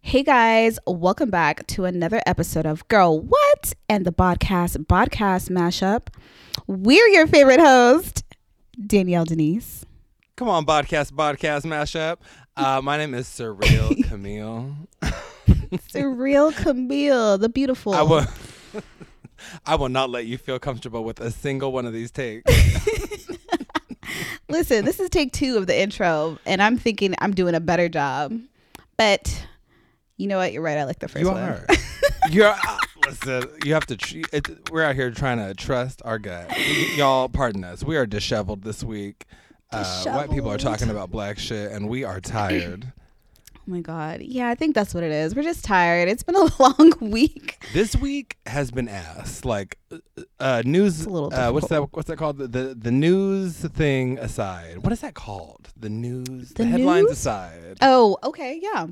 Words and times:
Hey 0.00 0.22
guys, 0.22 0.78
welcome 0.86 1.28
back 1.28 1.66
to 1.66 1.84
another 1.84 2.22
episode 2.24 2.64
of 2.64 2.88
Girl 2.88 3.20
What 3.20 3.74
and 3.90 4.06
the 4.06 4.12
podcast 4.12 4.78
podcast 4.86 5.50
mashup. 5.50 6.06
We're 6.66 7.08
your 7.08 7.26
favorite 7.26 7.60
host, 7.60 8.23
Danielle 8.84 9.24
Denise. 9.24 9.84
Come 10.36 10.48
on, 10.48 10.66
podcast, 10.66 11.12
podcast 11.12 11.64
mashup. 11.64 12.16
Uh, 12.56 12.80
my 12.82 12.96
name 12.96 13.14
is 13.14 13.26
Surreal 13.28 14.02
Camille. 14.08 14.74
Surreal 15.90 16.54
Camille, 16.62 17.38
the 17.38 17.48
beautiful. 17.48 17.94
I 17.94 18.02
will, 18.02 18.26
I 19.66 19.76
will 19.76 19.88
not 19.88 20.10
let 20.10 20.26
you 20.26 20.38
feel 20.38 20.58
comfortable 20.58 21.04
with 21.04 21.20
a 21.20 21.30
single 21.30 21.72
one 21.72 21.86
of 21.86 21.92
these 21.92 22.10
takes. 22.10 22.50
Listen, 24.48 24.84
this 24.84 25.00
is 25.00 25.08
take 25.10 25.32
two 25.32 25.56
of 25.56 25.66
the 25.66 25.78
intro, 25.80 26.38
and 26.46 26.62
I'm 26.62 26.76
thinking 26.76 27.14
I'm 27.20 27.32
doing 27.32 27.54
a 27.54 27.60
better 27.60 27.88
job. 27.88 28.38
But 28.96 29.46
you 30.16 30.26
know 30.28 30.38
what? 30.38 30.52
You're 30.52 30.62
right. 30.62 30.78
I 30.78 30.84
like 30.84 30.98
the 30.98 31.08
first 31.08 31.24
you 31.24 31.30
one. 31.30 31.42
are. 31.42 31.66
You're. 32.30 32.54
Listen, 33.06 33.48
you 33.64 33.74
have 33.74 33.86
to. 33.86 34.24
It, 34.32 34.70
we're 34.70 34.82
out 34.82 34.94
here 34.94 35.10
trying 35.10 35.38
to 35.38 35.54
trust 35.54 36.00
our 36.04 36.18
gut. 36.18 36.48
Y- 36.50 36.94
y'all, 36.96 37.28
pardon 37.28 37.64
us. 37.64 37.84
We 37.84 37.96
are 37.96 38.06
disheveled 38.06 38.62
this 38.62 38.82
week. 38.82 39.24
Uh, 39.70 40.04
white 40.04 40.30
people 40.30 40.50
are 40.50 40.56
talking 40.58 40.88
about 40.88 41.10
black 41.10 41.38
shit, 41.38 41.72
and 41.72 41.88
we 41.88 42.04
are 42.04 42.20
tired. 42.20 42.92
Oh 43.66 43.70
my 43.70 43.80
god. 43.80 44.20
Yeah, 44.20 44.50
I 44.50 44.54
think 44.54 44.74
that's 44.74 44.92
what 44.92 45.02
it 45.02 45.10
is. 45.10 45.34
We're 45.34 45.42
just 45.42 45.64
tired. 45.64 46.06
It's 46.10 46.22
been 46.22 46.36
a 46.36 46.50
long 46.60 46.92
week. 47.00 47.64
this 47.72 47.96
week 47.96 48.36
has 48.44 48.70
been 48.70 48.90
ass. 48.90 49.42
Like, 49.42 49.78
uh, 49.90 49.96
uh, 50.38 50.62
news. 50.66 50.98
It's 50.98 51.06
a 51.06 51.08
little 51.08 51.32
uh, 51.32 51.50
what's 51.50 51.68
that? 51.68 51.80
What's 51.94 52.08
that 52.08 52.18
called? 52.18 52.36
The, 52.36 52.46
the 52.46 52.74
the 52.74 52.90
news 52.90 53.56
thing 53.56 54.18
aside. 54.18 54.84
What 54.84 54.92
is 54.92 55.00
that 55.00 55.14
called? 55.14 55.70
The 55.78 55.88
news. 55.88 56.50
The 56.50 56.66
headlines 56.66 57.04
news? 57.08 57.12
aside. 57.12 57.78
Oh, 57.80 58.18
okay. 58.22 58.60
Yeah. 58.62 58.88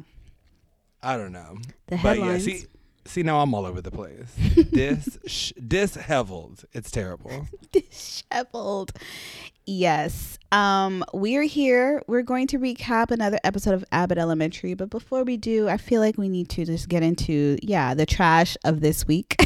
I 1.03 1.19
don't 1.19 1.33
know. 1.33 1.59
The 1.89 1.97
But 2.03 2.17
yeah, 2.17 2.25
headlines. 2.25 2.45
see, 2.47 2.65
see 3.05 3.23
now 3.23 3.41
I'm 3.41 3.55
all 3.55 3.67
over 3.67 3.81
the 3.81 3.91
place. 3.91 4.35
Dis 4.73 5.19
sh- 5.27 5.53
disheveled. 5.67 6.65
It's 6.73 6.91
terrible. 6.91 7.49
disheveled. 7.73 8.93
Yes. 9.65 10.39
Um, 10.51 11.05
we're 11.13 11.45
here. 11.45 12.03
We're 12.07 12.23
going 12.23 12.47
to 12.49 12.59
recap 12.59 13.11
another 13.11 13.39
episode 13.45 13.75
of 13.75 13.85
Abbott 13.93 14.19
Elementary, 14.19 14.75
but 14.75 14.91
before 14.91 15.25
we 15.25 15.37
do, 15.37 15.69
I 15.69 15.77
feel 15.77 16.01
like 16.01 16.19
we 16.19 16.29
need 16.29 16.49
to 16.51 16.65
just 16.65 16.89
get 16.89 17.03
into 17.03 17.59
yeah, 17.63 17.95
the 17.95 18.07
trash 18.07 18.57
of 18.65 18.81
this 18.81 19.07
week. 19.07 19.37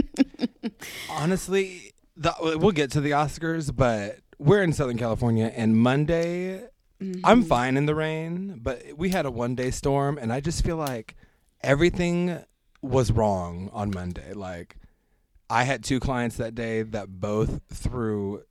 Honestly, 1.10 1.92
the, 2.16 2.34
we'll 2.40 2.72
get 2.72 2.90
to 2.92 3.00
the 3.00 3.12
Oscars, 3.12 3.74
but 3.74 4.18
we're 4.38 4.62
in 4.62 4.72
Southern 4.72 4.98
California, 4.98 5.52
and 5.54 5.76
Monday, 5.76 6.64
I'm 7.24 7.42
fine 7.44 7.76
in 7.76 7.86
the 7.86 7.94
rain, 7.94 8.58
but 8.62 8.82
we 8.96 9.10
had 9.10 9.24
a 9.24 9.30
one 9.30 9.54
day 9.54 9.70
storm, 9.70 10.18
and 10.18 10.32
I 10.32 10.40
just 10.40 10.64
feel 10.64 10.76
like 10.76 11.14
everything 11.62 12.44
was 12.82 13.10
wrong 13.10 13.70
on 13.72 13.90
Monday. 13.90 14.32
Like, 14.32 14.76
I 15.50 15.64
had 15.64 15.82
two 15.82 16.00
clients 16.00 16.36
that 16.36 16.54
day 16.54 16.82
that 16.82 17.20
both 17.20 17.60
threw 17.72 18.42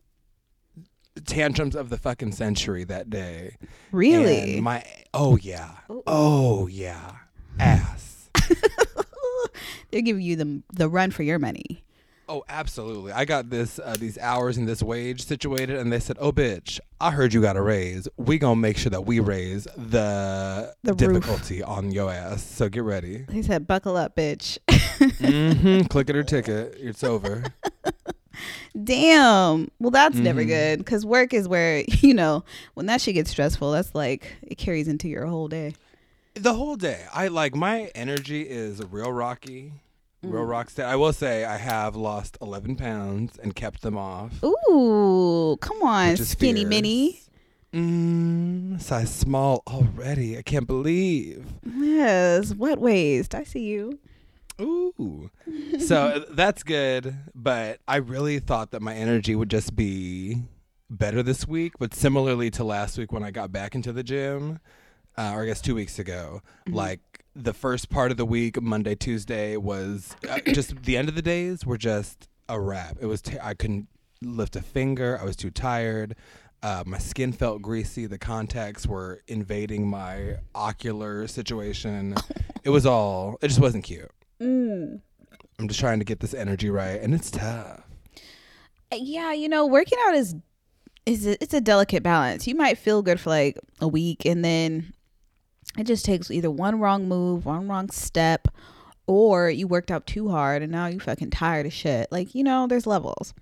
tantrums 1.25 1.75
of 1.75 1.89
the 1.89 1.97
fucking 1.97 2.31
century 2.31 2.83
that 2.86 3.09
day. 3.09 3.58
really? 3.92 4.55
And 4.55 4.64
my 4.64 4.83
oh 5.14 5.38
yeah. 5.38 5.72
Oh 6.05 6.67
yeah. 6.67 7.14
Ass. 7.59 8.30
They're 9.92 10.02
giving 10.02 10.21
you 10.21 10.36
the 10.36 10.64
the 10.73 10.89
run 10.89 11.11
for 11.11 11.23
your 11.23 11.39
money. 11.39 11.83
Oh, 12.30 12.43
absolutely. 12.49 13.14
I 13.14 13.23
got 13.23 13.49
this 13.49 13.80
uh, 13.80 13.95
these 13.98 14.17
hours 14.17 14.58
and 14.58 14.67
this 14.67 14.83
wage 14.83 15.23
situated 15.26 15.77
and 15.77 15.92
they 15.93 15.99
said, 15.99 16.17
"Oh 16.20 16.32
bitch, 16.33 16.80
I 16.99 17.11
heard 17.11 17.33
you 17.33 17.42
got 17.42 17.55
a 17.55 17.61
raise. 17.61 18.08
We 18.17 18.38
to 18.38 18.55
make 18.55 18.77
sure 18.77 18.89
that 18.89 19.05
we 19.05 19.20
raise 19.21 19.64
the, 19.77 20.73
The 20.83 20.92
roof. 20.93 20.98
difficulty 20.98 21.64
on 21.64 21.92
your 21.92 22.11
ass. 22.11 22.43
So 22.43 22.67
get 22.67 22.83
ready." 22.83 23.26
They 23.30 23.42
said, 23.42 23.66
"Buckle 23.66 23.95
up, 23.95 24.16
bitch." 24.16 24.58
mhm. 24.67 25.89
Click 25.89 26.10
it 26.10 26.16
or 26.17 26.23
ticket. 26.23 26.76
It's 26.80 27.04
over. 27.04 27.45
Damn. 28.83 29.71
Well, 29.80 29.92
that's 29.92 30.16
never 30.17 30.43
Mhm. 30.43 30.48
good 30.48 30.80
because 30.80 31.05
work 31.05 31.33
is 31.33 31.48
where 31.48 31.83
you 31.87 32.14
know 32.14 32.43
when 32.76 32.86
that 32.87 33.02
shit 33.02 33.16
gets 33.16 33.32
stressful. 33.32 33.71
That's 33.71 33.95
like 33.95 34.33
it 34.43 34.55
carries 34.58 34.87
into 34.87 35.08
your 35.08 35.26
whole 35.26 35.48
day. 35.48 35.73
the 36.36 36.54
whole 36.54 36.76
day. 36.76 37.04
I 37.14 37.30
like 37.30 37.55
my 37.55 37.89
energy 37.95 38.42
is 38.43 38.83
real 38.92 39.11
rocky. 39.11 39.71
Real 40.30 40.43
rock 40.43 40.70
steady. 40.70 40.88
I 40.88 40.95
will 40.95 41.14
say 41.14 41.45
I 41.45 41.58
have 41.58 41.95
lost 41.95 42.38
11 42.42 42.76
pounds 42.76 43.38
and 43.42 43.55
kept 43.55 43.82
them 43.82 43.98
off. 43.98 44.43
Ooh, 44.43 45.58
come 45.61 45.82
on, 45.83 46.11
which 46.11 46.20
is 46.20 46.30
skinny 46.30 46.61
fierce. 46.61 46.70
mini. 46.70 47.21
Mm, 47.73 48.82
size 48.82 49.14
small 49.14 49.64
already. 49.67 50.37
I 50.37 50.42
can't 50.42 50.67
believe. 50.67 51.45
Yes, 51.66 52.54
wet 52.54 52.80
waist. 52.80 53.36
I 53.36 53.43
see 53.43 53.66
you. 53.66 53.99
Ooh. 54.60 55.30
so 55.80 56.26
that's 56.32 56.64
good, 56.64 57.16
but 57.36 57.80
I 57.87 57.98
really 57.98 58.39
thought 58.39 58.71
that 58.71 58.82
my 58.82 58.95
energy 58.95 59.36
would 59.36 59.49
just 59.49 59.76
be 59.76 60.43
better 60.89 61.21
this 61.21 61.48
week, 61.48 61.73
but 61.80 61.93
similarly 61.93 62.49
to 62.52 62.64
last 62.64 62.98
week 62.98 63.11
when 63.11 63.23
I 63.23 63.32
got 63.32 63.52
back 63.52 63.76
into 63.76 63.93
the 63.93 64.04
gym, 64.04 64.60
uh, 65.17 65.32
or 65.33 65.43
I 65.43 65.45
guess 65.45 65.61
two 65.61 65.76
weeks 65.76 65.99
ago, 65.99 66.42
like 66.67 67.17
the 67.37 67.53
first 67.53 67.89
part 67.89 68.11
of 68.11 68.17
the 68.17 68.25
week, 68.25 68.61
Monday, 68.61 68.95
Tuesday, 68.95 69.58
was 69.58 70.15
uh, 70.30 70.39
just 70.48 70.83
the 70.83 70.98
end 70.98 71.08
of 71.08 71.15
the 71.15 71.21
days 71.21 71.65
were 71.65 71.77
just 71.77 72.27
a 72.49 72.59
wrap. 72.59 72.98
It 72.99 73.05
was, 73.05 73.21
t- 73.21 73.37
I 73.42 73.53
couldn't 73.53 73.87
lift 74.21 74.55
a 74.55 74.61
finger. 74.61 75.20
I 75.21 75.23
was 75.23 75.36
too 75.36 75.52
tired. 75.52 76.15
Uh, 76.64 76.83
my 76.86 76.98
skin 76.98 77.31
felt 77.31 77.61
greasy. 77.61 78.08
The 78.08 78.17
contacts 78.17 78.87
were 78.87 79.21
invading 79.27 79.87
my 79.87 80.37
ocular 80.55 81.27
situation. 81.27 82.15
it 82.64 82.71
was 82.71 82.86
all, 82.86 83.37
it 83.42 83.49
just 83.49 83.59
wasn't 83.59 83.83
cute. 83.83 84.09
Mm. 84.42 85.02
I'm 85.59 85.67
just 85.67 85.80
trying 85.80 85.99
to 85.99 86.05
get 86.05 86.19
this 86.19 86.33
energy 86.33 86.69
right, 86.69 86.99
and 87.02 87.14
it's 87.14 87.31
tough. 87.31 87.81
Yeah, 88.93 89.33
you 89.33 89.49
know, 89.49 89.65
working 89.65 89.98
out 90.08 90.15
is 90.15 90.36
is 91.05 91.25
a, 91.25 91.42
it's 91.42 91.54
a 91.54 91.61
delicate 91.61 92.04
balance. 92.04 92.48
You 92.48 92.55
might 92.55 92.77
feel 92.77 93.02
good 93.02 93.19
for 93.19 93.30
like 93.30 93.58
a 93.80 93.87
week, 93.87 94.25
and 94.25 94.43
then 94.43 94.93
it 95.78 95.86
just 95.86 96.05
takes 96.05 96.32
either 96.32 96.52
one 96.52 96.80
wrong 96.80 97.08
move, 97.08 97.45
one 97.45 97.67
wrong 97.67 97.89
step, 97.89 98.48
or 99.05 99.50
you 99.50 99.67
worked 99.67 99.92
out 99.92 100.05
too 100.05 100.30
hard, 100.30 100.61
and 100.61 100.72
now 100.72 100.88
you 100.88 101.00
fucking 101.00 101.30
tired 101.32 101.66
of 101.66 101.73
shit. 101.73 102.11
Like 102.11 102.36
you 102.36 102.44
know, 102.44 102.67
there's 102.67 102.88
levels, 102.88 103.33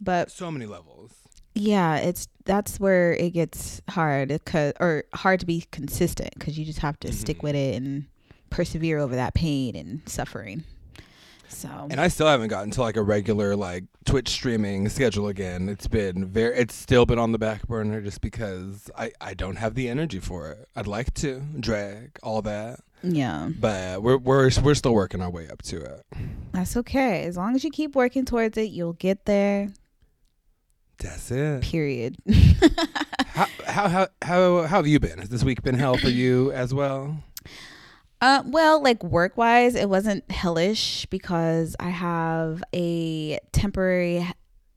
but 0.00 0.30
So 0.30 0.50
many 0.50 0.66
levels. 0.66 1.12
yeah, 1.54 1.96
it's 1.96 2.28
that's 2.44 2.80
where 2.80 3.12
it 3.14 3.30
gets 3.30 3.80
hard, 3.88 4.38
cause 4.44 4.72
or 4.80 5.04
hard 5.14 5.40
to 5.40 5.46
be 5.46 5.66
consistent 5.70 6.30
because 6.38 6.58
you 6.58 6.64
just 6.64 6.80
have 6.80 6.98
to 7.00 7.12
stick 7.12 7.42
with 7.42 7.54
mm-hmm. 7.54 7.74
it 7.74 7.76
and 7.76 8.04
persevere 8.50 8.98
over 8.98 9.14
that 9.16 9.34
pain 9.34 9.74
and 9.76 10.02
suffering. 10.06 10.64
So 11.52 11.68
And 11.90 12.00
I 12.00 12.08
still 12.08 12.26
haven't 12.26 12.48
gotten 12.48 12.70
to 12.72 12.80
like 12.80 12.96
a 12.96 13.02
regular 13.02 13.54
like 13.54 13.84
Twitch 14.04 14.28
streaming 14.28 14.88
schedule 14.88 15.28
again. 15.28 15.68
It's 15.68 15.86
been 15.86 16.26
very 16.26 16.56
it's 16.56 16.74
still 16.74 17.06
been 17.06 17.18
on 17.18 17.32
the 17.32 17.38
back 17.38 17.66
burner 17.66 18.00
just 18.00 18.20
because 18.20 18.90
I 18.96 19.12
I 19.20 19.34
don't 19.34 19.56
have 19.56 19.74
the 19.74 19.88
energy 19.88 20.18
for 20.18 20.50
it. 20.50 20.68
I'd 20.74 20.86
like 20.86 21.12
to 21.14 21.40
drag 21.60 22.18
all 22.22 22.42
that, 22.42 22.80
yeah. 23.02 23.50
but 23.60 24.02
we're 24.02 24.16
we're 24.16 24.50
we're 24.62 24.74
still 24.74 24.94
working 24.94 25.20
our 25.20 25.30
way 25.30 25.48
up 25.48 25.62
to 25.62 25.82
it. 25.82 26.02
That's 26.52 26.76
okay. 26.78 27.24
As 27.24 27.36
long 27.36 27.54
as 27.54 27.64
you 27.64 27.70
keep 27.70 27.94
working 27.94 28.24
towards 28.24 28.56
it, 28.56 28.70
you'll 28.70 28.94
get 28.94 29.26
there. 29.26 29.68
That's 30.98 31.30
it. 31.30 31.62
Period. 31.62 32.16
How 33.34 33.46
how 33.66 33.88
how 33.88 34.08
how, 34.20 34.62
how 34.62 34.76
have 34.76 34.86
you 34.86 35.00
been? 35.00 35.18
Has 35.18 35.30
this 35.30 35.42
week 35.42 35.62
been 35.62 35.74
hell 35.74 35.96
for 35.96 36.10
you 36.10 36.52
as 36.52 36.74
well? 36.74 37.16
Uh, 38.22 38.42
well, 38.46 38.80
like 38.80 39.02
work 39.02 39.36
wise, 39.36 39.74
it 39.74 39.88
wasn't 39.88 40.30
hellish 40.30 41.06
because 41.06 41.74
I 41.80 41.90
have 41.90 42.62
a 42.72 43.40
temporary 43.50 44.24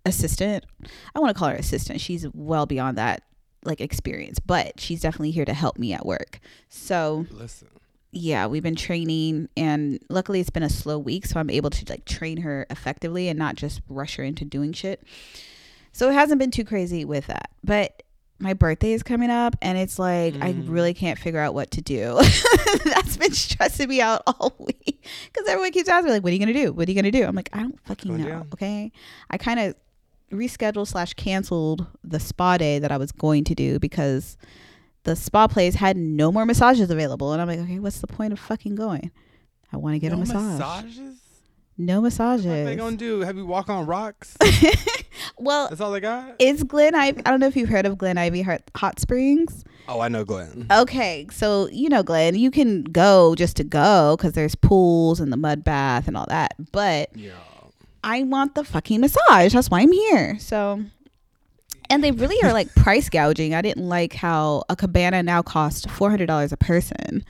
assistant. 0.03 0.65
I 1.13 1.19
want 1.19 1.35
to 1.35 1.39
call 1.39 1.49
her 1.49 1.55
assistant. 1.55 2.01
She's 2.01 2.25
well 2.33 2.65
beyond 2.65 2.97
that 2.97 3.21
like 3.63 3.81
experience, 3.81 4.39
but 4.39 4.79
she's 4.79 5.01
definitely 5.01 5.29
here 5.29 5.45
to 5.45 5.53
help 5.53 5.77
me 5.77 5.93
at 5.93 6.07
work. 6.07 6.39
So 6.69 7.27
Listen. 7.29 7.67
yeah, 8.11 8.47
we've 8.47 8.63
been 8.63 8.75
training 8.75 9.49
and 9.55 9.99
luckily 10.09 10.39
it's 10.39 10.49
been 10.49 10.63
a 10.63 10.69
slow 10.69 10.97
week, 10.97 11.27
so 11.27 11.39
I'm 11.39 11.51
able 11.51 11.69
to 11.69 11.85
like 11.87 12.05
train 12.05 12.37
her 12.37 12.65
effectively 12.71 13.27
and 13.27 13.37
not 13.37 13.55
just 13.55 13.81
rush 13.87 14.15
her 14.15 14.23
into 14.23 14.43
doing 14.43 14.73
shit. 14.73 15.03
So 15.91 16.09
it 16.09 16.13
hasn't 16.13 16.39
been 16.39 16.51
too 16.51 16.65
crazy 16.65 17.05
with 17.05 17.27
that. 17.27 17.51
But 17.63 18.01
my 18.39 18.53
birthday 18.53 18.91
is 18.93 19.01
coming 19.03 19.29
up 19.29 19.55
and 19.61 19.77
it's 19.77 19.97
like 19.97 20.35
I 20.41 20.53
Mm. 20.53 20.65
really 20.69 20.93
can't 20.93 21.17
figure 21.17 21.39
out 21.39 21.53
what 21.53 21.71
to 21.71 21.81
do. 21.81 22.19
That's 22.85 23.15
been 23.17 23.31
stressing 23.31 23.87
me 23.89 24.01
out 24.01 24.23
all 24.27 24.53
week 24.59 25.05
because 25.31 25.47
everyone 25.47 25.71
keeps 25.71 25.87
asking 25.89 26.07
me 26.07 26.11
like, 26.11 26.23
"What 26.23 26.31
are 26.31 26.33
you 26.33 26.39
gonna 26.39 26.53
do? 26.53 26.73
What 26.73 26.87
are 26.87 26.91
you 26.91 26.95
gonna 26.95 27.11
do?" 27.11 27.23
I'm 27.25 27.35
like, 27.35 27.49
I 27.53 27.59
don't 27.61 27.79
fucking 27.85 28.17
know. 28.17 28.27
down. 28.27 28.47
Okay, 28.53 28.91
I 29.29 29.37
kind 29.37 29.59
of 29.59 29.75
rescheduled 30.31 30.87
slash 30.87 31.13
canceled 31.13 31.85
the 32.03 32.19
spa 32.19 32.57
day 32.57 32.79
that 32.79 32.91
I 32.91 32.97
was 32.97 33.11
going 33.11 33.43
to 33.45 33.55
do 33.55 33.79
because 33.79 34.37
the 35.03 35.15
spa 35.15 35.47
place 35.47 35.75
had 35.75 35.95
no 35.95 36.31
more 36.31 36.45
massages 36.45 36.89
available. 36.89 37.31
And 37.31 37.41
I'm 37.41 37.47
like, 37.47 37.59
okay, 37.59 37.79
what's 37.79 38.01
the 38.01 38.07
point 38.07 38.33
of 38.33 38.39
fucking 38.39 38.75
going? 38.75 39.11
I 39.71 39.77
want 39.77 39.93
to 39.95 39.99
get 39.99 40.09
no 40.09 40.15
a 40.15 40.19
massage. 40.19 40.59
massages? 40.59 41.14
No 41.77 42.01
massages. 42.01 42.45
What 42.45 42.63
they 42.65 42.75
gonna 42.75 42.95
do? 42.97 43.19
Have 43.21 43.35
you 43.37 43.45
walk 43.45 43.69
on 43.69 43.85
rocks? 43.85 44.37
well, 45.37 45.67
That's 45.69 45.81
all 45.81 45.91
they 45.91 45.99
got? 45.99 46.35
it's 46.39 46.63
Glen 46.63 46.95
Ivy. 46.95 47.21
I 47.25 47.31
don't 47.31 47.39
know 47.39 47.47
if 47.47 47.55
you've 47.57 47.69
heard 47.69 47.85
of 47.85 47.97
Glen 47.97 48.17
Ivy 48.17 48.41
Hot, 48.43 48.61
Hot 48.75 48.99
Springs. 48.99 49.63
Oh, 49.87 49.99
I 49.99 50.07
know 50.07 50.23
Glen. 50.23 50.67
Okay, 50.71 51.27
so 51.31 51.67
you 51.71 51.89
know, 51.89 52.01
Glen. 52.01 52.35
you 52.35 52.49
can 52.49 52.83
go 52.83 53.35
just 53.35 53.57
to 53.57 53.63
go 53.63 54.15
because 54.17 54.33
there's 54.33 54.55
pools 54.55 55.19
and 55.19 55.31
the 55.33 55.37
mud 55.37 55.63
bath 55.63 56.07
and 56.07 56.15
all 56.17 56.25
that. 56.29 56.53
But 56.71 57.09
Yeah. 57.15 57.31
I 58.03 58.23
want 58.23 58.55
the 58.55 58.63
fucking 58.63 59.01
massage. 59.01 59.53
That's 59.53 59.69
why 59.69 59.81
I'm 59.81 59.91
here. 59.91 60.37
So, 60.39 60.81
and 61.89 62.03
they 62.03 62.11
really 62.11 62.37
are 62.43 62.53
like 62.53 62.73
price 62.75 63.09
gouging. 63.09 63.53
I 63.53 63.61
didn't 63.61 63.87
like 63.89 64.13
how 64.13 64.63
a 64.69 64.75
cabana 64.75 65.23
now 65.23 65.41
costs 65.41 65.85
four 65.91 66.09
hundred 66.09 66.27
dollars 66.27 66.51
a 66.53 66.57
person, 66.57 67.25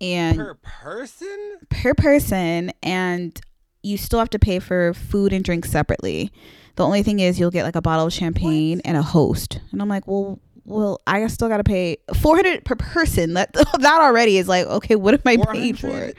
and 0.00 0.38
Per 0.38 0.54
person? 0.54 1.58
per 1.68 1.92
person, 1.94 2.72
and 2.82 3.38
you 3.82 3.96
still 3.96 4.18
have 4.18 4.30
to 4.30 4.38
pay 4.38 4.58
for 4.58 4.94
food 4.94 5.32
and 5.32 5.44
drinks 5.44 5.70
separately. 5.70 6.30
The 6.76 6.84
only 6.84 7.02
thing 7.02 7.20
is 7.20 7.38
you'll 7.38 7.50
get 7.50 7.64
like 7.64 7.76
a 7.76 7.82
bottle 7.82 8.06
of 8.06 8.12
champagne 8.12 8.80
and 8.84 8.96
a 8.96 9.02
host. 9.02 9.60
And 9.72 9.82
I'm 9.82 9.88
like, 9.88 10.06
well, 10.06 10.38
well, 10.64 11.00
I 11.06 11.26
still 11.26 11.48
got 11.48 11.58
to 11.58 11.64
pay 11.64 11.98
400 12.14 12.64
per 12.64 12.76
person. 12.76 13.34
That 13.34 13.52
that 13.54 14.00
already 14.00 14.38
is 14.38 14.48
like, 14.48 14.66
okay, 14.66 14.94
what 14.96 15.14
am 15.14 15.20
I 15.26 15.36
paying 15.52 15.74
for? 15.74 16.12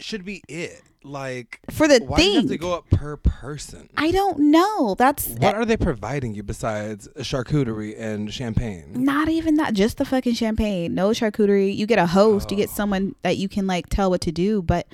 Should 0.00 0.24
be 0.24 0.42
it. 0.48 0.82
Like, 1.04 1.58
For 1.68 1.88
the 1.88 1.98
why 2.04 2.16
do 2.16 2.22
you 2.24 2.34
have 2.36 2.46
to 2.48 2.56
go 2.58 2.74
up 2.74 2.88
per 2.90 3.16
person? 3.16 3.88
I 3.96 4.12
don't 4.12 4.38
know. 4.52 4.94
That's 4.96 5.32
uh 5.32 5.36
What 5.40 5.56
are 5.56 5.64
they 5.64 5.76
providing 5.76 6.32
you 6.36 6.44
besides 6.44 7.08
charcuterie 7.18 7.98
and 7.98 8.32
champagne? 8.32 8.92
not 9.04 9.28
even 9.28 9.56
that. 9.56 9.74
Just 9.74 9.98
the 9.98 10.04
fucking 10.04 10.34
champagne. 10.34 10.94
No 10.94 11.10
charcuterie. 11.10 11.76
You 11.76 11.86
get 11.86 11.98
a 11.98 12.06
host. 12.06 12.50
You 12.52 12.56
get 12.56 12.68
Oh. 12.70 12.74
someone 12.74 13.16
that 13.22 13.36
you 13.36 13.48
can 13.48 13.66
like 13.66 13.88
tell 13.88 14.10
what 14.10 14.20
to 14.22 14.30
do. 14.32 14.62
But 14.62 14.86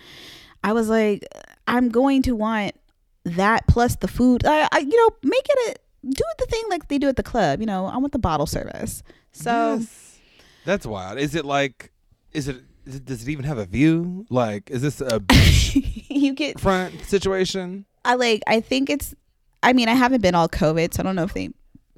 I 0.64 0.73
was 0.73 0.88
like, 0.88 1.26
I'm 1.69 1.88
going 1.91 2.23
to 2.23 2.32
want 2.35 2.75
that 3.25 3.67
plus 3.69 3.97
the 3.97 4.09
food. 4.09 4.44
I, 4.47 4.69
I 4.73 4.79
you 4.79 4.97
know, 4.97 5.17
make 5.23 5.47
it 5.49 5.76
a 5.76 6.09
do 6.09 6.23
it 6.31 6.38
the 6.38 6.47
thing 6.47 6.62
like 6.70 6.88
they 6.88 6.99
do 6.99 7.09
at 7.09 7.17
the 7.17 7.23
club. 7.23 7.61
You 7.61 7.67
know, 7.67 7.87
I 7.87 7.97
want 7.99 8.12
the 8.12 8.19
bottle 8.19 8.47
service. 8.47 9.03
So 9.32 9.76
Yes. 9.79 10.19
that's 10.65 10.87
wild. 10.87 11.19
Is 11.19 11.35
it 11.35 11.44
like? 11.44 11.93
Is 12.32 12.49
it? 12.49 12.62
Is 12.87 12.94
it 12.97 13.05
does 13.05 13.23
it 13.23 13.31
even 13.31 13.44
have 13.44 13.59
a 13.59 13.67
view? 13.67 14.25
Like, 14.31 14.70
is 14.70 14.81
this 14.82 15.00
a 15.00 15.23
you 16.09 16.32
get. 16.35 16.59
front 16.59 17.05
situation? 17.05 17.85
I 18.05 18.14
like. 18.14 18.43
I 18.47 18.61
think 18.61 18.88
it's. 18.91 19.14
I 19.62 19.73
mean, 19.73 19.88
I 19.88 19.94
haven't 19.94 20.23
been 20.23 20.35
all 20.35 20.49
COVID, 20.49 20.94
so 20.94 21.00
I 21.00 21.05
don't 21.05 21.17
know 21.17 21.25
if 21.25 21.35
they, 21.35 21.50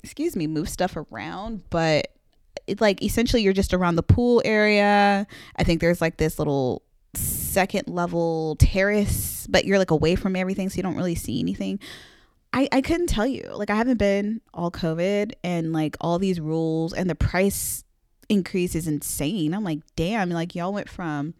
excuse 0.03 0.35
me, 0.35 0.47
move 0.47 0.69
stuff 0.69 0.97
around, 0.97 1.63
but. 1.71 2.09
It, 2.67 2.81
like 2.81 3.03
essentially 3.03 3.43
you're 3.43 3.53
just 3.53 3.73
around 3.73 3.95
the 3.97 4.03
pool 4.03 4.43
area 4.45 5.27
i 5.57 5.65
think 5.65 5.81
there's 5.81 6.01
like 6.01 6.19
this 6.19 6.39
little 6.39 6.83
second 7.15 7.89
level 7.89 8.57
terrace 8.57 9.47
but 9.51 9.65
you're 9.65 9.79
like 9.79 9.91
away 9.91 10.15
from 10.15 10.37
everything 10.37 10.69
so 10.69 10.77
you 10.77 10.83
don't 10.83 10.97
really 10.97 11.15
see 11.15 11.41
anything. 11.41 11.79
I 12.53 12.69
i 12.73 12.81
couldn't 12.81 13.09
tell 13.09 13.27
you. 13.27 13.51
Like 13.53 13.71
i 13.71 13.77
haven't 13.77 13.99
been 13.99 14.41
all 14.55 14.71
covid 14.71 15.33
and 15.43 15.73
like 15.73 15.97
all 16.01 16.19
these 16.19 16.41
rules 16.41 16.93
and 16.93 17.11
the 17.11 17.15
price 17.15 17.85
increase 18.29 18.75
is 18.75 18.87
insane. 18.87 19.55
I'm 19.55 19.65
like 19.65 19.81
damn 19.97 20.31
like 20.31 20.55
y'all 20.55 20.73
went 20.73 20.89
from 20.89 21.35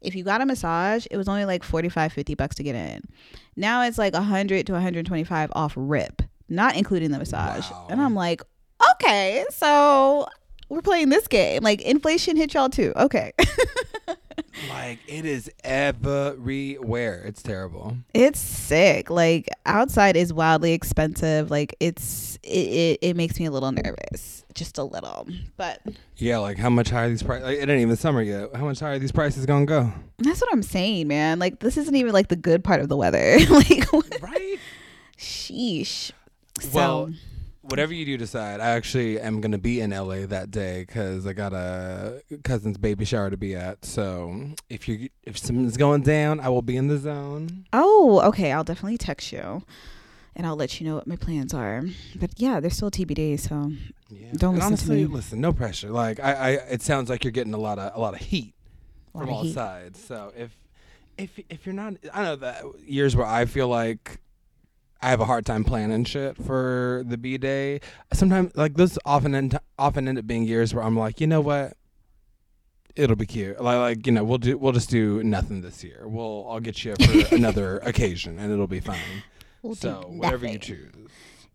if 0.00 0.14
you 0.14 0.24
got 0.24 0.40
a 0.40 0.46
massage 0.46 1.06
it 1.10 1.16
was 1.16 1.28
only 1.28 1.44
like 1.44 1.62
45 1.62 2.12
50 2.12 2.34
bucks 2.34 2.56
to 2.56 2.62
get 2.62 2.74
in. 2.74 3.02
Now 3.56 3.82
it's 3.82 3.98
like 3.98 4.14
100 4.14 4.66
to 4.66 4.72
125 4.72 5.52
off 5.52 5.74
rip 5.76 6.22
not 6.48 6.76
including 6.76 7.10
the 7.10 7.18
massage. 7.18 7.70
Wow. 7.70 7.86
and 7.90 8.00
i'm 8.00 8.14
like 8.14 8.42
okay 8.92 9.44
so 9.50 10.26
we're 10.70 10.82
playing 10.82 11.10
this 11.10 11.28
game. 11.28 11.62
Like 11.62 11.82
inflation 11.82 12.36
hit 12.36 12.54
y'all 12.54 12.70
too. 12.70 12.92
Okay 12.96 13.32
Like, 14.68 14.98
it 15.06 15.24
is 15.24 15.50
everywhere. 15.64 17.22
It's 17.26 17.42
terrible. 17.42 17.96
It's 18.12 18.38
sick. 18.38 19.10
Like 19.10 19.48
outside 19.66 20.16
is 20.16 20.32
wildly 20.32 20.72
expensive. 20.72 21.50
Like 21.50 21.74
it's 21.80 22.38
it, 22.42 22.48
it, 22.48 22.98
it 23.02 23.16
makes 23.16 23.38
me 23.40 23.46
a 23.46 23.50
little 23.50 23.72
nervous, 23.72 24.44
just 24.54 24.78
a 24.78 24.84
little. 24.84 25.26
But 25.56 25.80
Yeah, 26.16 26.38
like 26.38 26.58
how 26.58 26.70
much 26.70 26.90
higher 26.90 27.08
these 27.08 27.22
prices? 27.22 27.44
Like, 27.46 27.58
it 27.58 27.68
ain't 27.68 27.80
even 27.80 27.96
summer 27.96 28.22
yet. 28.22 28.54
How 28.54 28.64
much 28.64 28.80
higher 28.80 28.98
these 28.98 29.12
prices 29.12 29.46
gonna 29.46 29.66
go? 29.66 29.92
that's 30.18 30.40
what 30.40 30.52
I'm 30.52 30.62
saying, 30.62 31.08
man. 31.08 31.38
Like 31.38 31.60
this 31.60 31.76
isn't 31.76 31.94
even 31.96 32.12
like 32.12 32.28
the 32.28 32.36
good 32.36 32.62
part 32.62 32.80
of 32.80 32.88
the 32.88 32.96
weather. 32.96 33.38
like 33.50 33.92
Right. 34.22 34.58
sheesh. 35.18 36.12
So 36.60 36.68
Well, 36.72 37.10
whatever 37.68 37.92
you 37.94 38.04
do 38.04 38.16
decide, 38.16 38.60
I 38.60 38.70
actually 38.70 39.20
am 39.20 39.40
gonna 39.40 39.58
be 39.58 39.80
in 39.80 39.90
LA 39.90 40.26
that 40.26 40.50
day 40.50 40.84
because 40.86 41.26
I 41.26 41.32
got 41.32 41.52
a 41.52 42.22
cousin's 42.42 42.78
baby 42.78 43.04
shower 43.04 43.30
to 43.30 43.36
be 43.36 43.54
at. 43.56 43.84
So 43.84 44.50
if 44.68 44.88
you 44.88 45.08
if 45.24 45.38
something's 45.38 45.76
going 45.76 46.02
down, 46.02 46.40
I 46.40 46.48
will 46.48 46.62
be 46.62 46.76
in 46.76 46.88
the 46.88 46.98
zone. 46.98 47.66
oh, 47.72 48.20
okay. 48.26 48.52
I'll 48.52 48.64
definitely 48.64 48.98
text 48.98 49.32
you, 49.32 49.62
and 50.36 50.46
I'll 50.46 50.56
let 50.56 50.80
you 50.80 50.86
know 50.86 50.94
what 50.96 51.06
my 51.06 51.16
plans 51.16 51.52
are. 51.54 51.82
But 52.16 52.30
yeah, 52.36 52.60
they're 52.60 52.70
still 52.70 52.90
TBD. 52.90 53.38
So 53.40 53.72
Yeah. 54.10 54.28
Don't 54.34 54.54
and 54.60 54.70
listen 54.70 54.88
to 54.88 54.94
me. 54.94 55.06
listen, 55.06 55.40
no 55.40 55.52
pressure. 55.52 55.90
Like 55.90 56.20
I, 56.20 56.32
I, 56.32 56.50
it 56.70 56.82
sounds 56.82 57.08
like 57.10 57.24
you're 57.24 57.30
getting 57.32 57.54
a 57.54 57.58
lot 57.58 57.78
of 57.78 57.96
a 57.96 58.00
lot 58.00 58.14
of 58.14 58.20
heat 58.20 58.54
lot 59.14 59.22
from 59.22 59.28
of 59.30 59.34
all 59.36 59.42
heat. 59.42 59.54
sides. 59.54 60.02
So 60.04 60.32
if 60.36 60.56
if 61.16 61.38
if 61.48 61.64
you're 61.66 61.74
not, 61.74 61.94
I 62.12 62.22
know 62.24 62.36
that 62.36 62.64
years 62.86 63.14
where 63.16 63.26
I 63.26 63.44
feel 63.46 63.68
like 63.68 64.18
I 65.04 65.08
have 65.10 65.20
a 65.20 65.24
hard 65.26 65.44
time 65.44 65.64
planning 65.64 66.04
shit 66.04 66.36
for 66.36 67.02
the 67.06 67.18
B 67.18 67.36
day. 67.38 67.80
Sometimes 68.12 68.56
like 68.56 68.74
those 68.74 68.98
often 69.04 69.34
end 69.34 69.58
often 69.78 70.08
end 70.08 70.18
up 70.18 70.26
being 70.26 70.44
years 70.44 70.74
where 70.74 70.82
I'm 70.84 70.96
like, 70.96 71.20
you 71.20 71.26
know 71.26 71.40
what. 71.40 71.74
It'll 72.96 73.16
be 73.16 73.26
cute. 73.26 73.60
Like, 73.60 73.78
like 73.78 74.06
you 74.06 74.12
know, 74.12 74.22
we'll 74.22 74.38
do. 74.38 74.56
We'll 74.56 74.72
just 74.72 74.88
do 74.88 75.22
nothing 75.24 75.62
this 75.62 75.82
year. 75.82 76.04
We'll. 76.06 76.46
I'll 76.48 76.60
get 76.60 76.84
you 76.84 76.94
for 76.94 77.34
another 77.34 77.78
occasion, 77.78 78.38
and 78.38 78.52
it'll 78.52 78.68
be 78.68 78.78
fine. 78.80 78.98
We'll 79.62 79.74
do 79.74 79.80
so 79.80 80.04
whatever 80.08 80.46
you 80.46 80.58
choose. 80.58 80.92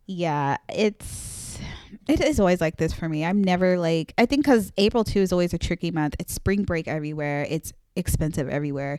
yeah 0.07 0.57
it's 0.67 1.59
it 2.07 2.19
is 2.21 2.39
always 2.39 2.59
like 2.59 2.77
this 2.77 2.91
for 2.93 3.07
me 3.07 3.23
i'm 3.23 3.43
never 3.43 3.77
like 3.77 4.13
i 4.17 4.25
think 4.25 4.43
because 4.43 4.71
april 4.77 5.03
2 5.03 5.19
is 5.19 5.31
always 5.31 5.53
a 5.53 5.57
tricky 5.59 5.91
month 5.91 6.15
it's 6.19 6.33
spring 6.33 6.63
break 6.63 6.87
everywhere 6.87 7.45
it's 7.49 7.71
expensive 7.95 8.49
everywhere 8.49 8.97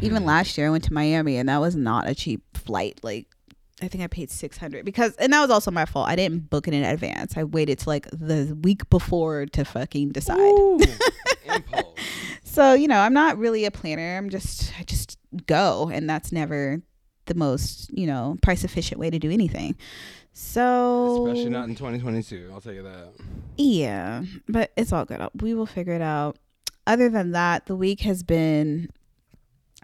even 0.00 0.22
Mhm. 0.22 0.26
last 0.26 0.56
year 0.56 0.68
i 0.68 0.70
went 0.70 0.84
to 0.84 0.92
miami 0.94 1.36
and 1.36 1.48
that 1.50 1.60
was 1.60 1.76
not 1.76 2.08
a 2.08 2.14
cheap 2.14 2.40
flight 2.56 2.98
like 3.02 3.26
i 3.82 3.88
think 3.88 4.02
i 4.02 4.06
paid 4.06 4.30
600 4.30 4.84
because 4.84 5.14
and 5.16 5.32
that 5.32 5.40
was 5.40 5.50
also 5.50 5.70
my 5.70 5.84
fault. 5.84 6.08
I 6.08 6.16
didn't 6.16 6.50
book 6.50 6.66
it 6.68 6.74
in 6.74 6.82
advance. 6.84 7.36
I 7.36 7.44
waited 7.44 7.78
till 7.78 7.92
like 7.92 8.08
the 8.10 8.56
week 8.62 8.88
before 8.90 9.46
to 9.46 9.64
fucking 9.64 10.10
decide. 10.10 10.38
Ooh, 10.38 10.80
so 12.44 12.74
you 12.74 12.88
know 12.88 12.98
i'm 12.98 13.14
not 13.14 13.38
really 13.38 13.64
a 13.64 13.70
planner. 13.70 14.16
I'm 14.16 14.30
just 14.30 14.72
i 14.78 14.82
just 14.82 15.18
go 15.46 15.90
and 15.92 16.08
that's 16.08 16.32
never 16.32 16.82
the 17.26 17.34
most 17.34 17.90
you 17.96 18.06
know 18.06 18.36
price 18.42 18.64
efficient 18.64 18.98
way 19.00 19.10
to 19.10 19.18
do 19.18 19.30
anything. 19.30 19.76
So 20.32 21.26
Especially 21.26 21.50
not 21.50 21.68
in 21.68 21.74
2022. 21.74 22.50
I'll 22.52 22.60
tell 22.60 22.72
you 22.72 22.82
that. 22.82 23.12
yeah 23.56 24.22
but 24.48 24.72
it's 24.76 24.92
all 24.92 25.04
good. 25.04 25.20
We 25.40 25.54
will 25.54 25.66
figure 25.66 25.94
it 25.94 26.02
out. 26.02 26.36
Other 26.86 27.08
than 27.08 27.32
that 27.32 27.66
the 27.66 27.76
week 27.76 28.00
has 28.00 28.22
been 28.22 28.88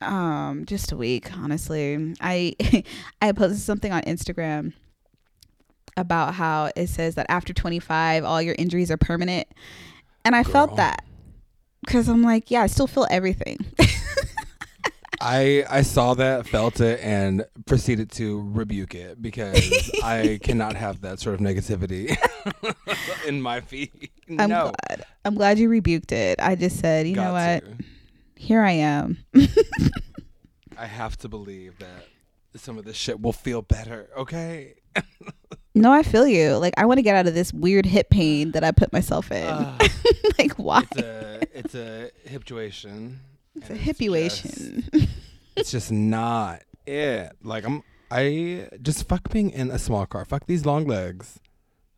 um 0.02 0.64
just 0.66 0.92
a 0.92 0.96
week 0.96 1.30
honestly. 1.36 2.14
I 2.20 2.56
i 3.22 3.32
posted 3.32 3.60
something 3.60 3.92
on 3.92 4.02
instagram 4.02 4.72
about 5.96 6.34
how 6.34 6.70
it 6.74 6.88
says 6.88 7.14
that 7.14 7.26
after 7.28 7.52
25 7.52 8.24
all 8.24 8.42
your 8.42 8.56
injuries 8.58 8.90
are 8.90 8.96
permanent. 8.96 9.46
And 10.24 10.34
i 10.34 10.42
felt 10.42 10.76
that 10.76 11.04
because 11.84 12.08
i'm 12.08 12.22
like 12.22 12.50
yeah 12.50 12.62
i 12.62 12.66
still 12.66 12.86
feel 12.86 13.06
everything. 13.10 13.58
I 15.20 15.64
I 15.70 15.82
saw 15.82 16.12
that, 16.14 16.46
felt 16.46 16.80
it, 16.80 17.00
and 17.00 17.46
proceeded 17.64 18.10
to 18.12 18.46
rebuke 18.52 18.94
it 18.94 19.22
because 19.22 19.90
I 20.02 20.38
cannot 20.42 20.76
have 20.76 21.00
that 21.00 21.18
sort 21.18 21.34
of 21.34 21.40
negativity 21.40 22.14
in 23.26 23.40
my 23.40 23.60
feed. 23.60 24.10
i'm 24.38 24.50
no, 24.50 24.72
glad. 24.88 25.06
I'm 25.24 25.34
glad 25.34 25.58
you 25.58 25.70
rebuked 25.70 26.12
it. 26.12 26.38
I 26.40 26.56
just 26.56 26.78
said 26.78 27.08
you 27.08 27.16
know 27.16 27.32
what? 27.32 27.64
to. 27.64 27.84
Here 28.44 28.62
i 28.62 28.72
am 28.72 29.18
I 30.76 30.86
have 30.86 31.16
to 31.18 31.28
believe 31.28 31.78
that 31.78 32.06
some 32.56 32.78
of 32.78 32.84
this 32.84 32.96
shit 32.96 33.20
will 33.20 33.32
feel 33.32 33.62
better. 33.62 34.08
Okay. 34.16 34.74
no 35.74 35.92
i 35.92 36.02
feel 36.04 36.24
you 36.26 36.56
like 36.56 36.72
i 36.76 36.84
want 36.84 36.98
to 36.98 37.02
get 37.02 37.16
out 37.16 37.26
of 37.26 37.34
this 37.34 37.52
weird 37.52 37.84
hip 37.84 38.08
pain 38.10 38.52
that 38.52 38.62
i 38.62 38.70
put 38.70 38.92
myself 38.92 39.32
in 39.32 39.44
Ah, 39.48 39.76
like 40.38 40.52
why 40.52 40.82
it's 40.92 40.96
a 41.00 41.40
it's 41.52 41.74
a 41.74 42.10
hiptuation. 42.28 43.18
it's 43.56 43.70
a 43.70 43.72
and 43.72 43.80
hippuation 43.82 44.88
just- 44.92 45.08
It's 45.56 45.70
just 45.70 45.90
not 45.92 46.62
it. 46.86 47.32
Like 47.42 47.64
I'm. 47.64 47.82
I 48.10 48.68
just 48.82 49.08
fuck 49.08 49.30
being 49.30 49.50
in 49.50 49.70
a 49.70 49.78
small 49.78 50.04
car. 50.06 50.24
Fuck 50.24 50.46
these 50.46 50.66
long 50.66 50.84
legs. 50.84 51.38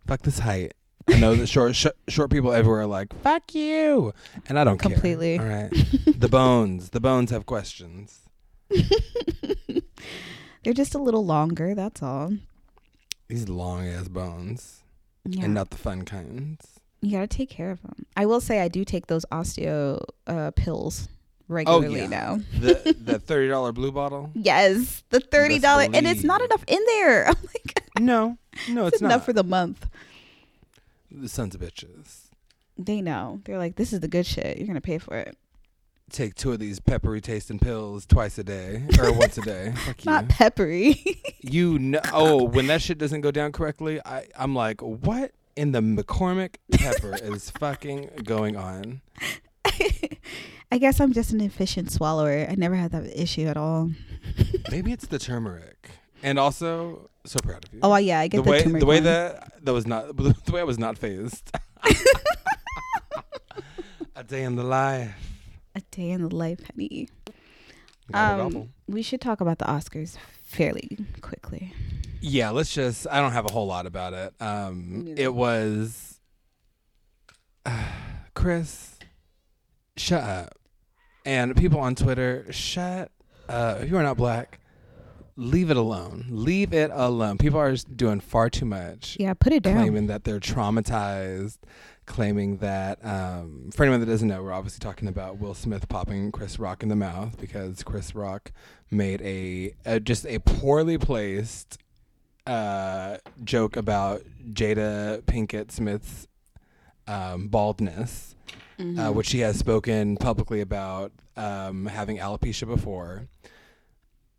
Fuck 0.06 0.22
this 0.22 0.40
height. 0.40 0.72
I 1.08 1.18
know 1.20 1.34
that 1.36 1.46
short 1.46 1.76
sh- 1.76 1.86
short 2.08 2.30
people 2.30 2.52
everywhere 2.52 2.80
are 2.80 2.86
like 2.86 3.14
fuck 3.22 3.54
you, 3.54 4.12
and 4.48 4.58
I 4.58 4.64
don't 4.64 4.78
care. 4.78 4.90
Completely. 4.92 5.38
All 5.38 5.44
right. 5.46 5.70
the 6.06 6.28
bones. 6.28 6.90
The 6.90 7.00
bones 7.00 7.30
have 7.30 7.46
questions. 7.46 8.20
They're 10.64 10.72
just 10.74 10.94
a 10.94 10.98
little 10.98 11.24
longer, 11.24 11.74
that's 11.74 12.02
all. 12.02 12.32
These 13.28 13.48
long 13.48 13.86
ass 13.86 14.08
bones, 14.08 14.82
Yeah. 15.24 15.44
and 15.44 15.54
not 15.54 15.70
the 15.70 15.76
fun 15.76 16.02
kinds. 16.04 16.66
you 17.02 17.12
gotta 17.12 17.26
take 17.28 17.50
care 17.50 17.70
of 17.70 17.82
them. 17.82 18.06
I 18.16 18.26
will 18.26 18.40
say 18.40 18.60
I 18.60 18.68
do 18.68 18.84
take 18.84 19.06
those 19.06 19.24
osteo 19.30 20.02
uh, 20.26 20.50
pills 20.56 21.08
regularly 21.48 22.00
Oh, 22.00 22.02
yeah. 22.02 22.06
now. 22.08 22.40
The 22.58 22.96
the 23.00 23.18
thirty 23.30 23.48
dollar 23.48 23.70
blue 23.72 23.92
bottle. 23.92 24.30
Yes, 24.34 25.04
the 25.10 25.20
thirty 25.20 25.60
dollar, 25.60 25.82
and 25.84 26.06
it's 26.06 26.24
not 26.24 26.40
enough 26.40 26.64
in 26.66 26.80
there. 26.86 27.26
I'm 27.28 27.36
like, 27.54 27.82
No, 28.00 28.36
no, 28.68 28.86
it's, 28.86 28.94
it's, 28.96 29.02
enough 29.02 29.24
for 29.24 29.32
the 29.32 29.44
month. 29.44 29.88
The 31.10 31.28
sons 31.28 31.54
of 31.54 31.60
bitches. 31.60 32.30
They 32.78 33.00
know. 33.00 33.40
They're 33.44 33.58
like, 33.58 33.76
this 33.76 33.92
is 33.92 34.00
the 34.00 34.08
good 34.08 34.26
shit. 34.26 34.58
You're 34.58 34.66
gonna 34.66 34.80
pay 34.80 34.98
for 34.98 35.16
it. 35.16 35.36
Take 36.10 36.36
two 36.36 36.52
of 36.52 36.60
these 36.60 36.78
peppery 36.78 37.20
tasting 37.20 37.58
pills 37.58 38.06
twice 38.06 38.38
a 38.38 38.44
day 38.44 38.84
or 38.98 39.12
once 39.18 39.38
a 39.38 39.42
day. 39.42 39.72
Fuck 39.84 40.04
you. 40.04 40.10
Not 40.10 40.28
peppery. 40.28 41.02
you 41.40 41.78
know, 41.78 42.00
oh, 42.12 42.44
when 42.44 42.68
that 42.68 42.80
shit 42.80 42.98
doesn't 42.98 43.22
go 43.22 43.30
down 43.30 43.52
correctly, 43.52 44.00
I 44.04 44.26
I'm 44.36 44.54
like, 44.54 44.80
what 44.82 45.32
in 45.56 45.72
the 45.72 45.80
McCormick 45.80 46.56
pepper 46.72 47.16
is 47.20 47.50
fucking 47.50 48.10
going 48.24 48.56
on? 48.56 49.00
I 50.70 50.78
guess 50.78 51.00
I'm 51.00 51.12
just 51.12 51.32
an 51.32 51.40
efficient 51.40 51.90
swallower. 51.90 52.46
I 52.48 52.54
never 52.56 52.74
had 52.74 52.92
that 52.92 53.20
issue 53.20 53.46
at 53.46 53.56
all. 53.56 53.90
Maybe 54.70 54.92
it's 54.92 55.06
the 55.06 55.18
turmeric, 55.18 55.90
and 56.22 56.38
also 56.38 57.10
so 57.26 57.38
proud 57.40 57.64
of 57.64 57.72
you. 57.72 57.80
Oh 57.82 57.96
yeah, 57.96 58.20
I 58.20 58.28
get 58.28 58.38
the 58.38 58.42
the, 58.42 58.50
way 58.50 58.62
turmeric 58.62 58.80
the 58.80 58.86
way 58.86 58.96
one. 58.96 59.04
that 59.04 59.64
that 59.64 59.72
was 59.72 59.86
not 59.86 60.16
the 60.16 60.52
way 60.52 60.60
I 60.60 60.64
was 60.64 60.78
not 60.78 60.98
phased. 60.98 61.50
a 64.16 64.24
day 64.24 64.42
in 64.42 64.56
the 64.56 64.64
life. 64.64 65.14
a 65.74 65.80
day 65.90 66.10
in 66.10 66.22
the 66.22 66.34
life, 66.34 66.60
honey. 66.70 67.08
Um, 68.14 68.68
we 68.86 69.02
should 69.02 69.20
talk 69.20 69.40
about 69.40 69.58
the 69.58 69.64
Oscars 69.64 70.16
fairly 70.44 70.98
quickly. 71.20 71.72
Yeah, 72.20 72.50
let's 72.50 72.72
just. 72.72 73.06
I 73.10 73.20
don't 73.20 73.32
have 73.32 73.46
a 73.46 73.52
whole 73.52 73.66
lot 73.66 73.86
about 73.86 74.12
it. 74.14 74.32
Um, 74.40 75.14
it 75.16 75.34
was 75.34 76.20
Chris. 78.34 78.92
Shut 79.98 80.22
up, 80.22 80.58
and 81.24 81.56
people 81.56 81.80
on 81.80 81.94
Twitter, 81.94 82.46
shut. 82.52 83.10
up. 83.48 83.80
if 83.80 83.88
you 83.88 83.96
are 83.96 84.02
not 84.02 84.18
black, 84.18 84.60
leave 85.36 85.70
it 85.70 85.76
alone. 85.76 86.26
Leave 86.30 86.72
it 86.72 86.90
alone. 86.92 87.38
People 87.38 87.58
are 87.60 87.74
doing 87.76 88.20
far 88.20 88.48
too 88.50 88.64
much. 88.64 89.16
Yeah, 89.20 89.34
put 89.34 89.52
it 89.52 89.62
down. 89.62 89.76
claiming 89.76 90.06
that 90.06 90.24
they're 90.24 90.40
traumatized, 90.40 91.58
claiming 92.06 92.58
that 92.58 93.04
um, 93.04 93.70
for 93.74 93.82
anyone 93.82 94.00
that 94.00 94.06
doesn't 94.06 94.28
know, 94.28 94.42
we're 94.42 94.52
obviously 94.52 94.78
talking 94.80 95.08
about 95.08 95.38
Will 95.38 95.54
Smith 95.54 95.88
popping 95.88 96.32
Chris 96.32 96.58
Rock 96.58 96.82
in 96.82 96.88
the 96.88 96.96
mouth 96.96 97.38
because 97.38 97.82
Chris 97.82 98.14
Rock 98.14 98.52
made 98.90 99.20
a, 99.22 99.74
a 99.84 100.00
just 100.00 100.24
a 100.26 100.38
poorly 100.40 100.98
placed 100.98 101.78
uh, 102.46 103.16
joke 103.44 103.76
about 103.76 104.22
Jada 104.52 105.20
Pinkett 105.22 105.70
Smith's 105.72 106.26
um, 107.06 107.48
baldness, 107.48 108.32
Mm-hmm. 108.78 108.98
uh, 109.00 109.10
which 109.10 109.28
she 109.28 109.38
has 109.40 109.58
spoken 109.58 110.18
publicly 110.18 110.60
about 110.60 111.10
um, 111.34 111.86
having 111.86 112.18
alopecia 112.18 112.66
before. 112.66 113.26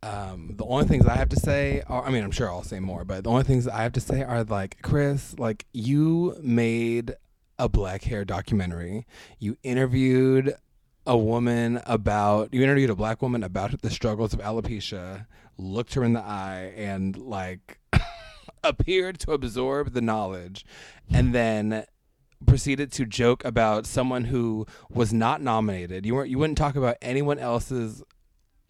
Um, 0.04 0.54
the 0.56 0.66
only 0.66 0.86
things 0.86 1.06
I 1.06 1.16
have 1.16 1.30
to 1.30 1.36
say 1.36 1.82
are, 1.88 2.06
I 2.06 2.12
mean, 2.12 2.24
I'm 2.24 2.32
sure 2.32 2.50
I'll 2.50 2.64
say 2.64 2.80
more, 2.80 3.04
but 3.04 3.24
the 3.24 3.30
only 3.30 3.44
things 3.44 3.68
I 3.68 3.82
have 3.82 3.94
to 3.94 4.02
say 4.02 4.24
are 4.24 4.44
like, 4.44 4.82
Chris, 4.82 5.38
like 5.40 5.66
you 5.74 6.38
made 6.42 7.16
a 7.60 7.68
black 7.68 8.04
hair 8.04 8.24
documentary. 8.24 9.06
You 9.40 9.58
interviewed 9.64 10.56
a 11.06 11.18
woman 11.18 11.82
about, 11.86 12.54
you 12.54 12.62
interviewed 12.62 12.90
a 12.90 12.96
black 12.96 13.22
woman 13.22 13.44
about 13.44 13.82
the 13.82 13.90
struggles 13.90 14.34
of 14.34 14.40
alopecia, 14.40 15.26
looked 15.58 15.96
her 15.96 16.04
in 16.04 16.14
the 16.14 16.22
eye, 16.22 16.74
and 16.76 17.18
like 17.18 17.80
appeared 18.64 19.20
to 19.22 19.32
absorb 19.32 19.94
the 19.94 20.02
knowledge, 20.02 20.66
and 21.12 21.34
then 21.34 21.86
proceeded 22.46 22.92
to 22.92 23.06
joke 23.06 23.44
about 23.44 23.88
someone 23.88 24.26
who 24.26 24.68
was 24.90 25.12
not 25.12 25.42
nominated. 25.42 26.06
You 26.06 26.16
weren't 26.16 26.30
you 26.30 26.38
wouldn't 26.38 26.58
talk 26.58 26.76
about 26.76 26.98
anyone 27.02 27.40
else's 27.40 28.04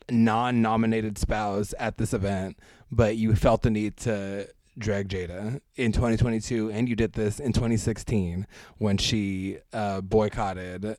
non-nominated 0.10 1.18
spouse 1.18 1.74
at 1.80 1.98
this 1.98 2.14
event, 2.14 2.58
but 2.92 3.18
you 3.18 3.36
felt 3.36 3.62
the 3.62 3.70
need 3.70 3.98
to 3.98 4.48
drag 4.78 5.10
Jada 5.10 5.60
in 5.76 5.92
2022 5.92 6.72
and 6.72 6.88
you 6.88 6.96
did 6.96 7.14
this 7.14 7.40
in 7.40 7.52
2016 7.52 8.46
when 8.78 8.98
she 8.98 9.58
uh, 9.74 10.02
boycotted 10.02 10.98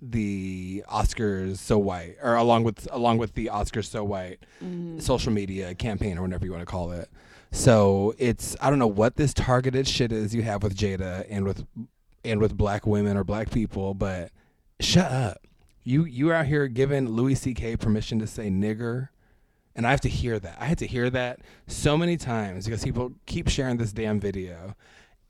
the 0.00 0.82
Oscars 0.90 1.58
so 1.58 1.76
white 1.76 2.16
or 2.22 2.36
along 2.36 2.64
with 2.64 2.88
along 2.92 3.18
with 3.18 3.34
the 3.34 3.50
Oscars 3.52 3.86
so 3.86 4.04
white 4.04 4.38
social 4.98 5.32
media 5.32 5.74
campaign 5.74 6.16
or 6.16 6.22
whatever 6.22 6.44
you 6.44 6.52
want 6.52 6.62
to 6.62 6.66
call 6.66 6.92
it. 6.92 7.08
So 7.50 8.14
it's 8.18 8.56
I 8.60 8.70
don't 8.70 8.78
know 8.78 8.86
what 8.86 9.16
this 9.16 9.34
targeted 9.34 9.88
shit 9.88 10.12
is 10.12 10.34
you 10.34 10.42
have 10.42 10.62
with 10.62 10.76
Jada 10.76 11.26
and 11.28 11.44
with 11.44 11.66
and 12.24 12.40
with 12.40 12.56
black 12.56 12.86
women 12.86 13.16
or 13.16 13.24
black 13.24 13.50
people, 13.50 13.94
but 13.94 14.30
shut 14.80 15.10
up. 15.10 15.38
You 15.88 16.04
you 16.04 16.32
out 16.34 16.44
here 16.44 16.68
giving 16.68 17.08
Louis 17.08 17.34
C.K. 17.34 17.78
permission 17.78 18.18
to 18.18 18.26
say 18.26 18.50
nigger, 18.50 19.08
and 19.74 19.86
I 19.86 19.90
have 19.90 20.02
to 20.02 20.10
hear 20.10 20.38
that. 20.38 20.58
I 20.60 20.66
had 20.66 20.76
to 20.78 20.86
hear 20.86 21.08
that 21.08 21.40
so 21.66 21.96
many 21.96 22.18
times 22.18 22.66
because 22.66 22.84
people 22.84 23.12
keep 23.24 23.48
sharing 23.48 23.78
this 23.78 23.90
damn 23.94 24.20
video, 24.20 24.74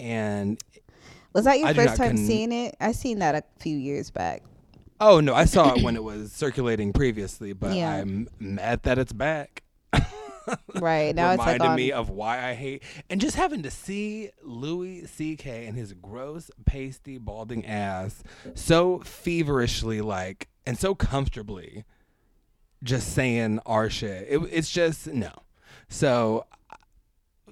and 0.00 0.58
Was 1.32 1.44
that 1.44 1.60
your 1.60 1.68
I 1.68 1.74
first 1.74 1.94
time 1.96 2.16
con- 2.16 2.26
seeing 2.26 2.50
it? 2.50 2.74
I 2.80 2.90
seen 2.90 3.20
that 3.20 3.36
a 3.36 3.44
few 3.62 3.76
years 3.76 4.10
back. 4.10 4.42
oh 5.00 5.20
no, 5.20 5.32
I 5.32 5.44
saw 5.44 5.74
it 5.76 5.82
when 5.84 5.94
it 5.94 6.02
was 6.02 6.32
circulating 6.32 6.92
previously, 6.92 7.52
but 7.52 7.76
Yeah. 7.76 7.92
I'm 7.94 8.26
mad 8.40 8.82
that 8.82 8.98
it's 8.98 9.12
back. 9.12 9.62
Right 10.74 11.14
now, 11.14 11.30
it's 11.32 11.40
reminded 11.40 11.60
like 11.60 11.70
on. 11.70 11.76
me 11.76 11.92
of 11.92 12.10
why 12.10 12.48
I 12.48 12.54
hate 12.54 12.82
and 13.10 13.20
just 13.20 13.36
having 13.36 13.62
to 13.62 13.70
see 13.70 14.30
Louis 14.42 15.06
C.K. 15.06 15.66
and 15.66 15.76
his 15.76 15.92
gross, 15.92 16.50
pasty, 16.66 17.18
balding 17.18 17.66
ass 17.66 18.22
so 18.54 19.00
feverishly 19.00 20.00
like 20.00 20.48
and 20.66 20.78
so 20.78 20.94
comfortably 20.94 21.84
just 22.82 23.12
saying 23.12 23.60
our 23.66 23.90
shit. 23.90 24.26
It, 24.28 24.38
it's 24.50 24.70
just 24.70 25.06
no. 25.08 25.32
So 25.88 26.46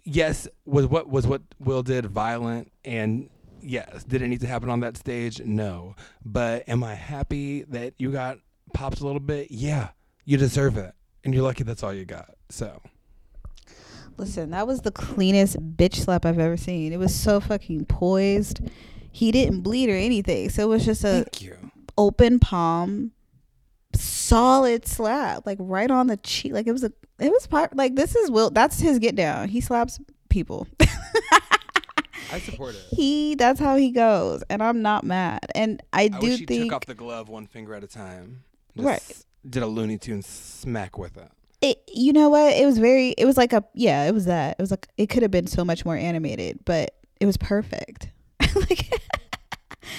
yes, 0.05 0.47
was 0.65 0.87
what 0.87 1.09
was 1.09 1.26
what 1.26 1.43
Will 1.59 1.83
did 1.83 2.07
violent 2.07 2.73
and 2.85 3.29
yes, 3.61 4.05
did 4.05 4.23
it 4.23 4.29
need 4.29 4.41
to 4.41 4.47
happen 4.47 4.71
on 4.71 4.81
that 4.81 4.97
stage? 4.97 5.41
No. 5.41 5.97
But 6.25 6.69
am 6.69 6.85
I 6.85 6.95
happy 6.95 7.62
that 7.65 7.95
you 7.99 8.12
got 8.12 8.38
popped 8.73 9.00
a 9.00 9.05
little 9.05 9.21
bit? 9.21 9.50
Yeah. 9.50 9.88
You 10.25 10.37
deserve 10.37 10.76
it. 10.76 10.95
And 11.26 11.35
you're 11.35 11.42
lucky 11.42 11.64
that's 11.64 11.83
all 11.83 11.92
you 11.92 12.04
got. 12.04 12.37
So 12.50 12.80
Listen, 14.16 14.50
that 14.50 14.66
was 14.66 14.80
the 14.80 14.90
cleanest 14.92 15.59
bitch 15.76 15.97
slap 15.97 16.25
I've 16.25 16.38
ever 16.38 16.56
seen. 16.56 16.92
It 16.92 16.99
was 16.99 17.14
so 17.14 17.40
fucking 17.40 17.87
poised. 17.87 18.61
He 19.12 19.30
didn't 19.33 19.61
bleed 19.61 19.90
or 19.90 19.97
anything, 19.97 20.49
so 20.50 20.62
it 20.62 20.68
was 20.68 20.85
just 20.85 21.04
a 21.04 21.25
thank 21.25 21.42
you. 21.42 21.56
open 21.99 22.38
palm, 22.38 23.11
solid 23.92 24.87
slap, 24.87 25.45
like 25.47 25.59
right 25.61 25.90
on 25.90 26.06
the 26.06 26.16
cheek. 26.18 26.52
Like 26.52 26.66
it 26.66 26.73
was 26.73 26.85
a, 26.85 26.92
it 27.18 27.30
was 27.30 27.47
part. 27.47 27.76
Like 27.76 27.97
this 27.97 28.14
is 28.14 28.30
Will. 28.30 28.50
That's 28.50 28.78
his 28.80 28.99
get 28.99 29.16
down. 29.16 29.49
He 29.49 29.61
slaps 29.61 29.99
people. 30.28 30.66
I 32.33 32.38
support 32.40 32.75
it. 32.75 32.83
he. 32.90 33.35
That's 33.35 33.61
how 33.61 33.76
he 33.76 33.90
goes, 33.90 34.42
and 34.49 34.62
I'm 34.62 34.80
not 34.80 35.04
mad. 35.04 35.47
And 35.54 35.83
I 35.92 36.02
I 36.02 36.09
do 36.09 36.28
wish 36.28 36.38
he 36.38 36.47
think 36.47 36.64
took 36.64 36.73
off 36.73 36.87
the 36.87 36.95
glove 36.95 37.28
one 37.28 37.47
finger 37.47 37.75
at 37.75 37.85
a 37.85 37.88
time. 37.88 38.45
Just 38.76 38.87
Right. 38.87 39.25
Did 39.49 39.62
a 39.62 39.67
Looney 39.67 39.99
Tune 39.99 40.23
smack 40.23 40.99
with 40.99 41.17
it. 41.17 41.31
it. 41.62 41.83
You 41.93 42.12
know 42.12 42.29
what? 42.29 42.55
It 42.55 42.67
was 42.67 42.79
very. 42.79 43.11
It 43.11 43.25
was 43.26 43.37
like 43.37 43.53
a. 43.53 43.65
Yeah, 43.75 44.05
it 44.05 44.12
was 44.12 44.26
that. 44.26 44.57
It 44.59 44.62
was 44.62 44.71
like 44.71 44.88
it 44.97 45.07
could 45.07 45.23
have 45.23 45.31
been 45.31 45.47
so 45.47 45.65
much 45.65 45.85
more 45.85 45.97
animated, 45.97 46.61
but 46.65 46.95
it 47.21 47.26
was 47.26 47.37
perfect. 47.37 48.11
like. 48.55 48.91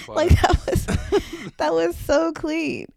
like 0.08 0.30
that 0.30 0.66
was 0.68 0.86
that 1.58 1.74
was 1.74 1.96
so 1.98 2.32
clean 2.34 2.88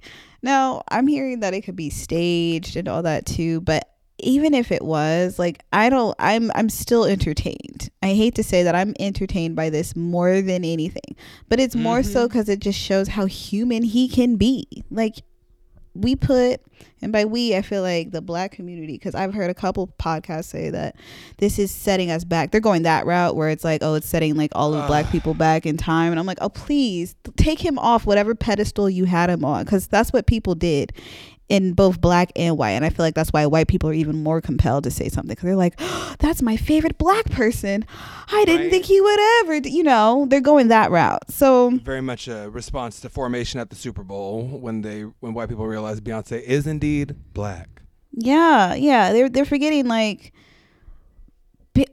now 0.42 0.82
i'm 0.88 1.06
hearing 1.06 1.40
that 1.40 1.54
it 1.54 1.62
could 1.62 1.76
be 1.76 1.90
staged 1.90 2.76
and 2.76 2.88
all 2.88 3.02
that 3.02 3.26
too 3.26 3.60
but 3.60 3.88
even 4.18 4.54
if 4.54 4.70
it 4.70 4.82
was 4.82 5.38
like 5.38 5.62
i 5.72 5.88
don't 5.88 6.14
i'm 6.18 6.50
i'm 6.54 6.68
still 6.68 7.04
entertained 7.04 7.88
i 8.02 8.08
hate 8.08 8.34
to 8.34 8.42
say 8.42 8.62
that 8.62 8.74
i'm 8.74 8.94
entertained 9.00 9.56
by 9.56 9.70
this 9.70 9.96
more 9.96 10.40
than 10.42 10.64
anything 10.64 11.16
but 11.48 11.58
it's 11.58 11.74
more 11.74 12.02
so 12.02 12.20
mm-hmm. 12.20 12.28
because 12.28 12.48
it 12.48 12.60
just 12.60 12.78
shows 12.78 13.08
how 13.08 13.24
human 13.26 13.82
he 13.82 14.08
can 14.08 14.36
be 14.36 14.66
like 14.90 15.16
we 15.94 16.14
put 16.14 16.60
and 17.02 17.12
by 17.12 17.24
we 17.24 17.56
i 17.56 17.62
feel 17.62 17.82
like 17.82 18.12
the 18.12 18.20
black 18.20 18.52
community 18.52 18.92
because 18.92 19.14
i've 19.14 19.34
heard 19.34 19.50
a 19.50 19.54
couple 19.54 19.88
podcasts 19.98 20.44
say 20.44 20.70
that 20.70 20.94
this 21.38 21.58
is 21.58 21.70
setting 21.70 22.10
us 22.10 22.24
back. 22.24 22.50
They're 22.50 22.60
going 22.60 22.82
that 22.82 23.06
route 23.06 23.34
where 23.34 23.48
it's 23.48 23.64
like 23.64 23.82
oh 23.82 23.94
it's 23.94 24.08
setting 24.08 24.36
like 24.36 24.52
all 24.54 24.74
of 24.74 24.86
black 24.86 25.10
people 25.10 25.34
back 25.34 25.66
in 25.66 25.76
time. 25.76 26.12
And 26.12 26.20
i'm 26.20 26.26
like 26.26 26.38
oh 26.40 26.48
please 26.48 27.14
take 27.36 27.60
him 27.60 27.78
off 27.78 28.06
whatever 28.06 28.34
pedestal 28.34 28.88
you 28.88 29.04
had 29.04 29.30
him 29.30 29.44
on 29.44 29.64
because 29.64 29.86
that's 29.88 30.12
what 30.12 30.26
people 30.26 30.54
did 30.54 30.92
in 31.50 31.74
both 31.74 32.00
black 32.00 32.30
and 32.36 32.56
white 32.56 32.70
and 32.70 32.84
i 32.84 32.88
feel 32.88 33.04
like 33.04 33.14
that's 33.14 33.30
why 33.30 33.44
white 33.44 33.68
people 33.68 33.90
are 33.90 33.92
even 33.92 34.22
more 34.22 34.40
compelled 34.40 34.84
to 34.84 34.90
say 34.90 35.08
something 35.08 35.28
because 35.30 35.44
they're 35.44 35.56
like 35.56 35.74
oh, 35.78 36.14
that's 36.18 36.40
my 36.40 36.56
favorite 36.56 36.96
black 36.96 37.24
person 37.30 37.84
i 38.32 38.44
didn't 38.46 38.62
Right. 38.62 38.70
think 38.70 38.84
he 38.86 39.00
would 39.00 39.20
ever 39.40 39.56
you 39.68 39.82
know 39.82 40.26
they're 40.30 40.40
going 40.40 40.68
that 40.68 40.90
route 40.90 41.30
so 41.30 41.70
Very 41.82 42.00
much 42.00 42.28
a 42.28 42.48
response 42.50 43.00
to 43.00 43.08
formation 43.10 43.60
at 43.60 43.68
the 43.70 43.76
Super 43.76 44.02
Bowl 44.04 44.44
when 44.46 44.80
they 44.82 45.02
when 45.20 45.34
white 45.34 45.48
people 45.48 45.66
realize 45.66 46.00
Beyonce 46.00 46.40
is 46.40 46.66
indeed 46.66 47.16
black. 47.34 47.68
Yeah, 48.12 48.74
yeah. 48.74 49.12
They're 49.12 49.28
they're 49.28 49.44
forgetting 49.44 49.86
like 49.88 50.32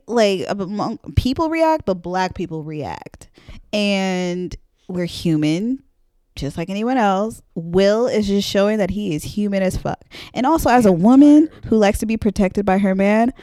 like 0.08 0.46
among 0.48 0.98
people 1.16 1.50
react, 1.50 1.86
but 1.86 1.96
black 1.96 2.34
people 2.36 2.64
react, 2.64 3.30
and 3.74 4.56
we're 4.88 5.06
human. 5.06 5.84
Just 6.38 6.58
like 6.58 6.70
anyone 6.70 6.98
else, 6.98 7.42
Will 7.56 8.08
is 8.08 8.28
just 8.28 8.48
showing 8.48 8.78
that 8.78 8.92
he 8.92 9.14
is 9.14 9.24
human 9.24 9.62
as 9.62 9.78
fuck. 9.78 10.04
And 10.34 10.46
also, 10.46 10.70
as 10.70 10.86
a 10.86 10.92
woman 10.92 11.50
who 11.68 11.78
likes 11.78 12.00
to 12.00 12.06
be 12.06 12.18
protected 12.18 12.66
by 12.66 12.78
her 12.78 12.96
man, 12.96 13.34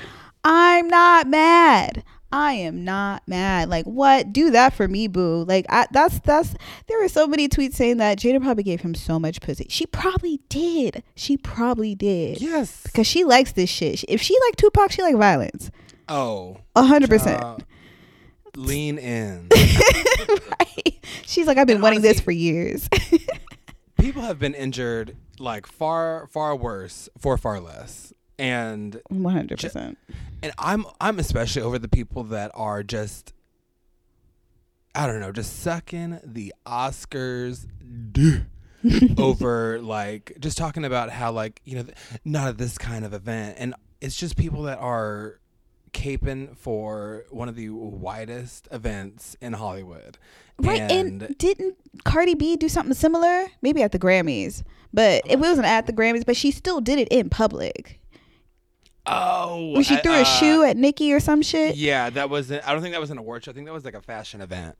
I'm 0.44 0.88
not 0.88 1.26
mad. 1.26 2.04
I 2.34 2.54
am 2.54 2.84
not 2.84 3.22
mad. 3.28 3.68
Like 3.68 3.84
what? 3.84 4.32
Do 4.32 4.50
that 4.50 4.74
for 4.74 4.88
me, 4.88 5.06
boo. 5.06 5.44
Like 5.44 5.66
I, 5.68 5.86
that's 5.92 6.18
that's. 6.20 6.54
There 6.88 6.98
were 7.00 7.08
so 7.08 7.28
many 7.28 7.48
tweets 7.48 7.74
saying 7.74 7.98
that 7.98 8.18
Jada 8.18 8.42
probably 8.42 8.64
gave 8.64 8.80
him 8.80 8.94
so 8.94 9.20
much 9.20 9.40
pussy. 9.40 9.66
She 9.68 9.86
probably 9.86 10.40
did. 10.48 11.04
She 11.14 11.36
probably 11.36 11.94
did. 11.94 12.40
Yes. 12.40 12.82
Because 12.82 13.06
she 13.06 13.22
likes 13.22 13.52
this 13.52 13.70
shit. 13.70 14.04
If 14.08 14.20
she 14.20 14.36
like 14.46 14.56
Tupac, 14.56 14.90
she 14.90 15.02
like 15.02 15.14
violence. 15.14 15.70
Oh. 16.08 16.58
A 16.74 16.82
hundred 16.82 17.08
percent. 17.08 17.40
Lean 18.56 18.99
in. 18.99 19.49
Right. 20.28 20.99
She's 21.26 21.46
like, 21.46 21.58
I've 21.58 21.66
been 21.66 21.76
And 21.76 21.82
wanting 21.82 22.00
this 22.00 22.20
for 22.20 22.30
years. 22.30 22.88
People 23.99 24.23
have 24.23 24.38
been 24.38 24.54
injured 24.54 25.16
like 25.38 25.66
far, 25.66 26.28
far 26.28 26.54
worse 26.56 27.08
for 27.18 27.37
far 27.37 27.61
less. 27.61 28.12
And 28.38 29.00
One 29.08 29.34
hundred 29.34 29.61
percent. 29.61 29.99
and 30.42 30.52
I'm 30.58 30.87
I'm 31.00 31.18
especially 31.18 31.62
over 31.62 31.78
the 31.78 31.88
people 31.88 32.25
that 32.25 32.50
are 32.54 32.82
just 32.82 33.32
I 34.94 35.06
don't 35.06 35.20
know, 35.20 35.32
just 35.32 35.61
sucking 35.61 36.20
the 36.25 36.52
Oscars 36.66 37.66
over 39.18 39.80
like 39.80 40.37
just 40.40 40.58
talking 40.58 40.84
about 40.84 41.11
how 41.11 41.32
like 41.32 41.61
you 41.64 41.76
know 41.76 41.82
th- 41.84 41.96
not 42.25 42.49
at 42.49 42.58
this 42.58 42.76
kind 42.78 43.04
of 43.04 43.14
event 43.14 43.56
and 43.58 43.75
it's 44.00 44.16
just 44.16 44.37
people 44.37 44.62
that 44.64 44.78
are 44.78 45.40
caping 45.94 46.54
for 46.56 47.24
one 47.30 47.48
of 47.48 47.56
the 47.56 47.70
widest 47.70 48.68
events 48.70 49.36
in 49.40 49.54
Hollywood. 49.54 50.18
Right. 50.58 50.80
And, 50.82 51.34
didn't 51.38 51.76
Cardi 52.04 52.34
B 52.34 52.56
do 52.56 52.68
something 52.68 52.94
similar? 52.94 53.46
Maybe 53.62 53.82
at 53.82 53.92
the 53.92 53.98
Grammys, 53.98 54.62
but 54.92 55.22
it 55.26 55.38
wasn't 55.38 55.66
at 55.66 55.86
the 55.86 55.92
Grammys. 55.92 56.26
But 56.26 56.36
she 56.36 56.50
still 56.50 56.80
did 56.80 56.98
it 56.98 57.08
in 57.08 57.30
public. 57.30 57.98
oh, 59.06 59.72
When 59.72 59.82
she 59.82 59.96
I- 59.96 60.00
threw 60.00 60.12
uh, 60.14 60.20
a 60.22 60.24
shoe 60.24 60.62
at 60.64 60.76
Nicki 60.76 61.12
or 61.12 61.20
some 61.20 61.42
shit. 61.42 61.76
Yeah, 61.76 62.10
that 62.10 62.30
wasn't. 62.30 62.66
I 62.68 62.72
don't 62.72 62.82
think 62.82 62.92
that 62.92 63.00
was 63.00 63.10
an 63.10 63.18
award 63.18 63.44
show. 63.44 63.50
I 63.50 63.54
think 63.54 63.66
that 63.66 63.72
was 63.72 63.84
like 63.84 63.94
a 63.94 64.02
fashion 64.02 64.40
event. 64.40 64.76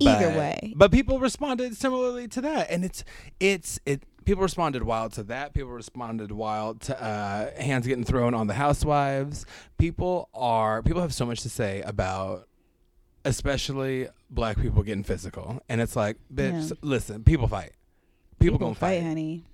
Either 0.00 0.28
way. 0.38 0.72
but 0.76 0.92
people 0.92 1.18
responded 1.18 1.76
similarly 1.76 2.28
to 2.28 2.40
that, 2.42 2.70
and 2.70 2.84
it's 2.84 3.02
it's 3.40 3.80
it. 3.84 4.02
People 4.24 4.42
responded 4.42 4.82
wild 4.82 5.12
to 5.14 5.22
that. 5.24 5.54
People 5.54 5.70
responded 5.72 6.30
wild 6.32 6.80
to 6.82 7.02
uh, 7.02 7.50
hands 7.60 7.86
getting 7.86 8.04
thrown 8.04 8.34
on 8.34 8.46
the 8.46 8.54
housewives. 8.54 9.44
People 9.78 10.28
are 10.34 10.82
people 10.82 11.00
have 11.02 11.14
so 11.14 11.26
much 11.26 11.40
to 11.42 11.48
say 11.48 11.80
about, 11.82 12.46
especially 13.24 14.08
black 14.30 14.58
people 14.60 14.82
getting 14.82 15.04
physical, 15.04 15.60
and 15.68 15.80
it's 15.80 15.96
like, 15.96 16.16
bitch, 16.32 16.70
Yeah. 16.70 16.76
listen, 16.82 17.24
people 17.24 17.46
fight. 17.48 17.72
People, 18.38 18.56
People 18.56 18.58
gonna 18.58 18.74
fight, 18.74 18.98
fight, 19.00 19.02
honey. 19.06 19.44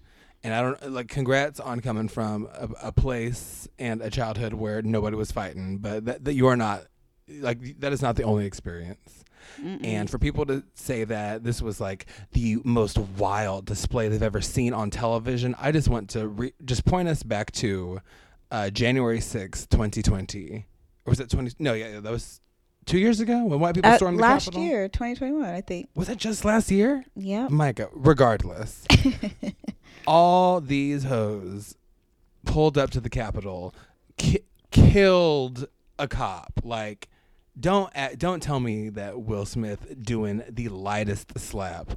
and 0.45 0.55
I 0.55 0.63
don't 0.63 0.93
like. 0.93 1.09
Congrats 1.09 1.59
on 1.59 1.81
coming 1.81 2.09
from 2.09 2.49
a, 2.53 2.69
a 2.89 2.93
place 2.93 3.69
and 3.79 4.01
a 4.01 4.11
childhood 4.11 4.55
where 4.55 4.81
nobody 4.83 5.17
was 5.17 5.33
fighting, 5.33 5.79
but 5.79 6.05
that, 6.05 6.25
that 6.25 6.35
you 6.35 6.47
are 6.47 6.57
not 6.57 6.85
like 7.41 7.81
that 7.81 7.93
is 7.93 8.01
not 8.03 8.15
the 8.17 8.23
only 8.23 8.47
experience. 8.47 9.25
And 9.63 10.09
for 10.11 10.19
people 10.19 10.45
to 10.47 10.63
say 10.75 11.05
that 11.05 11.45
this 11.45 11.63
was 11.63 11.81
like 11.81 12.07
the 12.33 12.59
most 12.65 12.99
wild 12.99 13.65
display 13.67 14.09
they've 14.09 14.23
ever 14.23 14.41
seen 14.41 14.73
on 14.73 14.91
television, 14.91 15.55
I 15.61 15.73
just 15.73 15.89
want 15.89 16.11
to 16.11 16.29
re- 16.29 16.53
just 16.65 16.85
point 16.85 17.09
us 17.09 17.23
back 17.23 17.53
to 17.53 18.01
uh, 18.51 18.71
January 18.71 19.21
sixth, 19.21 19.69
2020. 19.71 20.67
Or 21.07 21.11
was 21.11 21.21
it 21.21 21.31
20? 21.31 21.53
No, 21.59 21.73
yeah, 21.75 22.01
that 22.01 22.13
was 22.13 22.41
two 22.85 22.99
years 22.99 23.21
ago 23.21 23.45
when 23.45 23.59
white 23.61 23.75
people 23.75 23.91
Uh, 23.91 23.97
stormed 23.97 24.19
the 24.19 24.23
Capitol. 24.23 24.35
last 24.35 24.45
Capitol. 24.47 24.63
year, 24.65 24.89
2021, 24.89 25.45
I 25.45 25.61
think. 25.61 25.89
Was 25.95 26.09
that 26.09 26.19
just 26.19 26.45
last 26.45 26.71
year? 26.71 27.05
Yeah. 27.17 27.49
Micah, 27.49 27.89
regardless, 27.93 28.85
all 30.07 30.61
these 30.61 31.05
hoes 31.05 31.77
pulled 32.45 32.79
up 32.79 32.91
to 32.91 33.01
the 33.01 33.11
Capitol, 33.11 33.75
ki- 34.17 34.45
killed 34.71 35.67
a 35.99 36.07
cop. 36.09 36.61
Like, 36.63 37.09
don't 37.59 37.91
uh, 37.97 38.11
don't 38.17 38.43
tell 38.43 38.61
me 38.61 38.89
that 38.91 39.21
Will 39.21 39.47
Smith 39.47 40.03
doing 40.03 40.43
the 40.49 40.69
lightest 40.69 41.39
slap 41.39 41.93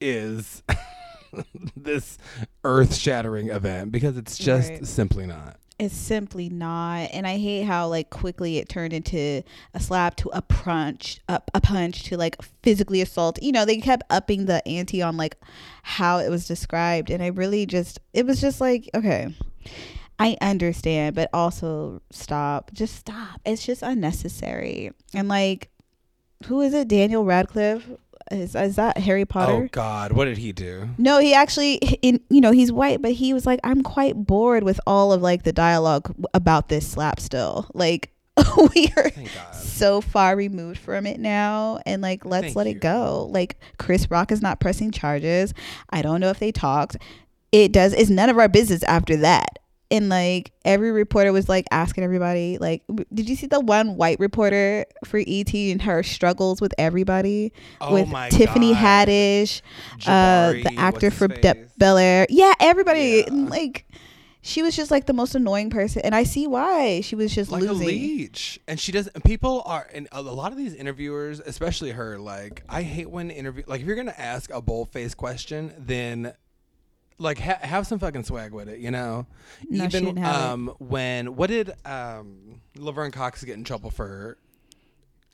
is 0.00 0.62
this 1.76 2.18
earth-shattering 2.64 3.48
event 3.48 3.92
because 3.92 4.16
it's 4.16 4.36
just 4.36 4.70
Right. 4.70 4.86
simply 4.86 5.26
not. 5.26 5.56
It's 5.78 5.96
simply 5.96 6.48
not, 6.48 7.08
and 7.12 7.26
I 7.26 7.38
hate 7.38 7.62
how 7.62 7.88
like 7.88 8.10
quickly 8.10 8.58
it 8.58 8.68
turned 8.68 8.92
into 8.92 9.42
a 9.74 9.80
slap 9.80 10.14
to 10.16 10.28
a 10.32 10.40
punch, 10.42 11.18
a, 11.28 11.40
a 11.54 11.60
punch 11.60 12.04
to 12.04 12.16
like 12.16 12.40
physically 12.62 13.00
assault. 13.00 13.42
You 13.42 13.50
know, 13.50 13.64
they 13.64 13.78
kept 13.78 14.04
upping 14.10 14.46
the 14.46 14.66
ante 14.68 15.02
on 15.02 15.16
like 15.16 15.36
how 15.82 16.18
it 16.18 16.28
was 16.28 16.46
described, 16.46 17.10
and 17.10 17.20
I 17.22 17.28
really 17.28 17.66
just 17.66 17.98
it 18.12 18.26
was 18.26 18.40
just 18.40 18.60
like 18.60 18.90
okay, 18.94 19.34
I 20.18 20.36
understand, 20.40 21.16
but 21.16 21.30
also 21.32 22.02
stop, 22.10 22.70
just 22.72 22.94
stop. 22.94 23.40
It's 23.44 23.64
just 23.64 23.82
unnecessary, 23.82 24.92
and 25.14 25.28
like 25.28 25.68
who 26.46 26.60
is 26.60 26.74
it? 26.74 26.88
Daniel 26.88 27.24
Radcliffe 27.24 27.88
is 28.30 28.54
is 28.54 28.76
that 28.76 28.98
Harry 28.98 29.24
Potter? 29.24 29.52
Oh 29.52 29.68
God, 29.70 30.12
what 30.12 30.26
did 30.26 30.38
he 30.38 30.52
do? 30.52 30.88
No, 30.98 31.18
he 31.18 31.34
actually, 31.34 31.76
in 32.02 32.20
you 32.30 32.40
know, 32.40 32.52
he's 32.52 32.72
white, 32.72 33.02
but 33.02 33.12
he 33.12 33.34
was 33.34 33.46
like, 33.46 33.60
I'm 33.64 33.82
quite 33.82 34.14
bored 34.14 34.62
with 34.62 34.80
all 34.86 35.12
of 35.12 35.22
like 35.22 35.42
the 35.42 35.52
dialogue 35.52 36.14
about 36.34 36.68
this 36.68 36.88
slap. 36.88 37.20
Still, 37.20 37.66
like 37.74 38.10
we 38.74 38.92
are 38.96 39.10
so 39.52 40.00
far 40.00 40.36
removed 40.36 40.78
from 40.78 41.06
it 41.06 41.20
now, 41.20 41.80
and 41.84 42.02
like 42.02 42.24
let's 42.24 42.46
Thank 42.46 42.56
let 42.56 42.66
you. 42.66 42.72
it 42.72 42.80
go. 42.80 43.28
Like 43.30 43.58
Chris 43.78 44.10
Rock 44.10 44.32
is 44.32 44.42
not 44.42 44.60
pressing 44.60 44.90
charges. 44.90 45.52
I 45.90 46.02
don't 46.02 46.20
know 46.20 46.30
if 46.30 46.38
they 46.38 46.52
talked. 46.52 46.96
It 47.50 47.72
does. 47.72 47.92
It's 47.92 48.10
none 48.10 48.30
of 48.30 48.38
our 48.38 48.48
business 48.48 48.82
after 48.84 49.16
that. 49.18 49.58
And 49.92 50.08
like 50.08 50.52
every 50.64 50.90
reporter 50.90 51.32
was 51.32 51.50
like 51.50 51.66
asking 51.70 52.02
everybody, 52.02 52.56
like, 52.58 52.82
did 53.12 53.28
you 53.28 53.36
see 53.36 53.46
the 53.46 53.60
one 53.60 53.96
white 53.96 54.18
reporter 54.18 54.86
for 55.04 55.20
ET 55.24 55.52
and 55.54 55.82
her 55.82 56.02
struggles 56.02 56.62
with 56.62 56.72
everybody? 56.78 57.52
Oh 57.78 57.92
with 57.92 58.08
my 58.08 58.30
Tiffany 58.30 58.72
God. 58.72 59.08
Haddish, 59.08 59.60
uh, 60.06 60.52
the 60.52 60.74
actor 60.78 61.10
for 61.10 61.28
De- 61.28 61.66
Bel 61.76 61.98
Air. 61.98 62.26
Yeah, 62.30 62.54
everybody. 62.58 63.24
Yeah. 63.26 63.32
Like, 63.32 63.86
she 64.40 64.62
was 64.62 64.74
just 64.74 64.90
like 64.90 65.06
the 65.06 65.12
most 65.12 65.34
annoying 65.34 65.70
person, 65.70 66.02
and 66.02 66.14
I 66.14 66.24
see 66.24 66.46
why 66.46 67.02
she 67.02 67.14
was 67.14 67.34
just 67.34 67.52
like 67.52 67.62
a 67.62 67.66
losing. 67.66 67.86
leech 67.86 68.58
and 68.66 68.80
she 68.80 68.90
doesn't 68.92 69.22
people 69.24 69.62
are 69.66 69.86
and 69.92 70.08
a 70.10 70.20
lot 70.20 70.50
of 70.52 70.58
these 70.58 70.74
interviewers 70.74 71.38
especially 71.40 71.92
her 71.92 72.18
like 72.18 72.64
i 72.68 72.82
hate 72.82 73.08
when 73.08 73.30
interview 73.30 73.62
like 73.68 73.80
if 73.80 73.86
you're 73.86 73.96
gonna 73.96 74.14
ask 74.18 74.50
a 74.52 74.60
bold-faced 74.60 75.16
question 75.16 75.72
then 75.78 76.32
like 77.18 77.38
ha- 77.38 77.58
have 77.60 77.86
some 77.86 77.98
fucking 77.98 78.24
swag 78.24 78.52
with 78.52 78.68
it 78.68 78.78
you 78.80 78.90
know? 78.90 79.26
No, 79.68 79.84
even 79.84 80.04
didn't 80.04 80.16
have 80.18 80.34
it. 80.34 80.40
um 80.52 80.74
when 80.78 81.36
what 81.36 81.48
did 81.48 81.72
um 81.84 82.60
laverne 82.76 83.10
cox 83.10 83.42
get 83.44 83.54
in 83.56 83.64
trouble 83.64 83.90
for 83.90 84.38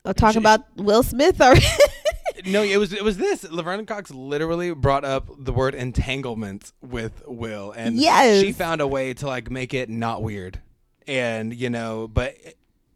I'll 0.04 0.14
talk 0.14 0.32
She- 0.32 0.38
about 0.38 0.60
Will 0.76 1.02
Smith 1.02 1.40
already. 1.40 1.66
no 2.46 2.62
it 2.62 2.76
was 2.76 2.92
it 2.92 3.02
was 3.04 3.16
this. 3.18 3.44
Laverne 3.50 3.84
cox 3.86 4.10
literally 4.10 4.72
brought 4.72 5.04
up 5.04 5.28
the 5.38 5.52
word 5.52 5.74
entanglement 5.74 6.72
with 6.80 7.22
will 7.26 7.72
and 7.72 7.96
Yes. 7.96 8.40
she 8.42 8.52
found 8.52 8.80
a 8.80 8.86
way 8.86 9.12
to 9.14 9.26
like 9.26 9.50
make 9.50 9.74
it 9.74 9.88
not 9.90 10.22
weird. 10.22 10.60
And 11.06 11.54
you 11.54 11.68
know 11.70 12.06
but 12.08 12.36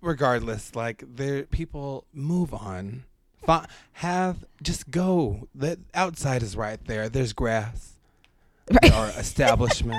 regardless 0.01 0.75
like 0.75 1.05
there 1.07 1.45
people 1.45 2.05
move 2.13 2.53
on. 2.55 3.05
Have 3.95 4.45
just 4.63 4.91
go. 4.91 5.49
The 5.55 5.79
outside 5.95 6.43
is 6.43 6.57
right 6.57 6.79
there. 6.87 7.09
There's 7.09 7.33
grass 7.33 7.92
there 8.83 8.93
are 8.95 9.09
establishments. 9.19 9.99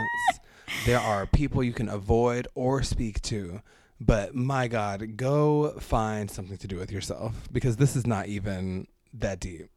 There 0.85 0.99
are 0.99 1.25
people 1.27 1.63
you 1.63 1.73
can 1.73 1.89
avoid 1.89 2.47
or 2.55 2.81
speak 2.83 3.21
to. 3.23 3.61
But 4.01 4.35
my 4.35 4.67
god 4.67 5.15
go 5.15 5.71
find 5.79 6.29
something 6.29 6.57
to 6.57 6.67
do 6.67 6.75
with 6.77 6.91
yourself 6.91 7.47
because 7.51 7.77
this 7.77 7.95
is 7.95 8.05
not 8.05 8.27
even 8.27 8.87
that 9.13 9.39
deep. 9.39 9.69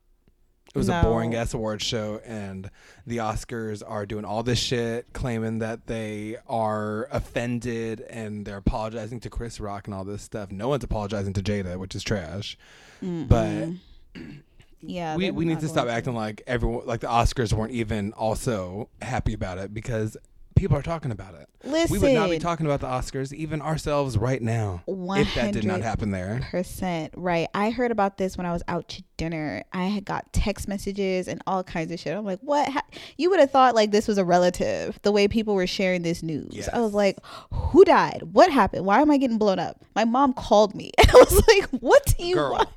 It 0.75 0.79
was 0.79 0.89
a 0.89 1.01
boring 1.03 1.31
No. 1.31 1.39
ass 1.39 1.55
award 1.55 1.81
show 1.81 2.21
and 2.25 2.71
the 3.07 3.19
oscars 3.19 3.83
are 3.87 4.05
doing 4.05 4.25
all 4.25 4.43
this 4.43 4.59
shit 4.59 5.13
claiming 5.13 5.61
that 5.61 5.87
they 5.87 6.37
are 6.49 7.09
offended 7.13 8.01
and 8.11 8.45
they're 8.45 8.57
apologizing 8.59 9.21
to 9.21 9.31
chris 9.31 9.61
rock 9.61 9.87
and 9.87 9.95
all 9.95 10.05
this 10.05 10.23
stuff. 10.23 10.51
No 10.51 10.69
one's 10.69 10.85
apologizing 10.85 11.33
to 11.35 11.43
jada 11.43 11.79
which 11.79 11.95
is 11.95 12.03
trash. 12.03 12.59
But 13.01 13.69
yeah, 14.81 15.17
we, 15.17 15.31
we 15.31 15.45
need 15.45 15.61
to 15.61 15.69
stop 15.69 15.89
acting 15.89 16.15
like 16.15 16.43
everyone 16.47 16.87
like 16.87 17.01
the 17.01 17.09
Oscars 17.09 17.53
weren't 17.53 17.73
even 17.73 18.13
also 18.13 18.89
happy 19.03 19.33
about 19.35 19.59
it 19.59 19.73
because 19.75 20.17
people 20.55 20.77
are 20.77 20.83
talking 20.83 21.11
about 21.11 21.35
it. 21.35 21.47
Listen, 21.65 21.93
We 21.93 21.99
would 21.99 22.15
not 22.15 22.31
be 22.31 22.39
talking 22.39 22.65
about 22.65 22.81
the 22.81 22.87
Oscars, 22.87 23.33
even 23.33 23.61
ourselves, 23.61 24.17
right 24.17 24.41
now, 24.41 24.83
if 24.87 25.35
that 25.35 25.53
did 25.53 25.65
not 25.65 25.83
happen 25.83 26.13
there. 26.13 26.41
percent 26.51 27.13
right. 27.17 27.49
I 27.55 27.71
heard 27.71 27.91
about 27.91 28.17
this 28.19 28.39
when 28.39 28.47
I 28.47 28.53
was 28.53 28.63
out 28.69 28.89
to 28.91 29.03
dinner. 29.17 29.65
I 29.73 29.85
had 29.87 30.05
got 30.05 30.33
text 30.33 30.67
messages 30.69 31.29
and 31.29 31.43
all 31.47 31.63
kinds 31.65 31.91
of 31.93 31.99
shit. 32.01 32.17
I'm 32.17 32.25
like, 32.25 32.39
what? 32.41 32.69
Ha- 32.71 32.85
you 33.19 33.29
would 33.31 33.41
have 33.41 33.51
thought 33.51 33.75
like 33.75 33.91
this 33.91 34.07
was 34.09 34.17
a 34.17 34.25
relative. 34.25 34.99
The 35.03 35.13
way 35.13 35.29
people 35.29 35.55
were 35.55 35.67
sharing 35.67 36.03
this 36.03 36.23
news, 36.23 36.69
I 36.73 36.81
was 36.81 36.95
like, 36.95 37.19
who 37.53 37.85
died? 37.85 38.23
What 38.33 38.51
happened? 38.51 38.87
Why 38.87 39.01
am 39.03 39.11
I 39.11 39.17
getting 39.19 39.39
blown 39.39 39.59
up? 39.59 39.85
My 39.95 40.05
mom 40.05 40.33
called 40.35 40.75
me, 40.75 40.93
and 40.99 41.11
I 41.15 41.15
was 41.15 41.43
like, 41.49 41.69
what 41.83 42.15
do 42.17 42.25
you 42.25 42.37
Girl. 42.37 42.53
want? 42.53 42.69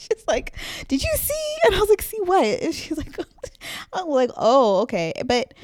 She's 0.00 0.24
like, 0.26 0.54
did 0.88 1.02
you 1.02 1.10
see? 1.16 1.56
And 1.66 1.74
I 1.74 1.80
was 1.80 1.88
like, 1.90 2.02
see 2.02 2.20
what? 2.24 2.44
And 2.62 2.74
she's 2.74 2.96
like, 2.96 3.14
I'm 3.92 4.08
like, 4.08 4.30
oh, 4.36 4.80
okay, 4.82 5.12
but. 5.26 5.54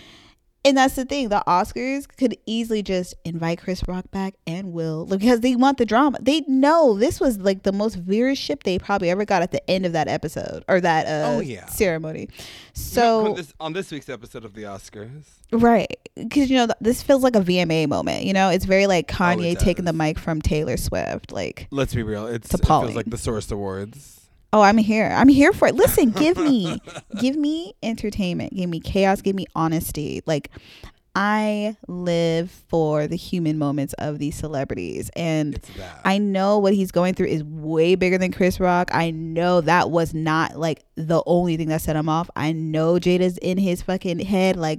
And 0.64 0.76
that's 0.76 0.96
the 0.96 1.04
thing. 1.04 1.28
The 1.28 1.44
Oscars 1.46 2.08
could 2.18 2.36
easily 2.44 2.82
just 2.82 3.14
invite 3.24 3.60
Chris 3.62 3.86
Rock 3.86 4.10
back 4.10 4.34
and 4.48 4.72
Will 4.72 5.06
because 5.06 5.38
they 5.38 5.54
want 5.54 5.78
the 5.78 5.86
drama. 5.86 6.18
They 6.20 6.40
know 6.48 6.98
this 6.98 7.20
was 7.20 7.38
like 7.38 7.62
the 7.62 7.70
most 7.70 8.04
viewership 8.04 8.64
they 8.64 8.76
probably 8.80 9.08
ever 9.08 9.24
got 9.24 9.42
at 9.42 9.52
the 9.52 9.70
end 9.70 9.86
of 9.86 9.92
that 9.92 10.08
episode 10.08 10.64
or 10.66 10.80
that 10.80 11.06
uh, 11.06 11.36
Oh, 11.36 11.38
yeah. 11.38 11.66
ceremony. 11.66 12.30
So 12.74 13.34
this, 13.34 13.54
on 13.60 13.74
this 13.74 13.92
week's 13.92 14.08
episode 14.08 14.44
of 14.44 14.54
the 14.54 14.64
Oscars, 14.64 15.26
right, 15.52 15.86
because 16.16 16.50
you 16.50 16.56
know 16.56 16.66
this 16.80 17.00
feels 17.00 17.22
like 17.22 17.36
a 17.36 17.40
VMA 17.42 17.86
moment. 17.88 18.24
You 18.24 18.32
know, 18.32 18.50
it's 18.50 18.64
very 18.64 18.88
like 18.88 19.06
Kanye 19.06 19.52
Oh, 19.56 19.60
taking 19.60 19.84
the 19.84 19.92
mic 19.92 20.18
from 20.18 20.42
Taylor 20.42 20.76
Swift. 20.76 21.30
Like, 21.30 21.68
let's 21.70 21.94
be 21.94 22.02
real, 22.02 22.26
it's, 22.26 22.52
It's 22.52 22.60
it 22.60 22.66
feels 22.66 22.96
like 22.96 23.06
the 23.08 23.18
Source 23.18 23.52
Awards. 23.52 24.15
Oh, 24.52 24.62
I'm 24.62 24.78
here. 24.78 25.12
I'm 25.14 25.28
here 25.28 25.52
for 25.52 25.68
it. 25.68 25.74
Listen, 25.74 26.10
give 26.12 26.36
me, 26.36 26.80
give 27.20 27.36
me 27.36 27.74
entertainment. 27.82 28.54
Give 28.54 28.68
me 28.70 28.80
chaos. 28.80 29.22
Give 29.22 29.36
me 29.36 29.46
honesty. 29.54 30.22
Like. 30.26 30.50
I 31.18 31.78
live 31.88 32.50
for 32.50 33.06
the 33.06 33.16
human 33.16 33.56
moments 33.56 33.94
of 33.94 34.18
these 34.18 34.36
celebrities. 34.36 35.10
And 35.16 35.58
I 36.04 36.18
know 36.18 36.58
what 36.58 36.74
he's 36.74 36.90
going 36.92 37.14
through 37.14 37.28
is 37.28 37.42
way 37.42 37.94
bigger 37.94 38.18
than 38.18 38.32
Chris 38.32 38.60
Rock. 38.60 38.90
I 38.92 39.12
know 39.12 39.62
that 39.62 39.90
was 39.90 40.12
not 40.12 40.58
like 40.58 40.84
the 40.94 41.22
only 41.24 41.56
thing 41.56 41.68
that 41.68 41.80
set 41.80 41.96
him 41.96 42.10
off. 42.10 42.28
I 42.36 42.52
know 42.52 42.96
Jada's 42.96 43.38
in 43.38 43.56
his 43.56 43.80
fucking 43.80 44.18
head, 44.26 44.56
like 44.56 44.78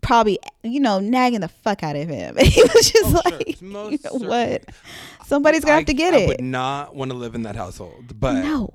probably, 0.00 0.40
you 0.64 0.80
know, 0.80 0.98
nagging 0.98 1.42
the 1.42 1.48
fuck 1.48 1.84
out 1.84 1.94
of 1.94 2.08
him. 2.08 2.36
he 2.40 2.60
was 2.60 2.70
oh, 2.74 2.80
just 2.82 3.04
Oh, 3.04 3.30
sure. 3.30 3.38
like, 3.38 3.62
Most 3.62 3.92
you 4.12 4.18
know 4.18 4.26
what? 4.28 4.64
Somebody's 5.26 5.60
gonna 5.60 5.74
I- 5.74 5.76
have 5.76 5.86
to 5.86 5.94
get 5.94 6.12
I 6.12 6.18
it. 6.22 6.26
would 6.26 6.40
not 6.40 6.96
want 6.96 7.12
to 7.12 7.16
live 7.16 7.36
in 7.36 7.42
that 7.42 7.54
household, 7.54 8.18
but 8.18 8.42
no, 8.42 8.74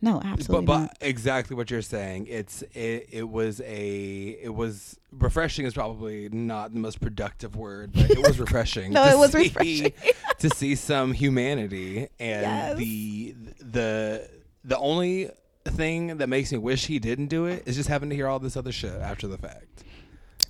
no, 0.00 0.20
absolutely 0.24 0.66
but, 0.66 0.72
but 0.72 0.78
not. 0.80 0.96
exactly 1.00 1.56
what 1.56 1.70
you're 1.70 1.82
saying. 1.82 2.26
It's 2.28 2.62
it, 2.74 3.08
it 3.10 3.28
was 3.28 3.60
a 3.62 4.38
it 4.42 4.54
was 4.54 4.98
refreshing 5.12 5.66
is 5.66 5.74
probably 5.74 6.28
not 6.28 6.72
the 6.72 6.78
most 6.80 7.00
productive 7.00 7.56
word, 7.56 7.92
but 7.92 8.10
it 8.10 8.18
was 8.18 8.38
refreshing. 8.44 8.92
No, 8.92 9.04
to 9.04 9.10
it 9.12 9.18
was 9.18 9.32
see- 9.32 9.38
refreshing. 9.44 9.92
to 10.38 10.50
see 10.50 10.74
some 10.74 11.12
humanity 11.12 12.08
and 12.20 12.42
Yes. 12.42 12.76
the 12.78 13.34
the 13.60 14.30
the 14.64 14.78
only 14.78 15.30
thing 15.64 16.16
that 16.18 16.28
makes 16.28 16.50
me 16.52 16.58
wish 16.58 16.86
he 16.86 16.98
didn't 16.98 17.26
do 17.26 17.46
it 17.46 17.62
is 17.66 17.76
just 17.76 17.88
having 17.88 18.08
to 18.10 18.16
hear 18.16 18.28
all 18.28 18.38
this 18.38 18.56
other 18.56 18.72
shit 18.72 18.92
after 18.94 19.26
the 19.26 19.36
fact. 19.38 19.84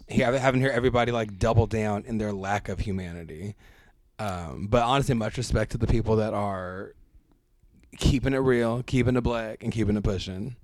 He, 0.06 0.20
having 0.22 0.60
to 0.60 0.66
hear 0.66 0.70
everybody 0.74 1.12
like 1.12 1.38
double 1.38 1.66
down 1.66 2.04
in 2.06 2.18
their 2.18 2.32
lack 2.32 2.68
of 2.68 2.80
humanity. 2.80 3.56
Um, 4.18 4.66
but 4.68 4.82
honestly, 4.82 5.14
much 5.14 5.36
respect 5.36 5.72
to 5.72 5.78
the 5.78 5.86
people 5.86 6.16
that 6.16 6.34
are 6.34 6.92
keeping 7.98 8.32
it 8.34 8.38
real, 8.38 8.82
keeping 8.84 9.16
it 9.16 9.20
black, 9.22 9.62
and 9.62 9.72
keeping 9.72 9.96
it 9.96 10.04
pushing. 10.04 10.56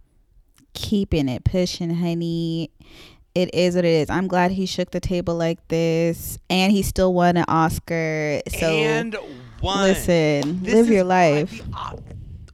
Keeping 0.73 1.29
it 1.29 1.45
pushing, 1.45 1.95
honey. 1.95 2.71
It 3.35 3.53
is 3.55 3.75
what 3.75 3.85
it 3.85 3.89
is. 3.89 4.11
I'm 4.11 4.29
glad 4.29 4.53
he 4.53 4.65
shook 4.67 4.91
the 4.93 5.01
table 5.01 5.35
like 5.35 5.67
this, 5.69 6.39
and 6.49 6.71
he 6.73 6.83
still 6.83 7.13
won 7.13 7.37
an 7.37 7.45
Oscar. 7.49 8.41
So 8.59 8.67
and 8.69 9.17
one. 9.61 9.83
listen, 9.83 10.63
This 10.63 10.75
live 10.75 10.89
your 10.89 11.05
life. 11.05 11.61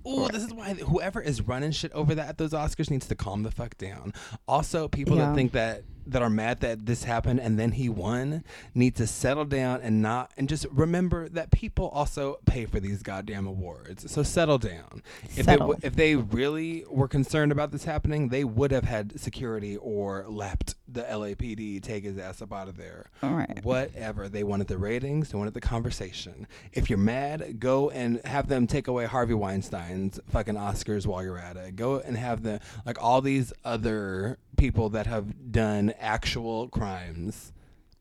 Ooh, 0.09 0.27
this 0.29 0.43
is 0.43 0.53
why 0.53 0.75
whoever 0.75 1.21
is 1.21 1.43
running 1.43 1.71
shit 1.73 1.93
over 1.93 2.15
that 2.15 2.29
at 2.31 2.39
those 2.39 2.53
Oscars 2.53 2.91
needs 2.91 3.07
to 3.09 3.15
calm 3.15 3.43
the 3.43 3.51
fuck 3.51 3.77
down. 3.77 4.15
Also, 4.49 4.89
people 4.89 5.17
Yeah. 5.17 5.27
that 5.27 5.35
think 5.35 5.53
that 5.53 5.83
that 6.11 6.23
are 6.23 6.31
mad 6.31 6.61
that 6.61 6.87
this 6.87 7.05
happened 7.05 7.41
and 7.41 7.59
then 7.59 7.73
he 7.73 7.89
won 7.89 8.45
need 8.75 8.95
to 8.97 9.07
settle 9.07 9.45
down 9.45 9.81
and 9.83 10.03
not 10.03 10.31
and 10.37 10.49
just 10.49 10.67
remember 10.71 11.29
that 11.29 11.51
people 11.51 11.89
also 11.89 12.39
pay 12.47 12.67
for 12.67 12.81
these 12.81 13.03
goddamn 13.03 13.47
awards. 13.47 14.11
So 14.11 14.23
settle 14.23 14.59
down. 14.59 15.03
If 15.37 15.47
they 15.47 15.57
w- 15.57 15.79
if 15.83 15.97
they 15.97 16.17
really 16.17 16.85
were 16.91 17.09
concerned 17.09 17.53
about 17.53 17.71
this 17.71 17.85
happening, 17.85 18.29
they 18.29 18.45
would 18.45 18.71
have 18.71 18.85
had 18.85 19.19
security 19.21 19.77
or 19.77 20.25
lapped 20.29 20.75
the 20.89 21.03
LAPD, 21.03 21.81
take 21.83 22.05
his 22.05 22.19
ass 22.19 22.43
up 22.43 22.53
out 22.53 22.69
of 22.69 22.77
there. 22.77 23.11
All 23.23 23.35
right. 23.35 23.65
Whatever. 23.65 24.29
They 24.29 24.43
wanted 24.43 24.67
the 24.69 24.79
ratings, 24.79 25.31
they 25.31 25.39
wanted 25.39 25.55
the 25.55 25.61
conversation. 25.61 26.47
If 26.73 26.91
you're 26.91 26.99
mad, 26.99 27.61
go 27.61 27.91
and 27.91 28.21
have 28.25 28.49
them 28.49 28.67
take 28.67 28.89
away 28.89 29.07
Harvey 29.07 29.35
Weinstein's 29.35 30.19
fucking 30.29 30.57
Oscars 30.57 31.07
while 31.07 31.23
you're 31.23 31.39
at 31.39 31.57
it. 31.57 31.77
Go 31.77 31.99
and 32.01 32.17
have 32.17 32.43
the 32.43 32.61
like 32.85 33.01
all 33.03 33.21
these 33.21 33.53
other 33.65 34.39
people 34.57 34.91
that 34.91 35.07
have 35.07 35.53
done 35.53 35.91
actual 36.01 36.69
crimes 36.69 37.53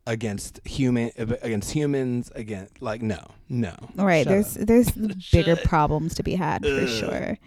against 0.07 0.59
human 0.65 1.11
against 1.17 1.71
humans 1.71 2.31
against 2.33 2.81
like 2.81 3.01
no 3.01 3.19
no 3.47 3.75
All 3.99 4.05
right, 4.05 4.25
there's 4.25 4.57
up. 4.57 4.65
there's 4.65 4.89
bigger 5.31 5.55
problems 5.55 6.15
to 6.15 6.23
be 6.23 6.35
had 6.35 6.63
for 6.65 6.71
Ugh. 6.81 6.87
sure. 6.87 7.37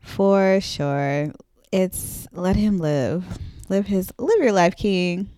For 0.00 0.60
sure. 0.60 1.32
It's 1.70 2.26
let 2.32 2.56
him 2.56 2.78
live. 2.78 3.24
Live 3.68 3.86
his 3.86 4.12
live 4.18 4.38
your 4.38 4.52
life, 4.52 4.76
King. 4.76 5.28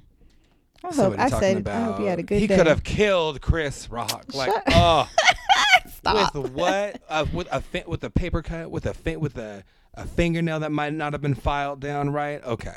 I 0.82 0.88
hope 0.88 0.94
Somebody 0.96 1.22
I 1.22 1.28
talking 1.28 1.40
said 1.48 1.56
about 1.58 1.76
I 1.76 1.84
hope 1.84 2.00
you 2.00 2.06
had 2.06 2.18
a 2.18 2.22
good 2.22 2.40
he 2.40 2.46
day. 2.46 2.56
could 2.56 2.66
have 2.66 2.84
killed 2.84 3.40
Chris 3.40 3.88
Rock 3.90 4.34
like 4.34 4.50
Shut- 4.50 4.62
oh 4.68 5.08
Stop. 5.96 6.34
with 6.34 6.52
what 6.52 7.00
uh, 7.08 7.24
with 7.32 7.48
a 7.52 7.62
with 7.86 8.04
a 8.04 8.10
paper 8.10 8.42
cut 8.42 8.70
with 8.70 8.84
a 8.86 8.94
fi- 8.94 9.16
with 9.16 9.38
a 9.38 9.64
a 9.94 10.06
fingernail 10.06 10.60
that 10.60 10.72
might 10.72 10.92
not 10.92 11.12
have 11.14 11.22
been 11.22 11.34
filed 11.34 11.80
down 11.80 12.10
right 12.10 12.44
okay 12.44 12.76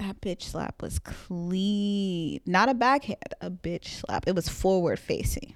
that 0.00 0.20
bitch 0.20 0.42
slap 0.42 0.82
was 0.82 0.98
clean. 0.98 2.40
Not 2.46 2.68
a 2.68 2.74
backhand, 2.74 3.34
a 3.40 3.50
bitch 3.50 3.86
slap. 4.00 4.24
It 4.26 4.34
was 4.34 4.48
forward 4.48 4.98
facing. 4.98 5.54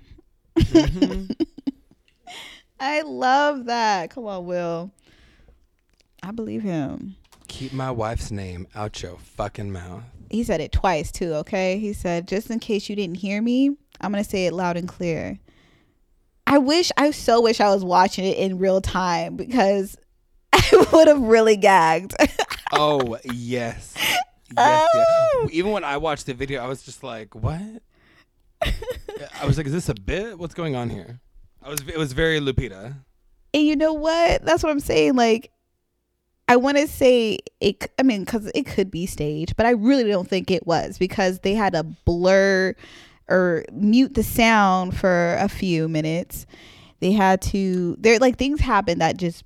Mm-hmm. 0.59 1.33
I 2.81 3.03
love 3.03 3.67
that. 3.67 4.11
Come 4.11 4.27
on, 4.27 4.47
Will. 4.47 4.91
I 6.23 6.31
believe 6.31 6.63
him. 6.63 7.17
keep 7.49 7.73
my 7.73 7.91
wife's 7.91 8.31
name 8.31 8.67
out 8.75 9.03
your 9.03 9.19
fucking 9.19 9.71
mouth 9.71 10.03
He 10.31 10.43
said 10.43 10.61
it 10.61 10.73
twice 10.73 11.13
too, 11.13 11.35
okay? 11.35 11.79
He 11.79 11.93
said, 11.93 12.27
just 12.27 12.51
in 12.51 12.59
case 12.61 12.89
you 12.89 12.97
didn't 12.97 13.17
hear 13.17 13.41
me, 13.43 13.69
I'm 14.01 14.11
gonna 14.13 14.25
say 14.25 14.47
it 14.47 14.53
loud 14.55 14.77
and 14.77 14.89
clear. 14.89 15.39
I 16.47 16.59
wish 16.59 16.91
I 16.97 17.11
so 17.11 17.41
wish 17.41 17.61
I 17.61 17.69
was 17.69 17.85
watching 17.85 18.25
it 18.25 18.37
in 18.39 18.59
real 18.59 18.81
time 18.81 19.37
because 19.37 19.97
I 20.53 20.87
would 20.93 21.09
have 21.09 21.21
really 21.21 21.57
gagged. 21.57 22.15
oh 22.73 23.17
yes 23.25 23.95
yes, 24.57 24.89
Oh. 24.95 25.41
yes. 25.45 25.51
even 25.53 25.71
when 25.73 25.85
I 25.85 25.97
watched 25.97 26.27
the 26.27 26.35
video 26.35 26.63
I 26.63 26.69
was 26.69 26.83
just 26.83 27.03
like 27.03 27.35
what 27.35 27.61
I 28.63 29.47
was 29.47 29.57
like 29.57 29.67
is 29.67 29.73
this 29.73 29.89
a 29.89 29.95
bit 29.95 30.39
what's 30.39 30.55
going 30.55 30.75
on 30.77 30.91
here 30.91 31.21
I 31.63 31.69
was 31.69 31.81
it 31.81 31.97
was 31.99 32.13
very 32.13 32.41
Lupita 32.41 32.95
And 33.55 33.63
you 33.67 33.77
know 33.77 33.93
what? 33.95 34.45
That's 34.45 34.63
what 34.63 34.71
I'm 34.71 34.81
saying. 34.81 35.15
Like, 35.15 35.51
I 36.49 36.57
want 36.57 36.77
to 36.77 36.87
say 36.89 37.39
it. 37.61 37.91
I 37.99 38.03
mean, 38.03 38.25
because 38.25 38.51
it 38.55 38.67
could 38.67 38.91
be 38.91 39.07
staged, 39.07 39.57
but 39.57 39.65
I 39.65 39.71
really 39.71 40.05
don't 40.11 40.29
think 40.29 40.51
it 40.51 40.67
was 40.67 40.99
because 40.99 41.39
they 41.39 41.55
had 41.55 41.73
to 41.73 41.85
blur 42.05 42.75
or 43.29 43.65
mute 43.73 44.13
the 44.15 44.23
sound 44.25 44.97
for 44.97 45.37
a 45.41 45.49
few 45.49 45.89
minutes. 45.89 46.45
They 47.01 47.13
had 47.13 47.41
to. 47.53 47.97
There, 47.99 48.19
like 48.19 48.37
things 48.37 48.61
happened 48.61 49.01
that 49.01 49.17
just 49.17 49.45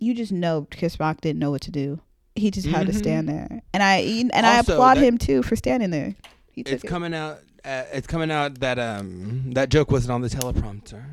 you 0.00 0.14
just 0.14 0.32
know 0.32 0.66
Chris 0.76 0.98
Rock 0.98 1.20
didn't 1.20 1.38
know 1.38 1.50
what 1.52 1.62
to 1.62 1.70
do. 1.70 2.00
He 2.38 2.50
just 2.50 2.66
had 2.66 2.86
to 2.86 2.92
Mhm. 2.92 2.98
stand 2.98 3.28
there, 3.28 3.62
and 3.74 3.82
I 3.82 3.96
and 4.32 4.46
I 4.46 4.56
Also, 4.58 4.74
applaud 4.74 4.96
that- 4.98 5.04
him 5.04 5.18
too 5.18 5.42
for 5.42 5.56
standing 5.56 5.90
there. 5.90 6.14
He 6.52 6.62
took 6.64 6.74
it's 6.74 6.84
it. 6.84 6.88
coming 6.88 7.14
out 7.14 7.40
uh, 7.64 7.84
it's 7.92 8.06
coming 8.06 8.30
out 8.30 8.60
that 8.60 8.78
um 8.78 9.52
that 9.52 9.68
joke 9.68 9.90
wasn't 9.90 10.10
on 10.12 10.20
the 10.22 10.28
teleprompter 10.28 11.04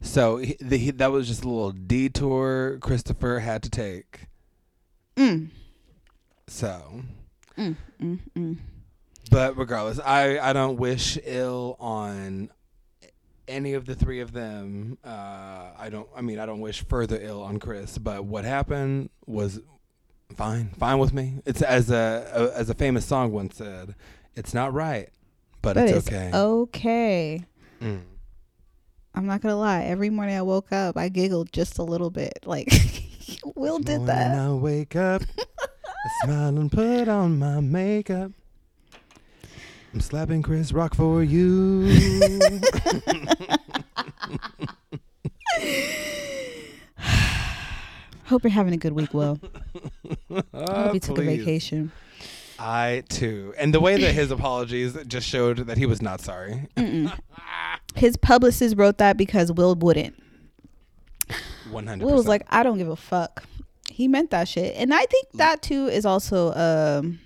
so 0.00 0.36
he, 0.36 0.56
the, 0.60 0.76
he, 0.76 0.90
that 0.92 1.10
was 1.10 1.26
just 1.26 1.42
a 1.44 1.48
little 1.48 1.70
detour 1.72 2.78
christopher 2.80 3.38
had 3.40 3.62
to 3.62 3.70
take 3.70 4.26
Mm, 5.16 5.48
so 6.46 7.02
mm, 7.56 7.74
mm, 8.00 8.18
mm. 8.36 8.56
but 9.30 9.56
regardless 9.56 9.98
i 10.04 10.38
i 10.38 10.52
don't 10.52 10.76
wish 10.76 11.18
ill 11.24 11.76
on 11.80 12.50
any 13.48 13.74
of 13.74 13.86
the 13.86 13.94
three 13.94 14.20
of 14.20 14.32
them 14.32 14.98
uh 15.04 15.70
i 15.78 15.88
don't 15.90 16.08
i 16.16 16.20
mean 16.20 16.38
i 16.38 16.46
don't 16.46 16.60
wish 16.60 16.84
further 16.86 17.18
ill 17.20 17.42
on 17.42 17.58
chris 17.58 17.98
but 17.98 18.24
what 18.24 18.44
happened 18.44 19.10
was 19.26 19.60
fine 20.38 20.68
fine 20.78 20.98
with 20.98 21.12
me 21.12 21.40
it's 21.44 21.60
as 21.62 21.90
a, 21.90 22.30
a 22.32 22.58
as 22.58 22.70
a 22.70 22.74
famous 22.74 23.04
song 23.04 23.32
once 23.32 23.56
said 23.56 23.94
it's 24.36 24.54
not 24.54 24.72
right 24.72 25.08
but, 25.60 25.74
But 25.74 25.88
it's, 25.88 25.98
it's 25.98 26.08
okay 26.08 26.30
okay. 26.32 27.44
Mm. 27.80 28.00
I'm 29.14 29.26
not 29.26 29.40
gonna 29.40 29.56
lie. 29.56 29.82
Every 29.82 30.10
morning 30.10 30.36
I 30.36 30.42
woke 30.42 30.70
up, 30.70 30.96
I 30.96 31.08
giggled 31.08 31.52
just 31.52 31.78
a 31.78 31.82
little 31.82 32.10
bit. 32.10 32.38
Like 32.46 32.68
Will 33.56 33.78
did 33.78 33.98
Morning 33.98 34.06
that. 34.06 34.38
I 34.38 34.50
wake 34.52 34.96
up, 34.96 35.22
I 35.38 36.24
smile 36.24 36.56
and 36.56 36.72
put 36.72 37.08
on 37.08 37.38
my 37.38 37.60
makeup. 37.60 38.32
I'm 39.92 40.00
slapping 40.00 40.42
Chris 40.42 40.72
Rock 40.72 40.94
for 40.94 41.22
you. 41.22 41.88
Hope 48.28 48.42
you're 48.44 48.50
having 48.50 48.74
a 48.74 48.76
good 48.78 48.92
week, 48.92 49.14
Will. 49.14 49.38
I 50.30 50.42
hope 50.82 50.94
you 50.94 51.00
took 51.00 51.18
a 51.18 51.22
please. 51.22 51.38
vacation. 51.38 51.92
I 52.58 53.04
too. 53.08 53.54
And 53.58 53.72
the 53.72 53.80
way 53.80 53.96
that 54.00 54.12
his 54.12 54.30
apologies 54.30 54.96
just 55.06 55.26
showed 55.26 55.58
that 55.68 55.78
he 55.78 55.86
was 55.86 56.02
not 56.02 56.20
sorry. 56.20 56.66
His 57.94 58.16
publicist 58.16 58.76
wrote 58.76 58.98
that 58.98 59.16
because 59.16 59.50
Will 59.52 59.74
wouldn't. 59.74 60.14
100%. 61.70 62.00
Will 62.02 62.14
was 62.14 62.28
like, 62.28 62.42
I 62.48 62.62
don't 62.62 62.78
give 62.78 62.88
a 62.88 62.96
fuck. 62.96 63.44
He 63.90 64.08
meant 64.08 64.30
that 64.30 64.46
shit. 64.46 64.74
And 64.76 64.92
I 64.92 65.04
think 65.06 65.28
that 65.34 65.62
too 65.62 65.86
is 65.86 66.04
also 66.04 66.52
um 66.54 67.18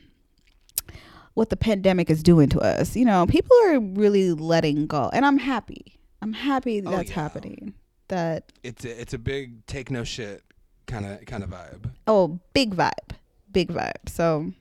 what 1.35 1.49
the 1.51 1.57
pandemic 1.57 2.11
is 2.11 2.23
doing 2.23 2.49
to 2.51 2.61
us. 2.61 2.95
You 2.95 3.05
know, 3.07 3.27
people 3.27 3.57
are 3.65 3.81
really 3.81 4.33
letting 4.33 4.87
go. 4.87 5.11
And 5.13 5.25
I'm 5.27 5.39
happy. 5.39 5.99
I'm 6.21 6.33
happy 6.33 6.83
Oh, 6.85 6.91
that's 6.91 7.09
yeah. 7.11 7.15
happening. 7.15 7.75
That 8.09 8.53
it's 8.63 8.85
a, 8.85 9.01
it's 9.01 9.15
a 9.15 9.19
big 9.19 9.67
take 9.67 9.91
no 9.91 10.05
shit 10.05 10.43
kind 10.87 11.07
of 11.07 11.25
kind 11.27 11.43
of 11.45 11.51
vibe. 11.51 11.91
oh, 12.07 12.39
big 12.55 12.75
vibe. 12.75 13.17
Big 13.51 13.69
vibe. 13.69 14.09
So 14.09 14.53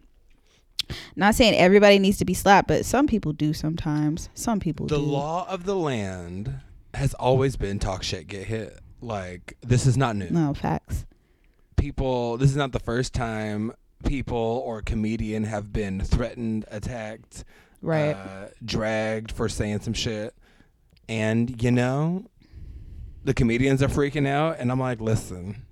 not 1.16 1.36
saying 1.36 1.54
everybody 1.56 2.00
needs 2.00 2.18
to 2.18 2.26
be 2.26 2.34
slapped, 2.34 2.68
but 2.68 2.86
some 2.86 3.08
people 3.08 3.32
do 3.34 3.54
sometimes. 3.54 4.30
Some 4.34 4.60
people 4.60 4.88
The 4.88 4.98
do. 4.98 5.02
law 5.04 5.48
of 5.50 5.64
the 5.66 5.76
land 5.76 6.60
has 6.94 7.14
always 7.14 7.56
been 7.56 7.80
talk 7.80 8.04
shit, 8.04 8.28
get 8.28 8.48
hit. 8.48 8.78
Like 9.02 9.58
this 9.62 9.86
is 9.88 9.98
not 9.98 10.16
new. 10.16 10.30
no 10.30 10.54
facts. 10.54 11.06
People, 11.78 12.38
this 12.38 12.50
is 12.52 12.56
not 12.58 12.72
the 12.74 12.80
first 12.80 13.14
time 13.14 13.72
people 14.06 14.62
or 14.66 14.82
comedian 14.82 15.46
have 15.46 15.72
been 15.74 16.02
threatened, 16.02 16.66
attacked, 16.70 17.44
Right. 17.82 18.14
uh, 18.16 18.48
dragged 18.64 19.32
for 19.32 19.48
saying 19.50 19.80
some 19.82 19.94
shit. 19.94 20.36
And 21.10 21.62
you 21.64 21.72
know, 21.72 22.26
the 23.24 23.34
comedians 23.34 23.82
are 23.82 23.88
freaking 23.88 24.28
out, 24.28 24.58
and 24.60 24.72
I'm 24.72 24.80
like, 24.80 25.02
listen, 25.02 25.64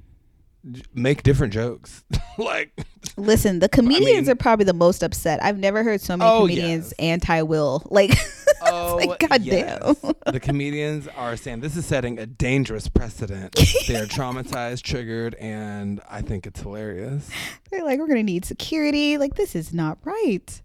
make 0.93 1.23
different 1.23 1.53
jokes. 1.53 2.03
like, 2.37 2.71
Listen, 3.17 3.59
the 3.59 3.69
comedians 3.69 4.23
mean- 4.27 4.29
are 4.31 4.35
probably 4.35 4.65
the 4.65 4.73
most 4.73 5.03
upset. 5.03 5.41
I've 5.43 5.57
never 5.57 5.83
heard 5.83 6.01
so 6.01 6.17
many 6.17 6.29
Oh, 6.29 6.41
comedians 6.41 6.85
yes. 6.85 6.93
anti 6.99 7.41
Will. 7.43 7.83
Like, 7.91 8.11
oh, 8.63 8.99
like, 9.05 9.19
goddamn. 9.19 9.79
yes. 9.81 10.13
the 10.31 10.39
comedians 10.39 11.07
are 11.15 11.35
saying 11.37 11.61
this 11.61 11.75
is 11.77 11.85
setting 11.85 12.19
a 12.19 12.25
dangerous 12.25 12.87
precedent. 12.89 13.55
They're 13.87 14.05
traumatized, 14.05 14.81
triggered, 14.83 15.35
and 15.35 16.01
I 16.09 16.21
think 16.21 16.45
it's 16.45 16.61
hilarious. 16.61 17.29
they're 17.71 17.83
like, 17.85 17.99
we're 17.99 18.07
gonna 18.07 18.23
need 18.23 18.45
security. 18.45 19.17
Like, 19.17 19.35
this 19.35 19.55
is 19.55 19.73
not 19.73 19.97
right. 20.03 20.61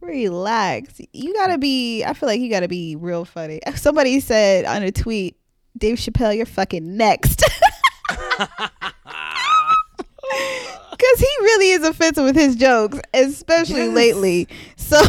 Relax. 0.00 1.00
You 1.12 1.32
gotta 1.34 1.58
be. 1.58 2.04
I 2.04 2.12
feel 2.12 2.28
like 2.28 2.40
you 2.40 2.50
gotta 2.50 2.68
be 2.68 2.96
real 2.96 3.24
funny. 3.24 3.60
Somebody 3.76 4.20
said 4.20 4.64
on 4.66 4.82
a 4.82 4.92
tweet, 4.92 5.36
Dave 5.76 5.96
Chappelle, 5.96 6.36
you're 6.36 6.46
fucking 6.46 6.96
next. 6.96 7.42
Because 10.90 11.18
he 11.20 11.26
really 11.40 11.70
is 11.72 11.82
offensive 11.84 12.24
with 12.24 12.36
his 12.36 12.56
jokes, 12.56 12.98
especially 13.12 13.86
Yes. 13.86 13.94
lately. 13.94 14.48
So, 14.76 15.00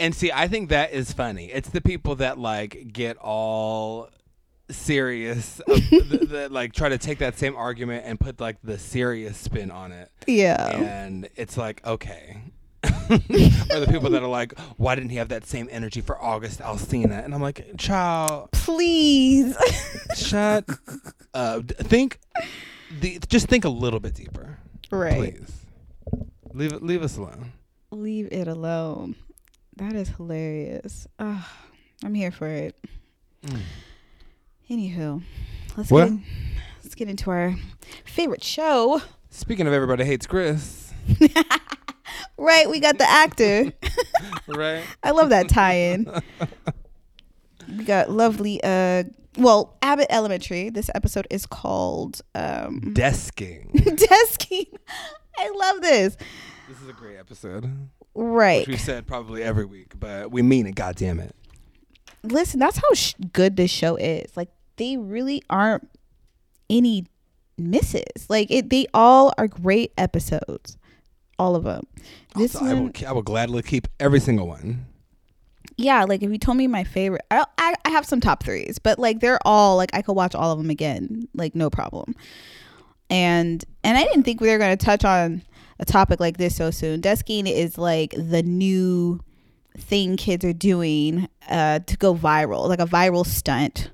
And 0.00 0.14
see, 0.14 0.30
I 0.32 0.48
think 0.48 0.68
that 0.70 0.92
is 0.92 1.12
funny. 1.12 1.46
It's 1.46 1.68
the 1.70 1.80
people 1.80 2.16
that 2.16 2.38
like 2.38 2.88
get 2.92 3.16
all 3.18 4.08
serious, 4.70 5.60
that 5.66 6.48
like 6.50 6.72
try 6.72 6.88
to 6.88 6.98
take 6.98 7.18
that 7.18 7.38
same 7.38 7.54
argument 7.56 8.04
and 8.06 8.18
put 8.18 8.40
like 8.40 8.56
the 8.62 8.78
serious 8.78 9.36
spin 9.36 9.70
on 9.70 9.92
it. 9.92 10.10
yeah. 10.26 10.76
And 10.76 11.28
it's 11.36 11.56
like, 11.56 11.84
okay. 11.86 12.38
or 12.84 12.88
the 13.80 13.86
people 13.90 14.10
that 14.10 14.22
are 14.22 14.28
like, 14.28 14.58
why 14.76 14.94
didn't 14.96 15.10
he 15.10 15.16
have 15.16 15.28
that 15.28 15.46
same 15.46 15.68
energy 15.70 16.00
for 16.00 16.20
August 16.20 16.60
Alsina? 16.60 17.24
And 17.24 17.32
I'm 17.34 17.40
like, 17.42 17.76
child, 17.78 18.50
Please. 18.52 19.56
shut 20.16 20.64
up. 21.32 21.66
Think, 21.70 22.18
the, 23.00 23.18
just 23.28 23.48
think 23.48 23.64
a 23.64 23.68
little 23.68 24.00
bit 24.00 24.14
deeper, 24.14 24.58
right. 24.90 25.36
please. 25.36 25.64
Leave 26.54 26.72
it, 26.72 26.82
leave 26.82 27.02
us 27.02 27.16
alone. 27.16 27.52
Leave 27.90 28.28
it 28.30 28.48
alone. 28.48 29.16
That 29.76 29.94
is 29.94 30.08
hilarious. 30.10 31.06
Ugh, 31.18 31.44
I'm 32.04 32.14
here 32.14 32.30
for 32.30 32.46
it. 32.46 32.76
Mm. 33.46 33.60
Anywho, 34.70 35.22
let's 35.76 35.90
get 35.90 36.08
in, 36.08 36.22
let's 36.82 36.94
get 36.94 37.08
into 37.08 37.30
our 37.30 37.56
favorite 38.04 38.44
show. 38.44 39.00
Speaking 39.30 39.66
of 39.66 39.72
everybody 39.72 40.04
hates 40.04 40.26
Chris, 40.26 40.92
Right, 42.42 42.68
we 42.68 42.80
got 42.80 42.98
the 42.98 43.08
actor. 43.08 43.72
right? 44.48 44.84
I 45.02 45.10
love 45.12 45.30
that 45.30 45.48
tie-in. 45.48 46.10
we 47.68 47.84
got 47.84 48.10
lovely. 48.10 48.60
Uh, 48.62 49.04
well, 49.38 49.76
Abbott 49.82 50.06
Elementary. 50.10 50.70
This 50.70 50.90
episode 50.94 51.26
is 51.30 51.46
called 51.46 52.20
um, 52.34 52.80
Desking. 52.94 53.72
Desking. 53.74 54.66
I 55.38 55.50
love 55.50 55.80
this. 55.82 56.16
This 56.68 56.80
is 56.82 56.88
a 56.88 56.92
great 56.92 57.16
episode, 57.18 57.70
Right. 58.14 58.60
which 58.60 58.68
we've 58.68 58.80
said 58.80 59.06
probably 59.06 59.42
every 59.42 59.64
week, 59.64 59.94
but 59.98 60.30
we 60.30 60.42
mean 60.42 60.66
it. 60.66 60.74
God 60.74 60.96
damn 60.96 61.20
it! 61.20 61.34
listen, 62.24 62.60
that's 62.60 62.76
how 62.76 62.94
sh- 62.94 63.14
good 63.32 63.56
this 63.56 63.70
show 63.70 63.96
is. 63.96 64.36
Like 64.36 64.48
they 64.76 64.96
really 64.96 65.42
aren't 65.50 65.88
any 66.70 67.06
misses. 67.58 68.28
Like 68.28 68.50
it, 68.50 68.70
they 68.70 68.86
all 68.94 69.32
are 69.38 69.48
great 69.48 69.92
episodes, 69.98 70.76
all 71.38 71.56
of 71.56 71.64
them. 71.64 71.82
This 72.36 72.54
Also, 72.54 72.66
I 72.66 72.74
will, 72.74 72.82
one, 72.82 72.92
I 73.06 73.12
will 73.12 73.22
gladly 73.22 73.62
keep 73.62 73.88
every 73.98 74.20
single 74.20 74.46
one. 74.46 74.86
Yeah. 75.82 76.04
Like 76.04 76.22
if 76.22 76.30
you 76.30 76.38
told 76.38 76.56
me 76.56 76.66
my 76.66 76.84
favorite, 76.84 77.22
I, 77.30 77.44
I 77.58 77.74
I 77.84 77.90
have 77.90 78.06
some 78.06 78.20
top 78.20 78.42
threes, 78.42 78.78
but 78.78 78.98
like 78.98 79.20
they're 79.20 79.40
all 79.44 79.76
like 79.76 79.90
I 79.94 80.02
could 80.02 80.14
watch 80.14 80.34
all 80.34 80.52
of 80.52 80.58
them 80.58 80.70
again, 80.70 81.28
like 81.34 81.54
no 81.54 81.70
problem. 81.70 82.14
And 83.10 83.64
and 83.84 83.98
I 83.98 84.04
didn't 84.04 84.22
think 84.22 84.40
we 84.40 84.48
were 84.48 84.58
going 84.58 84.76
to 84.76 84.84
touch 84.84 85.04
on 85.04 85.42
a 85.78 85.84
topic 85.84 86.20
like 86.20 86.36
this 86.38 86.56
so 86.56 86.70
soon. 86.70 87.00
Desking 87.02 87.50
is 87.50 87.76
like 87.76 88.14
the 88.16 88.42
new 88.42 89.20
thing 89.76 90.16
kids 90.16 90.44
are 90.44 90.52
doing 90.52 91.28
uh, 91.48 91.80
to 91.80 91.96
go 91.96 92.14
viral, 92.14 92.68
like 92.68 92.80
a 92.80 92.86
viral 92.86 93.26
stunt 93.26 93.90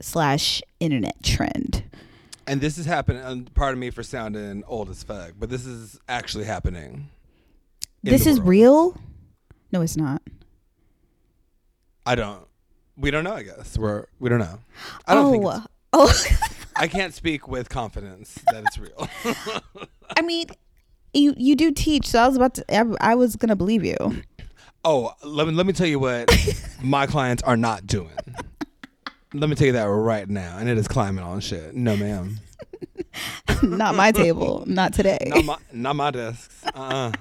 slash 0.00 0.62
internet 0.80 1.22
trend. 1.22 1.84
And 2.46 2.60
this 2.60 2.76
is 2.76 2.86
happening. 2.86 3.22
And 3.22 3.52
pardon 3.54 3.78
me 3.80 3.90
for 3.90 4.02
sounding 4.02 4.64
old 4.66 4.90
as 4.90 5.02
fuck, 5.02 5.32
but 5.38 5.48
this 5.48 5.64
is 5.64 5.98
actually 6.08 6.44
happening. 6.44 7.08
this 8.02 8.26
is 8.26 8.38
world. 8.38 8.48
real? 8.48 9.00
No, 9.70 9.80
it's 9.80 9.96
not. 9.96 10.22
I 12.04 12.14
don't. 12.14 12.46
We 12.96 13.10
don't 13.10 13.24
know. 13.24 13.34
I 13.34 13.42
guess 13.42 13.78
we're. 13.78 14.06
We 14.18 14.28
don't 14.28 14.40
know. 14.40 14.58
I 15.06 15.14
don't 15.14 15.26
oh, 15.26 15.30
think. 15.30 15.44
It's, 15.44 15.66
oh. 15.92 16.72
I 16.76 16.88
can't 16.88 17.14
speak 17.14 17.48
with 17.48 17.68
confidence 17.68 18.38
that 18.50 18.64
it's 18.64 18.78
real. 18.78 19.08
I 20.16 20.22
mean, 20.22 20.46
you 21.14 21.34
you 21.36 21.54
do 21.54 21.70
teach, 21.70 22.08
so 22.08 22.22
I 22.22 22.26
was 22.26 22.36
about 22.36 22.54
to. 22.54 22.74
I, 22.74 23.12
I 23.12 23.14
was 23.14 23.36
gonna 23.36 23.56
believe 23.56 23.84
you. 23.84 23.96
oh, 24.84 25.12
let 25.22 25.46
me 25.46 25.52
let 25.52 25.66
me 25.66 25.72
tell 25.72 25.86
you 25.86 25.98
what 25.98 26.30
my 26.82 27.06
clients 27.06 27.42
are 27.42 27.56
not 27.56 27.86
doing. 27.86 28.10
Let 29.34 29.48
me 29.48 29.56
tell 29.56 29.66
you 29.66 29.72
that 29.72 29.84
right 29.84 30.28
now, 30.28 30.58
and 30.58 30.68
it 30.68 30.76
is 30.76 30.88
climbing 30.88 31.24
on 31.24 31.40
shit. 31.40 31.74
No, 31.74 31.96
ma'am. 31.96 32.38
not 33.62 33.94
my 33.94 34.12
table. 34.12 34.64
Not 34.66 34.92
today. 34.92 35.18
Not 35.26 35.44
my 35.44 35.56
not 35.72 35.96
my 35.96 36.10
desks. 36.10 36.64
Uh. 36.74 36.78
uh 36.78 37.12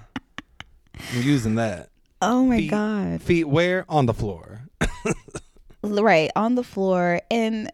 I'm 1.14 1.22
using 1.24 1.56
that. 1.56 1.90
oh 2.22 2.46
my 2.46 2.58
feet, 2.58 2.72
god! 2.72 3.22
Feet 3.22 3.46
where 3.46 3.86
on 3.90 4.06
the 4.06 4.14
floor. 4.14 4.70
Right 5.84 6.30
on 6.36 6.54
the 6.56 6.64
floor, 6.64 7.22
and 7.32 7.72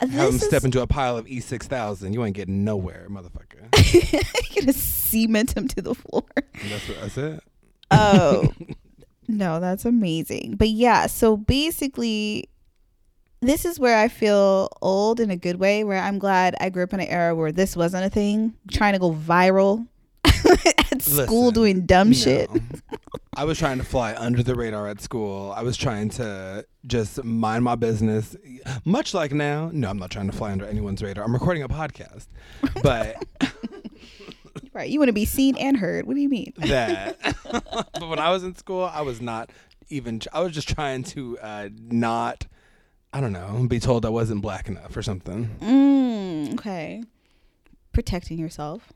Have 0.00 0.10
them 0.10 0.38
step 0.38 0.58
is 0.58 0.64
into 0.66 0.82
a 0.82 0.86
pile 0.86 1.16
of 1.16 1.26
E 1.26 1.40
six 1.40 1.66
thousand. 1.66 2.12
You 2.12 2.24
ain't 2.24 2.36
getting 2.36 2.64
nowhere, 2.64 3.06
motherfucker. 3.10 3.70
gonna 4.54 4.72
cement 4.72 5.56
him 5.56 5.68
to 5.68 5.82
the 5.82 5.94
floor. 5.94 6.24
That's 6.68 6.88
what 6.88 7.00
that's 7.00 7.18
it. 7.18 7.42
Oh 7.90 8.52
no, 9.28 9.60
that's 9.60 9.84
amazing. 9.84 10.56
But 10.56 10.68
yeah, 10.68 11.06
so 11.06 11.36
basically, 11.36 12.48
this 13.40 13.64
is 13.64 13.80
where 13.80 13.98
I 13.98 14.08
feel 14.08 14.68
old 14.80 15.20
in 15.20 15.30
a 15.30 15.36
good 15.36 15.56
way. 15.56 15.84
Where 15.84 16.00
I'm 16.00 16.18
glad 16.18 16.54
I 16.60 16.70
grew 16.70 16.84
up 16.84 16.92
in 16.92 17.00
an 17.00 17.08
era 17.08 17.34
where 17.34 17.52
this 17.52 17.76
wasn't 17.76 18.04
a 18.04 18.10
thing. 18.10 18.54
Trying 18.70 18.92
to 18.94 18.98
go 18.98 19.12
viral 19.12 19.86
at 20.92 21.02
school 21.02 21.46
Listen, 21.46 21.54
doing 21.54 21.86
dumb 21.86 22.12
shit. 22.12 22.50
I 23.36 23.44
was 23.44 23.58
trying 23.58 23.78
to 23.78 23.84
fly 23.84 24.14
under 24.14 24.42
the 24.42 24.54
radar 24.54 24.88
at 24.88 25.00
school. 25.00 25.52
I 25.56 25.62
was 25.62 25.76
trying 25.76 26.08
to 26.10 26.64
just 26.86 27.22
mind 27.24 27.64
my 27.64 27.74
business. 27.74 28.36
Much 28.84 29.12
like 29.14 29.32
now, 29.32 29.70
no, 29.72 29.90
I'm 29.90 29.98
not 29.98 30.10
trying 30.10 30.30
to 30.30 30.36
fly 30.36 30.52
under 30.52 30.66
anyone's 30.66 31.02
radar. 31.02 31.24
I'm 31.24 31.32
recording 31.32 31.62
a 31.62 31.68
podcast. 31.68 32.26
But 32.82 33.24
Right? 34.72 34.90
You 34.90 34.98
want 34.98 35.08
to 35.08 35.14
be 35.14 35.24
seen 35.24 35.56
and 35.56 35.76
heard. 35.76 36.06
What 36.06 36.14
do 36.14 36.20
you 36.20 36.28
mean? 36.28 36.52
that 36.56 37.16
but 37.92 38.08
when 38.08 38.18
I 38.18 38.30
was 38.30 38.42
in 38.42 38.56
school, 38.56 38.90
I 38.92 39.02
was 39.02 39.20
not 39.20 39.50
even 39.88 40.20
I 40.32 40.40
was 40.40 40.52
just 40.52 40.68
trying 40.68 41.04
to 41.04 41.38
uh 41.38 41.68
not 41.72 42.46
I 43.12 43.20
don't 43.20 43.32
know, 43.32 43.64
be 43.68 43.78
told 43.78 44.04
I 44.04 44.08
wasn't 44.08 44.42
black 44.42 44.68
enough 44.68 44.96
or 44.96 45.02
something. 45.02 45.56
Mm, 45.60 46.54
okay. 46.54 47.04
Protecting 47.92 48.38
yourself. 48.38 48.92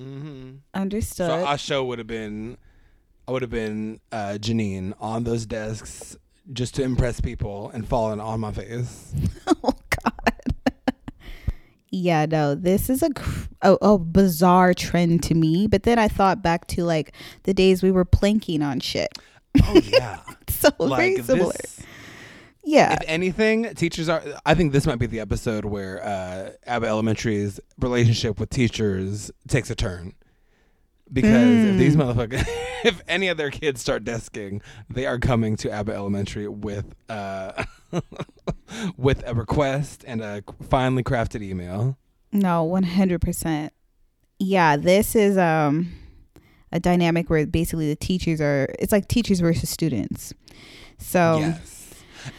Mhm. 0.00 0.58
Understood. 0.74 1.26
So 1.28 1.44
our 1.44 1.58
show 1.58 1.84
would 1.84 1.98
have 1.98 2.06
been 2.08 2.56
I 3.28 3.32
would 3.32 3.42
have 3.42 3.50
been 3.50 4.00
uh, 4.10 4.38
Janine 4.40 4.94
on 5.00 5.24
those 5.24 5.46
desks 5.46 6.16
just 6.52 6.74
to 6.76 6.82
impress 6.82 7.20
people 7.20 7.70
and 7.72 7.86
fallen 7.86 8.18
on 8.20 8.40
my 8.40 8.50
face. 8.50 9.12
oh 9.46 9.72
God. 10.04 10.54
yeah, 11.90 12.26
no, 12.26 12.54
this 12.54 12.90
is 12.90 13.02
a, 13.02 13.10
cr- 13.10 13.46
a 13.62 13.76
a 13.82 13.98
bizarre 13.98 14.74
trend 14.74 15.22
to 15.24 15.34
me. 15.34 15.66
But 15.66 15.82
then 15.84 15.98
I 15.98 16.08
thought 16.08 16.42
back 16.42 16.66
to 16.68 16.84
like 16.84 17.12
the 17.44 17.54
days 17.54 17.82
we 17.82 17.92
were 17.92 18.04
planking 18.04 18.62
on 18.62 18.80
shit. 18.80 19.16
Oh 19.62 19.80
yeah, 19.84 20.20
So 20.48 20.70
very 20.80 21.22
similar. 21.22 21.52
this. 21.52 21.80
Yeah. 22.64 22.94
If 22.94 23.00
anything, 23.06 23.74
teachers 23.74 24.08
are. 24.08 24.22
I 24.44 24.54
think 24.54 24.72
this 24.72 24.86
might 24.86 24.98
be 24.98 25.06
the 25.06 25.20
episode 25.20 25.64
where 25.64 26.04
uh, 26.04 26.50
Abbott 26.66 26.88
Elementary's 26.88 27.60
relationship 27.78 28.38
with 28.38 28.50
teachers 28.50 29.30
takes 29.48 29.70
a 29.70 29.74
turn. 29.74 30.14
Because 31.12 31.64
if 31.64 31.76
these 31.76 31.96
motherfuckers, 31.96 32.44
if 32.84 33.02
any 33.08 33.28
of 33.28 33.36
their 33.36 33.50
kids 33.50 33.80
start 33.80 34.04
desking, 34.04 34.62
they 34.88 35.06
are 35.06 35.18
coming 35.18 35.56
to 35.56 35.70
Abbott 35.70 35.96
Elementary 35.96 36.46
with 36.46 36.94
uh, 37.08 37.64
with 38.96 39.26
a 39.26 39.34
request 39.34 40.04
and 40.06 40.20
a 40.20 40.44
finely 40.68 41.02
crafted 41.02 41.42
email. 41.42 41.98
No, 42.30 42.62
one 42.62 42.84
hundred 42.84 43.20
percent. 43.20 43.72
Yeah, 44.38 44.76
this 44.76 45.16
is 45.16 45.36
um 45.36 45.92
a 46.70 46.78
dynamic 46.78 47.28
where 47.28 47.44
basically 47.44 47.88
the 47.88 47.96
teachers 47.96 48.40
are. 48.40 48.68
It's 48.78 48.92
like 48.92 49.08
teachers 49.08 49.40
versus 49.40 49.68
students. 49.68 50.32
So 50.98 51.38
Yes. 51.40 51.79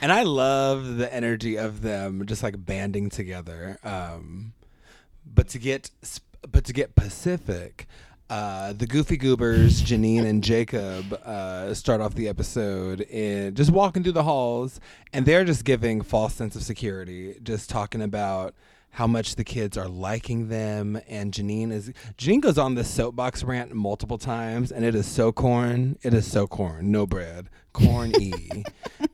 And 0.02 0.12
I 0.12 0.24
love 0.24 0.98
the 0.98 1.14
energy 1.14 1.58
of 1.58 1.82
them 1.82 2.26
just 2.26 2.44
like 2.44 2.66
banding 2.66 3.10
together. 3.10 3.78
Um, 3.84 4.54
but 5.26 5.48
to 5.50 5.60
get 5.60 5.92
but 6.50 6.66
to 6.66 6.74
get 6.74 6.96
Pacific, 6.96 7.88
uh, 8.30 8.74
the 8.74 8.88
Goofy 8.88 9.18
Goobers, 9.18 9.82
Janine 9.82 10.26
and 10.26 10.44
Jacob, 10.44 11.14
uh, 11.14 11.74
start 11.74 12.02
off 12.02 12.16
the 12.16 12.28
episode 12.28 13.02
in 13.02 13.56
just 13.56 13.72
walking 13.72 14.04
through 14.04 14.14
the 14.14 14.24
halls, 14.24 14.80
and 15.12 15.26
they're 15.26 15.44
just 15.44 15.66
giving 15.66 16.02
false 16.02 16.34
sense 16.34 16.56
of 16.56 16.64
security, 16.64 17.36
just 17.44 17.70
talking 17.70 18.02
about 18.02 18.56
how 18.92 19.08
much 19.08 19.36
the 19.36 19.44
kids 19.44 19.78
are 19.78 19.88
liking 19.88 20.50
them 20.50 21.00
and 21.08 21.34
Janine 21.34 21.72
is 21.72 21.92
Janine 22.18 22.42
goes 22.42 22.58
on 22.58 22.76
this 22.76 22.90
soapbox 22.90 23.44
rant 23.44 23.74
multiple 23.74 24.18
times 24.18 24.72
and 24.72 24.84
it 24.84 24.96
is 24.96 25.08
so 25.08 25.32
corn 25.32 25.98
it 26.02 26.14
is 26.14 26.30
so 26.30 26.46
corn 26.46 26.92
no 26.92 27.08
bread 27.08 27.50
corn 27.74 28.14
e 28.20 28.64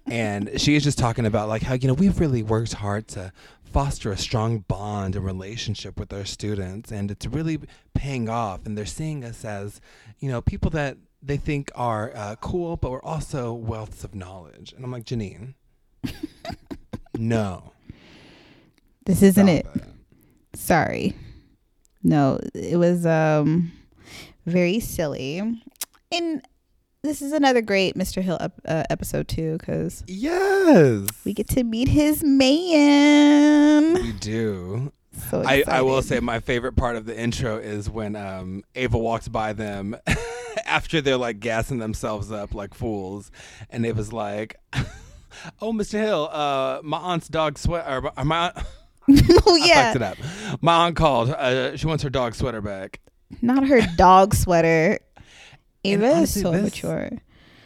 and 0.07 0.59
she 0.59 0.75
is 0.75 0.83
just 0.83 0.97
talking 0.97 1.25
about 1.25 1.47
like 1.47 1.61
how 1.63 1.73
you 1.73 1.87
know 1.87 1.93
we've 1.93 2.19
really 2.19 2.43
worked 2.43 2.73
hard 2.73 3.07
to 3.07 3.31
foster 3.63 4.11
a 4.11 4.17
strong 4.17 4.59
bond 4.59 5.15
and 5.15 5.25
relationship 5.25 5.99
with 5.99 6.11
our 6.13 6.25
students 6.25 6.91
and 6.91 7.11
it's 7.11 7.25
really 7.25 7.59
paying 7.93 8.29
off 8.29 8.65
and 8.65 8.77
they're 8.77 8.85
seeing 8.85 9.23
us 9.23 9.43
as 9.43 9.81
you 10.19 10.29
know 10.29 10.41
people 10.41 10.71
that 10.71 10.97
they 11.21 11.37
think 11.37 11.71
are 11.75 12.11
uh, 12.15 12.35
cool 12.37 12.77
but 12.77 12.91
we're 12.91 13.01
also 13.03 13.55
wealths 13.55 14.03
of 14.03 14.15
knowledge 14.15 14.73
and 14.73 14.83
i'm 14.85 14.91
like 14.91 15.03
janine 15.03 15.53
no 17.17 17.73
this 19.07 19.23
isn't 19.23 19.47
stop 19.47 19.75
it. 19.77 19.83
Sorry. 20.53 21.13
No, 22.03 22.39
it 22.53 22.77
was 22.77 23.05
um 23.05 23.71
very 24.45 24.81
silly. 24.81 25.39
And 26.11 26.41
this 27.03 27.21
is 27.21 27.31
another 27.31 27.61
great 27.61 27.95
Mr. 27.95 28.21
Hill 28.21 28.37
ep- 28.39 28.59
uh, 28.67 28.83
episode 28.89 29.27
too 29.27 29.57
cuz 29.59 30.03
yes 30.07 31.07
we 31.25 31.33
get 31.33 31.47
to 31.49 31.63
meet 31.63 31.87
his 31.87 32.23
man. 32.23 33.93
we 33.93 34.11
do 34.13 34.91
So 35.29 35.43
I, 35.45 35.63
I 35.67 35.81
will 35.81 36.01
say 36.01 36.19
my 36.19 36.39
favorite 36.39 36.73
part 36.75 36.95
of 36.95 37.05
the 37.05 37.17
intro 37.19 37.57
is 37.57 37.89
when 37.89 38.15
um, 38.15 38.63
Ava 38.75 38.97
walks 38.97 39.27
by 39.27 39.53
them 39.53 39.95
after 40.65 41.01
they're 41.01 41.17
like 41.17 41.39
gassing 41.39 41.79
themselves 41.79 42.31
up 42.31 42.53
like 42.53 42.73
fools, 42.73 43.31
and 43.69 43.85
it 43.85 43.95
was 43.95 44.11
like, 44.13 44.57
"Oh, 45.61 45.71
Mr. 45.73 45.93
Hill, 45.99 46.29
uh, 46.31 46.81
my 46.83 46.97
aunt's 46.97 47.27
dog 47.29 47.57
sweat 47.57 47.85
or 47.87 48.01
my- 48.01 48.23
my 48.23 48.37
aunt, 48.47 48.57
oh 49.47 49.59
I 49.63 49.65
yeah. 49.65 49.93
fucked 49.93 49.95
it 49.95 50.01
up. 50.03 50.17
My 50.61 50.85
aunt 50.85 50.95
called. 50.95 51.29
Uh, 51.31 51.75
she 51.77 51.87
wants 51.87 52.03
her 52.03 52.09
dog 52.09 52.35
sweater 52.35 52.61
back. 52.61 52.99
Not 53.41 53.65
her 53.67 53.81
dog 53.95 54.35
sweater. 54.35 54.99
Ava 55.83 56.21
is 56.21 56.41
so 56.41 56.51
this- 56.51 56.63
mature. 56.63 57.11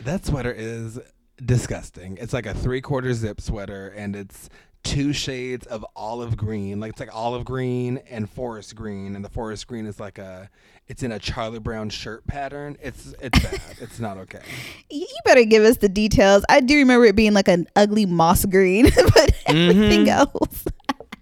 That 0.04 0.26
sweater 0.26 0.52
is 0.52 1.00
disgusting. 1.44 2.18
It's 2.20 2.34
like 2.34 2.46
a 2.46 2.54
three 2.54 2.82
quarter 2.82 3.14
zip 3.14 3.40
sweater, 3.40 3.90
and 3.90 4.16
it's 4.16 4.50
two 4.84 5.14
shades 5.14 5.68
of 5.68 5.86
olive 5.96 6.36
green. 6.36 6.80
Like 6.80 6.92
it's 6.92 7.00
like 7.00 7.14
olive 7.14 7.46
green 7.46 8.00
and 8.10 8.30
forest 8.30 8.76
green, 8.76 9.16
and 9.16 9.24
the 9.24 9.30
forest 9.30 9.68
green 9.68 9.86
is 9.86 10.00
like 10.00 10.18
a. 10.18 10.50
It's 10.88 11.04
in 11.04 11.12
a 11.12 11.20
Charlie 11.20 11.60
Brown 11.60 11.90
shirt 11.90 12.26
pattern. 12.28 12.78
It's 12.82 13.14
it's 13.22 13.40
bad. 13.40 13.62
it's 13.80 14.00
not 14.00 14.18
okay. 14.18 14.42
You 14.90 15.08
better 15.24 15.46
give 15.46 15.64
us 15.64 15.78
the 15.78 15.90
details. 15.90 16.44
I 16.50 16.60
do 16.60 16.76
remember 16.76 17.06
it 17.06 17.16
being 17.16 17.34
like 17.34 17.48
an 17.48 17.68
ugly 17.76 18.06
moss 18.06 18.44
green, 18.46 18.86
but 18.96 19.32
everything 19.46 20.06
mm-hmm. 20.06 20.10
else. 20.10 20.66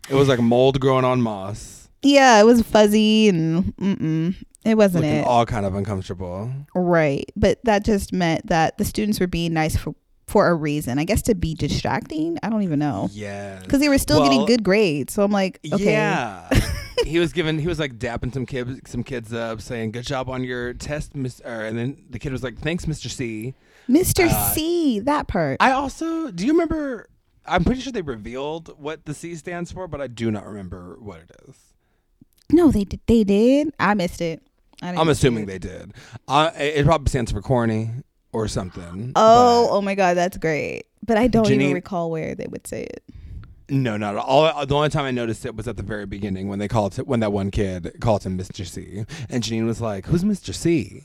It 0.10 0.16
was 0.16 0.28
like 0.28 0.40
mold 0.40 0.80
growing 0.80 1.06
on 1.06 1.22
moss, 1.22 1.88
Yeah, 2.02 2.40
it 2.40 2.44
was 2.44 2.64
fuzzy 2.64 3.30
and 3.30 3.76
mm-mm. 3.78 4.36
It 4.66 4.76
wasn't 4.76 5.06
it. 5.06 5.26
all 5.26 5.46
kind 5.46 5.66
of 5.66 5.76
uncomfortable. 5.76 6.52
right. 6.76 7.30
But 7.36 7.64
that 7.64 7.86
just 7.86 8.12
meant 8.12 8.48
that 8.48 8.78
the 8.78 8.86
students 8.86 9.20
were 9.20 9.28
being 9.28 9.54
nice 9.54 9.76
for 9.78 9.96
for 10.28 10.48
a 10.48 10.54
reason. 10.54 11.00
I 11.00 11.06
guess 11.06 11.24
to 11.24 11.36
be 11.36 11.56
distracting. 11.56 12.38
I 12.44 12.50
don't 12.50 12.62
even 12.62 12.80
know. 12.80 13.10
Yeah. 13.12 13.60
Because 13.60 13.80
they 13.80 13.90
were 13.90 13.98
still 13.98 14.22
getting 14.24 14.46
good 14.46 14.64
grades. 14.64 15.14
So 15.14 15.24
I'm 15.24 15.32
like, 15.32 15.60
okay. 15.74 15.94
Yeah. 15.94 16.50
he 17.06 17.18
was 17.20 17.34
giving 17.34 17.58
he 17.58 17.68
was 17.68 17.80
like 17.80 17.98
dapping 17.98 18.34
some 18.34 18.46
kids 18.46 18.92
some 18.92 19.04
kids 19.04 19.34
up 19.34 19.62
saying 19.62 19.92
good 19.92 20.06
job 20.06 20.30
on 20.30 20.44
your 20.44 20.74
test 20.74 21.16
miss 21.16 21.40
and 21.40 21.78
then 21.78 22.04
the 22.10 22.20
kid 22.20 22.32
was 22.32 22.44
like 22.44 22.60
thanks 22.60 22.86
mr 22.86 23.10
c 23.10 23.56
Mr. 23.90 24.28
Uh, 24.28 24.50
C, 24.52 25.00
that 25.00 25.28
part. 25.28 25.58
I 25.60 25.72
also 25.72 26.30
do 26.30 26.46
you 26.46 26.52
remember? 26.54 27.08
I'm 27.46 27.64
pretty 27.64 27.82
sure 27.82 27.92
they 27.92 28.04
revealed 28.04 28.80
what 28.80 29.06
the 29.06 29.16
C 29.16 29.34
stands 29.36 29.72
for, 29.72 29.88
but 29.88 30.00
I 30.00 30.06
do 30.06 30.30
not 30.30 30.46
remember 30.46 30.98
what 31.00 31.22
it 31.22 31.32
is. 31.48 31.56
no, 32.52 32.70
they 32.70 32.84
did. 32.84 33.00
They 33.08 33.24
did. 33.24 33.74
I 33.80 33.96
missed 33.96 34.22
it. 34.22 34.44
I'm 34.82 35.10
assuming 35.10 35.46
they 35.46 35.60
did. 35.60 35.94
Uh, 36.28 36.52
it 36.56 36.86
probably 36.86 37.10
stands 37.10 37.32
for 37.32 37.42
corny 37.42 37.92
or 38.32 38.48
something. 38.48 39.12
Oh, 39.16 39.68
oh 39.72 39.82
my 39.82 39.96
God, 39.96 40.16
that's 40.16 40.38
great. 40.38 40.86
But 41.06 41.18
I 41.18 41.28
don't 41.28 41.46
Janine- 41.46 41.62
even 41.62 41.74
recall 41.74 42.12
where 42.12 42.36
they 42.36 42.48
would 42.48 42.66
say 42.68 42.84
it. 42.84 43.04
no, 43.70 43.98
not 43.98 44.16
at 44.16 44.22
all. 44.22 44.46
All- 44.46 44.66
The 44.66 44.76
only 44.76 44.90
time 44.90 45.06
I 45.06 45.12
noticed 45.12 45.46
it 45.46 45.56
was 45.56 45.68
at 45.68 45.78
the 45.78 45.84
very 45.84 46.06
beginning 46.06 46.48
when 46.48 46.60
they 46.60 46.68
called 46.68 46.98
it, 47.00 47.08
when 47.08 47.20
that 47.22 47.32
one 47.32 47.52
kid 47.52 47.94
called 48.00 48.24
him 48.24 48.38
Mr. 48.38 48.66
C, 48.66 49.06
and 49.30 49.44
Janine 49.44 49.66
was 49.66 49.82
like, 49.82 50.06
"Who's 50.06 50.24
Mr. 50.24 50.54
C?" 50.54 51.04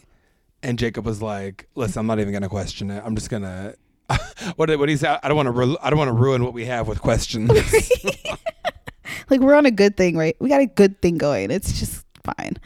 And 0.63 0.79
Jacob 0.79 1.05
was 1.05 1.21
like, 1.23 1.69
"Listen, 1.75 2.01
I'm 2.01 2.07
not 2.07 2.21
even 2.21 2.33
gonna 2.33 2.49
question 2.49 2.91
it. 2.91 3.03
I'm 3.05 3.15
just 3.15 3.29
gonna." 3.31 3.75
what 4.57 4.67
did 4.67 4.79
what 4.79 4.89
he 4.89 4.97
say? 4.97 5.17
I 5.23 5.29
don't 5.29 5.37
want 5.37 5.47
to. 5.47 5.51
Ru- 5.53 5.79
I 5.83 5.89
don't 5.91 5.99
want 5.99 6.09
to 6.09 6.13
ruin 6.15 6.45
what 6.45 6.53
we 6.53 6.67
have 6.67 6.87
with 6.89 7.01
questions. 7.01 7.51
like 9.31 9.41
we're 9.41 9.55
on 9.55 9.67
a 9.67 9.71
good 9.71 9.97
thing, 9.97 10.17
right? 10.17 10.37
We 10.41 10.49
got 10.49 10.61
a 10.61 10.67
good 10.67 11.01
thing 11.01 11.17
going. 11.19 11.51
It's 11.51 11.79
just 11.79 12.05
fine. 12.23 12.57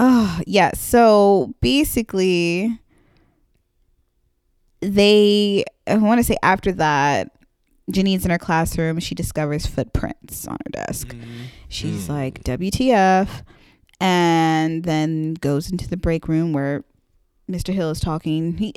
Oh, 0.00 0.40
yeah. 0.46 0.70
So 0.74 1.54
basically 1.60 2.78
they 4.80 5.64
I 5.86 5.96
want 5.96 6.18
to 6.20 6.24
say 6.24 6.36
after 6.42 6.70
that 6.72 7.32
Janine's 7.90 8.24
in 8.24 8.30
her 8.30 8.38
classroom, 8.38 8.98
she 9.00 9.14
discovers 9.14 9.66
footprints 9.66 10.46
on 10.46 10.58
her 10.66 10.70
desk. 10.70 11.14
She's 11.68 12.06
Mm. 12.06 12.10
like, 12.10 12.44
WTF 12.44 13.42
and 14.00 14.84
then 14.84 15.34
goes 15.34 15.70
into 15.70 15.88
the 15.88 15.96
break 15.96 16.28
room 16.28 16.52
where 16.52 16.84
Mr. 17.50 17.72
Hill 17.72 17.90
is 17.90 17.98
talking. 17.98 18.58
He 18.58 18.74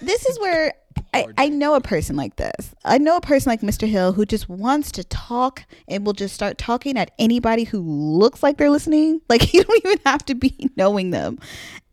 this 0.00 0.26
is 0.26 0.38
where 0.38 0.74
I, 1.14 1.26
I 1.36 1.48
know 1.48 1.74
a 1.74 1.80
person 1.80 2.16
like 2.16 2.36
this. 2.36 2.74
I 2.84 2.98
know 2.98 3.16
a 3.16 3.20
person 3.20 3.50
like 3.50 3.60
Mr. 3.60 3.88
Hill 3.88 4.12
who 4.12 4.26
just 4.26 4.48
wants 4.48 4.92
to 4.92 5.04
talk 5.04 5.64
and 5.86 6.04
will 6.04 6.12
just 6.12 6.34
start 6.34 6.58
talking 6.58 6.96
at 6.98 7.12
anybody 7.18 7.64
who 7.64 7.80
looks 7.80 8.42
like 8.42 8.56
they're 8.58 8.70
listening. 8.70 9.20
Like 9.28 9.52
you 9.52 9.62
don't 9.64 9.84
even 9.84 9.98
have 10.06 10.24
to 10.26 10.34
be 10.34 10.70
knowing 10.76 11.10
them. 11.10 11.38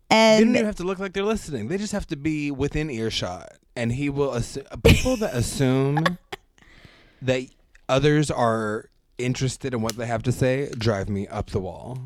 They 0.10 0.16
And 0.16 0.46
don't 0.46 0.56
even 0.56 0.66
have 0.66 0.76
to 0.78 0.84
look 0.84 1.00
like 1.00 1.14
they're 1.14 1.24
listening. 1.24 1.68
They 1.68 1.78
just 1.78 1.94
have 1.94 2.08
to 2.08 2.16
be 2.16 2.52
within 2.52 2.90
earshot, 2.90 3.54
and 3.76 3.92
he 3.92 4.10
will. 4.10 4.32
Assu- 4.32 4.66
people 4.84 5.18
that 5.18 5.34
assume 5.34 6.18
that 7.22 7.44
others 7.90 8.30
are 8.32 8.90
interested 9.18 9.74
in 9.74 9.82
what 9.82 9.96
they 9.98 10.06
have 10.06 10.24
to 10.24 10.32
say 10.32 10.70
drive 10.78 11.10
me 11.10 11.28
up 11.28 11.52
the 11.52 11.60
wall. 11.60 12.00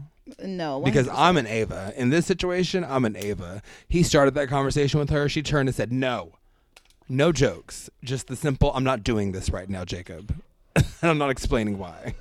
No, 0.43 0.81
Because 0.81 1.07
I'm 1.09 1.37
an 1.37 1.47
Ava. 1.47 1.93
In 1.95 2.09
this 2.09 2.25
situation, 2.25 2.83
I'm 2.83 3.05
an 3.05 3.15
Ava. 3.15 3.61
He 3.87 4.03
started 4.03 4.33
that 4.35 4.49
conversation 4.49 4.99
with 4.99 5.09
her. 5.09 5.29
She 5.29 5.41
turned 5.41 5.69
and 5.69 5.75
said, 5.75 5.91
"No, 5.91 6.33
no 7.07 7.31
jokes. 7.31 7.89
Just 8.03 8.27
the 8.27 8.35
simple. 8.35 8.71
I'm 8.73 8.83
not 8.83 9.03
doing 9.03 9.31
this 9.31 9.49
right 9.49 9.69
now, 9.69 9.85
Jacob, 9.85 10.41
and 10.75 10.85
I'm 11.03 11.17
not 11.17 11.29
explaining 11.29 11.77
why." 11.77 12.15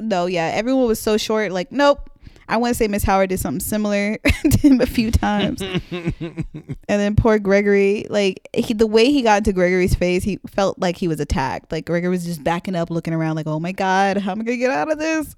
no, 0.00 0.26
yeah, 0.26 0.52
everyone 0.54 0.86
was 0.86 1.00
so 1.00 1.16
short. 1.16 1.52
Like, 1.52 1.72
nope. 1.72 2.10
I 2.50 2.56
want 2.56 2.72
to 2.72 2.78
say 2.78 2.88
Miss 2.88 3.02
Howard 3.04 3.28
did 3.28 3.40
something 3.40 3.60
similar 3.60 4.16
to 4.50 4.58
him 4.58 4.80
a 4.80 4.86
few 4.86 5.10
times, 5.10 5.60
and 5.90 6.46
then 6.88 7.14
poor 7.14 7.38
Gregory, 7.38 8.06
like 8.08 8.48
he, 8.54 8.72
the 8.72 8.86
way 8.86 9.10
he 9.12 9.20
got 9.20 9.38
into 9.38 9.52
Gregory's 9.52 9.94
face, 9.94 10.24
he 10.24 10.40
felt 10.46 10.78
like 10.78 10.96
he 10.96 11.08
was 11.08 11.20
attacked. 11.20 11.70
Like 11.70 11.84
Gregory 11.84 12.08
was 12.08 12.24
just 12.24 12.42
backing 12.42 12.74
up, 12.74 12.88
looking 12.88 13.12
around, 13.12 13.36
like, 13.36 13.46
"Oh 13.46 13.60
my 13.60 13.72
God, 13.72 14.16
how 14.16 14.32
am 14.32 14.40
I 14.40 14.44
gonna 14.44 14.56
get 14.56 14.70
out 14.70 14.90
of 14.90 14.98
this?" 14.98 15.36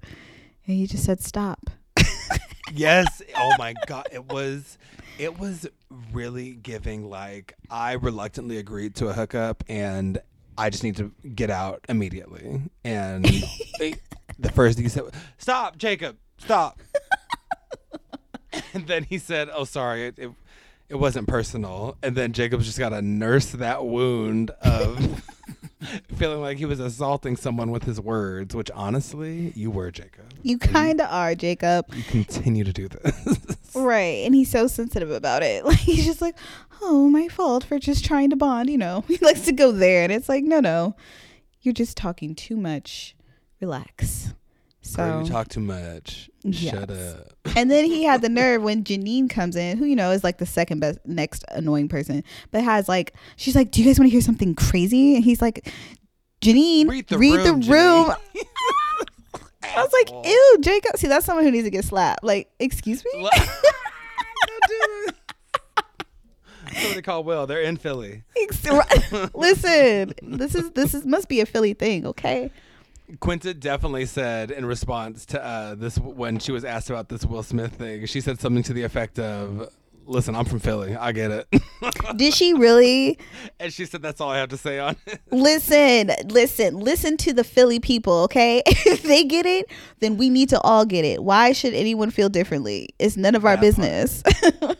And 0.65 0.77
he 0.77 0.87
just 0.87 1.03
said, 1.03 1.19
"Stop." 1.19 1.69
Yes. 2.73 3.21
Oh 3.37 3.51
my 3.57 3.73
god, 3.87 4.07
it 4.11 4.25
was 4.25 4.77
it 5.19 5.37
was 5.39 5.67
really 6.13 6.51
giving 6.53 7.09
like 7.09 7.55
I 7.69 7.93
reluctantly 7.93 8.57
agreed 8.57 8.95
to 8.95 9.07
a 9.09 9.13
hookup 9.13 9.63
and 9.67 10.19
I 10.57 10.69
just 10.69 10.83
need 10.83 10.97
to 10.97 11.11
get 11.35 11.49
out 11.49 11.83
immediately. 11.89 12.61
And 12.83 13.25
they- 13.79 13.95
the 14.39 14.51
first 14.51 14.77
thing 14.77 14.85
he 14.85 14.89
said, 14.89 15.03
"Stop, 15.37 15.77
Jacob, 15.77 16.17
stop." 16.37 16.79
and 18.73 18.87
then 18.87 19.03
he 19.03 19.17
said, 19.17 19.49
"Oh, 19.53 19.63
sorry, 19.63 20.07
it, 20.07 20.15
it 20.19 20.31
it 20.89 20.95
wasn't 20.95 21.27
personal." 21.27 21.97
And 22.03 22.15
then 22.15 22.33
Jacob's 22.33 22.65
just 22.65 22.79
got 22.79 22.89
to 22.89 23.01
nurse 23.01 23.51
that 23.51 23.85
wound 23.85 24.51
of 24.61 25.23
feeling 26.15 26.41
like 26.41 26.57
he 26.57 26.65
was 26.65 26.79
assaulting 26.79 27.35
someone 27.35 27.71
with 27.71 27.83
his 27.83 27.99
words, 27.99 28.55
which 28.55 28.71
honestly, 28.71 29.51
you 29.55 29.71
were, 29.71 29.91
Jacob. 29.91 30.25
You 30.43 30.57
kind 30.57 30.99
of 31.01 31.09
are, 31.09 31.35
Jacob. 31.35 31.85
You 31.93 32.03
continue 32.03 32.63
to 32.63 32.73
do 32.73 32.87
this. 32.87 33.39
Right. 33.73 34.25
And 34.25 34.35
he's 34.35 34.51
so 34.51 34.67
sensitive 34.67 35.11
about 35.11 35.43
it. 35.43 35.63
Like, 35.71 35.77
he's 35.77 36.05
just 36.05 36.19
like, 36.21 36.35
oh, 36.81 37.07
my 37.07 37.29
fault 37.29 37.63
for 37.63 37.79
just 37.79 38.03
trying 38.03 38.29
to 38.31 38.35
bond. 38.35 38.69
You 38.69 38.77
know, 38.77 39.05
he 39.07 39.17
likes 39.21 39.45
to 39.45 39.53
go 39.53 39.71
there. 39.71 40.03
And 40.03 40.11
it's 40.11 40.27
like, 40.27 40.43
no, 40.43 40.59
no, 40.59 40.97
you're 41.61 41.73
just 41.73 41.95
talking 41.95 42.35
too 42.35 42.57
much. 42.57 43.15
Relax. 43.61 44.33
So, 44.81 45.05
Girl, 45.05 45.21
you 45.23 45.29
talk 45.29 45.47
too 45.47 45.59
much. 45.59 46.29
Shut 46.51 46.89
up. 46.89 47.33
and 47.55 47.69
then 47.69 47.85
he 47.85 48.03
had 48.03 48.21
the 48.21 48.29
nerve 48.29 48.63
when 48.63 48.83
Janine 48.83 49.29
comes 49.29 49.55
in, 49.55 49.77
who, 49.77 49.85
you 49.85 49.95
know, 49.95 50.11
is 50.11 50.23
like 50.23 50.39
the 50.39 50.45
second 50.45 50.79
best, 50.79 50.99
next 51.05 51.45
annoying 51.49 51.87
person, 51.87 52.23
but 52.49 52.63
has 52.63 52.89
like, 52.89 53.13
she's 53.35 53.55
like, 53.55 53.71
do 53.71 53.81
you 53.81 53.87
guys 53.87 53.99
want 53.99 54.07
to 54.07 54.11
hear 54.11 54.21
something 54.21 54.55
crazy? 54.55 55.15
And 55.15 55.23
he's 55.23 55.41
like, 55.41 55.71
Janine, 56.41 56.89
Read 56.89 57.07
the 57.07 57.17
read 57.19 57.45
room, 57.45 57.61
the 57.61 57.71
room. 57.71 58.11
I 59.63 59.83
was 59.83 59.93
like, 59.93 60.25
ew, 60.25 60.57
Jacob. 60.61 60.97
See, 60.97 61.07
that's 61.07 61.25
someone 61.25 61.45
who 61.45 61.51
needs 61.51 61.65
to 61.65 61.69
get 61.69 61.85
slapped. 61.85 62.23
Like, 62.23 62.51
excuse 62.59 63.05
me? 63.05 63.29
Don't 63.37 64.67
do 64.67 65.05
it. 65.07 65.15
Somebody 66.73 67.01
call 67.03 67.23
Will. 67.23 67.45
They're 67.45 67.61
in 67.61 67.77
Philly. 67.77 68.23
Listen, 69.35 70.13
this 70.23 70.55
is 70.55 70.71
this 70.71 70.93
is 70.93 71.05
must 71.05 71.27
be 71.27 71.41
a 71.41 71.45
Philly 71.45 71.73
thing, 71.73 72.05
okay? 72.07 72.49
Quinta 73.19 73.53
definitely 73.53 74.05
said 74.05 74.51
in 74.51 74.65
response 74.65 75.25
to 75.27 75.43
uh, 75.43 75.75
this 75.75 75.97
when 75.97 76.39
she 76.39 76.51
was 76.51 76.63
asked 76.63 76.89
about 76.89 77.09
this 77.09 77.25
Will 77.25 77.43
Smith 77.43 77.73
thing, 77.73 78.05
she 78.05 78.21
said 78.21 78.39
something 78.39 78.63
to 78.63 78.73
the 78.73 78.83
effect 78.83 79.19
of, 79.19 79.69
"Listen, 80.05 80.35
I'm 80.35 80.45
from 80.45 80.59
Philly. 80.59 80.95
I 80.95 81.11
get 81.11 81.31
it." 81.31 81.47
Did 82.15 82.33
she 82.33 82.53
really 82.53 83.17
and 83.59 83.73
she 83.73 83.85
said, 83.85 84.01
"That's 84.01 84.21
all 84.21 84.29
I 84.29 84.37
have 84.37 84.49
to 84.49 84.57
say 84.57 84.79
on 84.79 84.95
it." 85.07 85.19
listen? 85.31 86.11
Listen, 86.27 86.79
listen 86.79 87.17
to 87.17 87.33
the 87.33 87.43
Philly 87.43 87.79
people, 87.79 88.13
okay? 88.23 88.61
if 88.67 89.03
they 89.03 89.23
get 89.23 89.45
it, 89.45 89.65
then 89.99 90.17
we 90.17 90.29
need 90.29 90.49
to 90.49 90.61
all 90.61 90.85
get 90.85 91.03
it. 91.05 91.23
Why 91.23 91.51
should 91.53 91.73
anyone 91.73 92.11
feel 92.11 92.29
differently? 92.29 92.89
It's 92.99 93.17
none 93.17 93.35
of 93.35 93.45
our 93.45 93.55
That 93.55 93.61
business. 93.61 94.21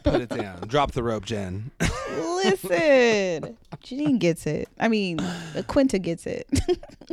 Put 0.03 0.21
it 0.21 0.29
down. 0.41 0.61
Drop 0.67 0.91
the 0.91 1.03
rope, 1.03 1.25
Jen. 1.25 1.71
listen, 2.19 3.57
Janine 3.83 4.19
gets 4.19 4.45
it. 4.45 4.67
I 4.79 4.87
mean, 4.87 5.19
Quinta 5.67 5.99
gets 5.99 6.25
it. 6.25 6.47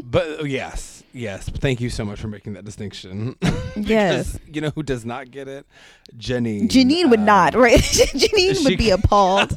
But 0.03 0.47
yes, 0.49 0.98
yes. 1.19 1.49
Thank 1.49 1.81
you 1.81 1.91
so 1.91 2.05
much 2.05 2.21
for 2.21 2.29
making 2.29 2.55
that 2.55 2.65
distinction. 2.65 3.37
Yes. 3.77 4.37
You 4.53 4.61
know 4.61 4.71
who 4.75 4.83
does 4.83 5.05
not 5.05 5.31
get 5.31 5.47
it? 5.47 5.65
Jenny. 6.17 6.63
Janine 6.67 7.11
would 7.11 7.21
um, 7.21 7.27
not, 7.27 7.55
right? 7.55 7.79
Janine 7.81 8.57
she- 8.57 8.65
would 8.65 8.79
be 8.79 8.91
appalled. 8.99 9.57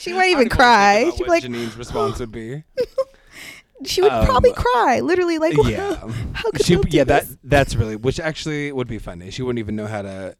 she 0.00 0.12
might 0.12 0.26
I 0.28 0.30
even 0.30 0.48
cry. 0.48 1.10
She'd 1.14 1.24
be 1.24 1.30
like, 1.30 1.44
Janine's 1.44 1.76
response 1.76 2.18
would 2.18 2.32
be. 2.32 2.64
she 3.84 4.02
would 4.02 4.10
Um, 4.10 4.24
probably 4.24 4.52
cry. 4.52 4.98
Literally, 5.00 5.38
like, 5.38 5.54
yeah, 5.64 5.94
how 6.32 6.50
could 6.50 6.64
she, 6.64 6.76
yeah, 6.88 7.04
that 7.04 7.26
that's 7.44 7.76
really, 7.76 7.94
which 7.94 8.18
actually 8.18 8.72
would 8.72 8.88
be 8.88 8.98
funny. 8.98 9.30
She 9.30 9.42
wouldn't 9.42 9.60
even 9.60 9.76
know 9.76 9.86
how 9.86 10.02
to. 10.02 10.34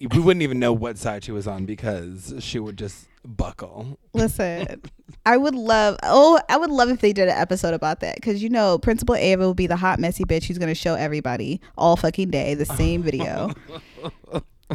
We 0.00 0.18
wouldn't 0.20 0.42
even 0.42 0.58
know 0.58 0.72
what 0.72 0.98
side 0.98 1.24
she 1.24 1.32
was 1.32 1.46
on 1.46 1.64
because 1.64 2.34
she 2.40 2.58
would 2.58 2.76
just 2.76 3.06
buckle. 3.24 3.98
Listen, 4.12 4.82
I 5.24 5.36
would 5.38 5.54
love. 5.54 5.96
Oh, 6.02 6.38
I 6.50 6.58
would 6.58 6.70
love 6.70 6.90
if 6.90 7.00
they 7.00 7.12
did 7.14 7.28
an 7.28 7.36
episode 7.36 7.72
about 7.74 8.00
that 8.00 8.16
because 8.16 8.42
you 8.42 8.50
know, 8.50 8.78
Principal 8.78 9.14
Ava 9.14 9.42
will 9.44 9.54
be 9.54 9.66
the 9.66 9.76
hot 9.76 9.98
messy 9.98 10.24
bitch 10.24 10.44
who's 10.44 10.58
gonna 10.58 10.74
show 10.74 10.94
everybody 10.94 11.60
all 11.78 11.96
fucking 11.96 12.30
day 12.30 12.52
the 12.54 12.66
same 12.66 13.02
video, 13.04 13.52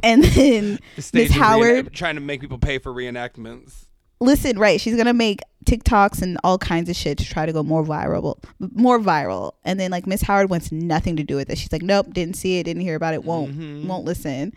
and 0.04 0.24
then 0.24 0.80
Miss 1.14 1.32
Howard- 1.32 1.94
trying 1.94 2.16
to 2.16 2.22
make 2.22 2.42
people 2.42 2.58
pay 2.58 2.78
for 2.80 2.92
reenactments. 2.92 3.86
listen, 4.20 4.58
right? 4.58 4.82
She's 4.82 4.96
gonna 4.96 5.14
make 5.14 5.42
TikToks 5.66 6.22
and 6.22 6.38
all 6.44 6.58
kinds 6.58 6.90
of 6.90 6.96
shit 6.96 7.18
to 7.20 7.26
try 7.26 7.46
to 7.46 7.54
go 7.54 7.62
more 7.64 7.84
viral, 7.84 8.38
more 8.60 9.00
viral. 9.00 9.54
And 9.64 9.80
then 9.80 9.92
like 9.92 10.08
Miss 10.08 10.22
Howard 10.24 10.50
wants 10.50 10.72
nothing 10.72 11.16
to 11.18 11.24
do 11.24 11.36
with 11.36 11.50
it. 11.52 11.58
She's 11.58 11.72
like, 11.72 11.84
nope, 11.84 12.08
didn't 12.12 12.36
see 12.36 12.58
it, 12.60 12.64
didn't 12.64 12.82
hear 12.82 12.96
about 12.96 13.14
it, 13.14 13.24
won't, 13.24 13.58
Mhm. 13.58 13.86
won't 13.86 14.04
listen. 14.06 14.54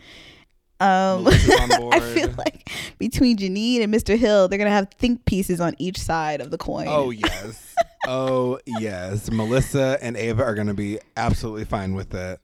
Um, 0.81 1.27
I 1.27 2.01
feel 2.13 2.31
like 2.37 2.69
between 2.99 3.37
Janine 3.37 3.81
and 3.81 3.93
Mr. 3.93 4.17
Hill, 4.17 4.47
they're 4.47 4.57
gonna 4.57 4.69
have 4.71 4.91
think 4.91 5.25
pieces 5.25 5.61
on 5.61 5.73
each 5.77 5.97
side 5.97 6.41
of 6.41 6.51
the 6.51 6.57
coin. 6.57 6.87
Oh 6.89 7.11
yes. 7.11 7.75
oh 8.07 8.59
yes. 8.65 9.31
Melissa 9.31 9.97
and 10.01 10.17
Ava 10.17 10.43
are 10.43 10.55
going 10.55 10.67
to 10.67 10.73
be 10.73 10.99
absolutely 11.15 11.65
fine 11.65 11.93
with 11.93 12.13
it. 12.13 12.39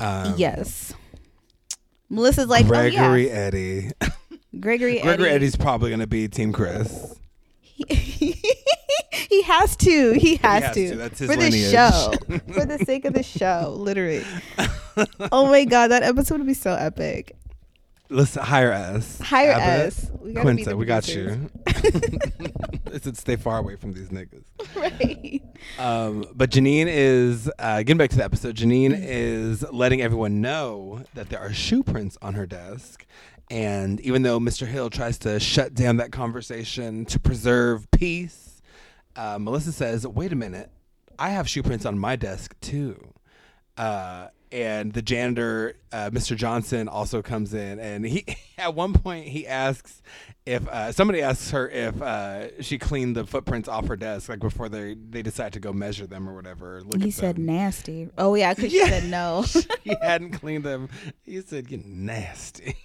Um, 0.00 0.34
yes. 0.36 0.94
Melissa's 2.08 2.48
like, 2.48 2.66
Gregory 2.66 3.30
oh 3.30 3.34
Eddie. 3.34 3.92
yeah, 4.02 4.08
Gregory, 4.58 5.00
Gregory 5.00 5.02
Eddie. 5.28 5.34
Eddie's 5.36 5.56
probably 5.56 5.90
going 5.90 6.00
to 6.00 6.06
be 6.06 6.26
Team 6.26 6.52
Chris. 6.52 7.14
he 7.88 8.34
has 9.44 9.76
to. 9.76 10.12
He 10.12 10.36
has, 10.36 10.64
has 10.64 10.74
to. 10.74 10.90
to. 10.90 10.96
That's 10.96 11.18
his 11.20 11.30
for 11.30 11.36
the 11.36 11.50
show. 11.50 12.12
for 12.52 12.64
the 12.64 12.78
sake 12.84 13.04
of 13.04 13.14
the 13.14 13.22
show, 13.22 13.74
literally. 13.78 14.24
oh 15.30 15.46
my 15.46 15.64
god, 15.64 15.88
that 15.88 16.02
episode 16.02 16.38
would 16.38 16.46
be 16.46 16.54
so 16.54 16.74
epic. 16.74 17.36
Listen, 18.10 18.42
hire 18.42 18.72
us. 18.72 19.20
Hire 19.20 19.52
Abbott, 19.52 19.86
us. 19.86 20.10
We 20.20 20.34
Quinta, 20.34 20.76
we 20.76 20.84
got 20.84 21.06
you. 21.08 21.48
Listen, 22.86 23.14
stay 23.14 23.36
far 23.36 23.58
away 23.58 23.76
from 23.76 23.92
these 23.92 24.08
niggas. 24.08 24.42
right. 24.76 25.40
Um, 25.78 26.24
but 26.34 26.50
Janine 26.50 26.86
is 26.88 27.48
uh, 27.58 27.78
getting 27.78 27.98
back 27.98 28.10
to 28.10 28.16
the 28.16 28.24
episode. 28.24 28.56
Janine 28.56 28.90
Mm-hmm. 28.90 29.04
is 29.06 29.64
letting 29.72 30.02
everyone 30.02 30.40
know 30.40 31.02
that 31.14 31.28
there 31.28 31.38
are 31.38 31.52
shoe 31.52 31.82
prints 31.84 32.18
on 32.20 32.34
her 32.34 32.46
desk, 32.46 33.06
and 33.50 34.00
even 34.00 34.22
though 34.22 34.40
Mr. 34.40 34.66
Hill 34.66 34.90
tries 34.90 35.16
to 35.18 35.38
shut 35.38 35.74
down 35.74 35.98
that 35.98 36.10
conversation 36.10 37.04
to 37.06 37.20
preserve 37.20 37.88
peace, 37.92 38.60
uh, 39.16 39.38
Melissa 39.38 39.70
says, 39.72 40.06
"Wait 40.06 40.32
a 40.32 40.36
minute, 40.36 40.70
I 41.18 41.30
have 41.30 41.48
shoe 41.48 41.62
prints 41.62 41.86
on 41.86 41.98
my 41.98 42.16
desk 42.16 42.54
too." 42.60 43.12
Uh, 43.76 44.28
and 44.52 44.92
the 44.92 45.02
janitor, 45.02 45.76
uh, 45.92 46.10
Mr. 46.10 46.36
Johnson, 46.36 46.88
also 46.88 47.22
comes 47.22 47.54
in, 47.54 47.78
and 47.78 48.04
he 48.04 48.24
at 48.58 48.74
one 48.74 48.92
point 48.92 49.26
he 49.28 49.46
asks 49.46 50.02
if 50.46 50.66
uh, 50.68 50.90
somebody 50.92 51.22
asks 51.22 51.50
her 51.50 51.68
if 51.68 52.00
uh, 52.02 52.60
she 52.62 52.78
cleaned 52.78 53.14
the 53.14 53.24
footprints 53.26 53.68
off 53.68 53.86
her 53.86 53.96
desk, 53.96 54.28
like 54.28 54.40
before 54.40 54.68
they 54.68 54.94
they 54.94 55.22
decide 55.22 55.52
to 55.52 55.60
go 55.60 55.72
measure 55.72 56.06
them 56.06 56.28
or 56.28 56.34
whatever. 56.34 56.78
or 56.78 56.98
He 56.98 57.10
said 57.10 57.36
them. 57.36 57.46
nasty. 57.46 58.08
Oh 58.18 58.34
yeah, 58.34 58.54
because 58.54 58.72
Yeah. 58.72 58.84
she 58.84 58.90
said 58.90 59.04
no. 59.04 59.44
he 59.84 59.94
hadn't 60.02 60.30
cleaned 60.40 60.64
them. 60.64 60.88
He 61.24 61.40
said, 61.42 61.70
"You 61.70 61.82
nasty." 61.84 62.76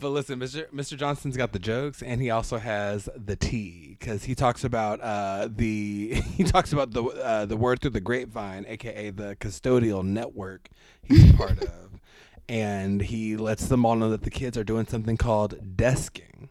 But 0.00 0.10
listen, 0.10 0.38
Mr. 0.38 0.68
Mr. 0.70 0.96
Johnson's 0.96 1.36
got 1.36 1.52
the 1.52 1.58
jokes, 1.58 2.02
and 2.02 2.20
he 2.22 2.30
also 2.30 2.58
has 2.58 3.08
the 3.16 3.34
tea 3.34 3.96
because 3.98 4.24
he 4.24 4.34
talks 4.34 4.62
about 4.62 5.00
uh, 5.00 5.48
the 5.50 6.14
he 6.36 6.44
talks 6.44 6.72
about 6.72 6.92
the 6.92 7.02
uh, 7.02 7.46
the 7.46 7.56
word 7.56 7.80
through 7.80 7.90
the 7.90 8.00
grapevine, 8.00 8.64
aka 8.68 9.10
the 9.10 9.36
custodial 9.36 10.04
network 10.04 10.68
he's 11.02 11.32
part 11.32 11.62
of, 11.62 12.00
and 12.48 13.00
he 13.00 13.36
lets 13.36 13.66
them 13.66 13.84
all 13.84 13.96
know 13.96 14.10
that 14.10 14.22
the 14.22 14.30
kids 14.30 14.56
are 14.56 14.64
doing 14.64 14.86
something 14.86 15.16
called 15.16 15.76
desking, 15.76 16.48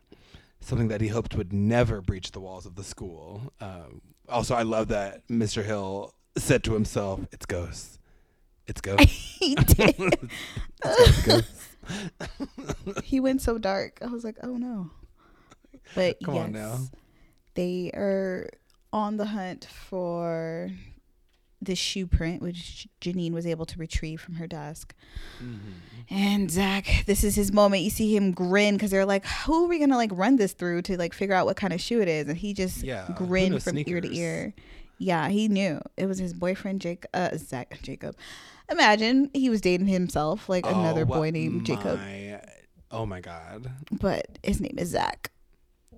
something 0.60 0.90
that 0.90 1.00
he 1.00 1.08
hoped 1.08 1.36
would 1.36 1.54
never 1.54 2.02
breach 2.02 2.32
the 2.32 2.42
walls 2.42 2.66
of 2.66 2.76
the 2.76 2.84
school. 2.84 3.54
Um, 3.62 4.02
also, 4.28 4.56
I 4.56 4.64
love 4.64 4.90
that 4.90 5.26
Mr. 5.30 5.64
Hill 5.64 6.14
said 6.38 6.64
to 6.66 6.74
himself, 6.74 7.22
"It's 7.32 7.46
ghosts, 7.46 7.98
it's 8.68 8.82
ghosts." 8.82 9.06
he 9.40 9.56
did. 9.56 10.30
It's 10.86 11.26
ghosts. 11.26 11.77
He 13.04 13.20
went 13.20 13.42
so 13.42 13.58
dark. 13.58 14.00
I 14.02 14.08
was 14.08 14.24
like, 14.24 14.38
oh 14.44 14.58
no. 14.58 14.92
But 15.96 16.18
Come 16.24 16.36
yes, 16.36 16.44
on 16.46 16.52
now. 16.52 16.78
they 17.56 17.92
are 17.94 18.50
on 18.92 19.18
the 19.18 19.26
hunt 19.26 19.66
for 19.66 20.70
the 21.62 21.76
shoe 21.76 22.06
print, 22.06 22.42
which 22.42 22.88
Janine 23.02 23.32
was 23.32 23.48
able 23.48 23.66
to 23.66 23.80
retrieve 23.80 24.22
from 24.22 24.36
her 24.36 24.48
desk. 24.48 24.94
Mm-hmm. 25.42 25.72
And 26.10 26.52
Zach, 26.52 27.04
this 27.08 27.24
is 27.24 27.36
his 27.36 27.52
moment. 27.52 27.84
You 27.84 27.90
see 27.90 28.16
him 28.16 28.32
grin 28.32 28.76
because 28.76 28.92
they're 28.92 29.06
like, 29.06 29.26
"Who 29.26 29.66
are 29.66 29.68
we 29.68 29.80
gonna 29.80 29.96
like 29.98 30.12
run 30.14 30.36
this 30.36 30.54
through 30.54 30.84
to 30.84 30.98
like 30.98 31.14
figure 31.14 31.36
out 31.36 31.46
what 31.46 31.58
kind 31.58 31.74
of 31.74 31.82
shoe 31.82 32.02
it 32.02 32.08
is?" 32.08 32.28
And 32.28 32.38
he 32.38 32.54
just 32.54 32.84
Yeah, 32.84 33.08
grinned 33.16 33.64
from 33.64 33.78
ear 33.78 34.02
to 34.02 34.16
ear. 34.16 34.54
Yeah, 35.00 35.30
he 35.30 35.48
knew 35.48 35.80
it 35.96 36.06
was 36.08 36.18
his 36.20 36.34
boyfriend, 36.34 36.82
Jake. 36.82 37.06
Uh, 37.14 37.36
Zach 37.38 37.80
Jacob. 37.82 38.16
Imagine 38.70 39.30
he 39.34 39.50
was 39.50 39.62
dating 39.62 39.88
himself, 39.88 40.50
like 40.50 40.66
another 40.66 41.02
Oh, 41.04 41.06
boy 41.06 41.32
named 41.32 41.66
Jacob, 41.66 42.00
my- 42.00 42.42
Oh 42.92 43.06
my 43.06 43.20
god. 43.22 43.70
but 43.92 44.40
his 44.44 44.60
name 44.62 44.76
is 44.78 44.90
Zach. 44.90 45.32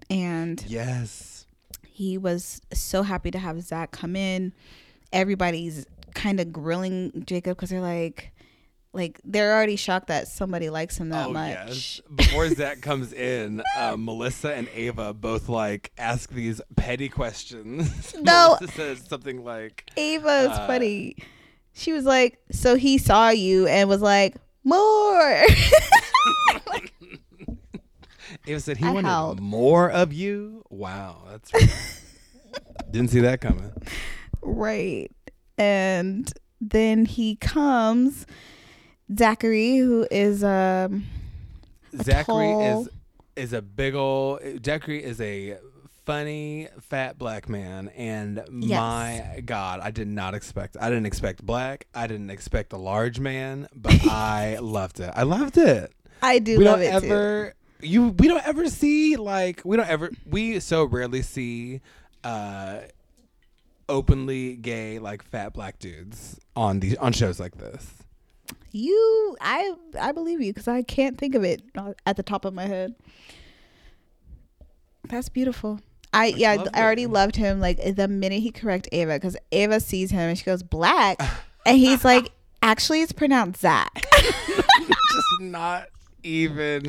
And 0.09 0.63
Yes. 0.67 1.45
he 1.87 2.17
was 2.17 2.61
so 2.73 3.03
happy 3.03 3.31
to 3.31 3.39
have 3.39 3.61
Zach 3.61 3.91
come 3.91 4.15
in. 4.15 4.53
Everybody's 5.13 5.85
kind 6.15 6.39
of 6.39 6.51
grilling 6.51 7.23
Jacob 7.25 7.57
because 7.57 7.69
they're 7.69 7.81
like, 7.81 8.31
Like 8.91 9.21
they're 9.23 9.53
already 9.55 9.75
shocked 9.75 10.07
that 10.07 10.27
somebody 10.27 10.71
likes 10.71 10.97
him 10.97 11.09
that 11.09 11.27
oh 11.27 11.31
much. 11.33 11.49
yes. 11.51 12.01
Before 12.15 12.49
Zach 12.49 12.81
comes 12.81 13.13
in, 13.13 13.61
uh, 13.77 13.95
Melissa 13.97 14.55
and 14.55 14.67
Ava 14.73 15.13
both 15.13 15.47
like 15.47 15.91
ask 15.99 16.31
these 16.31 16.59
petty 16.75 17.07
questions. 17.07 18.15
No. 18.19 18.57
Melissa 18.59 18.67
says 18.75 19.03
something 19.07 19.43
like, 19.43 19.87
Ava 19.95 20.39
is 20.51 20.57
Uh, 20.57 20.65
funny. 20.67 21.15
She 21.79 21.93
was 21.93 22.03
like, 22.05 22.39
"So 22.51 22.75
he 22.75 22.97
saw 22.97 23.29
you 23.29 23.65
and 23.67 23.87
was 23.89 24.01
like, 24.01 24.35
more." 24.63 25.43
Ava 28.47 28.59
said 28.59 28.77
he 28.77 28.85
I 28.85 28.91
wanted 28.91 29.07
howled. 29.07 29.39
more 29.39 29.89
of 29.89 30.11
you. 30.13 30.63
Wow, 30.69 31.23
that's 31.29 31.51
didn't 32.91 33.09
see 33.11 33.19
that 33.21 33.41
coming. 33.41 33.71
right. 34.41 35.11
And 35.57 36.31
then 36.61 37.05
he 37.05 37.35
comes, 37.35 38.25
Zachary, 39.17 39.77
who 39.77 40.07
is 40.09 40.43
um 40.43 41.05
Zachary 42.01 42.25
tall- 42.47 42.81
is 42.83 42.89
is 43.35 43.53
a 43.53 43.61
big 43.61 43.93
old 43.95 44.41
Zachary 44.65 45.03
is 45.03 45.19
a 45.21 45.57
funny 46.09 46.67
fat 46.81 47.17
black 47.19 47.47
man 47.47 47.89
and 47.89 48.43
Yes. 48.51 48.79
my 48.79 49.41
god 49.45 49.79
I 49.81 49.91
did 49.91 50.07
not 50.07 50.33
expect 50.33 50.75
I 50.81 50.89
didn't 50.89 51.05
expect 51.05 51.45
black 51.45 51.85
I 51.93 52.07
didn't 52.07 52.31
expect 52.31 52.73
a 52.73 52.77
large 52.77 53.19
man 53.19 53.67
but 53.75 53.93
I 54.09 54.57
loved 54.59 54.99
it 54.99 55.11
I 55.15 55.23
loved 55.23 55.57
it 55.57 55.93
I 56.21 56.39
do 56.39 56.57
we 56.57 56.63
love 56.65 56.79
don't 56.79 56.87
it 56.87 56.99
too. 57.01 57.05
ever 57.07 57.53
you 57.81 58.07
we 58.09 58.27
don't 58.27 58.45
ever 58.47 58.67
see 58.69 59.17
like 59.17 59.61
we 59.63 59.77
don't 59.77 59.87
ever 59.87 60.09
we 60.25 60.59
so 60.59 60.83
rarely 60.85 61.21
see 61.21 61.81
uh 62.23 62.79
openly 63.87 64.55
gay 64.55 64.97
like 64.99 65.23
fat 65.23 65.53
black 65.53 65.77
dudes 65.79 66.39
on 66.55 66.79
these 66.79 66.95
on 66.95 67.13
shows 67.13 67.39
like 67.39 67.57
this 67.57 67.85
You, 68.71 69.35
I, 69.41 69.73
I 69.99 70.11
believe 70.11 70.41
you 70.41 70.53
because 70.53 70.67
I 70.67 70.81
can't 70.83 71.17
think 71.17 71.33
of 71.35 71.43
it 71.43 71.61
at 72.05 72.15
the 72.17 72.23
top 72.23 72.45
of 72.45 72.53
my 72.53 72.65
head. 72.67 72.93
That's 75.07 75.29
beautiful. 75.29 75.79
I 76.13 76.27
yeah, 76.27 76.65
I 76.73 76.81
already 76.81 77.03
it. 77.03 77.09
loved 77.11 77.35
him. 77.35 77.59
Like 77.59 77.79
the 77.95 78.07
minute 78.07 78.41
he 78.41 78.51
correct 78.51 78.89
Ava, 78.91 79.15
because 79.15 79.37
Ava 79.51 79.79
sees 79.79 80.11
him 80.11 80.21
and 80.21 80.37
she 80.37 80.43
goes 80.43 80.63
black, 80.63 81.21
and 81.65 81.77
he's 81.77 82.03
like, 82.03 82.31
actually, 82.61 83.01
it's 83.01 83.11
pronounced 83.11 83.61
Zach. 83.61 84.05
just 84.13 85.41
not 85.41 85.87
even 86.23 86.83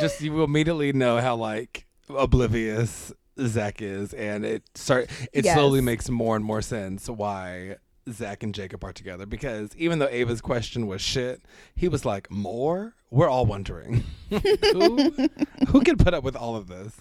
just 0.00 0.20
you 0.20 0.32
will 0.32 0.44
immediately 0.44 0.92
know 0.92 1.20
how 1.20 1.36
like 1.36 1.86
oblivious 2.08 3.12
Zach 3.38 3.80
is 3.80 4.12
and 4.14 4.44
it 4.44 4.62
start 4.74 5.08
it 5.32 5.44
Yes. 5.44 5.54
slowly 5.54 5.80
makes 5.80 6.08
more 6.10 6.34
and 6.36 6.44
more 6.44 6.60
sense 6.62 7.08
why 7.08 7.76
Zach 8.10 8.42
and 8.42 8.54
Jacob 8.54 8.84
are 8.84 8.92
together 8.92 9.26
because 9.26 9.70
even 9.76 9.98
though 9.98 10.08
Ava's 10.08 10.40
question 10.40 10.86
was 10.86 11.00
shit, 11.00 11.42
he 11.74 11.88
was 11.88 12.04
like, 12.04 12.30
More? 12.30 12.94
We're 13.10 13.28
all 13.28 13.46
wondering. 13.46 14.02
who 14.30 15.10
who 15.68 15.80
can 15.82 15.96
put 15.96 16.14
up 16.14 16.24
with 16.24 16.34
all 16.34 16.56
of 16.56 16.66
this? 16.66 16.96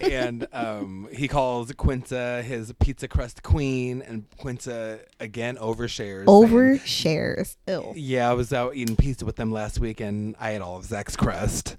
And 0.00 0.46
um, 0.52 1.08
he 1.10 1.26
calls 1.26 1.72
Quinta 1.72 2.42
his 2.46 2.72
pizza 2.80 3.08
crust 3.08 3.42
queen 3.42 4.02
and 4.02 4.26
Quinta 4.36 5.00
again 5.18 5.56
overshares. 5.56 6.26
Overshares. 6.26 7.56
Ew. 7.66 7.92
yeah, 7.96 8.30
I 8.30 8.34
was 8.34 8.52
out 8.52 8.76
eating 8.76 8.94
pizza 8.96 9.24
with 9.24 9.36
them 9.36 9.50
last 9.50 9.78
week, 9.80 10.00
and 10.00 10.36
I 10.38 10.50
ate 10.52 10.60
all 10.60 10.76
of 10.76 10.84
Zach's 10.84 11.16
crust. 11.16 11.76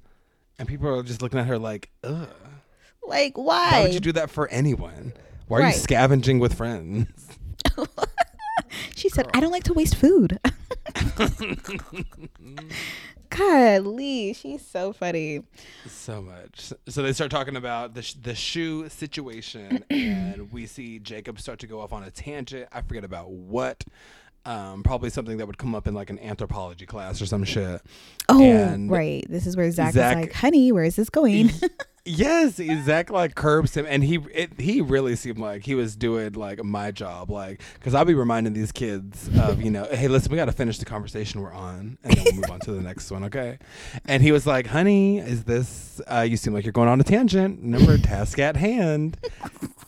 And 0.58 0.68
people 0.68 0.90
are 0.90 1.04
just 1.04 1.22
looking 1.22 1.40
at 1.40 1.46
her 1.46 1.60
like, 1.60 1.92
"Ugh, 2.04 2.28
Like 3.08 3.38
why? 3.38 3.70
why 3.72 3.82
would 3.84 3.94
you 3.94 4.00
do 4.00 4.14
that 4.14 4.30
for 4.32 4.48
anyone? 4.50 5.14
Why 5.48 5.60
are 5.60 5.62
Right. 5.62 5.76
you 5.76 5.80
scavenging 5.80 6.40
with 6.40 6.56
friends?" 6.56 7.08
She 8.96 9.10
said, 9.10 9.28
I 9.34 9.40
don't 9.40 9.52
like 9.52 9.64
to 9.64 9.74
waste 9.74 9.96
food. 9.96 10.40
God, 13.30 13.86
Lee, 13.86 14.34
she's 14.34 14.66
so 14.66 14.92
funny. 14.92 15.44
so 15.88 16.22
much. 16.22 16.74
So 16.88 17.04
they 17.04 17.14
start 17.14 17.30
talking 17.30 17.56
about 17.56 17.94
the 17.94 18.02
sh- 18.02 18.14
the 18.16 18.34
shoe 18.34 18.90
situation, 18.90 19.84
and 19.92 20.52
we 20.52 20.66
see 20.66 20.98
Jacob 21.00 21.40
start 21.40 21.60
to 21.60 21.68
go 21.68 21.80
off 21.80 21.94
on 21.94 22.04
a 22.04 22.10
tangent. 22.12 22.68
I 22.72 22.82
forget 22.82 23.04
about 23.04 23.30
what. 23.32 23.84
Um, 24.46 24.84
probably 24.84 25.10
something 25.10 25.38
that 25.38 25.46
would 25.48 25.58
come 25.58 25.76
up 25.76 25.86
in 25.86 25.94
like 25.94 26.10
an 26.10 26.18
anthropology 26.18 26.86
class 26.86 27.22
or 27.22 27.26
some 27.26 27.44
shit. 27.44 27.82
Oh, 28.30 28.42
And 28.42 28.90
right. 28.90 29.24
This 29.30 29.46
is 29.46 29.58
where 29.58 29.70
Zach, 29.70 29.94
Zach- 29.94 30.18
is 30.18 30.22
like, 30.24 30.34
honey, 30.34 30.72
where 30.72 30.86
is 30.86 30.96
this 30.96 31.10
going? 31.10 31.52
Yes, 32.12 32.60
Zach 32.86 33.12
like 33.12 33.36
curbs 33.36 33.76
him, 33.76 33.86
and 33.88 34.04
he 34.04 34.18
it, 34.34 34.60
he 34.60 34.82
really 34.82 35.16
seemed 35.16 35.38
like 35.38 35.64
he 35.64 35.76
was 35.76 35.96
doing 35.96 36.34
like 36.34 36.64
my 36.64 36.90
job, 36.90 37.30
like 37.30 37.62
because 37.76 37.94
I'll 37.94 38.04
be 38.04 38.16
reminding 38.16 38.54
these 38.54 38.72
kids 38.72 39.30
of 39.40 39.62
you 39.62 39.70
know, 39.70 39.88
hey, 39.92 40.08
listen, 40.08 40.32
we 40.32 40.36
got 40.36 40.46
to 40.46 40.52
finish 40.52 40.80
the 40.80 40.86
conversation 40.86 41.40
we're 41.40 41.54
on, 41.54 42.00
and 42.04 42.18
then 42.18 42.24
we'll 42.26 42.36
move 42.36 42.50
on 42.50 42.60
to 42.62 42.72
the 42.72 42.82
next 42.82 43.12
one, 43.12 43.26
okay? 43.26 43.60
And 44.06 44.24
he 44.24 44.32
was 44.32 44.48
like, 44.48 44.66
honey, 44.66 45.20
is 45.20 45.44
this? 45.44 46.02
Uh, 46.12 46.22
you 46.22 46.36
seem 46.36 46.52
like 46.52 46.66
you're 46.66 46.72
going 46.72 46.90
on 46.90 47.00
a 47.00 47.04
tangent. 47.04 47.60
Remember, 47.62 47.98
task 48.00 48.40
at 48.40 48.56
hand. 48.56 49.18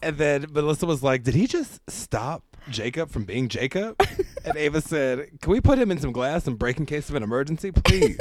And 0.04 0.18
then 0.18 0.46
Melissa 0.52 0.86
was 0.86 1.02
like, 1.02 1.24
did 1.24 1.34
he 1.34 1.48
just 1.48 1.80
stop 1.90 2.44
Jacob 2.70 3.10
from 3.10 3.24
being 3.24 3.48
Jacob? 3.48 4.00
And 4.46 4.56
Ava 4.56 4.82
said, 4.82 5.40
can 5.42 5.52
we 5.52 5.60
put 5.60 5.80
him 5.80 5.90
in 5.90 6.00
some 6.00 6.12
glass 6.12 6.46
and 6.46 6.58
break 6.58 6.78
in 6.78 6.86
case 6.86 7.10
of 7.10 7.16
an 7.16 7.24
emergency, 7.24 7.72
please? 7.72 8.20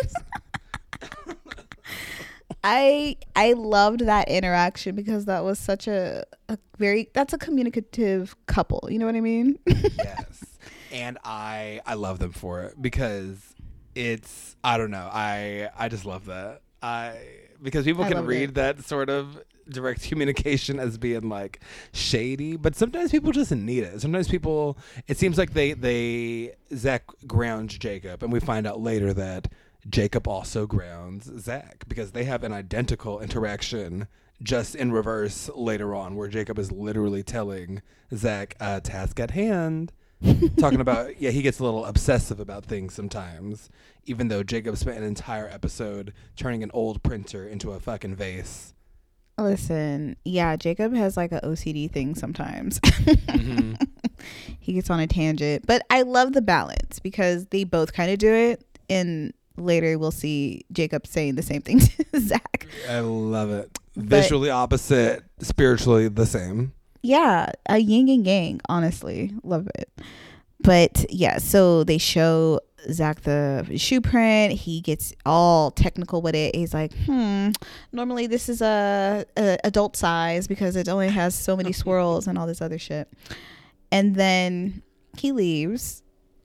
I 2.63 3.17
I 3.35 3.55
loved 3.55 4.01
that 4.07 4.29
interaction 4.29 4.95
because 4.95 5.25
that 5.27 5.45
was 5.45 5.59
such 5.59 5.89
a, 5.89 6.25
a 6.49 6.59
very 6.79 7.11
that's 7.15 7.33
a 7.33 7.39
communicative 7.39 8.37
couple. 8.47 8.89
You 8.91 8.99
know 8.99 9.07
what 9.07 9.17
I 9.17 9.21
mean? 9.21 9.59
yes 9.67 10.45
and 10.93 11.19
i 11.25 11.81
i 11.87 11.95
love 11.95 12.19
them 12.19 12.33
for 12.33 12.63
it 12.63 12.81
because 12.81 13.55
it's 13.95 14.57
i 14.65 14.77
don't 14.77 14.91
know 14.91 15.09
i 15.13 15.69
i 15.79 15.89
just 15.89 16.05
love 16.05 16.27
that 16.27 16.63
i 16.83 17.17
because 17.63 17.85
people 17.85 18.05
I 18.05 18.11
can 18.11 18.27
read 18.27 18.51
it. 18.51 18.55
that 18.57 18.85
sort 18.85 19.09
of 19.11 19.41
direct 19.69 20.03
communication 20.09 20.81
as 20.81 20.99
being 20.99 21.29
like 21.29 21.61
shady 21.93 22.57
but 22.57 22.75
sometimes 22.75 23.13
people 23.13 23.31
just 23.31 23.53
need 23.53 23.85
it 23.85 24.01
sometimes 24.01 24.27
people 24.29 24.77
it 25.07 25.17
seems 25.17 25.39
like 25.39 25.53
they 25.53 25.75
they 25.75 26.55
zach 26.75 27.05
grounds 27.27 27.79
jacob 27.79 28.23
and 28.23 28.33
we 28.33 28.41
find 28.41 28.67
out 28.67 28.81
later 28.81 29.13
that 29.15 29.47
jacob 29.89 30.29
also 30.29 30.67
grounds 30.67 31.31
zach 31.39 31.85
because 31.89 32.13
they 32.13 32.25
have 32.25 32.45
an 32.45 32.53
identical 32.53 33.21
interaction 33.21 34.07
just 34.43 34.75
in 34.75 34.93
reverse 34.93 35.51
later 35.55 35.95
on 35.95 36.17
where 36.17 36.29
jacob 36.29 36.59
is 36.59 36.71
literally 36.73 37.23
telling 37.23 37.83
zach 38.15 38.55
uh, 38.61 38.81
task 38.81 39.19
at 39.21 39.31
hand 39.31 39.93
talking 40.59 40.81
about 40.81 41.21
yeah 41.21 41.31
he 41.31 41.43
gets 41.43 41.59
a 41.59 41.65
little 41.65 41.85
obsessive 41.87 42.41
about 42.41 42.65
things 42.65 42.93
sometimes 42.93 43.71
even 44.05 44.29
though 44.29 44.43
jacob 44.43 44.77
spent 44.77 44.99
an 44.99 45.05
entire 45.05 45.49
episode 45.49 46.13
turning 46.37 46.63
an 46.63 46.71
old 46.73 47.03
printer 47.03 47.47
into 47.47 47.73
a 47.73 47.81
fucking 47.81 48.15
vase 48.15 48.75
Listen, 49.41 50.17
yeah, 50.25 50.57
Jacob 50.57 50.95
has 50.95 51.17
like 51.17 51.33
an 51.33 51.41
OCD 51.43 51.91
thing 51.91 52.15
sometimes. 52.15 52.79
Mm-hmm. 52.81 53.75
he 54.61 54.75
gets 54.75 54.91
on 54.91 55.01
a 55.01 55.07
tangent, 55.07 55.67
but 55.67 55.83
I 55.89 56.03
love 56.03 56.35
the 56.35 56.43
balance 56.43 56.99
because 56.99 57.47
they 57.47 57.65
both 57.65 57.93
kind 57.93 58.11
of 58.11 58.19
do 58.19 58.33
it. 58.33 58.65
And 58.91 59.33
later 59.61 59.99
we'll 59.99 60.11
see 60.11 60.65
Jacob 60.73 61.07
saying 61.07 61.35
the 61.37 61.43
same 61.43 61.63
thing 61.63 61.79
to 62.13 62.21
Zach. 62.21 62.67
i 62.89 63.01
love 63.01 63.51
it 63.51 63.79
visually 63.97 64.51
opposite 64.51 65.23
spiritually 65.41 66.09
the 66.09 66.27
same 66.27 66.73
Yeah, 67.03 67.51
a 67.67 67.79
yin 67.79 68.09
and 68.11 68.27
yang, 68.27 68.61
honestly. 68.69 69.33
Love 69.43 69.69
it. 69.75 69.89
But 70.63 71.07
yeah, 71.09 71.39
so 71.39 71.83
they 71.85 71.97
show 71.97 72.61
Zach 72.93 73.23
the 73.23 73.67
shoe 73.77 74.03
print. 74.03 74.53
He 74.53 74.83
gets 74.83 75.15
all 75.25 75.71
technical 75.71 76.21
with 76.21 76.35
it. 76.35 76.55
He's 76.55 76.75
like, 76.75 76.93
hmm, 77.07 77.53
normally 77.93 78.27
this 78.27 78.51
is 78.51 78.61
a, 78.61 79.25
a 79.37 79.57
adult 79.65 79.97
size 79.97 80.47
because 80.47 80.77
it 80.77 80.89
only 80.91 81.09
has 81.09 81.35
so 81.35 81.57
many 81.57 81.73
swirls 81.73 82.27
and 82.27 82.37
all 82.37 82.47
this 82.47 82.61
other 82.61 82.79
shit. 82.79 83.09
And 83.91 84.15
then 84.15 84.83
he 85.17 85.33
leaves, 85.33 86.03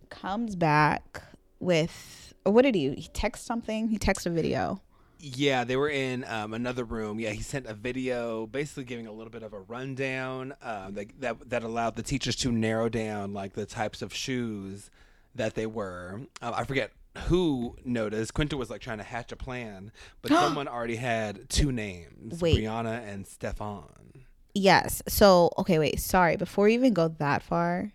comes 0.09 0.55
back 0.55 1.21
with, 1.59 2.24
what 2.45 2.63
did 2.63 2.75
he? 2.75 2.93
He 2.95 3.09
text 3.13 3.45
something. 3.45 3.89
He 3.89 3.97
texted 3.97 4.27
a 4.27 4.29
video. 4.31 4.81
Yeah, 5.19 5.63
they 5.63 5.75
were 5.75 5.89
in 5.89 6.25
um, 6.25 6.53
another 6.53 6.83
room. 6.83 7.19
Yeah, 7.19 7.31
he 7.31 7.41
sent 7.41 7.65
a 7.65 7.73
video, 7.73 8.45
basically 8.45 8.83
giving 8.83 9.07
a 9.07 9.11
little 9.11 9.31
bit 9.31 9.43
of 9.43 9.53
a 9.53 9.59
rundown 9.59 10.53
um, 10.61 10.93
that, 10.95 11.21
that 11.21 11.49
that 11.49 11.63
allowed 11.63 11.95
the 11.95 12.03
teachers 12.03 12.35
to 12.37 12.51
narrow 12.51 12.89
down 12.89 13.33
like 13.33 13.53
the 13.53 13.65
types 13.65 14.01
of 14.01 14.13
shoes 14.13 14.89
that 15.33 15.55
they 15.55 15.65
were. 15.65 16.21
Um, 16.41 16.53
I 16.55 16.63
forget 16.63 16.91
who 17.27 17.77
noticed. 17.85 18.33
Quinta 18.33 18.57
was 18.57 18.69
like 18.69 18.81
trying 18.81 18.97
to 18.97 19.03
hatch 19.03 19.31
a 19.31 19.35
plan, 19.35 19.91
but 20.21 20.31
someone 20.31 20.67
already 20.67 20.97
had 20.97 21.49
two 21.49 21.71
names: 21.71 22.41
Wait. 22.41 22.57
Brianna 22.57 23.07
and 23.07 23.25
Stefan. 23.25 24.25
Yes. 24.55 25.03
So, 25.07 25.51
okay, 25.57 25.77
wait. 25.79 25.99
Sorry. 25.99 26.37
Before 26.37 26.67
you 26.69 26.75
even 26.79 26.93
go 26.93 27.09
that 27.09 27.43
far. 27.43 27.91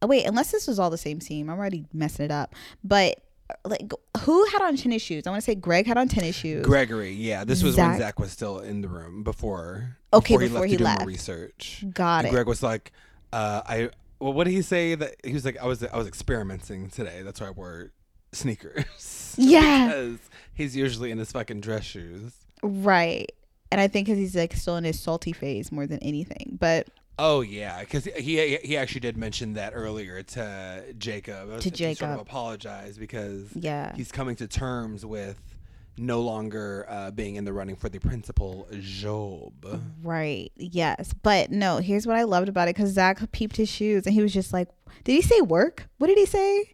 Oh, 0.00 0.06
wait. 0.06 0.24
Unless 0.24 0.50
this 0.50 0.66
was 0.66 0.78
all 0.78 0.88
the 0.88 0.96
same 0.96 1.18
team, 1.18 1.50
I'm 1.50 1.58
already 1.58 1.84
messing 1.92 2.24
it 2.24 2.30
up. 2.30 2.54
But 2.82 3.20
like, 3.64 3.90
who 4.20 4.44
had 4.46 4.62
on 4.62 4.76
tennis 4.76 5.02
shoes? 5.02 5.26
I 5.26 5.30
want 5.30 5.42
to 5.42 5.44
say 5.44 5.54
Greg 5.54 5.86
had 5.86 5.96
on 5.98 6.08
tennis 6.08 6.36
shoes. 6.36 6.64
Gregory. 6.64 7.12
Yeah, 7.12 7.44
this 7.44 7.62
was 7.62 7.74
Zach. 7.76 7.90
when 7.90 7.98
Zach 7.98 8.18
was 8.18 8.30
still 8.32 8.58
in 8.60 8.80
the 8.80 8.88
room 8.88 9.22
before. 9.22 9.96
Okay, 10.12 10.36
before 10.36 10.64
he 10.66 10.76
left 10.76 10.78
he 10.78 10.84
left. 10.84 11.00
more 11.02 11.08
research. 11.08 11.84
Got 11.92 12.18
And 12.20 12.28
it. 12.28 12.30
Greg 12.32 12.46
was 12.46 12.62
like, 12.62 12.92
uh, 13.32 13.62
I. 13.66 13.90
Well, 14.20 14.32
what 14.32 14.44
did 14.44 14.52
he 14.52 14.62
say? 14.62 14.94
That 14.96 15.14
he 15.24 15.32
was 15.32 15.44
like, 15.44 15.56
I 15.58 15.66
was 15.66 15.84
I 15.84 15.96
was 15.96 16.06
experimenting 16.08 16.90
today. 16.90 17.22
That's 17.22 17.40
why 17.40 17.48
I 17.48 17.50
wore 17.50 17.92
sneakers. 18.32 18.84
Yeah. 19.40 19.86
because 19.86 20.18
he's 20.52 20.74
usually 20.74 21.12
in 21.12 21.18
his 21.18 21.30
fucking 21.30 21.60
dress 21.60 21.84
shoes. 21.84 22.32
Right. 22.62 23.30
And 23.70 23.80
I 23.80 23.86
think 23.86 24.06
because 24.06 24.18
he's 24.18 24.34
like 24.34 24.52
still 24.54 24.76
in 24.76 24.82
his 24.82 24.98
salty 24.98 25.32
phase 25.32 25.70
more 25.70 25.86
than 25.86 26.00
anything. 26.00 26.56
But 26.60 26.88
Oh 27.18 27.40
yeah, 27.40 27.80
because 27.80 28.04
he 28.04 28.56
he 28.56 28.76
actually 28.76 29.00
did 29.00 29.16
mention 29.16 29.54
that 29.54 29.72
earlier 29.74 30.22
to 30.22 30.84
Jacob. 30.98 31.48
To 31.48 31.54
He 31.56 31.60
sort 31.62 31.74
Jacob. 31.74 32.10
of 32.10 32.20
apologized 32.20 33.00
because 33.00 33.48
yeah. 33.54 33.92
he's 33.96 34.12
coming 34.12 34.36
to 34.36 34.46
terms 34.46 35.04
with 35.04 35.40
no 35.96 36.20
longer 36.20 36.86
uh, 36.88 37.10
being 37.10 37.34
in 37.34 37.44
the 37.44 37.52
running 37.52 37.74
for 37.74 37.88
the 37.88 37.98
principal 37.98 38.68
job. 38.80 39.82
Right. 40.02 40.52
Yes. 40.56 41.12
But 41.24 41.50
no, 41.50 41.78
here's 41.78 42.06
what 42.06 42.14
I 42.16 42.22
loved 42.22 42.48
about 42.48 42.68
it 42.68 42.76
because 42.76 42.90
Zach 42.90 43.18
peeped 43.32 43.56
his 43.56 43.68
shoes 43.68 44.06
and 44.06 44.14
he 44.14 44.22
was 44.22 44.32
just 44.32 44.52
like, 44.52 44.68
Did 45.02 45.14
he 45.14 45.22
say 45.22 45.40
work? 45.40 45.88
What 45.98 46.06
did 46.06 46.16
he 46.18 46.26
say? 46.26 46.72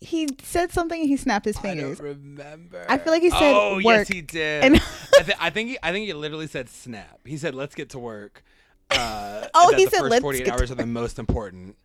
He 0.00 0.28
said 0.42 0.72
something 0.72 0.98
and 1.00 1.08
he 1.08 1.16
snapped 1.18 1.44
his 1.46 1.56
I 1.58 1.60
fingers. 1.62 1.98
don't 1.98 2.06
remember. 2.08 2.86
I 2.88 2.96
feel 2.98 3.12
like 3.12 3.22
he 3.22 3.30
said 3.30 3.52
"Oh 3.54 3.74
work." 3.76 3.84
yes, 3.84 4.08
he 4.08 4.20
did." 4.22 4.64
And- 4.64 4.76
I, 5.18 5.22
th- 5.22 5.38
I 5.40 5.50
think 5.50 5.70
he, 5.70 5.78
I 5.82 5.90
think 5.92 6.06
he 6.06 6.12
literally 6.12 6.46
said 6.46 6.68
snap. 6.68 7.20
He 7.24 7.38
said, 7.38 7.54
"Let's 7.54 7.74
get 7.74 7.88
to 7.90 7.98
work." 7.98 8.44
Uh, 8.90 9.46
Oh, 9.58 9.74
he 9.74 9.84
the 9.86 9.90
said, 9.90 10.00
first 10.00 10.10
"Let's 10.10 10.22
48 10.22 10.48
hours 10.48 10.70
are 10.70 10.74
the 10.74 10.86
most 10.86 11.18
important. 11.18 11.76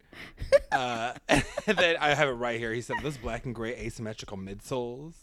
Uh, 0.72 1.14
then 1.66 1.95
I 2.02 2.14
have 2.14 2.28
it 2.28 2.34
right 2.34 2.60
here. 2.60 2.74
He 2.74 2.82
said, 2.82 2.97
"Those 3.02 3.18
black 3.18 3.45
and 3.45 3.56
gray 3.56 3.74
asymmetrical 3.76 4.38
midsoles." 4.38 5.14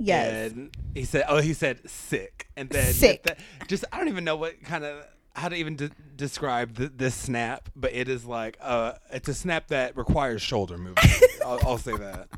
Yes. 0.00 0.52
And 0.52 0.70
he 0.94 1.04
said, 1.04 1.24
"Oh, 1.28 1.38
he 1.42 1.52
said 1.52 1.88
sick." 1.88 2.48
And 2.56 2.70
then 2.70 2.92
Sick. 2.94 3.24
that- 3.24 3.38
just 3.68 3.84
I 3.92 3.98
don't 3.98 4.08
even 4.08 4.24
know 4.24 4.36
what 4.36 4.62
kind 4.62 4.84
of 4.84 5.04
how 5.34 5.50
to 5.50 5.56
even 5.56 5.76
de- 5.76 5.90
describe 6.16 6.76
th- 6.78 6.92
this 6.96 7.14
snap, 7.14 7.68
but 7.76 7.92
it 7.92 8.08
is 8.08 8.24
like 8.24 8.56
uh, 8.62 8.92
it's 9.12 9.28
a 9.28 9.34
snap 9.34 9.68
that 9.68 9.96
requires 9.98 10.40
shoulder 10.40 10.78
movement. 10.78 11.08
I'll, 11.44 11.60
I'll 11.62 11.78
say 11.78 11.94
that. 11.96 12.28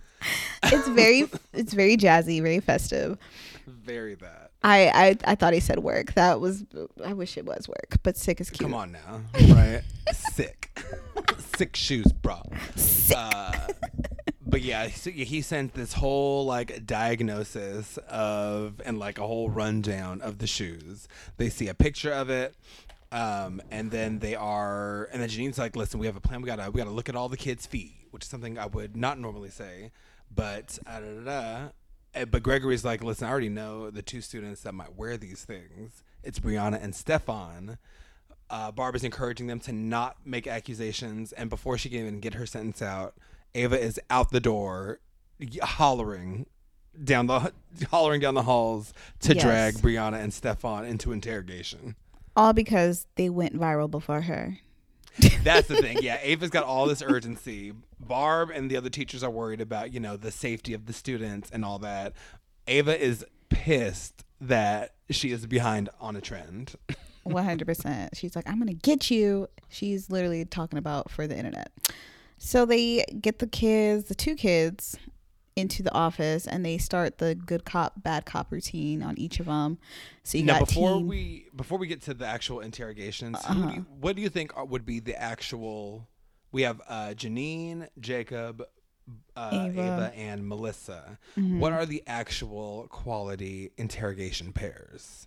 It's 0.65 0.89
very 0.89 1.29
it's 1.53 1.75
very 1.75 1.97
jazzy, 1.97 2.43
very 2.43 2.59
festive. 2.61 3.19
Very 3.67 4.17
that. 4.17 4.48
I, 4.63 4.89
I 4.89 5.33
I 5.33 5.35
thought 5.35 5.53
he 5.53 5.61
said 5.61 5.79
work. 5.81 6.15
That 6.15 6.41
was 6.41 6.65
I 7.05 7.13
wish 7.13 7.37
it 7.37 7.45
was 7.45 7.69
work, 7.69 7.99
but 8.03 8.17
sick 8.17 8.41
is 8.41 8.51
cute. 8.51 8.61
Come 8.69 8.75
on 8.75 8.93
now, 8.93 9.21
right? 9.55 9.83
Sick, 10.33 10.79
sick 11.57 11.77
shoes, 11.77 12.13
bro. 12.13 12.43
Uh, 13.15 13.69
but 14.45 14.63
yeah, 14.63 14.89
so 14.89 15.11
he 15.11 15.43
sent 15.43 15.75
this 15.75 15.93
whole 15.93 16.45
like 16.45 16.85
diagnosis 16.87 17.99
of 18.09 18.81
and 18.85 18.99
like 18.99 19.19
a 19.19 19.27
whole 19.27 19.49
rundown 19.49 20.21
of 20.23 20.39
the 20.39 20.47
shoes. 20.47 21.07
They 21.37 21.51
see 21.51 21.69
a 21.69 21.75
picture 21.75 22.13
of 22.13 22.31
it. 22.31 22.55
Um, 23.11 23.63
and 23.71 23.91
then 23.91 24.19
they 24.19 24.35
are, 24.35 25.09
and 25.13 25.23
then 25.23 25.31
Janine's 25.31 25.57
like, 25.57 25.75
"Listen, 25.77 25.99
we 25.99 26.05
have 26.07 26.17
a 26.17 26.21
plan. 26.21 26.43
We 26.43 26.47
gotta, 26.47 26.71
we 26.71 26.77
gotta 26.77 26.91
look 26.91 27.09
at 27.09 27.17
all 27.17 27.31
the 27.31 27.39
kids' 27.39 27.65
feet, 27.65 27.95
which 28.11 28.25
is 28.25 28.29
something 28.29 28.59
I 28.59 28.67
would 28.67 28.99
not 28.99 29.19
normally 29.19 29.49
say, 29.49 29.93
but 30.35 30.79
uh, 30.87 31.01
da, 31.01 31.07
da, 31.07 31.21
da. 31.25 31.69
Uh, 32.15 32.25
But 32.25 32.43
Gregory's 32.43 32.85
like, 32.85 33.03
"Listen, 33.03 33.27
I 33.27 33.31
already 33.31 33.49
know 33.49 33.91
the 33.91 34.03
two 34.03 34.21
students 34.21 34.63
that 34.63 34.73
might 34.73 34.97
wear 34.97 35.17
these 35.17 35.45
things. 35.45 36.03
It's 36.23 36.39
Brianna 36.39 36.83
and 36.83 36.95
Stefan." 36.95 37.79
uh, 38.51 38.73
Barb 38.73 38.97
is 38.97 39.05
encouraging 39.05 39.47
them 39.47 39.61
to 39.61 39.73
not 39.73 40.17
make 40.25 40.47
accusations, 40.47 41.33
and 41.33 41.51
before 41.51 41.77
she 41.77 41.91
can 41.91 41.99
even 41.99 42.19
get 42.19 42.33
her 42.33 42.47
sentence 42.47 42.81
out, 42.81 43.15
Ava 43.55 43.79
is 43.79 44.01
out 44.09 44.31
the 44.31 44.41
door, 44.41 45.01
hollering 45.63 46.47
down 47.05 47.27
the 47.27 47.53
hollering 47.91 48.21
down 48.23 48.33
the 48.35 48.43
halls 48.45 48.95
to 49.21 49.35
Yes. 49.35 49.43
drag 49.45 49.75
Brianna 49.75 50.23
and 50.23 50.33
Stefan 50.33 50.87
into 50.87 51.13
interrogation. 51.13 51.95
All 52.35 52.53
because 52.55 53.07
they 53.17 53.29
went 53.29 53.55
viral 53.55 53.91
before 53.91 54.23
her. 54.23 54.59
That's 55.45 55.69
the 55.69 55.77
thing. 55.77 55.99
Yeah, 56.03 56.19
Ava's 56.23 56.51
got 56.51 56.65
all 56.65 56.87
this 56.87 57.03
urgency. 57.03 57.73
Barb 58.01 58.51
and 58.51 58.71
the 58.71 58.77
other 58.77 58.91
teachers 58.91 59.23
are 59.23 59.31
worried 59.31 59.61
about, 59.61 59.93
you 59.93 60.01
know, 60.01 60.17
the 60.17 60.31
safety 60.31 60.75
of 60.75 60.87
the 60.87 60.93
students 60.93 61.51
and 61.51 61.65
all 61.65 61.79
that. 61.81 62.13
Ava 62.67 63.01
is 63.03 63.25
pissed 63.49 64.25
that 64.41 64.95
she 65.11 65.31
is 65.31 65.47
behind 65.47 65.89
on 66.01 66.17
a 66.17 66.21
trend. 66.21 66.75
One 67.25 67.45
hundred 67.45 67.67
percent. 67.67 68.17
She's 68.17 68.37
like, 68.37 68.49
I'm 68.49 68.59
gonna 68.59 68.73
get 68.73 69.11
you. 69.11 69.49
She's 69.69 70.11
literally 70.11 70.45
talking 70.45 70.79
about 70.79 71.11
for 71.11 71.27
the 71.27 71.37
internet. 71.37 71.71
So 72.39 72.65
they 72.65 73.05
get 73.21 73.39
the 73.39 73.47
kids, 73.47 74.05
the 74.05 74.15
two 74.15 74.35
kids, 74.35 74.97
into 75.59 75.83
the 75.83 75.93
office, 75.93 76.47
and 76.47 76.65
they 76.65 76.79
start 76.79 77.19
the 77.19 77.35
good 77.35 77.65
cop, 77.65 78.03
bad 78.03 78.25
cop 78.25 78.51
routine 78.53 79.03
on 79.03 79.19
each 79.19 79.41
of 79.41 79.47
them. 79.47 79.79
So 80.23 80.39
you 80.39 80.45
now 80.45 80.61
got 80.61 80.69
before 80.69 80.95
teen- 80.99 81.09
we 81.09 81.47
before 81.55 81.79
we 81.79 81.87
get 81.89 82.03
to 82.03 82.15
the 82.15 82.27
actual 82.27 82.61
interrogations 82.61 83.37
Uh-huh. 83.45 83.69
do 83.69 83.75
you, 83.75 83.87
what 84.01 84.17
do 84.17 84.23
you 84.23 84.29
think 84.29 84.53
would 84.71 84.87
be 84.87 85.01
the 85.01 85.21
actual 85.21 86.07
we 86.53 86.63
have 86.63 86.81
uh 86.89 87.09
janine 87.17 87.89
jacob 88.01 88.63
uh, 89.37 89.51
ava. 89.53 89.67
Ava. 89.69 89.81
Mm-hmm. 90.13 90.21
and 90.21 90.47
melissa 90.49 91.19
what 91.35 91.73
are 91.73 91.87
the 91.87 92.03
actual 92.07 92.87
quality 92.91 93.71
interrogation 93.79 94.53
pairs 94.53 95.27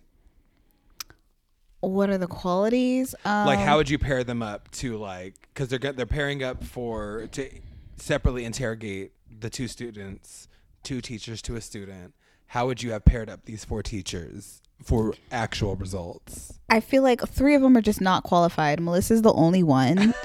what 1.80 2.10
are 2.10 2.18
the 2.18 2.28
qualities? 2.28 3.12
Um, 3.24 3.46
like 3.46 3.58
how 3.58 3.76
would 3.76 3.90
you 3.90 3.98
pair 3.98 4.22
them 4.22 4.40
up 4.40 4.70
to 4.72 4.96
like 4.98 5.34
because 5.52 5.68
they're 5.68 5.92
they're 5.92 6.06
pairing 6.06 6.44
up 6.44 6.62
for 6.62 7.26
to 7.32 7.48
separately 7.96 8.44
interrogate 8.44 9.10
the 9.42 9.50
two 9.50 9.68
students 9.68 10.48
two 10.82 11.00
teachers 11.00 11.42
to 11.42 11.56
a 11.56 11.60
student 11.60 12.14
how 12.48 12.66
would 12.66 12.82
you 12.82 12.92
have 12.92 13.04
paired 13.04 13.28
up 13.28 13.44
these 13.44 13.64
four 13.64 13.82
teachers 13.82 14.62
for 14.82 15.14
actual 15.30 15.76
results 15.76 16.54
I 16.72 16.80
feel 16.80 17.02
like 17.02 17.20
three 17.28 17.54
of 17.54 17.60
them 17.60 17.76
are 17.76 17.82
just 17.82 18.00
not 18.00 18.22
qualified. 18.22 18.80
Melissa's 18.80 19.20
the 19.20 19.32
only 19.34 19.62
one. 19.62 20.14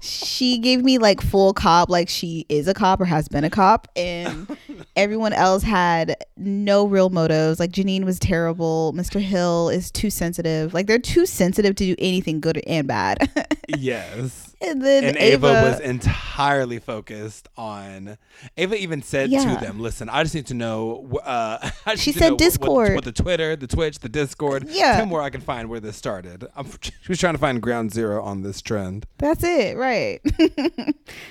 she 0.00 0.56
gave 0.56 0.82
me 0.82 0.96
like 0.96 1.20
full 1.20 1.52
cop, 1.52 1.90
like 1.90 2.08
she 2.08 2.46
is 2.48 2.68
a 2.68 2.72
cop 2.72 3.02
or 3.02 3.04
has 3.04 3.28
been 3.28 3.44
a 3.44 3.50
cop, 3.50 3.86
and 3.94 4.56
everyone 4.96 5.34
else 5.34 5.62
had 5.62 6.16
no 6.38 6.86
real 6.86 7.10
motives. 7.10 7.60
Like 7.60 7.70
Janine 7.70 8.04
was 8.04 8.18
terrible. 8.18 8.94
Mr. 8.96 9.20
Hill 9.20 9.68
is 9.68 9.90
too 9.90 10.08
sensitive. 10.08 10.72
Like 10.72 10.86
they're 10.86 10.98
too 10.98 11.26
sensitive 11.26 11.76
to 11.76 11.84
do 11.84 11.94
anything 11.98 12.40
good 12.40 12.62
and 12.66 12.88
bad. 12.88 13.30
yes 13.76 14.47
and 14.66 14.82
then 14.82 15.04
and 15.04 15.16
Ava, 15.16 15.46
was 15.46 15.80
entirely 15.80 16.78
focused 16.78 17.48
on. 17.56 18.18
Ava 18.56 18.76
even 18.76 19.02
said 19.02 19.30
Yeah. 19.30 19.54
to 19.54 19.64
them, 19.64 19.80
"Listen, 19.80 20.08
I 20.08 20.22
just 20.22 20.34
need 20.34 20.46
to 20.46 20.54
know." 20.54 21.18
Uh, 21.24 21.70
She 21.96 22.12
said 22.12 22.36
Discord. 22.36 22.88
what, 22.90 22.94
what 22.96 23.04
the 23.04 23.12
Twitter, 23.12 23.56
the 23.56 23.66
Twitch, 23.66 24.00
the 24.00 24.08
Discord. 24.08 24.66
Yeah. 24.68 24.96
tell 24.96 25.06
me 25.06 25.12
where 25.12 25.22
I 25.22 25.30
can 25.30 25.40
find 25.40 25.68
where 25.68 25.80
this 25.80 25.96
started. 25.96 26.46
I'm, 26.56 26.66
she 26.80 26.92
was 27.08 27.18
trying 27.18 27.34
to 27.34 27.38
find 27.38 27.60
ground 27.62 27.92
zero 27.92 28.22
on 28.22 28.42
this 28.42 28.60
trend. 28.60 29.06
That's 29.18 29.44
it, 29.44 29.76
right? 29.76 30.20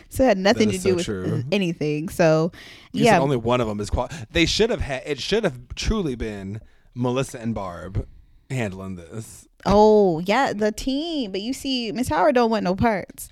so 0.09 0.23
it 0.23 0.28
had 0.28 0.38
nothing 0.38 0.69
to 0.71 0.78
do 0.78 0.89
so 0.91 0.95
with 0.95 1.05
true. 1.05 1.43
anything. 1.51 2.09
So 2.09 2.51
You 2.93 3.05
yeah, 3.05 3.19
only 3.19 3.38
one 3.38 3.61
of 3.61 3.67
them 3.67 3.80
is 3.80 3.89
qual. 3.89 4.09
They 4.32 4.45
should 4.45 4.69
have 4.69 4.82
had. 4.82 5.03
It 5.05 5.19
should 5.19 5.43
have 5.43 5.59
truly 5.75 6.15
been 6.15 6.61
Melissa 6.95 7.39
and 7.39 7.53
Barb 7.53 8.07
handling 8.49 8.95
this. 8.95 9.47
Oh 9.68 10.20
yeah, 10.20 10.53
the 10.53 10.72
team. 10.72 11.32
But 11.32 11.41
you 11.41 11.53
see, 11.53 11.91
Miss 11.91 12.07
Howard 12.09 12.36
don't 12.36 12.49
want 12.51 12.63
no 12.63 12.76
parts. 12.76 13.30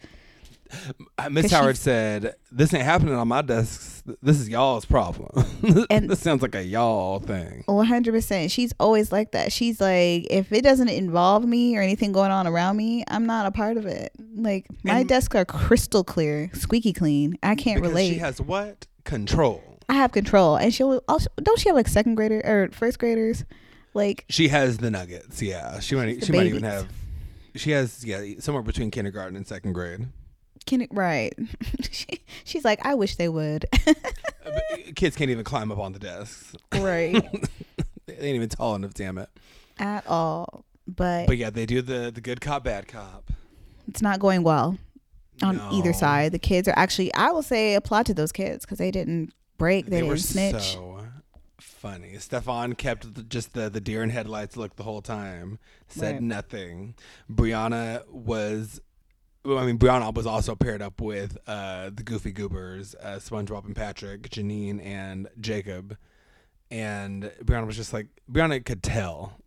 Uh, 1.17 1.29
Miss 1.29 1.51
Howard 1.51 1.77
said, 1.77 2.35
"This 2.51 2.73
ain't 2.73 2.83
happening 2.83 3.13
on 3.13 3.27
my 3.27 3.41
desk. 3.41 4.03
This 4.21 4.39
is 4.39 4.49
y'all's 4.49 4.85
problem. 4.85 5.29
And- 5.89 6.09
this 6.09 6.19
sounds 6.19 6.41
like 6.41 6.55
a 6.55 6.63
y'all 6.63 7.19
thing." 7.19 7.63
Oh, 7.67 7.75
One 7.75 7.85
hundred 7.85 8.13
percent. 8.13 8.51
She's 8.51 8.73
always 8.79 9.11
like 9.11 9.31
that. 9.31 9.51
She's 9.53 9.79
like, 9.79 10.27
if 10.29 10.51
it 10.51 10.63
doesn't 10.63 10.89
involve 10.89 11.45
me 11.45 11.77
or 11.77 11.81
anything 11.81 12.11
going 12.11 12.31
on 12.31 12.47
around 12.47 12.77
me, 12.77 13.03
I'm 13.07 13.25
not 13.25 13.45
a 13.45 13.51
part 13.51 13.77
of 13.77 13.85
it. 13.85 14.11
Like 14.35 14.65
my 14.83 14.99
And- 14.99 15.09
desks 15.09 15.35
are 15.35 15.45
crystal 15.45 16.03
clear, 16.03 16.49
squeaky 16.53 16.93
clean. 16.93 17.37
I 17.43 17.55
can't 17.55 17.77
Because 17.77 17.89
relate. 17.91 18.09
she 18.13 18.17
has 18.19 18.41
what 18.41 18.87
control. 19.05 19.61
I 19.87 19.93
have 19.93 20.11
control, 20.11 20.55
and 20.55 20.73
she'll 20.73 21.01
also 21.07 21.29
don't 21.41 21.59
she 21.59 21.69
have 21.69 21.75
like 21.75 21.87
second 21.87 22.15
grader 22.15 22.41
or 22.43 22.69
first 22.73 22.97
graders? 22.99 23.45
Like 23.95 24.25
She 24.29 24.49
has 24.49 24.77
the 24.77 24.91
nuggets. 24.91 25.41
Yeah, 25.41 25.79
she 25.79 25.95
might. 25.95 26.23
She 26.23 26.31
might 26.31 26.45
even 26.47 26.63
have. 26.63 26.87
She 27.55 27.71
has 27.71 28.03
yeah 28.05 28.21
somewhere 28.39 28.61
between 28.61 28.91
kindergarten 28.91 29.35
and 29.35 29.47
second 29.47 29.73
grade. 29.73 30.07
can 30.67 30.81
it 30.81 30.89
right? 30.91 31.33
she, 31.91 32.07
she's 32.43 32.65
like, 32.65 32.85
I 32.85 32.93
wish 32.93 33.15
they 33.15 33.29
would. 33.29 33.65
Uh, 33.87 34.51
Kids 34.95 35.15
can't 35.15 35.31
even 35.31 35.43
climb 35.43 35.71
up 35.71 35.79
on 35.79 35.93
the 35.93 35.99
desks. 35.99 36.55
right. 36.73 37.15
They 38.07 38.13
ain't 38.27 38.35
even 38.35 38.49
tall 38.49 38.75
enough. 38.75 38.93
Damn 38.93 39.17
it. 39.17 39.29
At 39.79 40.05
all, 40.07 40.63
but, 40.87 41.25
But 41.27 41.37
yeah, 41.37 41.49
they 41.49 41.65
do 41.65 41.81
the 41.81 42.11
the 42.13 42.21
good 42.21 42.39
cop 42.39 42.63
bad 42.63 42.87
cop. 42.87 43.31
it's 43.89 44.01
not 44.01 44.19
going 44.19 44.43
well 44.43 44.77
on 45.41 45.59
either 45.73 45.91
side. 45.91 46.31
The 46.31 46.39
kids 46.39 46.67
are 46.67 46.77
actually, 46.77 47.13
I 47.13 47.31
will 47.31 47.41
say, 47.43 47.73
applaud 47.73 48.05
to 48.05 48.13
those 48.13 48.31
kids 48.31 48.63
because 48.63 48.77
they 48.77 48.91
didn't 48.91 49.33
break, 49.57 49.85
they, 49.87 50.01
They, 50.01 50.07
didn't 50.07 50.19
snitch. 50.19 50.73
so 50.73 50.94
funny. 51.59 52.17
Stefan 52.17 52.73
kept 52.75 53.29
just 53.29 53.53
the 53.53 53.69
the 53.69 53.81
deer 53.81 54.03
in 54.03 54.09
headlights 54.09 54.57
look 54.57 54.75
the 54.75 54.83
whole 54.83 55.01
time. 55.01 55.59
Said 55.87 56.15
Right. 56.15 56.21
nothing. 56.21 56.95
Brianna 57.31 58.07
was. 58.09 58.81
Well, 59.43 59.59
I 59.59 59.65
mean, 59.67 59.77
Brianna 59.77 60.11
was 60.13 60.25
also 60.25 60.55
paired 60.55 60.81
up 60.81 60.99
with 60.99 61.37
uh, 61.45 61.91
the 61.93 62.01
Goofy 62.01 62.31
Goobers, 62.31 62.95
uh, 62.99 63.17
SpongeBob 63.19 63.65
and 63.65 63.75
Patrick, 63.75 64.23
Janine 64.29 64.83
and 64.83 65.27
Jacob, 65.39 65.97
and 66.71 67.31
Brianna 67.43 67.67
was 67.67 67.75
just 67.75 67.93
like 67.93 68.07
Brianna 68.31 68.65
could 68.65 68.81
tell 68.81 69.39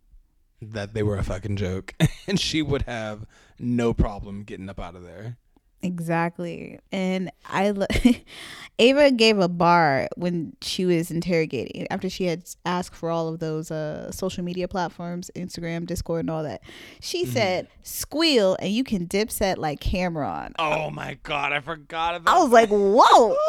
that 0.62 0.94
they 0.94 1.02
were 1.02 1.16
a 1.18 1.24
fucking 1.24 1.56
joke, 1.56 1.94
and 2.28 2.38
she 2.38 2.62
would 2.62 2.82
have 2.82 3.26
no 3.58 3.92
problem 3.92 4.44
getting 4.44 4.68
up 4.68 4.78
out 4.78 4.94
of 4.94 5.02
there. 5.02 5.36
Exactly. 5.82 6.78
And 6.90 7.30
I 7.48 7.70
lo- 7.70 7.86
Ava 8.80 9.10
gave 9.12 9.38
a 9.38 9.48
bar 9.48 10.08
when 10.16 10.56
she 10.60 10.84
was 10.84 11.10
interrogating 11.10 11.86
after 11.90 12.08
she 12.10 12.24
had 12.24 12.42
asked 12.64 12.94
for 12.96 13.10
all 13.10 13.28
of 13.28 13.38
those 13.38 13.70
uh 13.70 14.10
social 14.10 14.42
media 14.44 14.66
platforms, 14.68 15.30
Instagram, 15.36 15.86
Discord 15.86 16.20
and 16.20 16.30
all 16.30 16.42
that. 16.42 16.62
She 17.00 17.22
Mm-hmm. 17.24 17.32
said, 17.32 17.68
"Squeal 17.84 18.56
and 18.60 18.72
you 18.72 18.82
can 18.84 19.06
dip 19.06 19.30
set 19.30 19.58
like 19.58 19.80
Cam'ron." 19.80 20.52
Oh 20.58 20.90
my 20.90 21.16
god, 21.22 21.52
I 21.52 21.60
forgot 21.60 22.16
about. 22.16 22.36
I 22.36 22.40
was 22.42 22.50
like, 22.50 22.70
"Whoa." 22.70 23.36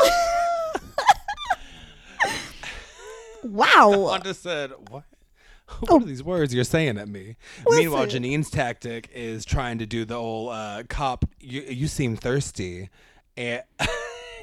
wow. 3.44 3.90
Wanda 3.98 4.34
said, 4.34 4.72
"What? 4.90 5.04
What 5.82 6.02
are 6.02 6.06
these 6.06 6.24
words 6.24 6.54
you're 6.54 6.64
saying 6.64 6.98
at 6.98 7.08
me?" 7.08 7.36
Meanwhile, 7.68 8.08
Janine's 8.08 8.50
tactic 8.50 9.10
is 9.14 9.46
trying 9.46 9.78
to 9.80 9.86
do 9.86 10.06
the 10.06 10.16
old 10.16 10.52
uh, 10.54 10.84
cop. 10.90 11.26
You, 11.40 11.62
you 11.62 11.88
seem 11.88 12.16
thirsty, 12.16 12.90
and 13.38 13.64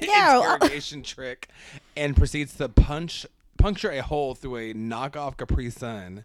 Yeah, 0.01 0.39
uh, 0.39 0.53
interrogation 0.55 1.01
trick, 1.03 1.49
and 1.95 2.15
proceeds 2.15 2.55
to 2.57 2.69
punch 2.69 3.25
puncture 3.57 3.89
a 3.89 4.01
hole 4.03 4.35
through 4.35 4.57
a 4.57 4.73
knockoff 4.73 5.35
Capri 5.37 5.69
Sun 5.71 6.23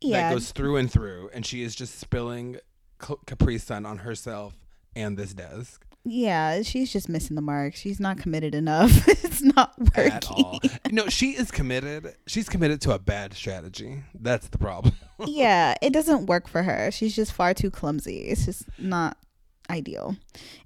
Yeah. 0.00 0.28
that 0.28 0.32
goes 0.34 0.50
through 0.50 0.76
and 0.76 0.90
through, 0.90 1.30
and 1.32 1.46
she 1.46 1.62
is 1.62 1.74
just 1.76 1.98
spilling 2.00 2.56
Ca- 2.98 3.16
Capri 3.26 3.58
Sun 3.58 3.86
on 3.86 3.98
herself 3.98 4.54
and 4.96 5.16
this 5.16 5.32
desk 5.34 5.83
Yeah, 6.04 6.60
she's 6.62 6.92
just 6.92 7.08
missing 7.08 7.34
the 7.34 7.42
mark. 7.42 7.74
She's 7.74 7.98
not 7.98 8.18
committed 8.18 8.54
enough. 8.54 9.08
it's 9.24 9.42
not 9.42 9.72
working. 9.78 10.12
at 10.12 10.30
all. 10.30 10.60
no, 10.90 11.08
she 11.08 11.30
is 11.30 11.50
committed. 11.50 12.14
She's 12.26 12.48
committed 12.48 12.82
to 12.82 12.92
a 12.92 12.98
bad 12.98 13.32
strategy. 13.32 14.02
That's 14.14 14.48
the 14.48 14.58
problem. 14.58 14.94
yeah, 15.26 15.74
it 15.80 15.92
doesn't 15.92 16.26
work 16.26 16.46
for 16.46 16.62
her. 16.62 16.90
She's 16.90 17.16
just 17.16 17.32
far 17.32 17.54
too 17.54 17.70
clumsy. 17.70 18.18
It's 18.18 18.44
just 18.44 18.64
not 18.78 19.16
ideal. 19.70 20.16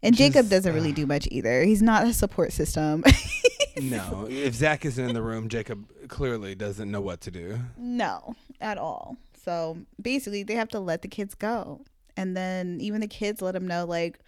And 0.03 0.16
Jacob 0.16 0.49
doesn't 0.49 0.74
really 0.74 0.91
uh, 0.91 0.97
do 0.97 1.07
much 1.07 1.28
either. 1.30 1.62
He's 1.62 1.82
not 1.82 2.07
a 2.07 2.12
support 2.12 2.53
system. 2.53 3.05
No, 3.80 4.26
if 4.28 4.55
Zach 4.55 4.84
isn't 4.84 5.09
in 5.09 5.14
the 5.14 5.22
room, 5.22 5.49
Jacob 5.49 5.89
clearly 6.09 6.57
doesn't 6.57 6.91
know 6.91 7.01
what 7.01 7.20
to 7.22 7.30
do. 7.30 7.61
no, 7.76 8.34
at 8.61 8.76
all. 8.76 9.16
So 9.45 9.78
basically, 10.03 10.43
they 10.43 10.55
have 10.55 10.68
to 10.70 10.80
let 10.80 11.03
the 11.03 11.09
kids 11.09 11.34
go. 11.34 11.82
And 12.16 12.36
then 12.36 12.78
even 12.80 13.01
the 13.01 13.07
kids 13.07 13.41
let 13.41 13.53
them 13.53 13.68
know, 13.68 13.84
like, 13.86 14.18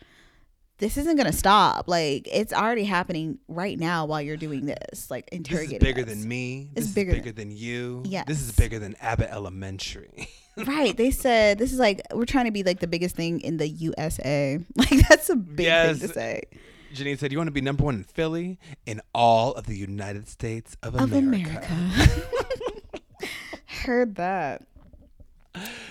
this 0.80 0.96
isn't 0.96 1.16
going 1.16 1.30
to 1.30 1.36
stop. 1.36 1.88
Like, 1.88 2.26
it's 2.30 2.52
already 2.52 2.84
happening 2.84 3.38
right 3.48 3.78
now 3.78 4.06
while 4.06 4.20
you're 4.20 4.36
doing 4.36 4.66
this. 4.66 5.10
Like, 5.10 5.28
interrogating. 5.30 5.78
This 5.78 5.88
is 5.88 5.94
bigger 5.94 6.02
us. 6.02 6.08
than 6.08 6.28
me. 6.28 6.70
It's 6.74 6.86
This 6.86 6.94
bigger 6.94 7.10
is 7.12 7.16
bigger 7.18 7.32
than 7.32 7.50
you. 7.50 8.02
Yeah. 8.06 8.24
This 8.26 8.40
is 8.40 8.52
bigger 8.52 8.78
than 8.78 8.96
Abbott 9.00 9.28
Elementary. 9.30 10.28
right. 10.56 10.96
They 10.96 11.10
said 11.10 11.58
this 11.58 11.72
is 11.72 11.78
like, 11.78 12.00
we're 12.12 12.24
trying 12.24 12.46
to 12.46 12.50
be 12.50 12.62
like 12.62 12.80
the 12.80 12.86
biggest 12.86 13.14
thing 13.14 13.40
in 13.40 13.58
the 13.58 13.68
USA. 13.68 14.58
Like, 14.76 15.06
that's 15.08 15.28
a 15.28 15.36
big 15.36 15.66
thing 15.66 16.08
to 16.08 16.12
say. 16.12 16.42
Janine 16.94 17.18
said, 17.18 17.30
"You 17.30 17.38
want 17.38 17.48
to 17.48 17.52
be 17.52 17.60
number 17.60 17.84
one 17.84 17.94
in 17.94 18.04
Philly, 18.04 18.58
in 18.84 19.00
all 19.14 19.52
of 19.52 19.66
the 19.66 19.76
United 19.76 20.26
States 20.26 20.76
of 20.82 20.94
America." 20.96 21.16
of 21.16 21.22
America." 21.22 21.76
America. 21.76 22.22
Heard 23.66 24.16
that. 24.16 24.62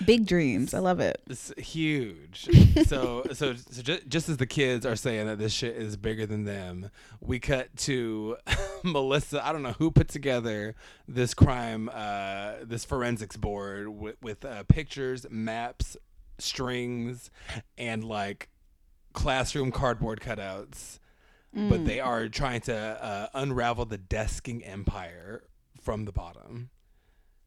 Big 0.04 0.26
dreams. 0.26 0.72
I 0.72 0.78
love 0.78 1.00
it. 1.00 1.20
It's 1.28 1.52
huge. 1.58 2.48
so, 2.86 3.24
so, 3.32 3.54
so 3.54 3.82
just, 3.82 4.08
just 4.08 4.28
as 4.28 4.38
the 4.38 4.46
kids 4.46 4.86
are 4.86 4.96
saying 4.96 5.26
that 5.26 5.38
this 5.38 5.52
shit 5.52 5.76
is 5.76 5.96
bigger 5.96 6.24
than 6.26 6.44
them, 6.44 6.90
we 7.20 7.38
cut 7.38 7.74
to 7.78 8.36
Melissa. 8.84 9.46
I 9.46 9.52
don't 9.52 9.62
know 9.62 9.72
who 9.72 9.90
put 9.90 10.08
together 10.08 10.74
this 11.06 11.34
crime, 11.34 11.90
uh, 11.92 12.54
this 12.62 12.84
forensics 12.84 13.36
board 13.36 13.88
with, 13.88 14.16
with 14.22 14.44
uh, 14.44 14.64
pictures, 14.64 15.26
maps, 15.30 15.96
strings, 16.38 17.30
and 17.76 18.02
like 18.02 18.48
classroom 19.12 19.70
cardboard 19.70 20.20
cutouts. 20.20 20.98
But 21.52 21.84
they 21.84 21.98
are 21.98 22.28
trying 22.28 22.60
to 22.62 22.76
uh, 22.76 23.26
unravel 23.34 23.84
the 23.84 23.98
desking 23.98 24.62
empire 24.64 25.42
from 25.82 26.04
the 26.04 26.12
bottom. 26.12 26.70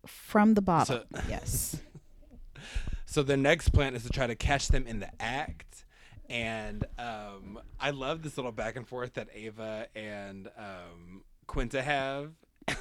From 0.05 0.55
the 0.55 0.61
bottom. 0.61 1.03
So- 1.13 1.21
yes. 1.29 1.77
So 3.05 3.23
the 3.23 3.37
next 3.37 3.69
plan 3.69 3.95
is 3.95 4.03
to 4.03 4.09
try 4.09 4.27
to 4.27 4.35
catch 4.35 4.67
them 4.69 4.87
in 4.87 4.99
the 4.99 5.09
act. 5.21 5.85
And 6.29 6.85
um, 6.97 7.59
I 7.79 7.91
love 7.91 8.23
this 8.23 8.37
little 8.37 8.51
back 8.51 8.75
and 8.75 8.87
forth 8.87 9.13
that 9.15 9.27
Ava 9.35 9.87
and 9.95 10.47
um, 10.57 11.23
Quinta 11.47 11.81
have. 11.81 12.31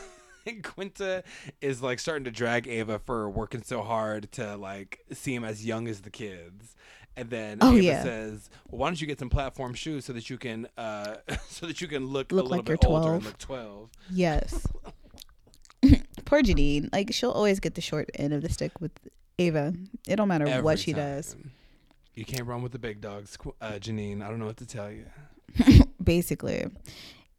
Quinta 0.62 1.22
is 1.60 1.82
like 1.82 1.98
starting 1.98 2.24
to 2.24 2.30
drag 2.30 2.66
Ava 2.66 2.98
for 2.98 3.28
working 3.30 3.62
so 3.62 3.82
hard 3.82 4.30
to 4.32 4.56
like 4.56 5.00
seem 5.12 5.44
as 5.44 5.64
young 5.66 5.86
as 5.88 6.00
the 6.00 6.10
kids. 6.10 6.74
And 7.16 7.28
then 7.28 7.58
Oh, 7.60 7.72
Ava 7.74 7.82
yeah. 7.82 8.02
says, 8.02 8.48
well, 8.70 8.78
"Why 8.78 8.88
don't 8.88 9.00
you 9.00 9.06
get 9.06 9.18
some 9.18 9.28
platform 9.28 9.74
shoes 9.74 10.04
so 10.06 10.14
that 10.14 10.30
you 10.30 10.38
can, 10.38 10.66
uh, 10.78 11.16
so 11.48 11.66
that 11.66 11.80
you 11.80 11.86
can 11.88 12.06
look, 12.06 12.32
Look 12.32 12.46
a 12.46 12.48
little 12.48 12.50
like 12.58 12.64
bit 12.64 12.82
you're 12.82 12.90
older 12.92 13.12
and 13.14 13.22
12. 13.22 13.24
look 13.24 13.38
12. 13.38 13.90
Yes. 14.12 14.66
Poor 16.24 16.42
Janine. 16.42 16.88
Like 16.92 17.12
she'll 17.12 17.30
always 17.32 17.60
get 17.60 17.74
the 17.74 17.80
short 17.80 18.08
end 18.14 18.32
of 18.32 18.40
the 18.42 18.48
stick 18.48 18.80
with 18.80 18.92
Ava. 19.46 19.74
It 20.06 20.16
don't 20.16 20.28
matter 20.28 20.46
Every 20.46 20.62
what 20.62 20.78
she 20.78 20.92
does. 20.92 21.36
You 22.14 22.24
can't 22.24 22.46
run 22.46 22.62
with 22.62 22.72
the 22.72 22.78
big 22.78 23.00
dogs, 23.00 23.36
Qu- 23.36 23.54
uh, 23.60 23.72
Janine. 23.72 24.22
I 24.22 24.28
don't 24.28 24.38
know 24.38 24.46
what 24.46 24.58
to 24.58 24.66
tell 24.66 24.90
you. 24.90 25.06
Basically. 26.02 26.66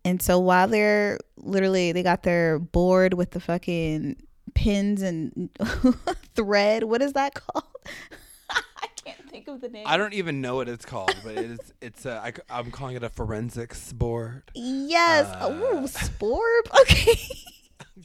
And 0.06 0.22
so 0.22 0.40
while 0.40 0.68
they're 0.68 1.20
literally 1.38 1.92
they 1.92 2.04
got 2.04 2.24
their 2.24 2.60
board 2.60 3.14
with 3.14 3.32
the 3.32 3.40
fucking 3.40 4.18
pins 4.54 5.02
and 5.02 5.50
thread. 6.36 6.84
What 6.84 7.02
is 7.02 7.14
that 7.14 7.34
called? 7.34 7.66
I 8.50 8.88
can't 9.04 9.30
think 9.30 9.48
of 9.48 9.62
the 9.62 9.70
name. 9.70 9.86
I 9.88 9.98
don't 9.98 10.14
even 10.14 10.42
know 10.42 10.56
what 10.56 10.70
it's 10.70 10.86
called, 10.86 11.16
but 11.24 11.38
it 11.38 11.52
is. 11.52 11.74
It's 11.82 12.06
a. 12.06 12.34
I, 12.50 12.60
am 12.60 12.72
calling 12.72 12.96
it 12.96 13.04
a 13.04 13.10
forensics 13.10 13.94
board. 13.94 14.44
Yes. 14.54 15.28
Uh, 15.28 15.50
oh, 15.52 15.82
sporb. 15.84 16.82
Okay. 16.82 17.20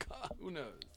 God, 0.09 0.33
who 0.41 0.51
knows? 0.51 0.88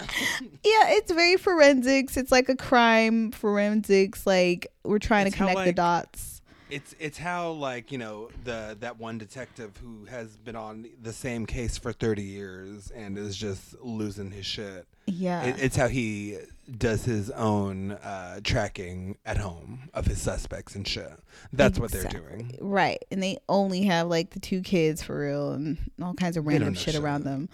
Yeah, 0.00 0.90
it's 0.90 1.12
very 1.12 1.36
forensics. 1.36 2.16
It's 2.16 2.32
like 2.32 2.48
a 2.48 2.56
crime 2.56 3.30
forensics. 3.30 4.26
Like 4.26 4.72
we're 4.82 4.98
trying 4.98 5.26
It's 5.26 5.36
to 5.36 5.42
how, 5.42 5.48
connect 5.48 5.66
the 5.66 5.72
dots. 5.72 6.42
It's 6.70 6.94
it's 6.98 7.18
how 7.18 7.50
like 7.52 7.92
you 7.92 7.98
know 7.98 8.30
the 8.42 8.76
that 8.80 8.98
one 8.98 9.18
detective 9.18 9.76
who 9.76 10.06
has 10.06 10.36
been 10.36 10.56
on 10.56 10.86
the 11.00 11.12
same 11.12 11.46
case 11.46 11.78
for 11.78 11.92
30 11.92 12.22
years 12.22 12.90
and 12.90 13.16
is 13.18 13.36
just 13.36 13.80
losing 13.80 14.30
his 14.30 14.46
shit. 14.46 14.86
Yeah. 15.06 15.42
It, 15.44 15.62
it's 15.62 15.76
how 15.76 15.88
he 15.88 16.38
does 16.78 17.04
his 17.04 17.30
own 17.30 17.92
uh, 17.92 18.40
tracking 18.42 19.18
at 19.26 19.36
home 19.36 19.90
of 19.92 20.06
his 20.06 20.20
suspects 20.20 20.74
and 20.74 20.88
shit. 20.88 21.12
That's 21.52 21.78
what 21.78 21.92
they're 21.92 22.04
doing. 22.04 22.56
Right. 22.60 23.04
And 23.10 23.22
they 23.22 23.36
only 23.48 23.82
have 23.82 24.08
like 24.08 24.30
the 24.30 24.40
two 24.40 24.62
kids 24.62 25.02
for 25.02 25.18
real 25.20 25.52
and 25.52 25.78
all 26.02 26.14
kinds 26.14 26.36
of 26.36 26.46
random 26.46 26.74
shit 26.74 26.94
shit. 26.94 27.02
around 27.02 27.24
them. 27.24 27.50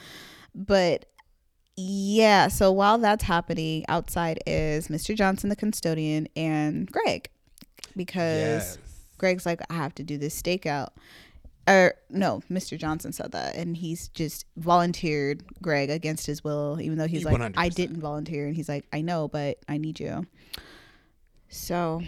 But 0.54 1.06
yeah, 1.82 2.48
so 2.48 2.70
while 2.72 2.98
that's 2.98 3.24
happening, 3.24 3.84
outside 3.88 4.40
is 4.46 4.88
Mr. 4.88 5.14
Johnson, 5.16 5.48
the 5.48 5.56
custodian, 5.56 6.28
and 6.36 6.90
Greg. 6.90 7.28
Because 7.96 8.76
Yes. 8.76 8.78
Greg's 9.18 9.46
like, 9.46 9.60
I 9.70 9.74
have 9.74 9.94
to 9.96 10.02
do 10.02 10.18
this 10.18 10.40
stakeout. 10.40 10.88
Or 11.68 11.94
no, 12.08 12.42
Mr. 12.50 12.76
Johnson 12.78 13.12
said 13.12 13.32
that, 13.32 13.54
and 13.54 13.76
he's 13.76 14.08
just 14.08 14.44
volunteered 14.56 15.42
Greg 15.62 15.90
against 15.90 16.26
his 16.26 16.42
will, 16.42 16.78
even 16.80 16.98
though 16.98 17.06
he's 17.06 17.24
like, 17.24 17.40
I 17.56 17.68
100%. 17.68 17.74
didn't 17.74 18.00
volunteer, 18.00 18.46
and 18.46 18.56
he's 18.56 18.68
like, 18.68 18.86
I 18.92 19.00
know, 19.02 19.28
but 19.28 19.58
I 19.68 19.76
need 19.78 20.00
you. 20.00 20.26
So 21.48 22.00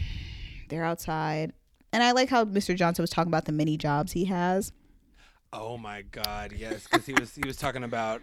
they're 0.69 0.85
outside, 0.85 1.53
and 1.93 2.03
I 2.03 2.13
like 2.13 2.29
how 2.29 2.45
Mr. 2.45 2.75
Johnson 2.75 3.03
was 3.03 3.11
talking 3.11 3.31
about 3.31 3.45
the 3.45 3.53
many 3.53 3.77
jobs 3.77 4.13
he 4.13 4.25
has. 4.27 4.73
Oh 5.53 5.77
my 5.77 6.03
God, 6.03 6.53
yes, 6.57 6.87
because 6.91 7.05
he 7.05 7.13
was 7.13 7.35
he 7.35 7.43
was 7.47 7.57
talking 7.57 7.85
about 7.85 8.23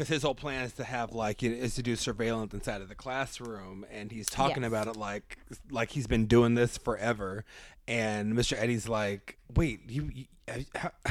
because 0.00 0.08
his 0.08 0.22
whole 0.22 0.34
plan 0.34 0.64
is 0.64 0.72
to 0.72 0.84
have 0.84 1.12
like 1.12 1.42
it 1.42 1.52
is 1.52 1.74
to 1.74 1.82
do 1.82 1.94
surveillance 1.94 2.54
inside 2.54 2.80
of 2.80 2.88
the 2.88 2.94
classroom, 2.94 3.84
and 3.92 4.10
he's 4.10 4.24
talking 4.26 4.62
Yes. 4.62 4.68
about 4.68 4.86
it 4.86 4.96
like 4.96 5.36
like 5.70 5.90
he's 5.90 6.06
been 6.06 6.24
doing 6.24 6.54
this 6.54 6.78
forever. 6.78 7.44
And 7.86 8.32
Mr. 8.32 8.56
Eddie's 8.58 8.88
like, 8.88 9.36
"Wait, 9.54 9.80
you, 9.90 10.10
you 10.14 10.24
have, 10.48 10.64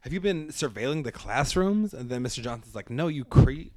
have 0.00 0.12
you 0.12 0.18
been 0.20 0.48
surveilling 0.48 1.04
the 1.04 1.12
classrooms?" 1.12 1.94
And 1.94 2.10
then 2.10 2.24
Mr. 2.24 2.42
Johnson's 2.42 2.74
like, 2.74 2.90
"No, 2.90 3.06
you 3.06 3.24
creep." 3.24 3.72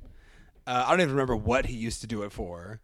Uh, 0.66 0.86
I 0.88 0.90
don't 0.90 1.02
even 1.02 1.14
remember 1.14 1.36
what 1.36 1.68
he 1.68 1.76
used 1.78 2.02
to 2.02 2.08
do 2.08 2.24
it 2.24 2.32
for. 2.32 2.80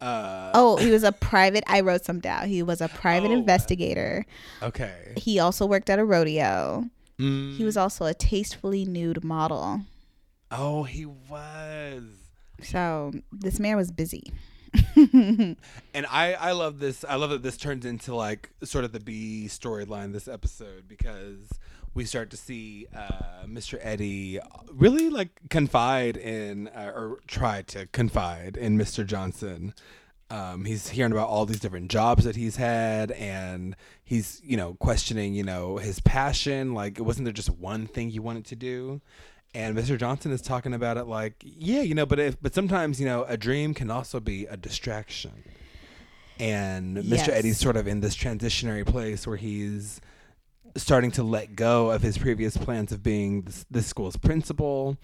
Uh, 0.00 0.50
Oh, 0.54 0.76
he 0.78 0.90
was 0.90 1.04
a 1.04 1.12
private. 1.12 1.62
I 1.68 1.82
wrote 1.82 2.04
some 2.04 2.18
down. 2.18 2.48
He 2.48 2.64
was 2.64 2.80
a 2.80 2.88
private 2.88 3.30
Oh. 3.30 3.34
investigator. 3.34 4.26
okay. 4.60 5.12
He 5.16 5.38
also 5.38 5.66
worked 5.66 5.88
at 5.88 6.00
a 6.00 6.04
rodeo. 6.04 6.86
Mm. 7.20 7.56
He 7.56 7.62
was 7.64 7.76
also 7.76 8.06
a 8.06 8.12
tastefully 8.14 8.84
nude 8.84 9.22
model. 9.22 9.82
Oh, 10.52 10.82
he 10.82 11.06
was. 11.06 12.04
So 12.62 13.12
this 13.32 13.58
man 13.58 13.76
was 13.76 13.90
busy. 13.90 14.32
And 15.94 16.06
I, 16.10 16.34
I 16.34 16.52
love 16.52 16.78
this. 16.78 17.04
I 17.06 17.16
love 17.16 17.30
that 17.30 17.42
this 17.42 17.56
turns 17.56 17.84
into 17.84 18.14
like 18.14 18.50
sort 18.62 18.84
of 18.84 18.92
the 18.92 19.00
B 19.00 19.46
storyline 19.48 20.12
this 20.12 20.28
episode 20.28 20.88
because 20.88 21.48
we 21.94 22.04
start 22.04 22.30
to 22.30 22.36
see 22.36 22.86
uh, 22.96 23.44
Mr. 23.46 23.78
Eddie 23.82 24.38
really 24.70 25.10
like 25.10 25.30
confide 25.50 26.16
in 26.16 26.68
uh, 26.68 26.92
or 26.94 27.18
try 27.26 27.62
to 27.62 27.86
confide 27.88 28.56
in 28.56 28.78
Mr. 28.78 29.04
Johnson 29.04 29.74
um, 30.32 30.64
he's 30.64 30.88
hearing 30.88 31.12
about 31.12 31.28
all 31.28 31.44
these 31.44 31.60
different 31.60 31.90
jobs 31.90 32.24
that 32.24 32.36
he's 32.36 32.56
had, 32.56 33.10
and 33.12 33.76
he's 34.02 34.40
you 34.42 34.56
know 34.56 34.74
questioning 34.80 35.34
you 35.34 35.42
know 35.42 35.76
his 35.76 36.00
passion. 36.00 36.72
Like, 36.72 36.98
wasn't 36.98 37.26
there 37.26 37.34
just 37.34 37.50
one 37.50 37.86
thing 37.86 38.10
you 38.10 38.22
wanted 38.22 38.46
to 38.46 38.56
do? 38.56 39.02
And 39.54 39.76
Mr. 39.76 39.98
Johnson 39.98 40.32
is 40.32 40.40
talking 40.40 40.72
about 40.72 40.96
it 40.96 41.04
like, 41.04 41.34
yeah, 41.44 41.82
you 41.82 41.94
know, 41.94 42.06
but 42.06 42.18
if 42.18 42.40
but 42.40 42.54
sometimes 42.54 42.98
you 42.98 43.06
know 43.06 43.24
a 43.24 43.36
dream 43.36 43.74
can 43.74 43.90
also 43.90 44.18
be 44.20 44.46
a 44.46 44.56
distraction. 44.56 45.44
And 46.38 46.96
Mr. 46.96 47.10
Yes. 47.10 47.28
Eddie's 47.28 47.58
sort 47.58 47.76
of 47.76 47.86
in 47.86 48.00
this 48.00 48.16
transitionary 48.16 48.86
place 48.86 49.26
where 49.26 49.36
he's 49.36 50.00
starting 50.76 51.10
to 51.12 51.22
let 51.22 51.54
go 51.54 51.90
of 51.90 52.02
his 52.02 52.16
previous 52.16 52.56
plans 52.56 52.92
of 52.92 53.02
being 53.02 53.42
this, 53.42 53.66
this 53.70 53.86
school's 53.86 54.16
principal 54.16 54.96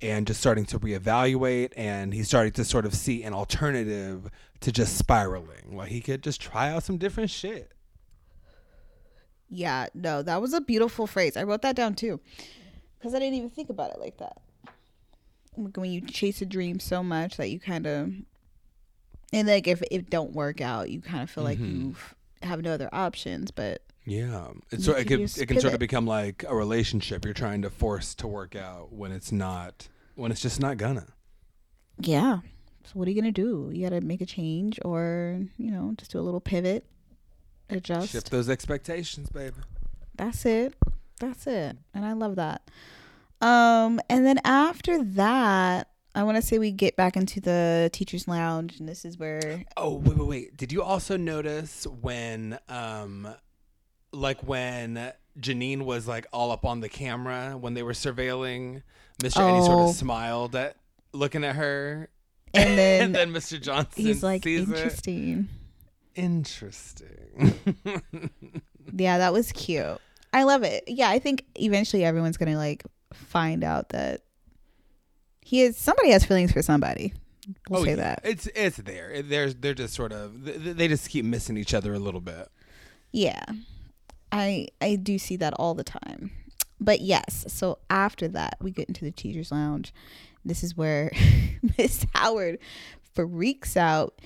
and 0.00 0.26
just 0.26 0.40
starting 0.40 0.64
to 0.64 0.78
reevaluate 0.78 1.72
and 1.76 2.14
he's 2.14 2.26
starting 2.26 2.52
to 2.52 2.64
sort 2.64 2.86
of 2.86 2.94
see 2.94 3.22
an 3.22 3.34
alternative 3.34 4.30
to 4.60 4.72
just 4.72 4.96
spiraling 4.96 5.76
like 5.76 5.90
he 5.90 6.00
could 6.00 6.22
just 6.22 6.40
try 6.40 6.70
out 6.70 6.82
some 6.82 6.96
different 6.96 7.28
shit 7.30 7.72
Yeah, 9.50 9.88
no, 9.94 10.22
that 10.22 10.40
was 10.40 10.54
a 10.54 10.60
beautiful 10.60 11.06
phrase. 11.06 11.36
I 11.36 11.42
wrote 11.42 11.62
that 11.62 11.74
down 11.76 11.94
too. 11.94 12.20
Because 13.00 13.14
I 13.14 13.18
didn't 13.18 13.34
even 13.34 13.50
think 13.50 13.70
about 13.70 13.90
it 13.90 13.98
like 13.98 14.18
that. 14.18 14.40
Oh 15.58 15.62
like 15.62 15.76
when 15.76 15.90
you 15.90 16.00
chase 16.00 16.40
a 16.42 16.46
dream 16.46 16.78
so 16.78 17.02
much 17.02 17.36
that 17.38 17.50
you 17.50 17.58
kind 17.58 17.86
of, 17.86 18.12
and 19.32 19.48
like 19.48 19.66
if 19.66 19.82
it 19.90 20.10
don't 20.10 20.32
work 20.32 20.60
out, 20.60 20.90
you 20.90 21.00
kind 21.00 21.22
of 21.22 21.30
feel 21.30 21.44
like 21.44 21.58
mm-hmm. 21.58 21.88
you 21.88 21.96
have 22.42 22.62
no 22.62 22.72
other 22.72 22.88
options. 22.92 23.50
But 23.50 23.82
yeah 24.06 24.48
it's 24.70 24.86
You 24.86 24.92
sort 24.92 24.98
it, 24.98 25.04
could 25.08 25.18
could, 25.20 25.38
it 25.38 25.46
can 25.46 25.60
sort 25.60 25.74
of 25.74 25.80
become 25.80 26.06
like 26.06 26.44
a 26.48 26.54
relationship 26.54 27.24
you're 27.24 27.34
trying 27.34 27.62
to 27.62 27.70
force 27.70 28.14
to 28.16 28.26
work 28.26 28.56
out 28.56 28.92
when 28.92 29.12
it's 29.12 29.30
not 29.30 29.88
when 30.14 30.32
it's 30.32 30.40
just 30.40 30.60
not 30.60 30.78
gonna 30.78 31.06
yeah, 32.02 32.38
so 32.84 32.92
what 32.94 33.08
are 33.08 33.10
you 33.10 33.20
gonna 33.20 33.32
do? 33.32 33.70
You 33.72 33.88
gotta 33.88 34.00
make 34.00 34.20
a 34.20 34.26
change, 34.26 34.78
or 34.84 35.40
you 35.58 35.70
know, 35.70 35.94
just 35.96 36.12
do 36.12 36.18
a 36.18 36.22
little 36.22 36.40
pivot, 36.40 36.84
adjust. 37.68 38.12
shift 38.12 38.30
those 38.30 38.48
expectations 38.48 39.30
baby 39.30 39.56
That's 40.14 40.44
it. 40.46 40.74
That's 41.20 41.46
it. 41.46 41.76
And 41.94 42.04
I 42.04 42.12
love 42.14 42.34
that. 42.36 42.62
Um, 43.40 44.00
and 44.10 44.26
then 44.26 44.38
after 44.44 45.02
that, 45.04 45.88
I 46.14 46.24
want 46.24 46.36
to 46.36 46.42
say 46.42 46.58
we 46.58 46.72
get 46.72 46.96
back 46.96 47.16
into 47.16 47.40
the 47.40 47.88
teachers' 47.92 48.26
lounge, 48.26 48.80
and 48.80 48.88
this 48.88 49.04
is 49.04 49.16
where 49.16 49.64
Oh 49.76 49.94
wait, 49.94 50.16
wait, 50.18 50.26
wait! 50.28 50.56
Did 50.56 50.72
you 50.72 50.82
also 50.82 51.16
notice 51.16 51.86
when, 51.86 52.58
um, 52.68 53.28
like 54.12 54.40
when 54.42 55.12
Janine 55.38 55.82
was 55.82 56.08
like 56.08 56.26
all 56.32 56.50
up 56.50 56.64
on 56.64 56.80
the 56.80 56.88
camera 56.88 57.56
when 57.56 57.74
they 57.74 57.82
were 57.84 57.92
surveilling, 57.92 58.82
Mr. 59.22 59.40
Eddie 59.48 59.64
sort 59.64 59.78
Oh. 59.78 59.88
of 59.90 59.94
smiled 59.94 60.56
at 60.56 60.74
looking 61.12 61.44
at 61.44 61.54
her, 61.56 62.08
And 62.52 62.76
then 62.76 63.02
and 63.04 63.14
then 63.14 63.32
Mr. 63.32 63.60
Johnson 63.60 64.04
he's 64.04 64.22
like 64.22 64.42
sees 64.42 64.68
it. 64.68 64.74
interesting. 64.76 65.48
Interesting. 66.16 67.54
Yeah, 68.92 69.18
that 69.18 69.32
was 69.32 69.52
cute. 69.52 69.98
I 70.32 70.44
love 70.44 70.62
it. 70.62 70.84
Yeah, 70.86 71.08
I 71.08 71.18
think 71.18 71.44
eventually 71.56 72.04
everyone's 72.04 72.36
gonna 72.36 72.56
like 72.56 72.84
find 73.12 73.64
out 73.64 73.90
that 73.90 74.22
he 75.40 75.62
is 75.62 75.76
somebody 75.76 76.10
has 76.10 76.24
feelings 76.24 76.52
for 76.52 76.62
somebody. 76.62 77.12
We'll 77.68 77.80
oh, 77.80 77.84
say 77.84 77.90
yeah. 77.90 77.96
that. 77.96 78.20
It's 78.24 78.46
it's 78.54 78.76
there. 78.76 79.10
It- 79.10 79.28
There's 79.28 79.54
they're 79.56 79.74
just 79.74 79.94
sort 79.94 80.12
of 80.12 80.44
they, 80.44 80.52
they 80.52 80.88
just 80.88 81.08
keep 81.08 81.24
missing 81.24 81.56
each 81.56 81.74
other 81.74 81.92
a 81.94 81.98
little 81.98 82.20
bit. 82.20 82.48
Yeah. 83.12 83.44
I 84.32 84.68
I 84.80 84.96
do 84.96 85.18
see 85.18 85.36
that 85.36 85.54
all 85.54 85.74
the 85.74 85.84
time. 85.84 86.30
But 86.80 87.00
yes, 87.00 87.44
so 87.48 87.78
after 87.90 88.28
that 88.28 88.56
we 88.60 88.70
get 88.70 88.88
into 88.88 89.04
the 89.04 89.10
teachers 89.10 89.50
lounge. 89.50 89.92
This 90.44 90.62
is 90.62 90.76
where 90.76 91.10
Miss 91.78 92.06
Howard 92.14 92.58
freaks 93.14 93.76
out 93.76 94.20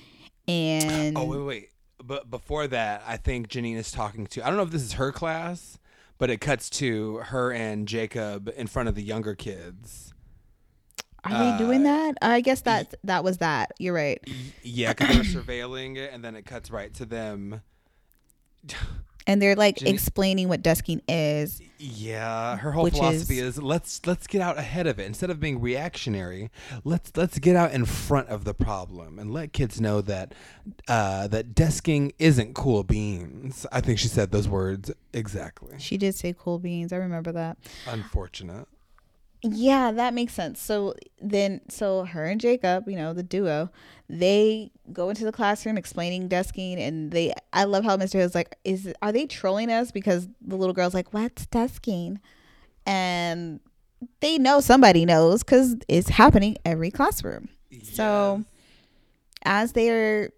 and 0.47 1.17
Oh 1.17 1.25
wait, 1.25 1.39
wait, 1.39 1.45
wait. 1.45 1.69
But 2.03 2.29
before 2.29 2.67
that, 2.67 3.03
I 3.07 3.17
think 3.17 3.47
Janine 3.47 3.77
is 3.77 3.91
talking 3.91 4.27
to. 4.27 4.43
I 4.43 4.47
don't 4.47 4.57
know 4.57 4.63
if 4.63 4.69
this 4.69 4.83
is 4.83 4.93
her 4.93 5.11
class, 5.11 5.79
but 6.17 6.29
it 6.29 6.41
cuts 6.41 6.69
to 6.71 7.17
her 7.17 7.51
and 7.51 7.87
Jacob 7.87 8.51
in 8.55 8.67
front 8.67 8.89
of 8.89 8.95
the 8.95 9.03
younger 9.03 9.35
kids. 9.35 10.13
are 11.23 11.51
they 11.51 11.57
doing 11.57 11.81
uh, 11.81 11.83
that? 11.83 12.17
I 12.21 12.41
guess 12.41 12.61
that 12.61 12.93
that 13.03 13.23
was 13.23 13.39
that. 13.39 13.71
You're 13.79 13.93
right. 13.93 14.19
Yeah, 14.63 14.93
because 14.93 15.09
they 15.09 15.17
were 15.17 15.43
surveilling 15.43 15.97
it, 15.97 16.11
and 16.13 16.23
then 16.23 16.35
it 16.35 16.45
cuts 16.45 16.71
right 16.71 16.93
to 16.95 17.05
them. 17.05 17.61
And 19.27 19.41
they're 19.41 19.55
like 19.55 19.77
Jenny- 19.77 19.91
explaining 19.91 20.49
what 20.49 20.61
desking 20.61 21.01
is. 21.07 21.61
Yeah, 21.77 22.57
her 22.57 22.71
whole 22.71 22.89
philosophy 22.89 23.39
is- 23.39 23.57
is, 23.57 23.61
let's 23.61 24.05
let's 24.05 24.27
get 24.27 24.39
out 24.41 24.57
ahead 24.57 24.87
of 24.87 24.99
it 24.99 25.05
instead 25.05 25.29
of 25.29 25.39
being 25.39 25.59
reactionary. 25.59 26.49
Let's 26.83 27.11
let's 27.15 27.37
get 27.39 27.55
out 27.55 27.71
in 27.73 27.85
front 27.85 28.29
of 28.29 28.43
the 28.45 28.53
problem 28.53 29.19
and 29.19 29.33
let 29.33 29.51
kids 29.51 29.81
know 29.81 29.99
that 30.01 30.33
uh, 30.87 31.27
that 31.27 31.53
desking 31.55 32.13
isn't 32.19 32.53
cool 32.55 32.83
beans. 32.83 33.65
I 33.71 33.81
think 33.81 33.99
she 33.99 34.07
said 34.07 34.31
those 34.31 34.47
words 34.47 34.91
exactly. 35.11 35.75
She 35.79 35.97
did 35.97 36.15
say 36.15 36.33
cool 36.37 36.59
beans. 36.59 36.93
I 36.93 36.97
remember 36.97 37.31
that. 37.33 37.57
Unfortunate. 37.87 38.67
Yeah, 39.51 39.91
that 39.91 40.13
makes 40.13 40.33
sense. 40.33 40.59
So 40.59 40.95
then, 41.21 41.61
so 41.69 42.05
her 42.05 42.25
and 42.25 42.41
Jacob, 42.41 42.87
you 42.87 42.95
know, 42.95 43.13
the 43.13 43.23
duo, 43.23 43.69
they 44.09 44.71
go 44.91 45.09
into 45.09 45.23
the 45.23 45.31
classroom 45.31 45.77
explaining 45.77 46.29
desking, 46.29 46.79
and 46.79 47.11
they. 47.11 47.33
I 47.53 47.65
love 47.65 47.83
how 47.83 47.97
Mr. 47.97 48.13
Hill's 48.13 48.35
like, 48.35 48.57
"Is 48.63 48.93
are 49.01 49.11
they 49.11 49.25
trolling 49.25 49.71
us?" 49.71 49.91
Because 49.91 50.27
the 50.41 50.55
little 50.55 50.73
girl's 50.73 50.93
like, 50.93 51.13
"What's 51.13 51.45
desking?" 51.47 52.17
And 52.85 53.59
they 54.19 54.37
know 54.37 54.59
somebody 54.59 55.05
knows 55.05 55.43
because 55.43 55.75
it's 55.87 56.09
happening 56.09 56.57
every 56.65 56.91
classroom. 56.91 57.49
So 57.83 58.43
as 59.43 59.73
they're 59.73 60.31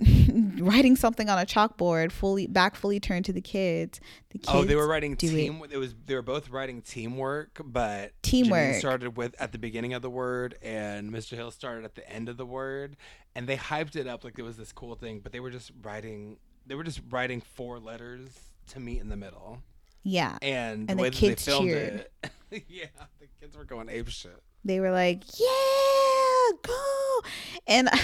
writing 0.58 0.94
something 0.96 1.28
on 1.28 1.38
a 1.38 1.44
chalkboard, 1.46 2.12
fully 2.12 2.46
back 2.46 2.76
fully 2.76 3.00
turned 3.00 3.24
to 3.24 3.32
the 3.32 3.40
kids, 3.40 4.00
the 4.30 4.38
kids. 4.38 4.48
Oh, 4.52 4.64
they 4.64 4.76
were 4.76 4.86
writing 4.86 5.14
do 5.14 5.26
it. 5.26 5.30
team. 5.30 5.62
It. 5.70 5.76
was 5.76 5.94
they 6.06 6.14
were 6.14 6.22
both 6.22 6.50
writing 6.50 6.82
teamwork, 6.82 7.60
but 7.64 8.12
Teamwork. 8.22 8.74
Janine 8.74 8.78
started 8.78 9.16
with 9.16 9.34
at 9.40 9.52
the 9.52 9.58
beginning 9.58 9.94
of 9.94 10.02
the 10.02 10.10
word, 10.10 10.56
and 10.62 11.10
Mr. 11.12 11.32
Hill 11.36 11.50
started 11.50 11.84
at 11.84 11.94
the 11.94 12.08
end 12.10 12.28
of 12.28 12.36
the 12.36 12.46
word, 12.46 12.96
and 13.34 13.46
they 13.48 13.56
hyped 13.56 13.96
it 13.96 14.06
up 14.06 14.22
like 14.24 14.38
it 14.38 14.42
was 14.42 14.56
this 14.56 14.72
cool 14.72 14.94
thing. 14.94 15.20
But 15.20 15.32
they 15.32 15.40
were 15.40 15.50
just 15.50 15.72
writing. 15.82 16.36
They 16.66 16.74
were 16.74 16.84
just 16.84 17.00
writing 17.10 17.40
four 17.40 17.78
letters 17.80 18.30
to 18.68 18.80
meet 18.80 19.00
in 19.00 19.08
the 19.08 19.16
middle, 19.16 19.62
Yeah, 20.02 20.36
and, 20.42 20.80
And 20.80 20.88
the 20.90 20.94
the 20.94 21.02
way 21.02 21.10
kids 21.10 21.44
that 21.44 21.50
they 21.50 21.56
filmed 21.56 21.68
cheered. 21.70 22.06
it, 22.52 22.64
yeah, 22.68 22.84
the 23.18 23.26
kids 23.40 23.56
were 23.56 23.64
going 23.64 23.88
ape 23.88 24.08
shit. 24.08 24.36
they 24.64 24.78
were 24.78 24.90
like, 24.92 25.22
"Yeah, 25.40 26.50
go!" 26.62 27.20
And 27.66 27.88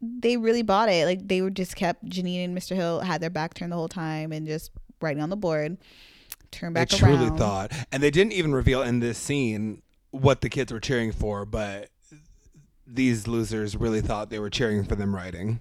they 0.00 0.36
really 0.36 0.62
bought 0.62 0.88
it. 0.88 1.06
Like 1.06 1.26
they 1.26 1.42
were 1.42 1.50
just 1.50 1.76
kept 1.76 2.04
Janine 2.04 2.44
and 2.44 2.56
Mr. 2.56 2.74
Hill 2.76 3.00
had 3.00 3.20
their 3.20 3.30
back 3.30 3.54
turned 3.54 3.72
the 3.72 3.76
whole 3.76 3.88
time 3.88 4.32
and 4.32 4.46
just 4.46 4.70
writing 5.00 5.22
on 5.22 5.30
the 5.30 5.36
board. 5.36 5.78
Turn 6.50 6.72
back 6.72 6.88
they 6.88 6.98
around. 6.98 7.16
truly 7.18 7.38
thought, 7.38 7.72
and 7.92 8.02
they 8.02 8.10
didn't 8.10 8.32
even 8.32 8.52
reveal 8.54 8.82
in 8.82 9.00
this 9.00 9.18
scene 9.18 9.82
what 10.10 10.40
the 10.40 10.48
kids 10.48 10.72
were 10.72 10.80
cheering 10.80 11.12
for, 11.12 11.44
but 11.44 11.90
these 12.86 13.28
losers 13.28 13.76
really 13.76 14.00
thought 14.00 14.30
they 14.30 14.38
were 14.38 14.48
cheering 14.48 14.84
for 14.84 14.94
them 14.94 15.14
writing. 15.14 15.60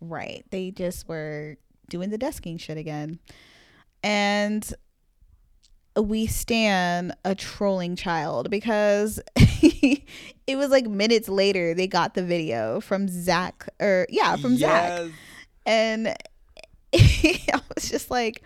Right. 0.00 0.44
They 0.50 0.70
just 0.70 1.08
were 1.08 1.56
doing 1.88 2.10
the 2.10 2.18
desking 2.18 2.60
shit 2.60 2.76
again. 2.76 3.18
And 4.02 4.70
we 5.96 6.26
stand 6.26 7.14
a 7.24 7.34
trolling 7.34 7.96
child 7.96 8.50
because 8.50 9.20
it 10.46 10.56
was 10.56 10.70
like 10.70 10.86
minutes 10.86 11.28
later 11.28 11.74
they 11.74 11.86
got 11.86 12.14
the 12.14 12.22
video 12.22 12.80
from 12.80 13.08
Zach 13.08 13.68
or 13.80 14.06
yeah, 14.08 14.36
from 14.36 14.56
Zach. 14.56 15.10
And 15.66 16.08
I 16.94 17.60
was 17.74 17.88
just 17.88 18.10
like, 18.10 18.42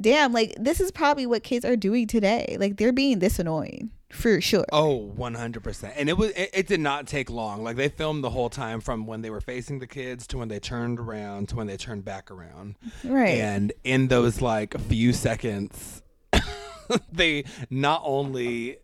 damn, 0.00 0.32
like 0.32 0.54
this 0.58 0.80
is 0.80 0.90
probably 0.90 1.26
what 1.26 1.42
kids 1.42 1.64
are 1.64 1.76
doing 1.76 2.06
today. 2.06 2.56
Like 2.58 2.76
they're 2.76 2.92
being 2.92 3.18
this 3.18 3.38
annoying 3.38 3.90
for 4.10 4.40
sure. 4.40 4.64
Oh, 4.72 5.12
100%. 5.16 5.92
And 5.96 6.08
it 6.08 6.16
was 6.16 6.30
it, 6.30 6.50
it 6.52 6.66
did 6.66 6.80
not 6.80 7.06
take 7.06 7.30
long. 7.30 7.62
Like 7.62 7.76
they 7.76 7.88
filmed 7.88 8.24
the 8.24 8.30
whole 8.30 8.50
time 8.50 8.80
from 8.80 9.06
when 9.06 9.22
they 9.22 9.30
were 9.30 9.40
facing 9.40 9.78
the 9.78 9.86
kids 9.86 10.26
to 10.28 10.38
when 10.38 10.48
they 10.48 10.60
turned 10.60 10.98
around 10.98 11.50
to 11.50 11.56
when 11.56 11.66
they 11.66 11.76
turned 11.76 12.04
back 12.04 12.30
around. 12.30 12.76
right. 13.04 13.38
And 13.38 13.72
in 13.84 14.08
those 14.08 14.40
like 14.40 14.78
few 14.80 15.12
seconds 15.12 16.02
they 17.12 17.44
not 17.70 18.02
only 18.04 18.78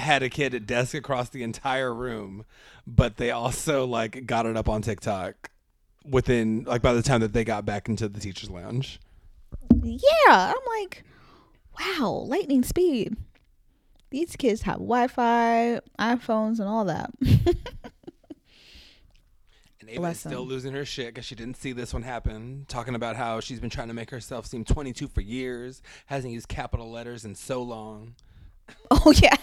had 0.00 0.22
a 0.22 0.28
kid 0.28 0.54
at 0.54 0.66
desk 0.66 0.94
across 0.94 1.28
the 1.28 1.42
entire 1.42 1.94
room, 1.94 2.44
but 2.86 3.16
they 3.16 3.30
also 3.30 3.86
like 3.86 4.26
got 4.26 4.46
it 4.46 4.56
up 4.56 4.68
on 4.68 4.82
TikTok 4.82 5.50
within 6.04 6.64
like 6.64 6.82
by 6.82 6.92
the 6.92 7.02
time 7.02 7.20
that 7.20 7.32
they 7.32 7.44
got 7.44 7.64
back 7.64 7.88
into 7.88 8.08
the 8.08 8.20
teachers 8.20 8.50
lounge. 8.50 9.00
Yeah, 9.82 9.98
I'm 10.28 10.80
like, 10.80 11.04
wow, 11.78 12.24
lightning 12.26 12.62
speed. 12.62 13.16
These 14.10 14.34
kids 14.36 14.62
have 14.62 14.76
Wi-Fi, 14.76 15.80
iPhones, 15.98 16.58
and 16.58 16.68
all 16.68 16.84
that. 16.86 17.10
And 19.80 19.96
Ava 19.96 20.00
Bless 20.00 20.16
is 20.16 20.30
still 20.30 20.44
losing 20.44 20.74
her 20.74 20.84
shit 20.84 21.08
because 21.08 21.24
she 21.24 21.34
didn't 21.34 21.56
see 21.56 21.72
this 21.72 21.92
one 21.92 22.02
happen. 22.02 22.66
Talking 22.68 22.94
about 22.94 23.16
how 23.16 23.40
she's 23.40 23.60
been 23.60 23.70
trying 23.70 23.88
to 23.88 23.94
make 23.94 24.10
herself 24.10 24.46
seem 24.46 24.64
22 24.64 25.08
for 25.08 25.20
years, 25.20 25.82
hasn't 26.06 26.32
used 26.32 26.48
capital 26.48 26.90
letters 26.90 27.24
in 27.24 27.34
so 27.34 27.62
long. 27.62 28.14
oh 28.90 29.12
yeah. 29.16 29.36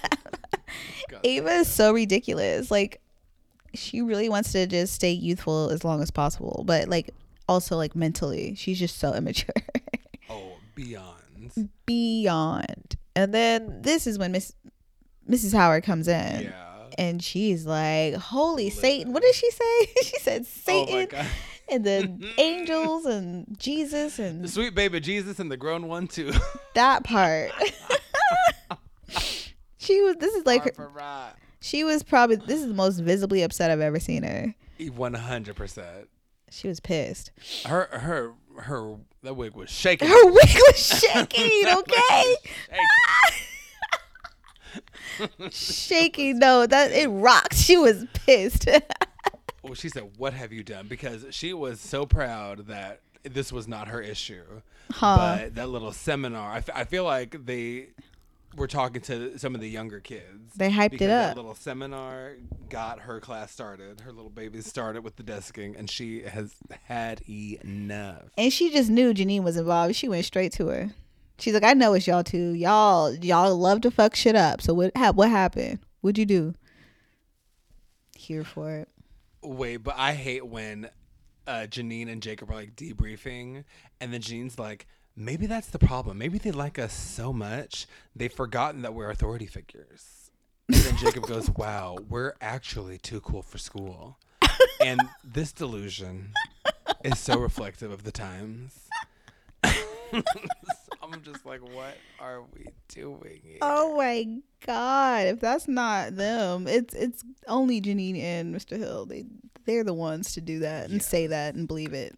Ava 1.23 1.49
is 1.49 1.67
so 1.71 1.91
ridiculous. 1.93 2.69
Like, 2.71 3.01
she 3.73 4.01
really 4.01 4.29
wants 4.29 4.51
to 4.53 4.65
just 4.67 4.93
stay 4.93 5.11
youthful 5.11 5.69
as 5.69 5.83
long 5.83 6.01
as 6.01 6.11
possible, 6.11 6.63
but 6.65 6.87
like 6.89 7.13
also 7.47 7.75
like 7.77 7.95
mentally, 7.95 8.55
she's 8.55 8.79
just 8.79 8.97
so 8.97 9.13
immature. 9.15 9.53
Oh, 10.29 10.53
beyond. 10.75 11.69
Beyond. 11.85 12.95
And 13.15 13.33
then 13.33 13.81
this 13.81 14.07
is 14.07 14.17
when 14.19 14.31
Miss 14.31 14.53
Mrs. 15.29 15.53
Howard 15.53 15.83
comes 15.83 16.07
in. 16.07 16.43
Yeah. 16.43 16.63
And 16.97 17.21
she's 17.23 17.65
like, 17.65 18.15
Holy 18.15 18.69
Satan. 18.69 19.13
What 19.13 19.21
did 19.23 19.35
she 19.35 19.49
say? 19.51 19.85
she 20.03 20.19
said 20.19 20.41
Oh 20.41 20.47
Satan 20.65 21.07
god. 21.09 21.25
and 21.69 21.83
the 21.85 22.33
angels 22.37 23.05
and 23.05 23.45
Jesus 23.59 24.19
and 24.19 24.43
The 24.43 24.47
sweet 24.47 24.73
baby 24.73 24.99
Jesus 24.99 25.39
and 25.39 25.51
the 25.51 25.57
grown 25.57 25.87
one 25.87 26.07
too. 26.07 26.31
that 26.75 27.03
part. 27.03 27.51
She 29.87 30.01
was 30.01 30.15
this 30.17 30.33
is 30.35 30.45
like 30.45 30.75
her, 30.75 31.33
she 31.61 31.83
was 31.83 32.03
probably 32.03 32.35
this 32.35 32.59
is 32.59 32.67
the 32.67 32.73
most 32.73 32.99
visibly 32.99 33.41
upset 33.41 33.71
I've 33.71 33.81
ever 33.81 33.99
seen 33.99 34.23
her. 34.23 34.53
One 34.95 35.13
hundred 35.13 35.55
percent. 35.55 36.09
She 36.49 36.67
was 36.67 36.79
pissed. 36.79 37.31
Her 37.65 37.87
her 37.91 38.33
her 38.61 38.95
that 39.23 39.35
wig 39.35 39.53
was 39.55 39.69
shaking. 39.69 40.07
Her 40.07 40.25
wig 40.25 40.55
was 40.67 40.77
shaking, 40.77 41.67
okay? 41.67 42.35
shaking. 45.51 46.39
No, 46.39 46.67
that 46.67 46.91
it 46.91 47.07
rocked. 47.07 47.55
She 47.55 47.77
was 47.77 48.05
pissed. 48.13 48.67
Well, 49.63 49.73
she 49.73 49.89
said, 49.89 50.11
"What 50.17 50.33
have 50.33 50.53
you 50.53 50.63
done?" 50.63 50.87
Because 50.87 51.25
she 51.31 51.51
was 51.53 51.81
so 51.81 52.05
proud 52.05 52.67
that 52.67 53.01
this 53.23 53.51
was 53.51 53.67
not 53.67 53.89
her 53.89 53.99
issue. 53.99 54.61
Huh. 54.91 55.17
But 55.17 55.55
that 55.55 55.67
little 55.67 55.91
seminar, 55.91 56.51
I, 56.51 56.57
f- 56.57 56.69
I 56.73 56.85
feel 56.85 57.03
like 57.03 57.45
they 57.45 57.87
were 58.57 58.67
talking 58.67 59.01
to 59.03 59.37
some 59.37 59.55
of 59.55 59.61
the 59.61 59.69
younger 59.69 59.99
kids. 59.99 60.53
They 60.55 60.69
hyped 60.69 61.01
it 61.01 61.09
up. 61.09 61.35
little 61.35 61.55
seminar 61.55 62.33
got 62.69 63.01
her 63.01 63.19
class 63.19 63.51
started. 63.51 64.01
Her 64.01 64.11
little 64.11 64.31
baby 64.31 64.61
started 64.61 65.03
with 65.03 65.15
the 65.15 65.23
desking, 65.23 65.77
and 65.77 65.89
she 65.89 66.23
has 66.23 66.55
had 66.85 67.21
enough. 67.29 68.23
and 68.37 68.51
she 68.51 68.71
just 68.71 68.89
knew 68.89 69.13
Janine 69.13 69.43
was 69.43 69.55
involved. 69.57 69.95
She 69.95 70.09
went 70.09 70.25
straight 70.25 70.51
to 70.53 70.67
her. 70.67 70.89
She's 71.39 71.53
like, 71.53 71.63
I 71.63 71.73
know 71.73 71.93
it's 71.93 72.07
y'all 72.07 72.23
too. 72.23 72.53
Y'all, 72.53 73.13
y'all 73.13 73.55
love 73.55 73.81
to 73.81 73.91
fuck 73.91 74.15
shit 74.15 74.35
up. 74.35 74.61
So 74.61 74.73
what? 74.73 74.91
Ha- 74.97 75.11
what 75.13 75.29
happened? 75.29 75.79
What'd 76.01 76.17
you 76.17 76.25
do? 76.25 76.53
Here 78.15 78.43
for 78.43 78.71
it. 78.75 78.89
Wait, 79.43 79.77
but 79.77 79.95
I 79.97 80.13
hate 80.13 80.45
when 80.47 80.89
uh, 81.45 81.67
Janine 81.69 82.11
and 82.11 82.21
Jacob 82.23 82.49
are 82.49 82.55
like 82.55 82.75
debriefing, 82.75 83.63
and 84.01 84.11
then 84.11 84.21
Janine's 84.21 84.57
like, 84.57 84.87
maybe 85.17 85.47
that's 85.47 85.67
the 85.67 85.79
problem. 85.79 86.17
Maybe 86.19 86.37
they 86.37 86.51
like 86.51 86.77
us 86.79 86.93
so 86.93 87.33
much 87.33 87.87
they've 88.15 88.31
forgotten 88.31 88.83
that 88.83 88.93
we're 88.93 89.09
authority 89.09 89.47
figures. 89.47 90.31
And 90.69 90.77
then 90.77 90.97
Jacob 90.97 91.27
goes, 91.27 91.49
wow, 91.49 91.97
we're 92.07 92.33
actually 92.39 92.99
too 92.99 93.19
cool 93.19 93.41
for 93.41 93.57
school. 93.57 94.19
And 94.79 95.01
this 95.23 95.51
delusion 95.51 96.33
is 97.03 97.19
so 97.19 97.39
reflective 97.39 97.91
of 97.91 98.03
the 98.03 98.11
times. 98.11 98.79
I'm 99.63 101.21
just 101.23 101.45
like, 101.45 101.61
what 101.61 101.97
are 102.19 102.41
we 102.53 102.67
doing 102.87 103.39
here? 103.43 103.57
Oh 103.61 103.97
my 103.97 104.39
god! 104.65 105.27
If 105.27 105.39
that's 105.39 105.67
not 105.67 106.15
them, 106.15 106.67
it's 106.67 106.93
it's 106.93 107.23
only 107.47 107.81
Janine 107.81 108.19
and 108.19 108.53
Mr. 108.53 108.77
Hill. 108.77 109.05
They 109.05 109.25
they're 109.65 109.83
the 109.83 109.93
ones 109.93 110.33
to 110.33 110.41
do 110.41 110.59
that 110.59 110.89
and 110.89 111.01
say 111.01 111.27
that 111.27 111.55
and 111.55 111.67
believe 111.67 111.93
it. 111.93 112.15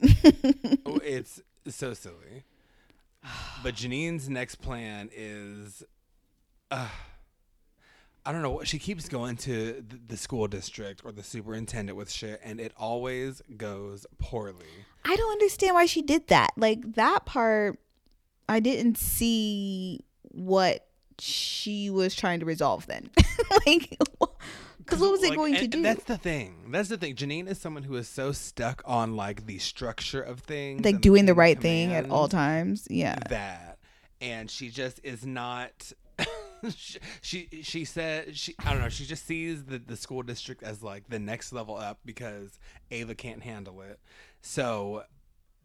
Oh, 0.86 1.00
it's 1.04 1.42
so 1.68 1.94
silly. 1.94 2.46
But 3.62 3.76
Janine's 3.76 4.30
next 4.30 4.56
plan 4.56 5.10
is, 5.14 5.84
uh, 6.72 6.88
I 8.26 8.32
don't 8.32 8.42
know 8.42 8.64
she 8.64 8.80
keeps 8.80 9.10
going 9.10 9.36
to 9.38 9.84
the, 9.88 10.00
the 10.08 10.18
school 10.18 10.48
district 10.48 11.02
or 11.04 11.12
the 11.12 11.24
superintendent 11.24 11.98
with 11.98 12.10
shit, 12.10 12.40
and 12.44 12.60
it 12.62 12.72
always 12.78 13.42
goes 13.58 14.06
poorly. 14.18 14.66
I 15.04 15.16
don't 15.16 15.32
understand 15.32 15.76
why 15.76 15.88
she 15.88 16.02
did 16.02 16.28
that. 16.28 16.52
Like 16.56 16.94
that 16.94 17.26
part, 17.26 17.80
I 18.48 18.62
didn't 18.62 18.98
see 18.98 20.06
what 20.24 20.88
she 21.20 21.90
was 21.90 22.16
trying 22.16 22.40
to 22.40 22.46
resolve. 22.46 22.88
Then, 22.88 23.10
like, 23.66 23.98
because 24.90 25.02
what 25.02 25.12
was 25.12 25.24
it 25.24 25.30
Like, 25.30 25.38
going 25.38 25.56
to 25.56 25.68
do? 25.68 25.82
That's 25.82 26.04
the 26.04 26.18
thing. 26.18 26.56
That's 26.70 26.90
the 26.90 26.98
thing. 26.98 27.16
Janine 27.16 27.48
is 27.48 27.60
someone 27.60 27.84
who 27.84 27.96
is 27.96 28.08
so 28.08 28.32
stuck 28.32 28.82
on 28.86 29.16
like 29.16 29.46
the 29.46 29.60
structure 29.60 30.22
of 30.22 30.40
things, 30.42 30.84
like 30.84 31.02
doing 31.02 31.26
the 31.26 31.34
of 31.34 31.38
right 31.38 31.60
thing 31.60 31.94
at 31.94 32.10
all 32.10 32.28
times. 32.28 32.88
Yeah. 32.90 33.20
that 33.30 33.80
and 34.22 34.50
she 34.50 34.70
just 34.70 35.00
is 35.04 35.26
not 35.26 35.72
she, 36.76 37.00
she 37.22 37.48
she 37.64 37.86
said 37.86 38.36
she 38.36 38.54
I 38.60 38.74
don't 38.74 38.82
know 38.82 38.90
she 38.90 39.06
just 39.06 39.26
sees 39.26 39.64
the 39.64 39.80
the 39.80 39.96
school 39.96 40.24
district 40.24 40.64
as 40.64 40.84
like 40.84 41.08
the 41.10 41.20
next 41.20 41.54
level 41.54 41.78
up 41.78 42.00
because 42.06 42.60
Ava 42.92 43.16
can't 43.16 43.42
handle 43.42 43.82
it 43.82 44.00
so 44.42 45.04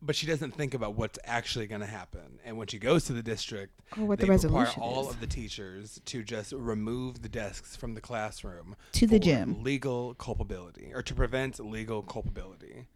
but 0.04 0.14
she 0.14 0.26
doesn't 0.26 0.54
think 0.54 0.74
about 0.74 0.94
what's 0.94 1.18
actually 1.24 1.66
going 1.66 1.80
to 1.80 1.86
happen 1.86 2.38
and 2.44 2.56
when 2.58 2.66
she 2.66 2.78
goes 2.78 3.04
to 3.06 3.12
the 3.12 3.22
district 3.22 3.80
Or 3.98 4.04
what 4.04 4.18
the 4.18 4.26
they 4.26 4.32
require 4.32 4.50
resolution 4.64 4.82
all 4.82 5.08
is. 5.08 5.14
of 5.14 5.20
the 5.20 5.26
teachers 5.26 6.00
to 6.06 6.22
just 6.22 6.52
remove 6.52 7.22
the 7.22 7.28
desks 7.28 7.74
from 7.76 7.94
the 7.94 8.00
classroom 8.00 8.76
To 8.92 9.06
the 9.06 9.18
gym. 9.18 9.62
legal 9.62 10.14
culpability 10.14 10.90
or 10.94 11.02
to 11.02 11.14
prevent 11.14 11.58
legal 11.58 12.02
culpability 12.02 12.86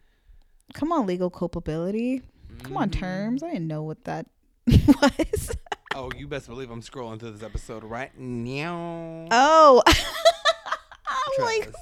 Come 0.74 0.92
on, 0.92 1.06
legal 1.06 1.30
culpability. 1.30 2.20
Come 2.62 2.76
on, 2.76 2.90
Mm-hmm. 2.90 3.00
terms. 3.00 3.42
I 3.42 3.52
didn't 3.52 3.68
know 3.68 3.82
what 3.82 4.04
that 4.04 4.26
was. 4.66 5.56
oh 5.94 6.11
you 6.16 6.28
best 6.28 6.46
believe 6.48 6.70
i'm 6.70 6.82
scrolling 6.82 7.18
through 7.18 7.30
this 7.30 7.42
episode 7.42 7.82
right 7.84 8.11
now 8.18 9.26
Oh, 9.30 9.82
I'm 9.86 11.44
like 11.44 11.72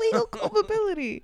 legal 0.00 0.26
culpability. 0.32 1.22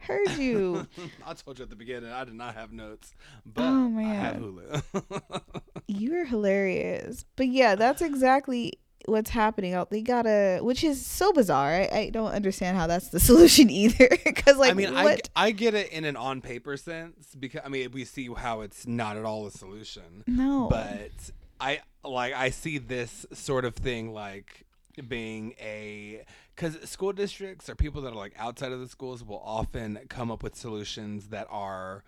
Heard 0.00 0.30
you. 0.38 0.86
I 1.26 1.34
told 1.34 1.58
you 1.58 1.62
at 1.64 1.70
the 1.70 1.76
beginning 1.76 2.10
I 2.10 2.24
did 2.24 2.34
not 2.34 2.54
have 2.54 2.72
notes, 2.72 3.14
but 3.46 3.62
Oh, 3.62 3.94
I 3.98 4.02
have 4.02 4.40
man. 4.40 4.82
Hulu. 4.92 5.42
You're 5.86 6.24
hilarious. 6.24 7.24
But 7.36 7.48
yeah, 7.48 7.74
that's 7.74 8.02
exactly 8.02 8.74
what's 9.06 9.30
happening 9.30 9.72
out 9.72 9.88
they 9.90 10.02
gotta 10.02 10.58
which 10.62 10.84
is 10.84 11.04
so 11.04 11.32
bizarre 11.32 11.70
i, 11.72 11.88
I 11.90 12.10
don't 12.10 12.32
understand 12.32 12.76
how 12.76 12.86
that's 12.86 13.08
the 13.08 13.18
solution 13.30 13.70
either 13.70 14.08
because 14.26 14.58
like 14.58 14.70
I 14.72 14.74
mean, 14.74 14.94
I, 14.94 15.04
what 15.04 15.16
g- 15.24 15.30
I 15.34 15.50
get 15.52 15.72
it 15.74 15.90
in 15.90 16.04
an 16.04 16.16
on 16.16 16.42
paper 16.42 16.76
sense 16.76 17.34
because 17.34 17.62
I 17.64 17.70
mean 17.70 17.90
we 17.92 18.04
see 18.04 18.28
how 18.36 18.60
it's 18.60 18.86
not 18.86 19.16
at 19.16 19.24
all 19.24 19.46
a 19.46 19.50
solution, 19.50 20.22
no 20.26 20.68
but 20.70 21.10
I 21.58 21.80
like 22.04 22.34
I 22.34 22.50
see 22.50 22.76
this 22.76 23.24
sort 23.32 23.64
of 23.64 23.74
thing 23.74 24.12
like 24.12 24.66
being 25.08 25.54
a 25.60 26.24
because 26.54 26.78
school 26.88 27.12
districts 27.12 27.68
or 27.68 27.74
people 27.74 28.02
that 28.02 28.12
are 28.12 28.16
like 28.16 28.34
outside 28.38 28.72
of 28.72 28.80
the 28.80 28.88
schools 28.88 29.24
will 29.24 29.42
often 29.44 29.98
come 30.08 30.30
up 30.30 30.42
with 30.42 30.54
solutions 30.54 31.28
that 31.28 31.46
are 31.50 32.04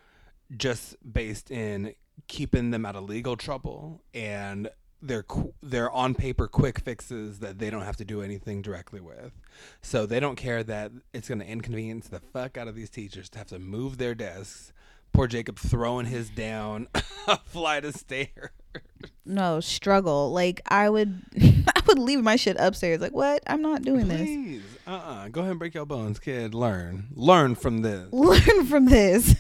just 0.56 0.96
based 1.10 1.50
in 1.50 1.94
keeping 2.28 2.70
them 2.70 2.84
out 2.84 2.96
of 2.96 3.04
legal 3.04 3.36
trouble 3.36 4.02
and 4.14 4.70
they're 5.02 5.24
they're 5.62 5.90
on 5.90 6.14
paper 6.14 6.46
quick 6.46 6.78
fixes 6.78 7.40
that 7.40 7.58
they 7.58 7.70
don't 7.70 7.82
have 7.82 7.96
to 7.96 8.04
do 8.04 8.22
anything 8.22 8.62
directly 8.62 9.00
with. 9.00 9.32
So 9.82 10.06
they 10.06 10.20
don't 10.20 10.36
care 10.36 10.62
that 10.62 10.92
it's 11.12 11.28
going 11.28 11.40
to 11.40 11.46
inconvenience 11.46 12.08
the 12.08 12.20
fuck 12.20 12.56
out 12.56 12.68
of 12.68 12.76
these 12.76 12.88
teachers 12.90 13.28
to 13.30 13.38
have 13.38 13.48
to 13.48 13.58
move 13.58 13.98
their 13.98 14.14
desks. 14.14 14.72
Poor 15.12 15.26
Jacob 15.26 15.58
throwing 15.58 16.06
his 16.06 16.30
down 16.30 16.86
a 17.26 17.36
flight 17.38 17.84
of 17.84 17.94
stairs. 17.96 18.50
No 19.24 19.60
struggle. 19.60 20.32
Like 20.32 20.60
i 20.68 20.88
would 20.88 21.22
i 21.40 21.82
would 21.86 21.98
leave 21.98 22.22
my 22.22 22.36
shit 22.36 22.56
upstairs. 22.58 23.00
Like 23.00 23.12
what? 23.12 23.42
I'm 23.46 23.62
not 23.62 23.82
doing 23.82 24.08
this. 24.08 24.62
Uh, 24.86 24.90
uh 24.90 25.28
go 25.28 25.40
ahead 25.40 25.52
and 25.52 25.58
break 25.58 25.74
your 25.74 25.86
bones, 25.86 26.18
kid. 26.18 26.54
Learn, 26.54 27.08
learn 27.14 27.54
from 27.54 27.82
this. 27.82 28.08
learn 28.12 28.66
from 28.66 28.86
this. 28.86 29.34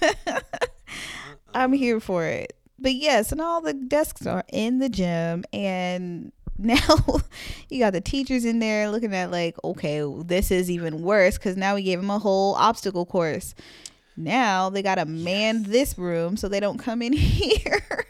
I'm 1.54 1.72
here 1.72 2.00
for 2.00 2.24
it. 2.24 2.56
But 2.78 2.94
yes 2.94 3.32
and 3.32 3.40
all 3.40 3.60
the 3.60 3.74
desks 3.74 4.26
are 4.26 4.44
in 4.52 4.78
the 4.78 4.88
gym 4.88 5.44
and 5.52 6.32
now 6.58 6.96
you 7.68 7.78
got 7.78 7.92
the 7.92 8.00
teachers 8.00 8.44
in 8.44 8.58
there 8.58 8.90
looking 8.90 9.14
at 9.14 9.30
like 9.30 9.56
okay 9.64 10.04
this 10.24 10.50
is 10.50 10.70
even 10.70 11.02
worse 11.02 11.38
because 11.38 11.56
now 11.56 11.74
we 11.74 11.82
gave 11.82 12.00
them 12.00 12.10
a 12.10 12.18
whole 12.18 12.54
obstacle 12.54 13.06
course. 13.06 13.54
Now 14.16 14.68
they 14.68 14.82
gotta 14.82 15.06
man 15.06 15.62
this 15.62 15.96
room 15.96 16.36
so 16.36 16.48
they 16.48 16.60
don't 16.60 16.78
come 16.78 17.02
in 17.02 17.12
here 17.12 18.06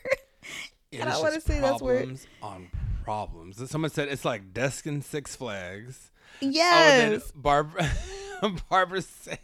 I 1.00 1.08
is 1.16 1.20
wanna 1.22 1.40
say 1.40 1.60
that's 1.60 1.80
where- 1.82 1.96
problems 1.98 2.26
on 2.42 2.68
problems. 3.04 3.70
Someone 3.70 3.90
said 3.90 4.08
it's 4.08 4.24
like 4.24 4.52
desk 4.54 4.86
in 4.86 5.02
Six 5.02 5.34
Flags. 5.36 6.10
yes 6.40 7.22
Oh, 7.28 7.30
Barbara, 7.34 7.90
Barbara 8.70 9.02
said, 9.02 9.38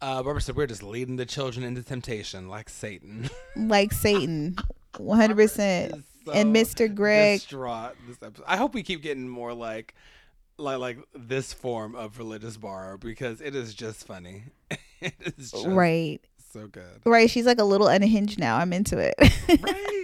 uh, 0.00 0.22
Barbara 0.22 0.40
said, 0.40 0.56
we're 0.56 0.66
just 0.66 0.82
leading 0.82 1.16
the 1.16 1.26
children 1.26 1.64
into 1.64 1.82
temptation 1.82 2.48
like 2.48 2.68
Satan. 2.68 3.28
like 3.56 3.92
satan 3.92 4.56
100% 4.94 6.02
and 6.32 6.54
mr 6.56 6.92
greg 6.94 7.40
Distraught 7.40 7.94
this 8.08 8.16
episode. 8.22 8.44
I 8.46 8.56
hope 8.56 8.74
we 8.74 8.82
keep 8.82 9.02
getting 9.02 9.28
more 9.28 9.52
like, 9.52 9.94
like, 10.56 10.78
like 10.78 10.98
this 11.14 11.52
form 11.52 11.94
of 11.94 12.18
religious 12.18 12.56
bar 12.56 12.96
because 12.96 13.40
it 13.40 13.54
is 13.54 13.74
just 13.74 14.06
funny. 14.06 14.44
it 15.00 15.14
is 15.38 15.50
just 15.50 15.66
right 15.66 16.20
so 16.52 16.66
good. 16.68 17.00
right 17.04 17.28
she's 17.28 17.46
like 17.46 17.58
a 17.58 17.64
little 17.64 17.88
unhinged 17.88 18.38
now 18.38 18.56
i'm 18.58 18.72
into 18.72 18.96
it 18.96 19.14
Right? 19.60 20.03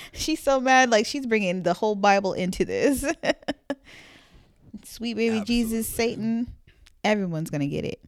she's 0.12 0.42
so 0.42 0.60
mad 0.60 0.90
like 0.90 1.06
she's 1.06 1.26
bringing 1.26 1.62
the 1.62 1.74
whole 1.74 1.94
bible 1.94 2.32
into 2.32 2.64
this 2.64 3.04
sweet 4.84 5.14
baby 5.14 5.42
jesus 5.44 5.88
satan 5.88 6.52
everyone's 7.04 7.50
gonna 7.50 7.66
get 7.66 7.84
it. 7.84 8.00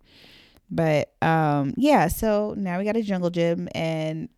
But 0.70 1.12
um, 1.22 1.74
yeah. 1.76 2.08
So 2.08 2.54
now 2.56 2.78
we 2.78 2.84
got 2.84 2.96
a 2.96 3.02
jungle 3.02 3.28
gym, 3.30 3.68
and 3.74 4.28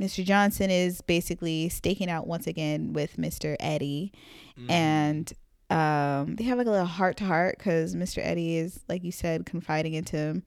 Mr. 0.00 0.24
Johnson 0.24 0.70
is 0.70 1.00
basically 1.00 1.68
staking 1.70 2.10
out 2.10 2.26
once 2.26 2.46
again 2.46 2.92
with 2.92 3.16
Mr. 3.16 3.56
Eddie, 3.60 4.12
Mm. 4.58 4.70
and 4.70 5.32
um, 5.70 6.36
they 6.36 6.44
have 6.44 6.58
like 6.58 6.66
a 6.66 6.70
little 6.70 6.86
heart 6.86 7.16
to 7.18 7.24
heart 7.24 7.56
because 7.58 7.94
Mr. 7.94 8.18
Eddie 8.22 8.56
is, 8.56 8.80
like 8.88 9.04
you 9.04 9.12
said, 9.12 9.46
confiding 9.46 9.94
into 9.94 10.16
him 10.16 10.42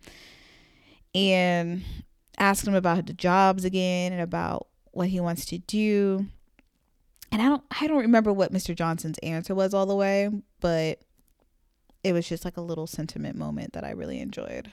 and 1.16 1.84
asking 2.38 2.72
him 2.74 2.76
about 2.78 3.06
the 3.06 3.14
jobs 3.14 3.64
again 3.66 4.12
and 4.14 4.22
about 4.22 4.68
what 4.92 5.08
he 5.10 5.20
wants 5.20 5.46
to 5.46 5.58
do. 5.60 6.28
And 7.34 7.42
I 7.42 7.46
don't, 7.46 7.64
I 7.82 7.88
don't 7.88 7.98
remember 8.02 8.32
what 8.32 8.54
Mr. 8.54 8.76
Johnson's 8.76 9.18
answer 9.18 9.56
was 9.56 9.74
all 9.74 9.88
the 9.88 9.96
way, 9.96 10.30
but 10.62 11.00
it 12.04 12.14
was 12.14 12.28
just 12.30 12.46
like 12.46 12.58
a 12.58 12.62
little 12.62 12.86
sentiment 12.86 13.36
moment 13.36 13.74
that 13.74 13.84
I 13.84 13.90
really 13.92 14.20
enjoyed. 14.20 14.72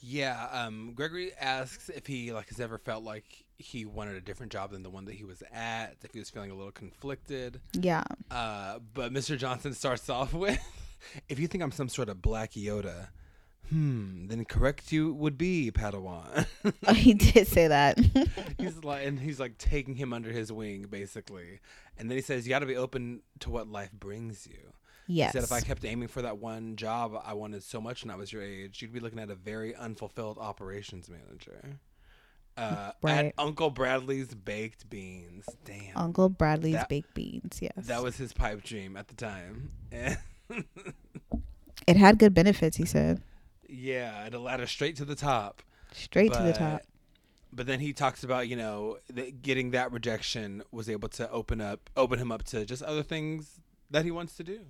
Yeah, 0.00 0.48
um, 0.50 0.92
Gregory 0.94 1.32
asks 1.40 1.88
if 1.88 2.06
he 2.06 2.32
like 2.32 2.48
has 2.48 2.58
ever 2.58 2.78
felt 2.78 3.04
like 3.04 3.44
he 3.58 3.84
wanted 3.84 4.16
a 4.16 4.20
different 4.20 4.50
job 4.50 4.72
than 4.72 4.82
the 4.82 4.90
one 4.90 5.04
that 5.04 5.14
he 5.14 5.24
was 5.24 5.42
at, 5.52 5.96
if 6.02 6.12
he 6.12 6.18
was 6.18 6.30
feeling 6.30 6.50
a 6.50 6.54
little 6.54 6.72
conflicted. 6.72 7.60
Yeah, 7.74 8.02
Uh, 8.30 8.80
but 8.94 9.12
Mr. 9.12 9.38
Johnson 9.38 9.72
starts 9.72 10.08
off 10.08 10.32
with, 10.34 10.58
"If 11.28 11.38
you 11.38 11.46
think 11.46 11.62
I'm 11.62 11.72
some 11.72 11.88
sort 11.88 12.08
of 12.08 12.20
black 12.22 12.52
Yoda, 12.52 13.08
hmm, 13.70 14.26
then 14.28 14.44
correct 14.44 14.92
you 14.92 15.12
would 15.14 15.36
be 15.38 15.70
Padawan." 15.70 16.46
oh, 16.86 16.94
he 16.94 17.14
did 17.14 17.46
say 17.46 17.68
that. 17.68 17.98
he's 18.58 18.82
like, 18.84 19.06
and 19.06 19.20
he's 19.20 19.38
like 19.40 19.58
taking 19.58 19.94
him 19.96 20.12
under 20.12 20.30
his 20.32 20.52
wing, 20.52 20.86
basically. 20.88 21.60
And 21.96 22.10
then 22.10 22.16
he 22.16 22.22
says, 22.22 22.46
"You 22.46 22.50
got 22.50 22.60
to 22.60 22.66
be 22.66 22.76
open 22.76 23.20
to 23.40 23.50
what 23.50 23.68
life 23.68 23.92
brings 23.92 24.46
you." 24.46 24.72
yes. 25.06 25.32
He 25.32 25.38
said, 25.38 25.44
"If 25.44 25.52
I 25.52 25.60
kept 25.60 25.84
aiming 25.84 26.08
for 26.08 26.22
that 26.22 26.38
one 26.38 26.76
job 26.76 27.20
I 27.24 27.34
wanted 27.34 27.62
so 27.62 27.80
much 27.80 28.04
when 28.04 28.10
I 28.10 28.16
was 28.16 28.32
your 28.32 28.42
age, 28.42 28.82
you'd 28.82 28.92
be 28.92 29.00
looking 29.00 29.18
at 29.18 29.30
a 29.30 29.34
very 29.34 29.74
unfulfilled 29.74 30.38
operations 30.38 31.08
manager." 31.08 31.78
Uh, 32.56 32.90
Right. 33.02 33.26
At 33.26 33.34
Uncle 33.38 33.70
Bradley's 33.70 34.34
baked 34.34 34.90
beans. 34.90 35.44
Damn. 35.64 35.96
Uncle 35.96 36.28
Bradley's 36.28 36.74
That- 36.74 36.88
baked 36.88 37.14
beans. 37.14 37.58
Yes, 37.60 37.86
That 37.86 38.02
was 38.02 38.16
his 38.16 38.32
pipe 38.32 38.62
dream 38.64 38.96
at 38.96 39.06
the 39.08 39.14
time. 39.14 39.70
it 41.86 41.96
had 41.96 42.18
good 42.18 42.34
benefits. 42.34 42.76
He 42.76 42.84
said 42.84 43.22
yeah, 43.68 44.24
and 44.24 44.34
a 44.34 44.38
ladder 44.38 44.66
straight 44.66 44.96
to 44.96 45.04
the 45.04 45.14
top. 45.14 45.62
straight 45.92 46.32
to 46.32 46.42
the 46.42 46.52
top. 46.52 46.82
But 47.52 47.66
then 47.66 47.80
he 47.80 47.92
talks 47.94 48.22
about, 48.24 48.46
you 48.48 48.56
know, 48.56 48.98
that 49.08 49.40
getting 49.40 49.70
that 49.70 49.90
rejection 49.90 50.62
was 50.70 50.88
able 50.90 51.08
to 51.10 51.30
open 51.30 51.60
up, 51.60 51.88
open 51.96 52.18
him 52.18 52.30
up 52.30 52.42
to 52.44 52.66
just 52.66 52.82
other 52.82 53.02
things 53.02 53.60
that 53.90 54.04
he 54.04 54.10
wants 54.10 54.36
to 54.36 54.44
do. 54.44 54.60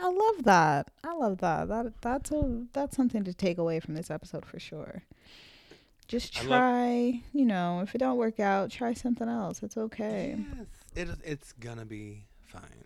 I 0.00 0.08
love 0.08 0.44
that. 0.44 0.88
I 1.02 1.14
love 1.14 1.38
that. 1.38 1.66
That 1.68 2.00
that's 2.00 2.30
a 2.30 2.64
that's 2.72 2.96
something 2.96 3.24
to 3.24 3.34
take 3.34 3.58
away 3.58 3.80
from 3.80 3.94
this 3.94 4.08
episode 4.10 4.46
for 4.46 4.60
sure. 4.60 5.02
Just 6.06 6.38
I 6.38 6.42
love- 6.42 6.48
try, 6.48 7.22
you 7.32 7.44
know, 7.44 7.80
if 7.80 7.94
it 7.94 7.98
don't 7.98 8.16
work 8.16 8.38
out, 8.38 8.70
try 8.70 8.94
something 8.94 9.28
else. 9.28 9.62
It's 9.62 9.76
okay. 9.76 10.36
Yes, 10.56 11.08
it, 11.08 11.16
it's 11.24 11.52
gonna 11.54 11.84
be 11.86 12.26
fine. 12.46 12.84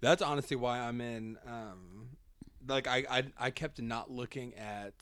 That's 0.00 0.22
honestly 0.22 0.56
why 0.56 0.78
I'm 0.80 1.00
in. 1.02 1.36
Um, 1.46 2.08
like 2.68 2.86
I, 2.86 3.04
I, 3.10 3.24
I 3.38 3.50
kept 3.50 3.80
not 3.80 4.10
looking 4.10 4.54
at 4.54 4.94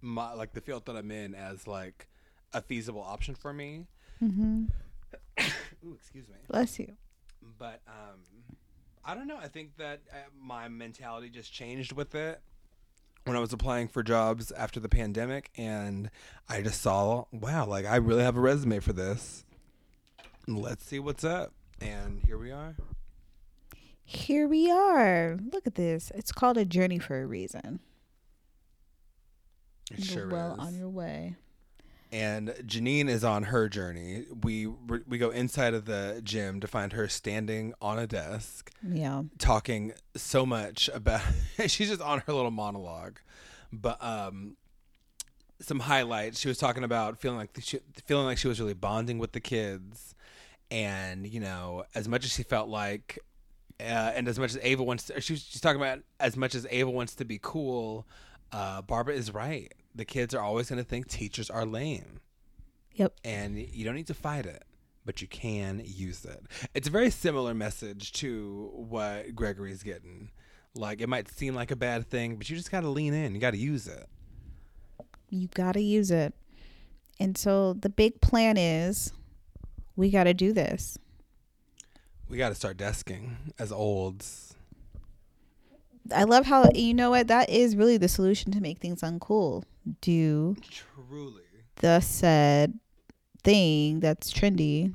my 0.00 0.32
like 0.32 0.52
the 0.52 0.60
field 0.60 0.86
that 0.86 0.96
I'm 0.96 1.10
in 1.10 1.34
as 1.34 1.66
like 1.66 2.08
a 2.52 2.60
feasible 2.60 3.02
option 3.02 3.34
for 3.34 3.52
me. 3.52 3.86
Mm-hmm. 4.22 4.64
Ooh, 5.86 5.94
excuse 5.94 6.28
me. 6.28 6.36
Bless 6.48 6.78
you. 6.78 6.92
But 7.58 7.80
um, 7.86 8.20
I 9.04 9.14
don't 9.14 9.26
know. 9.26 9.38
I 9.40 9.48
think 9.48 9.76
that 9.78 10.00
uh, 10.12 10.16
my 10.38 10.68
mentality 10.68 11.30
just 11.30 11.52
changed 11.52 11.92
with 11.92 12.14
it 12.14 12.40
when 13.24 13.36
I 13.36 13.40
was 13.40 13.52
applying 13.52 13.88
for 13.88 14.02
jobs 14.02 14.50
after 14.52 14.80
the 14.80 14.88
pandemic, 14.88 15.50
and 15.56 16.10
I 16.48 16.62
just 16.62 16.80
saw, 16.80 17.24
wow, 17.30 17.66
like 17.66 17.86
I 17.86 17.96
really 17.96 18.22
have 18.22 18.36
a 18.36 18.40
resume 18.40 18.80
for 18.80 18.92
this. 18.92 19.44
Let's 20.46 20.84
see 20.84 20.98
what's 20.98 21.24
up, 21.24 21.52
and 21.80 22.20
here 22.26 22.38
we 22.38 22.50
are. 22.50 22.76
Here 24.12 24.48
we 24.48 24.68
are. 24.70 25.38
Look 25.52 25.66
at 25.68 25.76
this. 25.76 26.10
It's 26.16 26.32
called 26.32 26.56
a 26.58 26.64
journey 26.64 26.98
for 26.98 27.22
a 27.22 27.26
reason. 27.26 27.78
It 29.92 29.98
You're 30.00 30.06
sure 30.06 30.28
well 30.28 30.54
is. 30.54 30.58
on 30.66 30.74
your 30.74 30.88
way. 30.88 31.36
and 32.10 32.48
Janine 32.64 33.08
is 33.08 33.22
on 33.22 33.44
her 33.44 33.68
journey. 33.68 34.24
We 34.42 34.66
we 34.66 35.16
go 35.18 35.30
inside 35.30 35.74
of 35.74 35.84
the 35.84 36.20
gym 36.24 36.58
to 36.60 36.66
find 36.66 36.92
her 36.92 37.06
standing 37.08 37.72
on 37.80 38.00
a 38.00 38.06
desk, 38.08 38.72
Yeah. 38.82 39.22
talking 39.38 39.92
so 40.16 40.44
much 40.44 40.90
about. 40.92 41.22
she's 41.68 41.88
just 41.88 42.00
on 42.00 42.18
her 42.26 42.32
little 42.32 42.50
monologue, 42.50 43.20
but 43.72 44.02
um, 44.02 44.56
some 45.60 45.78
highlights. 45.80 46.40
She 46.40 46.48
was 46.48 46.58
talking 46.58 46.82
about 46.82 47.20
feeling 47.20 47.38
like 47.38 47.50
she 47.60 47.78
feeling 48.06 48.26
like 48.26 48.38
she 48.38 48.48
was 48.48 48.58
really 48.60 48.74
bonding 48.74 49.18
with 49.18 49.30
the 49.32 49.40
kids, 49.40 50.16
and 50.68 51.28
you 51.28 51.38
know, 51.38 51.84
as 51.94 52.08
much 52.08 52.24
as 52.24 52.32
she 52.32 52.42
felt 52.42 52.68
like. 52.68 53.20
Uh, 53.80 54.12
and 54.14 54.28
as 54.28 54.38
much 54.38 54.50
as 54.50 54.58
Ava 54.62 54.82
wants, 54.82 55.04
to, 55.04 55.20
she 55.20 55.32
was 55.32 55.42
she's 55.42 55.60
talking 55.60 55.80
about 55.80 56.00
as 56.18 56.36
much 56.36 56.54
as 56.54 56.66
Ava 56.70 56.90
wants 56.90 57.14
to 57.16 57.24
be 57.24 57.38
cool, 57.40 58.06
uh, 58.52 58.82
Barbara 58.82 59.14
is 59.14 59.32
right. 59.32 59.72
The 59.94 60.04
kids 60.04 60.34
are 60.34 60.42
always 60.42 60.68
going 60.68 60.82
to 60.82 60.88
think 60.88 61.08
teachers 61.08 61.50
are 61.50 61.64
lame 61.64 62.20
Yep. 62.94 63.14
and 63.24 63.56
you 63.58 63.84
don't 63.84 63.94
need 63.94 64.06
to 64.08 64.14
fight 64.14 64.46
it, 64.46 64.62
but 65.04 65.22
you 65.22 65.28
can 65.28 65.82
use 65.84 66.24
it. 66.24 66.42
It's 66.74 66.86
a 66.88 66.90
very 66.90 67.10
similar 67.10 67.54
message 67.54 68.12
to 68.14 68.70
what 68.74 69.34
Gregory's 69.34 69.82
getting. 69.82 70.30
Like 70.74 71.00
it 71.00 71.08
might 71.08 71.28
seem 71.28 71.54
like 71.54 71.70
a 71.70 71.76
bad 71.76 72.08
thing, 72.08 72.36
but 72.36 72.48
you 72.50 72.56
just 72.56 72.70
got 72.70 72.80
to 72.82 72.88
lean 72.88 73.14
in. 73.14 73.34
You 73.34 73.40
got 73.40 73.52
to 73.52 73.58
use 73.58 73.86
it. 73.88 74.06
You 75.30 75.48
got 75.48 75.72
to 75.72 75.80
use 75.80 76.10
it. 76.10 76.34
And 77.18 77.36
so 77.36 77.72
the 77.74 77.88
big 77.88 78.20
plan 78.20 78.56
is 78.56 79.12
we 79.96 80.10
got 80.10 80.24
to 80.24 80.34
do 80.34 80.52
this. 80.52 80.96
We 82.30 82.38
got 82.38 82.50
to 82.50 82.54
start 82.54 82.76
desking 82.76 83.34
as 83.58 83.72
olds. 83.72 84.54
I 86.14 86.24
love 86.24 86.46
how 86.46 86.70
you 86.74 86.94
know 86.94 87.10
what 87.10 87.26
that 87.28 87.50
is 87.50 87.76
really 87.76 87.96
the 87.96 88.08
solution 88.08 88.52
to 88.52 88.60
make 88.60 88.78
things 88.78 89.02
uncool. 89.02 89.64
Do 90.00 90.56
Truly. 90.70 91.42
the 91.76 92.00
said 92.00 92.78
thing 93.42 94.00
that's 94.00 94.32
trendy 94.32 94.94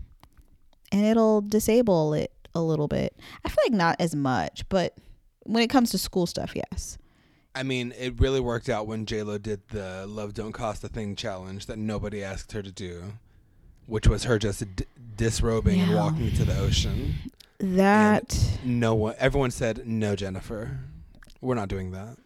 and 0.91 1.05
it'll 1.05 1.41
disable 1.41 2.13
it 2.13 2.31
a 2.53 2.61
little 2.61 2.88
bit. 2.88 3.17
I 3.43 3.49
feel 3.49 3.57
like 3.65 3.73
not 3.73 3.97
as 3.99 4.15
much, 4.15 4.63
but 4.69 4.97
when 5.43 5.61
it 5.61 5.69
comes 5.69 5.91
to 5.91 5.97
school 5.97 6.25
stuff, 6.25 6.53
yes. 6.55 6.97
I 7.53 7.63
mean, 7.63 7.93
it 7.97 8.19
really 8.19 8.39
worked 8.39 8.69
out 8.69 8.88
when 8.88 9.05
J 9.05 9.23
Lo 9.23 9.38
did 9.38 9.67
the 9.69 10.05
"Love 10.07 10.33
Don't 10.33 10.51
Cost 10.51 10.83
a 10.83 10.88
Thing" 10.88 11.15
challenge 11.15 11.65
that 11.65 11.77
nobody 11.77 12.23
asked 12.23 12.51
her 12.53 12.61
to 12.61 12.71
do, 12.71 13.13
which 13.88 14.07
was 14.07 14.23
her 14.25 14.38
just 14.39 14.75
d- 14.75 14.86
disrobing 15.15 15.79
and 15.81 15.91
Yeah. 15.91 15.97
walking 15.97 16.31
to 16.33 16.45
the 16.45 16.57
ocean. 16.57 17.15
That 17.59 18.38
No 18.63 18.95
one, 18.95 19.15
everyone 19.17 19.51
said 19.51 19.88
no, 19.88 20.15
Jennifer. 20.15 20.79
We're 21.41 21.55
not 21.55 21.69
doing 21.69 21.91
that. 21.91 22.17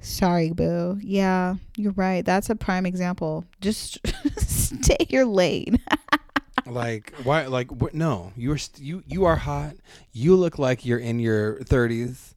sorry, 0.00 0.50
boo. 0.50 0.98
Yeah, 1.02 1.56
you're 1.76 1.92
right. 1.92 2.24
That's 2.24 2.48
a 2.50 2.54
prime 2.56 2.86
example. 2.86 3.44
Just 3.60 3.98
stay 4.38 4.96
your 5.08 5.24
lane. 5.26 5.78
like 6.66 7.12
why 7.22 7.46
like 7.46 7.70
wh- 7.80 7.94
no 7.94 8.30
you're 8.36 8.58
st- 8.58 8.84
you 8.84 9.02
you 9.06 9.24
are 9.24 9.36
hot 9.36 9.74
you 10.12 10.36
look 10.36 10.58
like 10.58 10.84
you're 10.84 10.98
in 10.98 11.18
your 11.18 11.56
30s 11.60 12.34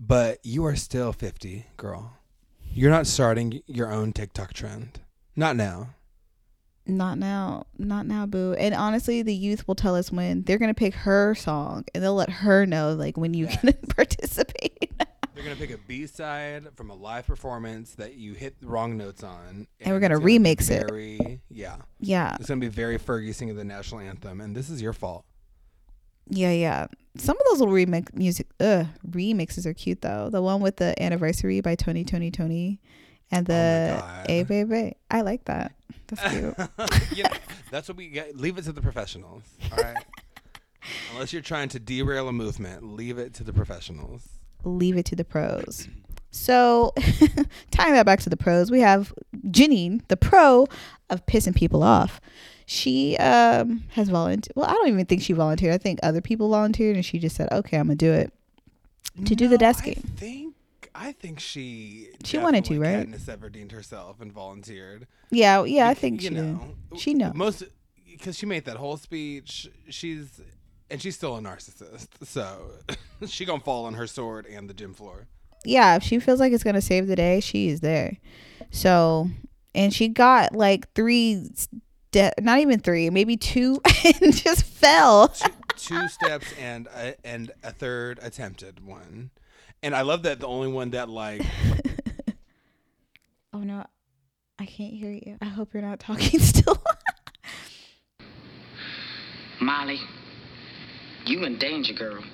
but 0.00 0.38
you 0.42 0.64
are 0.64 0.74
still 0.76 1.12
50 1.12 1.66
girl 1.76 2.12
you're 2.72 2.90
not 2.90 3.06
starting 3.06 3.60
your 3.66 3.92
own 3.92 4.12
tiktok 4.12 4.54
trend 4.54 5.00
not 5.36 5.54
now 5.54 5.90
Not 6.86 7.18
now. 7.18 7.66
Not 7.78 8.06
now, 8.06 8.26
boo. 8.26 8.54
And 8.58 8.74
honestly, 8.74 9.22
the 9.22 9.34
youth 9.34 9.66
will 9.66 9.74
tell 9.74 9.94
us 9.96 10.12
when 10.12 10.42
they're 10.42 10.58
to 10.58 10.74
pick 10.74 10.94
her 10.94 11.34
song 11.34 11.84
and 11.94 12.04
they'll 12.04 12.14
let 12.14 12.28
her 12.30 12.66
know 12.66 12.92
like 12.94 13.16
when 13.16 13.32
you 13.34 13.46
can 13.46 13.72
participate. 13.96 14.92
they're 15.34 15.42
gonna 15.44 15.56
pick 15.56 15.70
a 15.70 15.78
b-side 15.78 16.68
from 16.76 16.90
a 16.90 16.94
live 16.94 17.26
performance 17.26 17.94
that 17.94 18.14
you 18.14 18.34
hit 18.34 18.60
the 18.60 18.66
wrong 18.66 18.96
notes 18.96 19.22
on 19.22 19.66
And 19.80 19.94
we're 19.94 20.00
gonna 20.00 20.20
be 20.20 20.38
remix 20.38 20.70
it. 20.70 21.40
yeah 21.50 21.76
yeah. 22.00 22.36
it's 22.38 22.48
gonna 22.48 22.60
be 22.60 22.68
very 22.68 22.98
fergie 22.98 23.34
singing 23.34 23.56
the 23.56 23.64
national 23.64 24.00
anthem 24.00 24.40
and 24.40 24.54
this 24.54 24.68
is 24.70 24.80
your 24.80 24.92
fault 24.92 25.24
Yeah, 26.28 26.52
yeah. 26.52 26.86
Some 27.16 27.36
of 27.36 27.42
those 27.50 27.60
little 27.60 27.74
remix 27.74 28.14
music 28.14 28.46
uh 28.60 28.84
remixes 29.08 29.66
are 29.66 29.74
cute 29.74 30.02
though. 30.02 30.30
The 30.30 30.40
one 30.42 30.60
with 30.60 30.76
the 30.76 31.00
anniversary 31.02 31.60
by 31.60 31.74
Tony 31.76 32.04
Tony 32.04 32.30
Tony 32.30 32.80
and 33.30 33.46
the 33.46 33.96
God. 34.00 34.26
A 34.28 34.42
Baby. 34.44 34.96
I 35.10 35.20
like 35.22 35.44
that. 35.46 35.72
That's 36.08 36.22
cute. 36.32 36.58
know, 36.58 37.28
that's 37.70 37.88
what 37.88 37.96
we 37.96 38.08
get. 38.08 38.36
Leave 38.36 38.58
it 38.58 38.62
to 38.64 38.72
the 38.72 38.82
professionals. 38.82 39.42
All 39.72 39.78
right. 39.78 39.96
Unless 41.12 41.32
you're 41.32 41.42
trying 41.42 41.68
to 41.70 41.78
derail 41.78 42.28
a 42.28 42.32
movement, 42.32 42.82
leave 42.94 43.18
it 43.18 43.32
to 43.34 43.44
the 43.44 43.52
professionals. 43.52 44.28
Leave 44.64 44.96
it 44.96 45.06
to 45.06 45.16
the 45.16 45.24
pros. 45.24 45.88
So 46.30 46.92
tying 47.70 47.94
that 47.94 48.04
back 48.06 48.20
to 48.20 48.30
the 48.30 48.36
pros, 48.36 48.70
we 48.70 48.80
have 48.80 49.14
Janine, 49.46 50.06
the 50.08 50.16
pro 50.16 50.66
of 51.08 51.24
pissing 51.26 51.54
people 51.54 51.82
off. 51.82 52.20
She 52.66 53.16
um 53.18 53.84
has 53.90 54.08
volunteered. 54.08 54.52
Well, 54.56 54.66
I 54.68 54.72
don't 54.72 54.88
even 54.88 55.06
think 55.06 55.22
she 55.22 55.32
volunteered. 55.32 55.74
I 55.74 55.78
think 55.78 56.00
other 56.02 56.20
people 56.20 56.48
volunteered, 56.48 56.96
and 56.96 57.04
she 57.04 57.18
just 57.18 57.36
said, 57.36 57.52
"Okay, 57.52 57.76
I'm 57.76 57.86
gonna 57.86 57.94
do 57.96 58.12
it." 58.12 58.32
To 59.26 59.34
do 59.36 59.46
the 59.48 59.58
No, 59.58 59.66
desking. 59.70 59.98
I 59.98 60.16
think 60.16 60.53
I 60.94 61.12
think 61.12 61.40
she 61.40 62.10
She 62.24 62.38
wanted 62.38 62.64
to, 62.66 62.78
right? 62.80 63.08
Katniss 63.10 63.24
Everdeen 63.26 63.72
herself 63.72 64.20
and 64.20 64.32
volunteered. 64.32 65.06
Yeah, 65.30 65.64
yeah, 65.64 65.88
I 65.88 65.94
think 65.94 66.22
you 66.22 66.28
she 66.28 66.34
know 66.34 66.74
did. 66.90 67.00
She 67.00 67.14
knows. 67.14 67.34
most 67.34 67.64
because 68.10 68.38
she 68.38 68.46
made 68.46 68.64
that 68.66 68.76
whole 68.76 68.96
speech. 68.96 69.68
She's 69.90 70.40
and 70.90 71.02
she's 71.02 71.16
still 71.16 71.36
a 71.36 71.40
narcissist, 71.40 72.08
so 72.24 72.70
she 73.26 73.44
gonna 73.44 73.60
fall 73.60 73.86
on 73.86 73.94
her 73.94 74.06
sword 74.06 74.46
and 74.46 74.68
the 74.70 74.74
gym 74.74 74.94
floor. 74.94 75.26
yeah, 75.64 75.96
if 75.96 76.02
she 76.04 76.20
feels 76.20 76.38
like 76.38 76.52
it's 76.52 76.62
gonna 76.64 76.80
save 76.80 77.06
the 77.08 77.16
day, 77.16 77.40
she 77.40 77.68
is 77.68 77.80
there. 77.80 78.18
So, 78.70 79.28
and 79.74 79.92
she 79.92 80.08
got 80.08 80.54
like 80.54 80.92
three, 80.94 81.48
ste- 81.54 82.32
not 82.40 82.58
even 82.60 82.78
three, 82.80 83.10
maybe 83.10 83.36
two, 83.36 83.80
and 84.04 84.32
just 84.36 84.62
fell. 84.64 85.28
Two, 85.28 85.50
two 85.76 86.08
steps 86.18 86.46
and 86.60 86.86
a, 86.94 87.14
and 87.26 87.50
a 87.64 87.72
third 87.72 88.20
attempted 88.22 88.84
one. 88.86 89.30
And 89.84 89.94
I 89.94 90.00
love 90.00 90.22
that 90.22 90.40
the 90.40 90.46
only 90.46 90.68
one 90.68 90.90
that 90.90 91.10
like 91.10 91.42
Oh 93.52 93.58
no, 93.58 93.84
I 94.58 94.64
can't 94.64 94.94
hear 94.94 95.12
you. 95.12 95.36
I 95.42 95.44
hope 95.44 95.74
you're 95.74 95.82
not 95.82 96.00
talking 96.00 96.40
still. 96.52 96.82
Molly, 99.60 100.00
you 101.26 101.44
in 101.44 101.58
danger, 101.58 101.92
girl. 101.92 102.24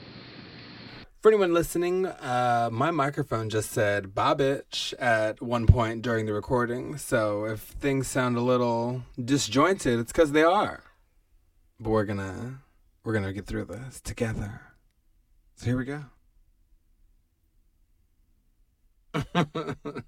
For 1.21 1.29
anyone 1.29 1.53
listening, 1.53 2.07
uh, 2.07 2.71
my 2.71 2.93
microphone 2.93 3.51
just 3.51 3.73
said 3.73 4.15
"bye 4.15 4.35
bitch" 4.35 4.95
at 5.01 5.43
one 5.43 5.67
point 5.67 6.03
during 6.03 6.27
the 6.27 6.33
recording. 6.33 6.99
So 6.99 7.47
if 7.47 7.59
things 7.59 8.07
sound 8.07 8.37
a 8.37 8.41
little 8.41 9.03
disjointed, 9.23 9.99
it's 9.99 10.13
because 10.13 10.31
they 10.31 10.45
are. 10.45 10.85
But 11.81 11.91
we're 11.91 12.05
gonna 12.05 12.61
we're 13.03 13.13
gonna 13.13 13.33
get 13.33 13.47
through 13.47 13.65
this 13.65 14.01
together. 14.01 14.61
So 15.57 15.67
here 15.67 15.77
we 15.77 15.85
go. 15.85 16.05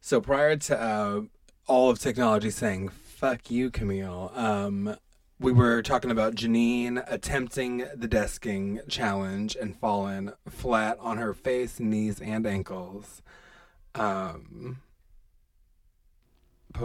so 0.00 0.20
prior 0.20 0.56
to 0.56 0.80
uh, 0.80 1.20
all 1.66 1.90
of 1.90 1.98
technology 1.98 2.50
saying 2.50 2.88
"fuck 2.88 3.50
you, 3.50 3.70
Camille," 3.70 4.32
um, 4.34 4.96
we 5.40 5.52
were 5.52 5.82
talking 5.82 6.10
about 6.10 6.34
Janine 6.34 7.04
attempting 7.06 7.86
the 7.94 8.08
desking 8.08 8.86
challenge 8.88 9.56
and 9.56 9.76
falling 9.76 10.32
flat 10.48 10.98
on 11.00 11.18
her 11.18 11.34
face, 11.34 11.80
knees, 11.80 12.20
and 12.20 12.46
ankles. 12.46 13.22
Um, 13.94 14.78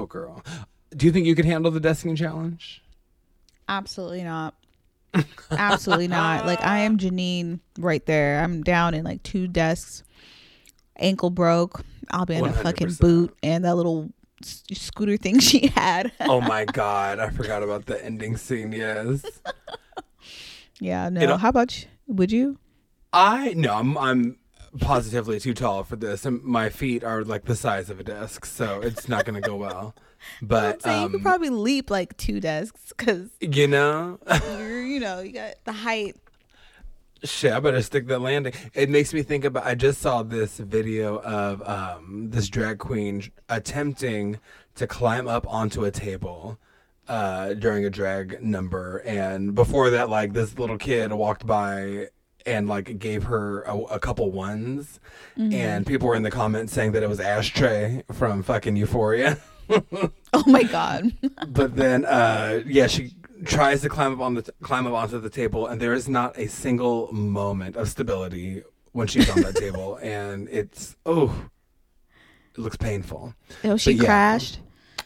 girl. 0.07 0.43
Do 0.95 1.05
you 1.05 1.11
think 1.11 1.25
you 1.25 1.35
could 1.35 1.45
handle 1.45 1.71
the 1.71 1.79
desking 1.79 2.17
challenge? 2.17 2.83
Absolutely 3.67 4.23
not. 4.23 4.55
Absolutely 5.51 6.07
not. 6.07 6.45
Like 6.45 6.61
I 6.63 6.79
am 6.79 6.97
Janine 6.97 7.59
right 7.77 8.05
there. 8.05 8.41
I'm 8.41 8.63
down 8.63 8.93
in 8.93 9.03
like 9.03 9.23
two 9.23 9.47
desks. 9.47 10.03
Ankle 10.99 11.29
broke. 11.29 11.81
I'll 12.11 12.25
be 12.25 12.35
in 12.35 12.45
a 12.45 12.53
fucking 12.53 12.93
boot 12.99 13.35
and 13.43 13.65
that 13.65 13.75
little 13.75 14.09
s- 14.43 14.63
scooter 14.73 15.17
thing 15.17 15.39
she 15.49 15.67
had. 15.67 16.11
Oh 16.21 16.41
my 16.41 16.65
god, 16.65 17.19
I 17.19 17.29
forgot 17.29 17.63
about 17.63 17.85
the 17.85 18.03
ending 18.03 18.37
scene. 18.37 18.71
Yes, 18.71 19.23
yeah, 20.79 21.09
no. 21.09 21.21
It'll- 21.21 21.37
How 21.37 21.49
about 21.49 21.81
you? 21.81 21.87
Would 22.07 22.31
you? 22.31 22.57
I 23.13 23.53
no, 23.55 23.73
I'm 23.75 23.97
I'm 23.97 24.37
positively 24.79 25.39
too 25.39 25.53
tall 25.53 25.83
for 25.83 25.95
this, 25.95 26.25
and 26.25 26.43
my 26.43 26.69
feet 26.69 27.03
are 27.03 27.23
like 27.23 27.45
the 27.45 27.55
size 27.55 27.89
of 27.89 27.99
a 27.99 28.03
desk, 28.03 28.45
so 28.45 28.81
it's 28.81 29.07
not 29.07 29.25
gonna 29.25 29.41
go 29.41 29.55
well. 29.55 29.95
But 30.41 30.81
So 30.81 30.89
you 30.89 31.05
um, 31.05 31.11
could 31.13 31.21
probably 31.21 31.49
leap 31.49 31.89
like 31.89 32.17
two 32.17 32.41
desks 32.41 32.91
because 32.97 33.29
you 33.39 33.67
know, 33.67 34.19
you're, 34.49 34.81
you 34.85 34.99
know, 34.99 35.21
you 35.21 35.31
got 35.31 35.53
the 35.63 35.71
height. 35.71 36.17
Shit, 37.23 37.51
I 37.51 37.59
better 37.59 37.81
stick 37.81 38.07
that 38.07 38.19
landing. 38.19 38.53
It 38.73 38.89
makes 38.89 39.13
me 39.13 39.23
think 39.23 39.43
about. 39.43 39.65
I 39.65 39.75
just 39.75 40.01
saw 40.01 40.23
this 40.23 40.57
video 40.57 41.19
of 41.21 41.61
um, 41.67 42.29
this 42.29 42.47
drag 42.47 42.77
queen 42.79 43.23
attempting 43.49 44.39
to 44.75 44.87
climb 44.87 45.27
up 45.27 45.45
onto 45.51 45.83
a 45.83 45.91
table 45.91 46.57
uh, 47.09 47.53
during 47.55 47.83
a 47.83 47.89
drag 47.89 48.41
number, 48.41 48.97
and 49.05 49.53
before 49.53 49.89
that, 49.89 50.09
like 50.09 50.31
this 50.33 50.57
little 50.57 50.77
kid 50.77 51.11
walked 51.11 51.45
by 51.45 52.07
and 52.45 52.69
like 52.69 52.97
gave 52.99 53.23
her 53.23 53.63
a, 53.63 53.77
a 53.77 53.99
couple 53.99 54.31
ones, 54.31 55.01
and 55.35 55.85
people 55.85 56.07
were 56.07 56.15
in 56.15 56.23
the 56.23 56.31
comments 56.31 56.71
saying 56.71 56.93
that 56.93 57.03
it 57.03 57.09
was 57.09 57.19
Ashtray 57.19 58.03
from 58.13 58.43
fucking 58.43 58.75
Euphoria. 58.75 59.37
Oh 60.31 60.43
my 60.47 60.63
god. 60.63 61.11
but 61.49 61.75
then 61.75 62.05
uh 62.05 62.61
yeah 62.65 62.87
she 62.87 63.13
tries 63.45 63.81
to 63.81 63.89
climb 63.89 64.13
up 64.13 64.19
on 64.19 64.33
the 64.35 64.43
climb 64.61 64.85
up 64.87 64.93
onto 64.93 65.19
the 65.19 65.29
table 65.29 65.67
and 65.67 65.81
there 65.81 65.93
is 65.93 66.07
not 66.09 66.37
a 66.37 66.47
single 66.47 67.11
moment 67.13 67.75
of 67.75 67.87
stability 67.89 68.63
when 68.91 69.07
she's 69.07 69.29
on 69.29 69.41
that 69.41 69.55
table 69.55 69.97
and 70.01 70.47
it's 70.49 70.95
oh 71.05 71.33
it 72.53 72.59
looks 72.59 72.77
painful 72.77 73.33
oh, 73.63 73.77
she 73.77 73.91
But 73.93 74.01
yeah. 74.01 74.05
crashed. 74.05 74.59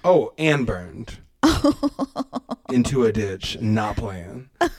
oh 0.04 0.34
and 0.38 0.66
burned 0.66 1.20
into 2.72 3.04
a 3.06 3.12
ditch 3.12 3.58
not 3.62 3.96
playing 3.98 4.50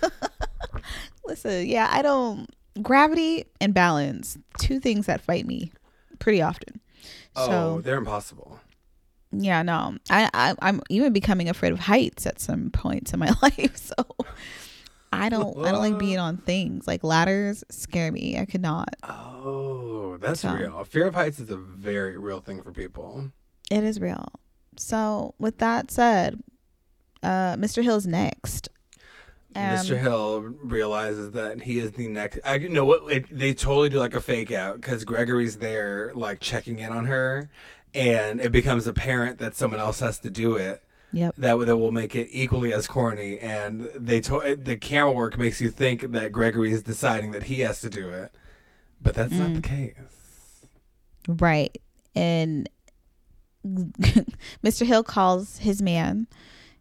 Listen, 1.26 1.66
yeah, 1.66 1.88
I 1.90 2.02
don't. 2.02 2.50
Gravity 2.82 3.46
and 3.60 3.72
balance, 3.72 4.36
two 4.58 4.78
things 4.78 5.06
that 5.06 5.22
fight 5.22 5.46
me 5.46 5.72
pretty 6.18 6.42
often. 6.42 6.80
oh 7.34 7.46
So 7.46 7.80
they're 7.80 7.96
impossible 7.96 8.60
yeah, 9.42 9.62
no, 9.62 9.96
I, 10.10 10.28
I 10.34 10.54
I'm 10.60 10.80
even 10.90 11.12
becoming 11.12 11.48
afraid 11.48 11.72
of 11.72 11.78
heights 11.80 12.26
at 12.26 12.40
some 12.40 12.70
points 12.70 13.12
in 13.12 13.18
my 13.18 13.32
life. 13.42 13.76
So 13.76 13.94
I 15.12 15.28
don't 15.28 15.56
I 15.64 15.72
don't 15.72 15.80
like 15.80 15.98
being 15.98 16.18
on 16.18 16.36
things 16.38 16.86
like 16.86 17.02
ladders. 17.04 17.64
Scare 17.70 18.10
me. 18.12 18.38
I 18.38 18.44
could 18.44 18.62
not. 18.62 18.94
oh 19.04 20.16
that's 20.20 20.40
So- 20.40 20.54
real 20.54 20.84
fear 20.84 21.06
of 21.06 21.14
heights 21.14 21.38
is 21.40 21.50
a 21.50 21.56
very 21.56 22.16
real 22.16 22.40
thing 22.40 22.62
for 22.62 22.72
people 22.72 23.30
It 23.70 23.84
is 23.84 24.00
real. 24.00 24.28
So 24.76 25.34
with 25.38 25.58
that 25.58 25.90
said, 25.90 26.42
uh, 27.22 27.54
Mr. 27.56 27.82
Hill's 27.82 28.06
next. 28.06 28.68
Mr. 29.54 29.92
Um, 29.92 29.98
Hill 29.98 30.40
realizes 30.64 31.30
that 31.30 31.62
he 31.62 31.78
is 31.78 31.92
the 31.92 32.08
next. 32.08 32.40
I 32.44 32.56
you 32.56 32.68
know 32.68 32.84
what 32.84 33.10
it, 33.12 33.26
they 33.30 33.54
totally 33.54 33.88
do 33.88 33.98
like 34.00 34.14
a 34.16 34.20
fake 34.20 34.50
out 34.50 34.80
because 34.80 35.04
Gregory's 35.04 35.58
there, 35.58 36.10
like 36.16 36.40
checking 36.40 36.80
in 36.80 36.90
on 36.90 37.06
her, 37.06 37.48
and 37.94 38.40
it 38.40 38.52
becomes 38.52 38.86
apparent 38.86 39.38
that 39.38 39.54
someone 39.54 39.80
else 39.80 40.00
has 40.00 40.18
to 40.20 40.30
do 40.30 40.56
it. 40.56 40.82
Yep. 41.12 41.36
That 41.38 41.58
that 41.66 41.76
will 41.76 41.92
make 41.92 42.16
it 42.16 42.28
equally 42.32 42.72
as 42.72 42.88
corny, 42.88 43.38
and 43.38 43.88
they 43.94 44.20
to- 44.22 44.56
the 44.60 44.76
camera 44.76 45.12
work 45.12 45.38
makes 45.38 45.60
you 45.60 45.70
think 45.70 46.10
that 46.10 46.32
Gregory 46.32 46.72
is 46.72 46.82
deciding 46.82 47.30
that 47.30 47.44
he 47.44 47.60
has 47.60 47.80
to 47.82 47.88
do 47.88 48.08
it, 48.08 48.34
but 49.00 49.14
that's 49.14 49.32
not 49.32 49.54
the 49.54 49.60
mm. 49.60 49.62
case. 49.62 49.94
Right. 51.28 51.80
And 52.16 52.68
Mr. 53.64 54.84
Hill 54.84 55.04
calls 55.04 55.58
his 55.58 55.80
man. 55.80 56.26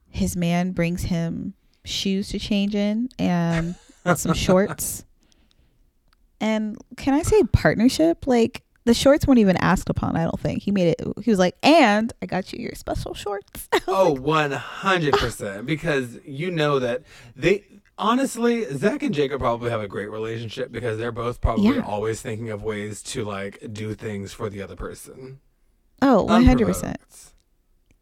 His 0.09 0.35
man 0.35 0.71
brings 0.71 1.03
him 1.03 1.53
shoes 1.85 2.29
to 2.29 2.39
change 2.39 2.75
in 2.75 3.09
and 3.19 3.75
some 4.15 4.33
shorts. 4.33 5.05
And 6.41 6.77
can 6.97 7.13
I 7.13 7.21
say 7.21 7.43
partnership? 7.51 8.27
Like 8.27 8.62
the 8.85 8.93
shorts 8.93 9.25
weren't 9.25 9.39
even 9.39 9.57
asked 9.57 9.89
upon, 9.89 10.15
I 10.15 10.23
don't 10.23 10.39
think. 10.39 10.63
He 10.63 10.71
made 10.71 10.89
it 10.99 11.01
he 11.23 11.29
was 11.29 11.39
like, 11.39 11.55
"And 11.63 12.11
I 12.21 12.25
got 12.25 12.51
you 12.53 12.59
your 12.63 12.75
special 12.75 13.13
shorts." 13.13 13.69
Oh, 13.87 14.11
one 14.13 14.51
hundred 14.51 15.13
percent. 15.15 15.65
Because 15.73 16.17
you 16.25 16.49
know 16.51 16.79
that 16.79 17.03
they 17.35 17.63
honestly, 17.97 18.65
Zach 18.75 19.03
and 19.03 19.13
Jacob 19.13 19.39
probably 19.39 19.69
have 19.69 19.81
a 19.81 19.87
great 19.87 20.09
relationship 20.11 20.71
because 20.71 20.97
they're 20.97 21.11
both 21.11 21.41
probably 21.41 21.75
Yeah. 21.75 21.81
always 21.85 22.21
thinking 22.21 22.49
of 22.49 22.63
ways 22.63 23.01
to 23.03 23.23
like 23.23 23.59
do 23.71 23.93
things 23.93 24.33
for 24.33 24.49
the 24.49 24.61
other 24.61 24.75
person. 24.75 25.39
oh, 26.01 26.25
100%. 26.29 26.95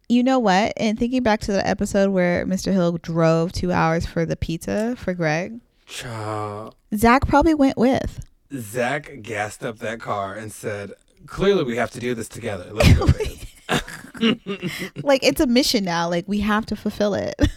You 0.09 0.23
know 0.23 0.39
what? 0.39 0.73
And 0.77 0.97
thinking 0.99 1.23
back 1.23 1.39
to 1.41 1.51
the 1.53 1.65
episode 1.65 2.09
where 2.11 2.45
Mr. 2.45 2.73
Hill 2.73 2.97
drove 3.01 3.51
2 3.53 3.71
hours 3.71 4.05
for 4.05 4.25
the 4.25 4.35
pizza 4.35 4.95
for 4.97 5.13
Greg, 5.13 5.59
Child. 5.85 6.75
Zach 6.95 7.27
probably 7.27 7.53
went 7.53 7.77
with. 7.77 8.19
Zach 8.55 9.21
gassed 9.21 9.63
up 9.63 9.79
that 9.79 9.99
car 9.99 10.35
and 10.35 10.51
said, 10.51 10.93
"Clearly, 11.27 11.63
we 11.63 11.77
have 11.77 11.91
to 11.91 11.99
do 11.99 12.13
this 12.15 12.27
together. 12.27 12.69
Let's 12.71 12.93
go." 12.93 13.07
babe." 13.07 13.37
like 15.03 15.23
it's 15.23 15.39
a 15.39 15.47
mission 15.47 15.83
now. 15.83 16.09
Like 16.09 16.27
we 16.27 16.39
have 16.41 16.65
to 16.67 16.75
fulfill 16.75 17.13
it. 17.13 17.35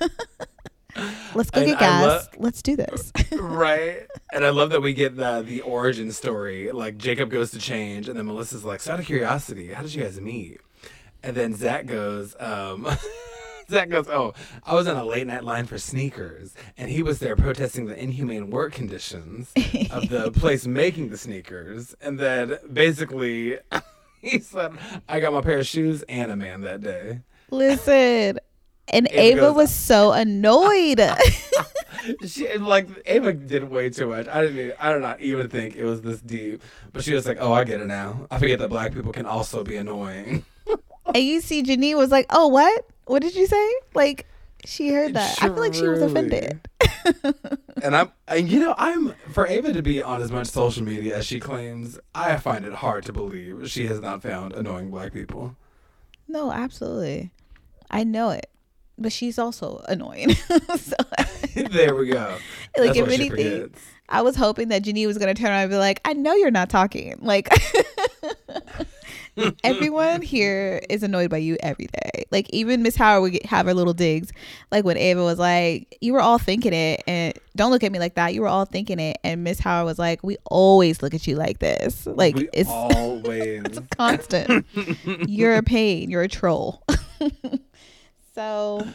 Let's 1.35 1.51
go 1.51 1.61
And 1.61 1.71
get 1.71 1.81
gas. 1.81 2.03
lo- 2.05 2.39
Let's 2.39 2.63
do 2.63 2.77
this. 2.77 3.11
right? 3.33 4.07
And 4.33 4.45
I 4.45 4.51
love 4.51 4.71
that 4.71 4.81
we 4.81 4.95
get 4.95 5.17
the 5.17 5.43
the 5.43 5.61
origin 5.63 6.13
story. 6.13 6.71
Like 6.71 6.97
Jacob 6.99 7.31
goes 7.31 7.51
to 7.51 7.59
change, 7.59 8.09
and 8.09 8.17
then 8.17 8.27
Melissa's 8.27 8.65
like, 8.65 8.81
"So 8.81 8.93
out 8.93 9.01
of 9.01 9.07
curiosity, 9.07 9.73
how 9.73 9.83
did 9.83 9.93
you 9.95 10.03
guys 10.05 10.21
meet?" 10.21 10.61
And 11.25 11.35
then 11.37 11.55
Zach 11.55 11.87
goes, 11.87 12.37
um, 12.39 12.87
Zach 13.71 13.89
goes, 13.89 14.09
"Oh, 14.09 14.35
I 14.65 14.75
was 14.75 14.87
on 14.89 14.97
a 14.97 15.05
late 15.05 15.27
night 15.27 15.45
line 15.45 15.67
for 15.67 15.79
sneakers, 15.79 16.55
and 16.77 16.91
he 16.91 17.03
was 17.03 17.19
there 17.19 17.37
protesting 17.37 17.87
the 17.87 18.01
inhumane 18.01 18.51
work 18.51 18.73
conditions 18.73 19.53
of 19.91 20.09
the 20.09 20.31
place 20.35 20.67
making 20.67 21.09
the 21.11 21.17
sneakers." 21.19 21.95
And 22.01 22.19
then 22.19 22.59
basically, 22.73 23.59
he 24.21 24.39
said, 24.41 24.73
"I 25.09 25.21
got 25.21 25.33
my 25.33 25.41
pair 25.41 25.59
of 25.59 25.67
shoes 25.67 26.03
and 26.09 26.31
a 26.31 26.37
man 26.37 26.63
that 26.63 26.81
day." 26.81 27.21
Listen. 27.51 28.39
And 28.89 29.09
Ava 29.13 29.41
goes- 29.41 29.57
was 29.57 29.75
so 29.75 30.13
annoyed. 30.13 31.01
she 32.27 32.55
like 32.59 32.87
Ava 33.07 33.33
did 33.33 33.71
way 33.71 33.89
too 33.89 34.09
much. 34.09 34.29
I 34.29 34.43
didn't. 34.43 34.59
Even, 34.59 34.73
I 34.79 34.93
did 34.93 35.01
not 35.03 35.21
even 35.21 35.49
think 35.49 35.75
it 35.77 35.85
was 35.85 36.03
this 36.03 36.21
deep. 36.21 36.63
But 36.93 37.03
she 37.03 37.15
was 37.15 37.27
like, 37.27 37.39
"Oh, 37.41 37.53
I 37.53 37.65
get 37.65 37.81
it 37.81 37.87
now. 37.87 38.27
I 38.31 38.39
forget 38.39 38.59
that 38.59 38.69
black 38.69 38.93
people 38.93 39.13
can 39.13 39.25
also 39.27 39.65
be 39.65 39.77
annoying." 39.77 40.45
And 41.07 41.23
you 41.23 41.41
see 41.41 41.63
Janine 41.63 41.97
was 41.97 42.11
like, 42.11 42.27
"Oh, 42.31 42.49
what? 42.49 42.87
What 43.07 43.23
did 43.23 43.35
you 43.35 43.47
say?" 43.47 43.73
Like 43.95 44.27
she 44.65 44.89
heard 44.89 45.15
that. 45.15 45.43
I 45.43 45.49
feel 45.49 45.57
like 45.57 45.75
she 45.75 45.87
was 45.87 46.01
offended. 46.01 46.61
and 47.83 47.97
I'm, 47.97 48.13
and 48.29 48.49
you 48.49 48.61
know, 48.61 48.75
I'm 48.79 49.15
for 49.31 49.47
Ava 49.47 49.73
to 49.73 49.83
be 49.83 50.03
on 50.03 50.23
as 50.23 50.33
much 50.33 50.47
social 50.47 50.83
media 50.83 51.17
as 51.17 51.27
she 51.27 51.39
claims. 51.41 51.99
I 52.15 52.37
find 52.37 52.65
it 52.65 52.73
hard 52.73 53.05
to 53.07 53.13
believe 53.13 53.71
she 53.71 53.87
has 53.87 54.01
not 54.01 54.23
found 54.23 54.55
annoying 54.55 54.91
black 54.91 55.13
people. 55.13 55.57
No, 56.29 56.51
absolutely. 56.51 57.31
I 57.91 58.05
know 58.05 58.31
it. 58.31 58.49
But 58.97 59.13
she's 59.13 59.39
also 59.39 59.85
annoying. 59.89 60.31
so, 60.77 60.97
there 61.71 61.95
we 61.95 62.07
go. 62.07 62.37
like 62.79 62.95
That's 62.95 62.99
if 62.99 63.07
what 63.07 63.15
she 63.15 63.27
anything. 63.29 63.75
I 64.09 64.23
was 64.23 64.37
hoping 64.37 64.69
that 64.69 64.85
Janine 64.85 65.07
was 65.07 65.19
gonna 65.19 65.35
turn 65.35 65.49
around 65.49 65.63
and 65.63 65.71
be 65.71 65.77
like, 65.77 66.01
I 66.05 66.13
know 66.13 66.35
you're 66.35 66.51
not 66.51 66.71
talking. 66.71 67.17
Like 67.21 67.49
everyone 69.65 70.23
here 70.23 70.81
is 70.89 71.03
annoyed 71.03 71.31
by 71.31 71.39
you 71.39 71.57
every 71.61 71.87
day. 71.87 72.25
Like 72.31 72.49
even 72.51 72.83
Miss 72.83 72.97
Howard 72.97 73.23
would 73.23 73.33
get, 73.33 73.47
have 73.47 73.67
her 73.67 73.75
little 73.75 73.93
digs. 73.95 74.33
Like 74.71 74.85
when 74.85 74.97
Ava 74.97 75.23
was 75.25 75.39
like, 75.39 75.97
You 76.01 76.13
were 76.13 76.21
all 76.21 76.39
thinking 76.39 76.73
it 76.73 77.03
and 77.07 77.39
don't 77.57 77.71
look 77.71 77.83
at 77.85 77.93
me 77.93 77.99
like 77.99 78.15
that. 78.15 78.35
You 78.35 78.43
were 78.43 78.49
all 78.49 78.65
thinking 78.65 78.99
it. 78.99 79.19
And 79.25 79.45
Miss 79.45 79.59
Howard 79.61 79.87
was 79.87 79.99
like, 79.99 80.23
We 80.23 80.37
always 80.47 81.03
look 81.03 81.15
at 81.15 81.27
you 81.27 81.37
like 81.37 81.59
this. 81.59 82.07
Like 82.07 82.37
we 82.37 82.49
it's 82.53 82.71
always. 82.73 83.65
constant. 83.97 84.67
you're 85.29 85.57
a 85.57 85.63
pain. 85.63 86.11
You're 86.11 86.23
a 86.23 86.29
troll. 86.29 86.83
so, 88.35 88.87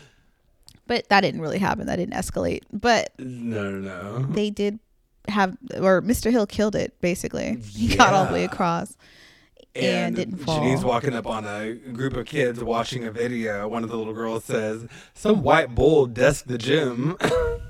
but 0.88 1.08
that 1.10 1.22
didn't 1.22 1.42
really 1.42 1.60
happen. 1.60 1.88
That 1.88 1.98
didn't 1.98 2.14
escalate. 2.16 2.62
But 2.72 3.12
no, 3.20 3.70
no, 3.72 4.20
no. 4.20 4.26
they 4.26 4.50
did 4.50 4.80
have, 5.28 5.58
or 5.80 6.02
Mr. 6.02 6.32
Hill 6.32 6.48
killed 6.48 6.76
it. 6.76 7.00
Basically, 7.02 7.58
he 7.58 7.96
got 7.96 8.14
all 8.14 8.26
the 8.26 8.34
way 8.34 8.44
across. 8.46 8.96
And 9.86 10.16
didn't 10.16 10.38
fall. 10.38 10.60
Janine's 10.60 10.84
walking 10.86 11.14
up 11.14 11.26
on 11.28 11.46
a 11.46 11.74
group 11.74 12.16
of 12.16 12.26
kids 12.26 12.64
watching 12.64 13.06
a 13.06 13.12
video. 13.12 13.68
One 13.68 13.84
of 13.84 13.90
the 13.90 13.98
little 13.98 14.14
girls 14.14 14.44
says, 14.46 14.86
"Some 15.14 15.44
white 15.44 15.74
bull 15.76 16.06
desk 16.06 16.46
the 16.46 16.58
gym." 16.58 17.18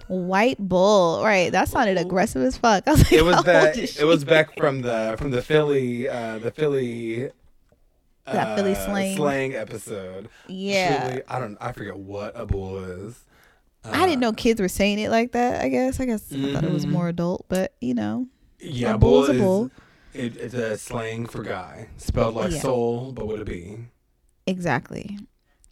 White 0.08 0.58
bull, 0.58 1.22
right? 1.24 1.52
That 1.52 1.68
sounded 1.68 1.98
aggressive 2.00 2.42
as 2.42 2.58
fuck. 2.58 2.84
I 2.88 2.92
was 2.94 3.04
like, 3.04 3.14
it 3.14 3.24
was 3.24 3.44
that. 3.44 3.78
It 3.78 4.06
was 4.06 4.24
back 4.24 4.58
from 4.58 4.82
the 4.82 5.14
from 5.20 5.30
the 5.30 5.42
Philly 5.44 6.10
uh, 6.10 6.40
the 6.40 6.50
Philly. 6.50 7.30
That 8.26 8.58
Philly 8.58 8.72
uh, 8.74 8.86
slang. 8.86 9.16
slang 9.18 9.54
episode. 9.56 10.30
Yeah. 10.48 11.08
Truly, 11.10 11.22
I 11.28 11.40
don't. 11.40 11.58
I 11.62 11.72
forget 11.74 11.96
what 11.98 12.34
a 12.40 12.46
bull 12.48 12.84
is. 12.84 13.24
I 13.84 14.06
didn't 14.08 14.20
know 14.20 14.34
kids 14.34 14.60
were 14.60 14.68
saying 14.68 14.98
it 15.00 15.10
like 15.10 15.32
that. 15.34 15.64
I 15.64 15.70
guess. 15.70 16.00
I 16.00 16.06
guess 16.06 16.32
I 16.34 16.54
thought 16.54 16.64
it 16.64 16.72
was 16.72 16.86
Mhm. 16.86 16.92
more 16.92 17.08
adult, 17.10 17.46
but 17.48 17.74
you 17.80 17.94
know, 17.94 18.28
Yeah, 18.60 18.96
a 18.96 18.98
bull 18.98 19.24
is 19.24 19.30
a 19.30 19.34
is- 19.34 19.42
bull. 19.42 19.72
It, 20.14 20.38
it's 20.38 20.54
a 20.56 20.78
slang 20.78 21.26
for 21.28 21.44
guy, 21.44 21.90
spelled 21.98 22.36
like 22.36 22.52
Yeah. 22.52 22.60
soul, 22.62 23.12
but 23.12 23.28
with 23.28 23.42
a 23.42 23.46
B. 23.46 23.78
exactly, 24.48 25.20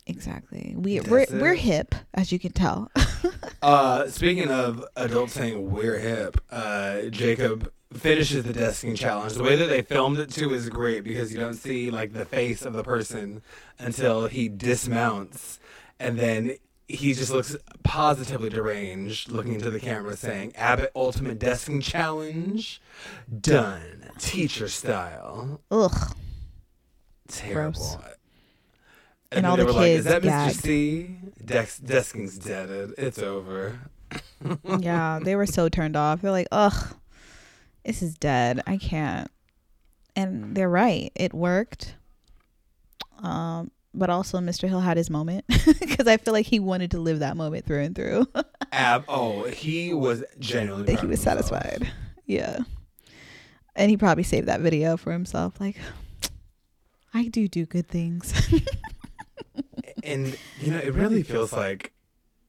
exactly. 0.05 0.75
We 0.77 0.97
That's 0.99 1.09
we're 1.09 1.19
it. 1.21 1.31
we're 1.33 1.55
hip, 1.55 1.95
as 2.13 2.31
you 2.31 2.39
can 2.39 2.51
tell. 2.53 2.91
Uh, 3.61 4.07
speaking 4.07 4.49
of 4.49 4.85
adults 4.95 5.33
saying 5.33 5.71
we're 5.71 5.97
hip, 5.97 6.39
uh, 6.51 7.01
Jacob 7.09 7.71
finishes 7.91 8.43
the 8.43 8.53
desking 8.53 8.95
challenge. 8.95 9.33
The 9.33 9.43
way 9.43 9.55
that 9.55 9.65
they 9.65 9.81
filmed 9.81 10.19
it 10.19 10.29
too 10.29 10.53
is 10.53 10.69
great 10.69 11.03
because 11.03 11.33
you 11.33 11.39
don't 11.39 11.55
see 11.55 11.89
like 11.89 12.13
the 12.13 12.23
face 12.23 12.61
of 12.61 12.73
the 12.73 12.83
person 12.83 13.41
until 13.79 14.27
he 14.27 14.47
dismounts, 14.47 15.59
and 15.99 16.19
then 16.19 16.55
he 16.87 17.13
just 17.13 17.31
looks 17.31 17.55
positively 17.83 18.49
deranged, 18.49 19.31
looking 19.31 19.53
into 19.53 19.69
the 19.69 19.79
camera, 19.79 20.15
saying, 20.15 20.55
"Abbott 20.55 20.91
Ultimate 20.95 21.39
Desking 21.39 21.81
Challenge, 21.81 22.81
done, 23.41 24.09
teacher 24.17 24.67
style." 24.67 25.61
Ugh. 25.71 26.15
Terrible. 27.27 27.79
Gross. 27.79 27.97
And, 29.29 29.39
And 29.39 29.45
all 29.45 29.57
they 29.57 29.63
the 29.63 29.65
were 29.67 29.73
like, 29.73 29.87
"Is 29.89 30.05
kids 30.05 30.21
that 30.21 30.21
Mr. 30.23 30.61
C? 30.61 31.15
Dex- 31.43 31.79
desking's 31.79 32.37
deaded. 32.37 32.93
It's 32.97 33.19
over." 33.19 33.79
yeah, 34.79 35.19
they 35.21 35.35
were 35.35 35.45
so 35.45 35.69
turned 35.69 35.95
off. 35.95 36.21
They're 36.21 36.31
like, 36.31 36.47
ugh, 36.51 36.95
this 37.83 38.01
is 38.01 38.17
dead. 38.17 38.61
I 38.67 38.77
can't. 38.77 39.29
And 40.15 40.55
they're 40.55 40.69
right. 40.69 41.11
It 41.15 41.33
worked. 41.33 41.95
Um, 43.19 43.71
but 43.97 44.09
also 44.09 44.39
Mr. 44.39 44.67
Hill 44.67 44.79
had 44.79 44.97
his 44.97 45.09
moment 45.09 45.45
because 45.79 46.07
I 46.07 46.17
feel 46.17 46.33
like 46.33 46.45
he 46.45 46.59
wanted 46.59 46.91
to 46.91 46.99
live 46.99 47.19
that 47.19 47.35
moment 47.37 47.65
through 47.65 47.81
and 47.83 47.95
through. 47.95 48.27
Ab- 48.71 49.05
oh, 49.07 49.43
he 49.45 49.93
was 49.93 50.23
genuinely. 50.39 50.95
He 50.95 51.07
was 51.07 51.23
himself. 51.23 51.45
satisfied. 51.47 51.91
Yeah. 52.25 52.59
And 53.75 53.89
he 53.89 53.97
probably 53.97 54.23
saved 54.23 54.47
that 54.47 54.61
video 54.61 54.97
for 54.97 55.11
himself. 55.11 55.59
Like, 55.59 55.77
I 57.13 57.27
do 57.27 57.47
do 57.47 57.65
good 57.65 57.87
things. 57.87 58.33
And 60.03 60.37
you 60.61 60.71
know, 60.71 60.77
it 60.77 60.93
really 60.93 61.21
feels 61.21 61.51
like 61.51 61.91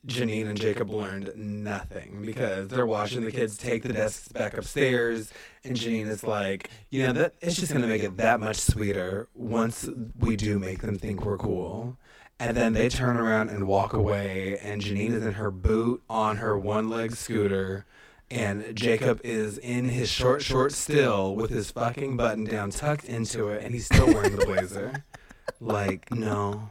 Janine 0.09 0.49
and 0.49 0.59
Jacob 0.59 0.89
learned 0.91 1.33
nothing 1.37 2.23
because 2.25 2.69
they're 2.69 2.87
watching 2.87 3.25
the 3.25 3.31
kids 3.31 3.59
take 3.59 3.83
the 3.83 3.93
desks 3.93 4.29
back 4.29 4.57
upstairs, 4.57 5.31
and 5.65 5.77
Janine 5.77 6.09
is 6.09 6.25
like, 6.25 6.71
you 6.89 7.07
know, 7.07 7.13
that 7.13 7.35
it's 7.43 7.57
just 7.57 7.73
gonna 7.73 7.87
make 7.87 8.03
it 8.03 8.17
that 8.17 8.41
much 8.41 8.57
sweeter 8.57 9.29
once 9.35 9.89
we 10.19 10.35
do 10.35 10.59
make 10.59 10.81
them 10.81 10.97
think 10.97 11.25
we're 11.25 11.37
cool. 11.37 11.99
And 12.41 12.57
then 12.57 12.73
they 12.73 12.89
turn 12.89 13.17
around 13.19 13.51
and 13.51 13.67
walk 13.67 13.93
away, 13.93 14.59
and 14.63 14.81
Janine 14.81 15.13
is 15.13 15.27
in 15.27 15.35
her 15.35 15.51
boot 15.51 16.03
on 16.09 16.39
her 16.39 16.59
one 16.59 16.89
leg 16.89 17.15
scooter, 17.15 17.85
and 18.31 18.75
Jacob 18.75 19.21
is 19.25 19.59
in 19.59 19.91
his 19.91 20.09
short 20.09 20.43
shorts 20.43 20.77
still 20.77 21.35
with 21.35 21.51
his 21.51 21.71
fucking 21.71 22.17
button 22.17 22.45
down 22.45 22.71
tucked 22.71 23.05
into 23.05 23.49
it, 23.49 23.63
and 23.63 23.75
he's 23.75 23.87
still 23.87 24.07
wearing 24.07 24.37
the 24.37 24.47
blazer. 24.47 25.05
Like, 25.61 26.13
no. 26.13 26.71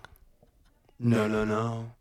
No, 1.00 1.28
no, 1.28 1.44
no. 1.44 1.92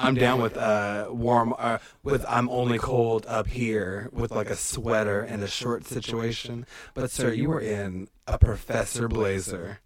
I'm 0.00 0.14
down 0.14 0.40
with 0.40 0.56
uh 0.56 1.08
warm 1.10 1.54
uh 1.58 1.78
with 2.02 2.24
I'm 2.28 2.48
only 2.48 2.78
cold 2.78 3.26
up 3.28 3.46
here 3.46 4.08
with 4.12 4.30
like 4.30 4.48
a 4.50 4.56
sweater 4.56 5.20
and 5.20 5.42
a 5.42 5.48
short 5.48 5.86
situation. 5.86 6.66
But 6.94 7.10
sir, 7.10 7.32
you 7.32 7.48
were 7.48 7.60
in 7.60 8.08
a 8.26 8.38
professor 8.38 9.08
blazer 9.08 9.80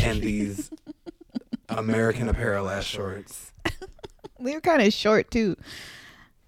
and 0.00 0.20
these 0.20 0.70
American 1.68 2.28
Apparel 2.28 2.68
ass 2.68 2.84
shorts. 2.84 3.52
they 4.40 4.54
were 4.54 4.60
kind 4.60 4.82
of 4.82 4.92
short 4.92 5.30
too. 5.30 5.56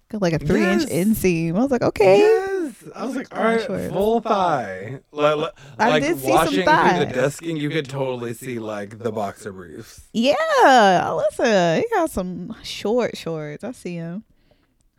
Got 0.09 0.21
like 0.23 0.33
a 0.33 0.39
three 0.39 0.63
inch 0.65 0.83
inseam. 0.85 1.55
I 1.55 1.59
was 1.59 1.69
like, 1.71 1.83
okay. 1.83 2.17
Yes. 2.17 2.73
I 2.95 3.05
was 3.05 3.15
like, 3.15 3.35
all 3.35 3.43
right, 3.43 3.61
Shorts. 3.61 3.93
full 3.93 4.21
thigh. 4.21 4.99
Like, 5.11 5.37
like, 5.37 5.53
I 5.77 5.99
did 5.99 6.17
see 6.17 6.23
some 6.27 6.31
watching 6.31 6.53
through 6.53 6.63
the 6.63 7.11
desking, 7.13 7.59
you 7.59 7.69
could 7.69 7.87
totally 7.87 8.33
see 8.33 8.57
like 8.57 8.99
the 8.99 9.11
boxer 9.11 9.51
briefs. 9.51 10.01
Yeah, 10.13 11.11
listen, 11.11 11.81
he 11.81 11.87
got 11.95 12.09
some 12.09 12.55
short 12.63 13.17
shorts. 13.17 13.63
I 13.63 13.71
see 13.71 13.95
him. 13.95 14.23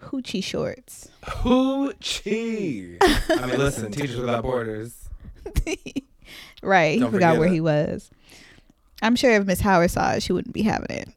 Hoochie 0.01 0.45
shorts. 0.45 1.09
Hoochie. 1.25 2.99
I 3.03 3.47
mean, 3.47 3.59
listen, 3.59 3.91
Teachers 3.91 4.17
Without 4.17 4.43
Borders. 4.43 5.09
right, 6.63 6.95
he 6.95 7.01
Don't 7.01 7.11
forgot 7.13 7.39
where 7.39 7.49
it. 7.49 7.53
he 7.53 7.61
was. 7.61 8.11
I'm 9.03 9.17
sure 9.17 9.33
if 9.33 9.45
Miss 9.47 9.61
Howard 9.61 9.91
saw 9.91 10.13
it, 10.13 10.23
she 10.23 10.33
wouldn't 10.33 10.55
be 10.55 10.63
having 10.63 10.91
it. 10.91 11.09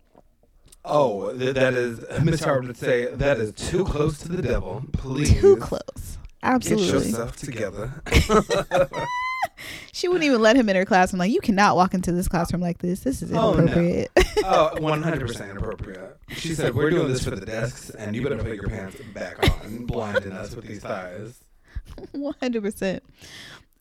Oh, 0.85 1.31
th- 1.37 1.55
that 1.55 1.73
is, 1.73 2.03
Miss 2.23 2.43
Howard 2.43 2.67
would 2.67 2.77
say, 2.77 3.05
that 3.13 3.37
is 3.37 3.53
too 3.53 3.85
close 3.85 4.17
to 4.19 4.27
the 4.29 4.41
devil. 4.41 4.83
Please. 4.91 5.39
Too 5.39 5.55
close. 5.57 6.17
Get 6.41 6.51
Absolutely. 6.51 6.87
yourself 7.09 7.35
together. 7.37 8.01
She 9.93 10.07
wouldn't 10.07 10.25
even 10.25 10.41
let 10.41 10.55
him 10.55 10.67
in 10.69 10.75
her 10.75 10.83
classroom. 10.85 11.19
Like, 11.19 11.31
you 11.31 11.39
cannot 11.39 11.75
walk 11.75 11.93
into 11.93 12.11
this 12.11 12.27
classroom 12.27 12.61
like 12.61 12.79
this. 12.79 13.01
This 13.01 13.21
is 13.21 13.31
Oh, 13.31 13.53
no. 13.53 13.59
inappropriate. 13.59 14.11
oh, 14.43 14.71
100% 14.77 15.51
inappropriate. 15.51 16.17
She 16.29 16.53
said, 16.55 16.73
we're 16.73 16.89
doing 16.89 17.07
this 17.07 17.23
for 17.23 17.31
the 17.31 17.45
desks, 17.45 17.89
and 17.91 18.15
you 18.15 18.23
better 18.23 18.37
put 18.37 18.55
your 18.55 18.67
pants 18.67 18.97
back 19.13 19.37
on, 19.63 19.85
blinding 19.85 20.31
us 20.33 20.55
with 20.55 20.65
these 20.65 20.81
thighs. 20.81 21.43
One 22.11 22.33
hundred 22.41 22.63
percent. 22.63 23.03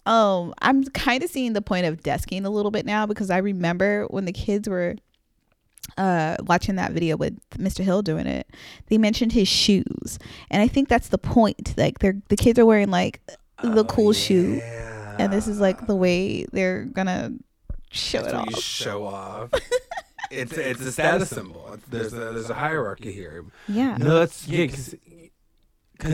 Um, 0.04 0.52
I'm 0.60 0.84
kind 0.84 1.22
of 1.22 1.30
seeing 1.30 1.52
the 1.54 1.62
point 1.62 1.86
of 1.86 2.02
desking 2.02 2.44
a 2.44 2.50
little 2.50 2.70
bit 2.70 2.84
now 2.84 3.06
because 3.06 3.30
I 3.30 3.38
remember 3.38 4.04
when 4.10 4.24
the 4.24 4.32
kids 4.32 4.68
were 4.68 4.96
uh 5.98 6.36
watching 6.46 6.76
that 6.76 6.92
video 6.92 7.16
with 7.16 7.38
Mr. 7.50 7.84
Hill 7.84 8.02
doing 8.02 8.26
it, 8.26 8.48
they 8.86 8.98
mentioned 8.98 9.32
his 9.32 9.48
shoes, 9.48 10.18
and 10.50 10.62
I 10.62 10.68
think 10.68 10.88
that's 10.88 11.09
the 11.09 11.18
point. 11.18 11.74
Like 11.76 11.98
they're 11.98 12.16
the 12.28 12.36
kids 12.36 12.59
are 12.59 12.66
wearing 12.66 12.90
like 12.90 13.20
the 13.62 13.80
Oh, 13.80 13.84
cool 13.84 14.12
shoe, 14.12 14.60
and 15.18 15.32
this 15.32 15.46
is 15.46 15.60
like 15.60 15.86
the 15.86 15.94
way 15.96 16.44
they're 16.52 16.84
gonna 16.86 17.32
show 17.90 18.22
That's 18.22 18.32
it 18.34 18.50
you 18.50 18.56
off. 18.56 18.62
show 18.62 19.06
off. 19.06 19.50
it's 20.30 20.52
it's 20.56 20.80
a 20.80 20.92
status 20.92 21.28
symbol. 21.30 21.76
There's 21.90 22.12
a 22.12 22.16
there's 22.16 22.50
a 22.50 22.54
hierarchy 22.54 23.12
here. 23.12 23.44
Yeah, 23.68 23.96
No, 23.98 24.18
that's 24.20 24.48
yeah. 24.48 24.66
Because 24.66 24.94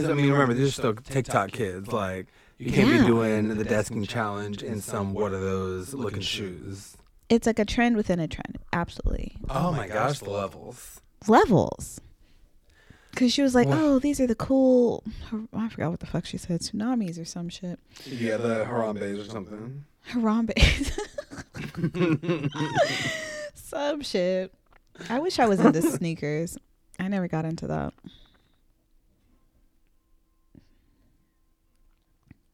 I 0.04 0.12
mean, 0.12 0.30
remember 0.30 0.52
these 0.54 0.68
are 0.68 0.72
still 0.72 0.94
TikTok 0.94 1.52
kids. 1.52 1.90
Like 1.92 2.26
you 2.58 2.72
can't 2.72 2.88
Yeah. 2.90 3.00
be 3.02 3.06
doing 3.06 3.56
the 3.56 3.64
desking 3.64 4.06
challenge 4.06 4.62
in 4.62 4.80
some 4.82 5.14
what 5.14 5.32
are 5.32 5.40
those 5.40 5.94
looking 5.94 6.20
shoes. 6.20 6.96
It's 7.28 7.46
like 7.46 7.58
a 7.58 7.64
trend 7.64 7.96
within 7.96 8.20
a 8.20 8.28
trend. 8.28 8.58
Absolutely, 8.72 9.36
Oh 9.50 9.72
my 9.72 9.88
gosh, 9.88 10.20
the 10.20 10.30
levels. 10.30 11.00
levels. 11.26 12.00
Because 13.10 13.32
she 13.32 13.42
was 13.42 13.54
like, 13.54 13.66
What? 13.68 13.78
oh, 13.78 13.98
these 13.98 14.20
are 14.20 14.26
the 14.26 14.34
cool, 14.34 15.02
I 15.52 15.68
forgot 15.68 15.90
what 15.90 16.00
the 16.00 16.06
fuck 16.06 16.24
she 16.24 16.38
said, 16.38 16.60
tsunamis 16.60 17.20
or 17.20 17.24
some 17.24 17.48
shit. 17.48 17.78
Yeah, 18.06 18.36
the 18.36 18.64
Harambe's 18.64 19.26
or 19.26 19.30
something. 19.30 19.84
Harambe. 20.10 20.52
some 23.54 24.02
shit. 24.02 24.52
I 25.10 25.18
wish 25.20 25.38
I 25.38 25.46
was 25.46 25.60
into 25.60 25.82
sneakers. 25.82 26.58
I 26.98 27.08
never 27.08 27.28
got 27.28 27.44
into 27.44 27.66
that. 27.68 27.92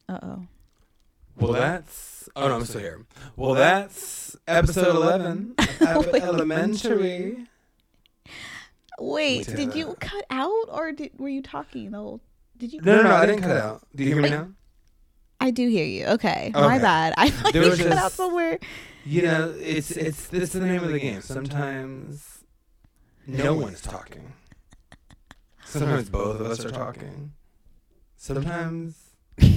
Uh 0.08 0.18
oh. 0.22 0.46
Well, 1.36 1.52
that's. 1.52 2.13
Oh 2.36 2.48
no, 2.48 2.56
I'm 2.56 2.64
still 2.64 2.80
here. 2.80 3.04
Well, 3.36 3.54
that's 3.54 4.36
episode 4.48 4.94
11 4.96 5.54
of 5.86 6.06
Wait. 6.12 6.22
Elementary. 6.22 7.46
Wait, 8.98 9.46
Wait, 9.46 9.46
did 9.56 9.70
uh, 9.70 9.74
you 9.74 9.96
cut 10.00 10.24
out 10.30 10.66
or 10.68 10.92
did, 10.92 11.12
were 11.18 11.28
you 11.28 11.42
talking 11.42 11.90
the 11.90 11.98
whole? 11.98 12.20
Did 12.56 12.72
you? 12.72 12.80
No, 12.80 12.96
no, 12.96 13.02
no, 13.04 13.14
I 13.14 13.26
didn't 13.26 13.42
cut 13.42 13.56
out. 13.56 13.86
Do 13.94 14.04
you 14.04 14.12
hear 14.14 14.22
me 14.22 14.30
now? 14.30 14.48
I 15.40 15.50
do 15.50 15.68
hear 15.68 15.84
you. 15.84 16.06
Okay, 16.06 16.50
my 16.54 16.74
Okay. 16.76 16.78
bad. 16.82 17.14
I 17.16 17.30
thought 17.30 17.52
There 17.52 17.64
you 17.64 17.70
was 17.70 17.78
cut 17.80 17.92
out 17.92 18.02
just- 18.04 18.14
somewhere. 18.16 18.58
You 19.04 19.22
know, 19.22 19.54
it's 19.60 19.90
it's 19.90 20.28
this 20.28 20.54
is 20.54 20.60
the 20.60 20.66
name 20.66 20.82
of 20.82 20.90
the 20.90 20.98
game. 20.98 21.20
Sometimes 21.22 22.44
no 23.26 23.54
one's 23.54 23.80
talking. 23.82 24.32
Sometimes 25.64 26.08
both 26.08 26.40
of 26.40 26.46
us 26.46 26.64
are 26.64 26.70
talking. 26.70 27.32
Sometimes 28.16 28.96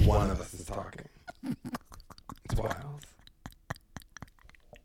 one 0.04 0.30
of 0.30 0.40
us 0.40 0.52
is 0.52 0.66
talking. 0.66 1.08
It's 2.50 2.60
wild. 2.60 3.06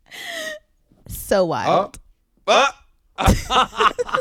So 1.08 1.46
wild. 1.46 2.00
Oh. 2.48 2.70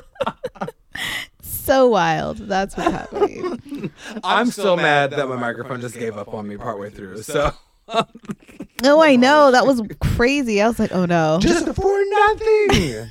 So 1.43 1.87
wild. 1.89 2.39
That's 2.39 2.77
what's 2.77 2.91
happening. 2.91 3.93
I'm 4.25 4.51
still 4.51 4.77
mad 4.77 5.13
that 5.13 5.29
my 5.29 5.37
microphone 5.37 5.81
just 5.81 5.97
gave 5.97 6.17
up 6.17 6.35
on 6.35 6.49
me 6.49 6.57
partway 6.57 6.91
through. 6.91 7.23
So 7.23 7.53
oh, 7.89 9.01
I 9.01 9.15
know. 9.15 9.53
That 9.53 9.65
was 9.65 9.81
crazy. 10.01 10.61
I 10.61 10.67
was 10.67 10.81
like, 10.81 10.91
oh 10.93 11.05
no. 11.07 11.39
just 11.41 11.67
for 11.75 12.05
nothing. 12.05 13.07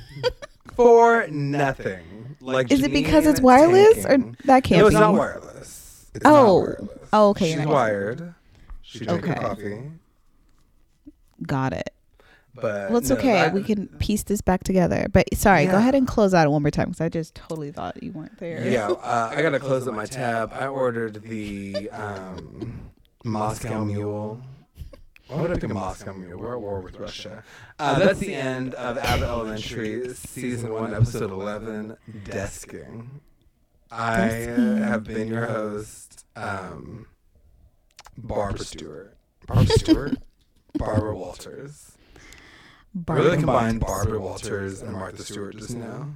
for 0.74 1.26
nothing. 1.28 2.36
Like 2.40 2.70
Is 2.70 2.82
it 2.82 2.92
because 2.92 3.26
it's 3.26 3.40
Janine 3.40 3.44
wireless 3.44 4.04
or 4.04 4.18
that 4.44 4.64
can't 4.64 4.80
no, 4.80 4.84
be? 4.90 4.94
it's 4.94 5.00
not 5.00 5.14
wireless. 5.14 6.10
It's 6.14 6.24
not 6.24 6.32
Oh. 6.34 6.54
wireless. 6.58 6.88
Oh, 7.14 7.28
okay, 7.30 7.54
She's 7.54 7.66
wired. 7.66 8.34
She 8.82 9.04
drank 9.06 9.24
her 9.24 9.34
coffee. 9.34 9.92
Got 11.42 11.72
it. 11.72 11.90
But 12.54 12.90
Well, 12.90 12.98
it's 12.98 13.08
no, 13.08 13.16
okay. 13.16 13.32
that- 13.32 13.54
we 13.54 13.62
can 13.62 13.88
piece 13.98 14.24
this 14.24 14.42
back 14.42 14.62
together. 14.62 15.06
But 15.10 15.34
sorry, 15.34 15.66
go 15.66 15.76
ahead 15.78 15.94
and 15.94 16.06
close 16.06 16.34
out 16.34 16.50
one 16.50 16.60
more 16.62 16.70
time 16.70 16.88
because 16.88 17.00
I 17.00 17.08
just 17.08 17.34
totally 17.34 17.72
thought 17.72 18.02
you 18.02 18.12
weren't 18.12 18.38
there. 18.38 18.66
Yeah, 18.68 18.88
uh, 18.90 19.32
I 19.34 19.40
gotta 19.40 19.58
close 19.58 19.88
up 19.88 19.94
my 19.94 20.04
tab. 20.06 20.52
I 20.52 20.66
ordered 20.66 21.22
the 21.22 21.88
um, 21.90 22.90
Moscow 23.24 23.84
Mule. 23.84 24.40
Why 25.28 25.40
would 25.40 25.50
I 25.50 25.54
pick 25.54 25.64
a 25.64 25.68
Moscow 25.68 26.12
Mule? 26.12 26.38
We're 26.38 26.54
at 26.56 26.60
war 26.60 26.80
with 26.82 26.98
Russia. 26.98 27.42
Uh, 27.78 27.98
that's 27.98 28.18
the 28.18 28.34
end 28.34 28.74
of 28.74 28.98
Abbott 28.98 29.28
Elementary, 29.30 30.12
season 30.12 30.72
one, 30.74 30.92
episode 30.92 31.30
eleven. 31.30 31.96
Desking. 32.24 33.06
I 33.90 34.44
uh, 34.48 34.76
have 34.76 35.04
been 35.04 35.28
your 35.28 35.46
host, 35.46 36.26
um, 36.36 37.06
Barbara 38.18 38.64
Stewart. 38.64 39.16
Barbara 39.46 39.66
Stewart. 39.78 40.14
Barbara 40.74 41.14
Walters. 41.14 41.92
I 43.08 43.12
really 43.14 43.36
combined 43.38 43.80
Barbara 43.80 44.20
Walters 44.20 44.82
and 44.82 44.92
Martha 44.92 45.22
Stewart 45.22 45.56
just 45.56 45.74
now. 45.76 46.08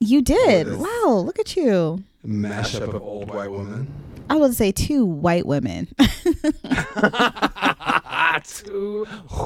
You 0.00 0.22
did. 0.22 0.66
This- 0.66 0.76
Wow. 0.76 1.22
Look 1.24 1.38
at 1.38 1.54
you. 1.56 2.02
Mashup 2.26 2.94
of 2.94 3.02
old 3.02 3.32
white 3.32 3.50
women. 3.50 3.86
I 4.28 4.34
would 4.36 4.54
say 4.54 4.72
two 4.72 5.04
white 5.04 5.46
women. 5.46 5.88
Two 8.44 9.04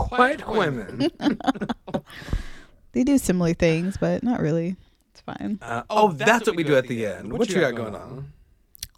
white 0.09 0.47
women. 0.49 1.11
they 2.93 3.05
do 3.05 3.19
similar 3.19 3.55
things, 3.55 3.97
but 3.97 4.23
not 4.23 4.41
really. 4.41 4.77
It's 5.12 5.20
fine. 5.20 5.59
Uh, 5.62 5.82
oh, 5.91 6.12
that's 6.12 6.47
what 6.47 6.57
we 6.57 6.65
do 6.65 6.77
at 6.77 6.89
the 6.89 7.07
end. 7.07 7.32
What 7.32 7.49
you 7.51 7.61
got 7.61 7.74
going 7.77 7.95
on? 7.95 8.32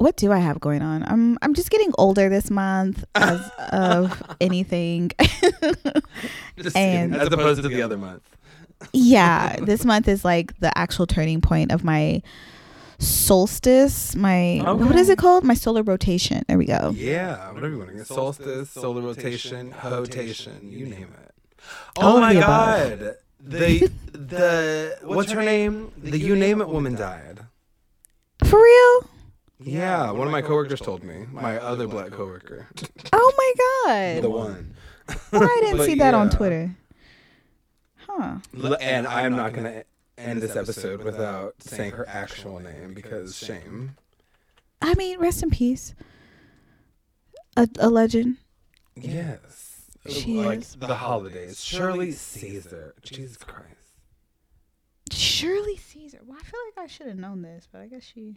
What 0.03 0.17
do 0.17 0.33
I 0.33 0.39
have 0.39 0.59
going 0.61 0.83
on? 0.83 1.05
I'm 1.07 1.39
I'm 1.43 1.55
just 1.55 1.71
getting 1.71 1.93
older 1.97 2.29
this 2.29 2.51
month 2.51 3.05
as 3.15 3.41
of 3.71 4.21
anything. 4.41 5.13
And- 6.75 7.15
as 7.17 7.29
opposed 7.33 7.63
to 7.63 7.69
the 7.69 7.83
other 7.83 7.97
month. 7.97 8.23
yeah, 8.93 9.57
this 9.63 9.85
month 9.85 10.09
is 10.09 10.25
like 10.25 10.59
the 10.59 10.77
actual 10.77 11.07
turning 11.07 11.41
point 11.41 11.71
of 11.73 11.85
my 11.85 12.21
solstice. 12.99 14.15
My 14.17 14.61
what 14.65 14.83
Okay. 14.91 15.01
is 15.01 15.09
it 15.09 15.19
called? 15.19 15.45
My 15.45 15.55
solar 15.55 15.83
rotation. 15.83 16.43
There 16.49 16.59
we 16.59 16.67
go. 16.67 16.91
Yeah, 16.97 17.51
whatever 17.53 17.71
you 17.71 17.79
want 17.79 17.91
to 17.91 17.97
get. 17.97 18.07
Solstice, 18.07 18.71
solar 18.71 19.03
rotation, 19.03 19.75
rotation, 19.85 20.71
you 20.71 20.87
name 20.87 21.11
it. 21.25 21.35
Oh 21.97 22.17
of 22.17 22.21
my 22.21 22.35
the 22.35 22.41
above. 22.41 22.99
god. 23.01 23.15
The 23.45 23.91
the 24.13 24.99
what's 25.03 25.33
her 25.33 25.43
name? 25.43 25.93
The 25.97 26.19
you 26.19 26.35
name 26.37 26.61
it 26.61 26.69
woman 26.69 26.95
died. 26.97 27.41
For 28.45 28.61
real? 28.63 29.11
Yeah, 29.65 30.11
one 30.11 30.27
of 30.27 30.33
my 30.33 30.43
coworkers 30.43 30.81
told 30.81 31.03
me. 31.05 31.27
My 31.33 31.59
other 31.59 31.87
black 31.87 32.11
coworker. 32.13 32.67
Oh 33.13 33.33
my 33.37 33.53
god. 33.87 34.23
The 34.25 34.29
god. 34.29 34.37
one. 34.37 34.75
Well, 35.33 35.43
I 35.43 35.59
didn't 35.63 35.79
But 35.79 35.87
see 35.87 35.95
that 35.97 36.15
on 36.15 36.29
yeah. 36.31 36.37
Twitter. 36.37 36.77
Huh. 37.97 38.37
L- 38.63 38.77
And 38.81 39.07
I'm 39.07 39.37
not 39.37 39.53
going 39.53 39.65
to 39.65 39.85
end 40.19 40.41
this 40.41 40.57
episode 40.57 41.03
without 41.03 41.55
saying 41.63 41.93
her 41.93 42.09
actual 42.09 42.59
name 42.61 42.95
because 42.95 43.37
shame. 43.37 43.97
I 44.81 44.95
mean, 44.95 45.19
rest 45.19 45.43
in 45.43 45.51
peace. 45.51 45.95
A, 47.57 47.69
a 47.79 47.89
legend. 47.91 48.39
Yes. 48.97 49.83
She 50.09 50.35
like 50.39 50.61
is. 50.61 50.75
the 50.77 50.95
holidays. 50.95 51.63
Shirley 51.63 52.13
Caesar. 52.13 52.95
Jesus 53.03 53.37
Christ. 53.37 53.69
Shirley 55.11 55.77
Caesar. 55.77 56.19
Well, 56.27 56.39
I 56.41 56.45
feel 56.45 56.61
like 56.75 56.85
I 56.85 56.87
should 56.89 57.07
have 57.09 57.19
known 57.19 57.43
this, 57.43 57.69
but 57.71 57.81
I 57.83 57.87
guess 57.87 58.03
she. 58.05 58.37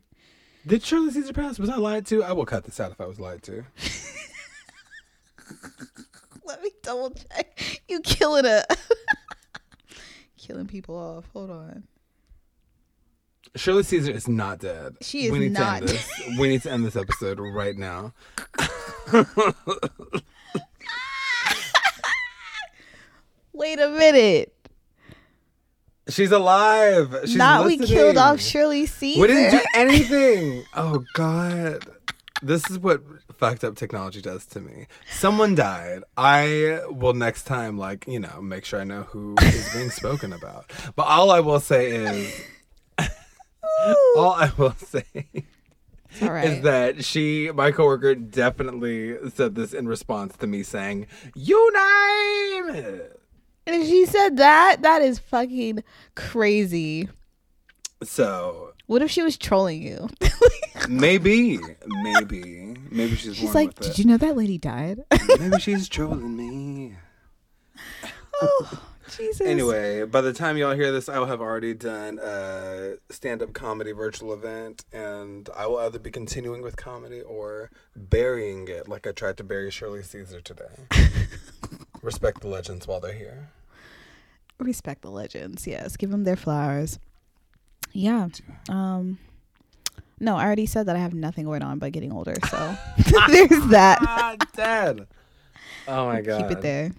Did 0.68 0.84
Shirley 0.84 1.12
Caesar 1.12 1.34
pass? 1.34 1.60
Was 1.60 1.70
I 1.70 1.76
lied 1.76 2.08
to? 2.08 2.24
I 2.24 2.32
will 2.32 2.46
cut 2.46 2.64
this 2.64 2.80
out 2.80 2.92
if 2.92 3.00
I 3.00 3.06
was 3.06 3.20
lied 3.20 3.44
to. 3.44 3.64
Let 6.46 6.64
me 6.64 6.72
double 6.82 7.12
check. 7.12 7.82
You 7.88 8.00
killing 8.00 8.46
it. 8.46 8.66
killing 10.38 10.66
people 10.66 10.98
off. 10.98 11.26
Hold 11.34 11.52
on. 11.52 11.84
Shirley 13.56 13.84
Caesar 13.84 14.12
is 14.12 14.28
not 14.28 14.58
dead. 14.60 14.96
She 15.02 15.26
is 15.26 15.32
we 15.32 15.38
need 15.40 15.52
not 15.52 15.82
To 15.82 15.82
end 15.82 15.88
this. 15.88 16.10
we 16.40 16.48
need 16.50 16.64
to 16.64 16.72
end 16.72 16.84
this 16.84 16.96
episode 16.96 17.40
right 17.40 17.78
now. 17.78 18.16
Wait 23.54 23.80
a 23.80 23.90
minute. 23.90 24.55
She's 26.08 26.32
alive. 26.32 27.16
She's 27.24 27.36
Not 27.36 27.66
we 27.66 27.78
killed 27.78 28.18
off 28.18 28.40
Shirley 28.40 28.86
Caesar. 28.86 29.20
We 29.22 29.28
didn't 29.28 29.52
do 29.52 29.66
anything. 29.76 30.64
oh 30.76 31.04
God. 31.14 31.86
This 32.44 32.70
is 32.70 32.78
what 32.78 33.02
fucked 33.34 33.64
up 33.64 33.76
technology 33.76 34.22
does 34.22 34.46
to 34.48 34.60
me. 34.60 34.88
Someone 35.10 35.56
died. 35.56 36.04
I 36.16 36.82
will 36.90 37.14
next 37.14 37.44
time, 37.44 37.78
like, 37.78 38.06
you 38.08 38.20
know, 38.20 38.42
make 38.42 38.66
sure 38.66 38.80
I 38.80 38.84
know 38.84 39.04
who 39.04 39.36
is 39.42 39.74
being 39.74 39.90
spoken 40.02 40.32
about. 40.34 40.70
But 40.96 41.04
all 41.04 41.32
I 41.32 41.40
will 41.40 41.60
say 41.60 41.92
is 41.92 42.42
all 44.18 44.32
I 44.34 44.52
will 44.58 44.76
say 44.76 45.04
right. 46.22 46.46
is 46.50 46.62
that 46.64 47.04
she, 47.04 47.50
my 47.54 47.72
coworker, 47.72 48.16
definitely 48.16 49.18
said 49.34 49.56
this 49.56 49.74
in 49.74 49.88
response 49.88 50.36
to 50.38 50.48
me 50.48 50.62
saying, 50.64 51.08
"You 51.34 51.72
name 51.74 52.76
it." 52.76 53.22
And 53.68 53.86
she 53.86 54.06
said 54.06 54.38
that, 54.38 54.82
that 54.84 55.02
is 55.02 55.20
fucking 55.20 55.84
crazy. 56.16 57.10
So 58.04 58.74
What 58.88 59.02
if 59.02 59.10
she 59.10 59.24
was 59.24 59.38
trolling 59.38 59.82
you? 59.82 60.08
maybe, 60.90 61.60
maybe, 62.04 62.76
maybe 62.92 63.16
she's. 63.16 63.36
She's 63.36 63.56
like, 63.56 63.74
did 63.80 63.92
it. 63.92 64.00
you 64.00 64.06
know 64.06 64.18
that 64.18 64.38
lady 64.38 64.58
died? 64.58 65.04
Maybe 65.40 65.60
she's 65.60 65.90
trolling 65.90 66.36
me. 66.38 66.96
oh, 68.42 68.82
Jesus. 69.18 69.48
Anyway, 69.48 70.04
by 70.06 70.22
the 70.22 70.34
time 70.34 70.58
y'all 70.58 70.76
hear 70.76 70.92
this, 70.92 71.10
I 71.10 71.18
will 71.20 71.26
have 71.26 71.42
already 71.42 71.74
done 71.74 72.20
a 72.22 72.96
stand-up 73.10 73.54
comedy 73.54 73.92
virtual 73.94 74.34
event, 74.34 74.86
and 74.92 75.50
I 75.56 75.68
will 75.68 75.78
either 75.78 76.00
be 76.00 76.12
continuing 76.12 76.62
with 76.62 76.76
comedy 76.76 77.22
or 77.22 77.72
burying 77.96 78.68
it, 78.68 78.88
like 78.88 79.08
I 79.08 79.12
tried 79.12 79.38
to 79.38 79.44
bury 79.44 79.72
Shirley 79.72 80.04
Caesar 80.04 80.42
today. 80.42 80.66
Respect 82.06 82.42
the 82.42 82.48
legends 82.48 82.88
while 82.88 83.00
they're 83.00 83.14
here. 83.14 83.50
respect 84.60 85.02
the 85.02 85.10
legends. 85.10 85.66
Yes, 85.66 85.98
give 85.98 86.12
them 86.12 86.24
their 86.24 86.36
flowers. 86.36 87.00
Yeah. 87.94 88.28
Um. 88.70 89.18
No, 90.20 90.38
I 90.38 90.46
already 90.46 90.66
said 90.66 90.86
that 90.86 90.96
I 90.96 91.00
have 91.00 91.14
nothing 91.14 91.46
going 91.46 91.62
on 91.64 91.80
but 91.80 91.92
getting 91.92 92.14
older. 92.14 92.36
So 92.50 92.58
there's 93.28 93.66
that. 93.68 93.98
Ah, 94.02 94.36
Dad. 94.56 95.08
Oh 95.88 96.06
my 96.06 96.22
god. 96.22 96.42
Keep 96.42 96.58
it 96.58 96.62
there. 96.62 96.92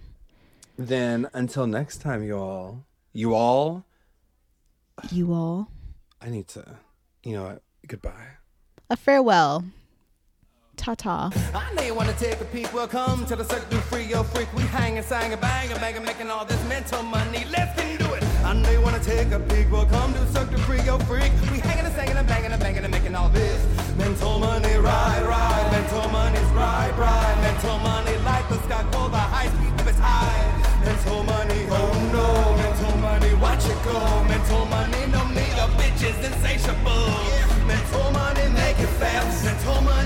Then 0.76 1.28
until 1.32 1.66
next 1.66 1.98
time, 2.02 2.22
you 2.22 2.36
all. 2.36 2.84
You 3.12 3.34
all. 3.34 3.84
You 5.12 5.32
all. 5.32 5.68
I 6.20 6.30
need 6.30 6.48
to. 6.48 6.64
You 7.22 7.34
know 7.34 7.42
what? 7.44 7.62
Goodbye. 7.86 8.36
A 8.90 8.96
farewell. 8.96 9.64
Ta 10.76 10.94
ta. 10.94 11.30
I 11.54 11.74
know 11.74 11.82
you 11.82 11.94
wanna 11.94 12.12
take 12.14 12.40
a 12.40 12.44
peek. 12.44 12.72
Well, 12.72 12.86
come 12.86 13.24
to 13.26 13.36
the 13.36 13.44
do 13.70 13.76
free 13.90 14.04
your 14.04 14.24
freak. 14.24 14.52
We 14.54 14.62
hang 14.62 14.98
and 14.98 15.06
sang 15.06 15.32
bang 15.40 15.72
bang 15.80 15.96
and 15.96 16.04
making 16.04 16.30
all 16.30 16.44
this 16.44 16.62
mental 16.68 17.02
money. 17.02 17.44
Let's 17.50 17.74
get 17.80 18.00
it. 18.14 18.22
I 18.44 18.52
know 18.52 18.70
you 18.70 18.80
wanna 18.80 19.02
take 19.02 19.32
a 19.32 19.40
peek. 19.40 19.72
Well, 19.72 19.86
come 19.86 20.12
to 20.14 20.20
do 20.50 20.58
free 20.58 20.82
your 20.82 21.00
freak. 21.00 21.32
We 21.50 21.60
and 21.60 21.86
and 22.18 22.28
banging 22.28 22.52
and 22.52 22.60
banging 22.60 22.84
and 22.84 22.92
making 22.92 23.14
all 23.14 23.30
this 23.30 23.60
mental 23.96 24.38
money. 24.38 24.74
Mental 25.76 26.08
money's 26.10 26.50
mental 27.46 27.78
money. 27.78 28.14
The 28.48 28.58
sky, 28.62 28.84
the 28.92 29.24
high 29.34 29.48
speed, 29.48 29.72
high. 29.98 30.42
Mental 30.84 31.22
money, 31.24 31.66
oh 31.70 31.92
no, 32.14 32.26
mental 32.62 32.96
money, 32.98 33.34
watch 33.34 33.64
it 33.66 33.78
go. 33.82 33.98
Mental 34.24 34.64
money, 34.66 35.06
no 35.10 35.26
need. 35.28 35.46
Mental 37.66 38.12
money, 38.12 38.48
make 38.54 38.78
it 38.78 38.92
fast. 39.00 39.44
Mental 39.44 39.80
money. 39.82 40.05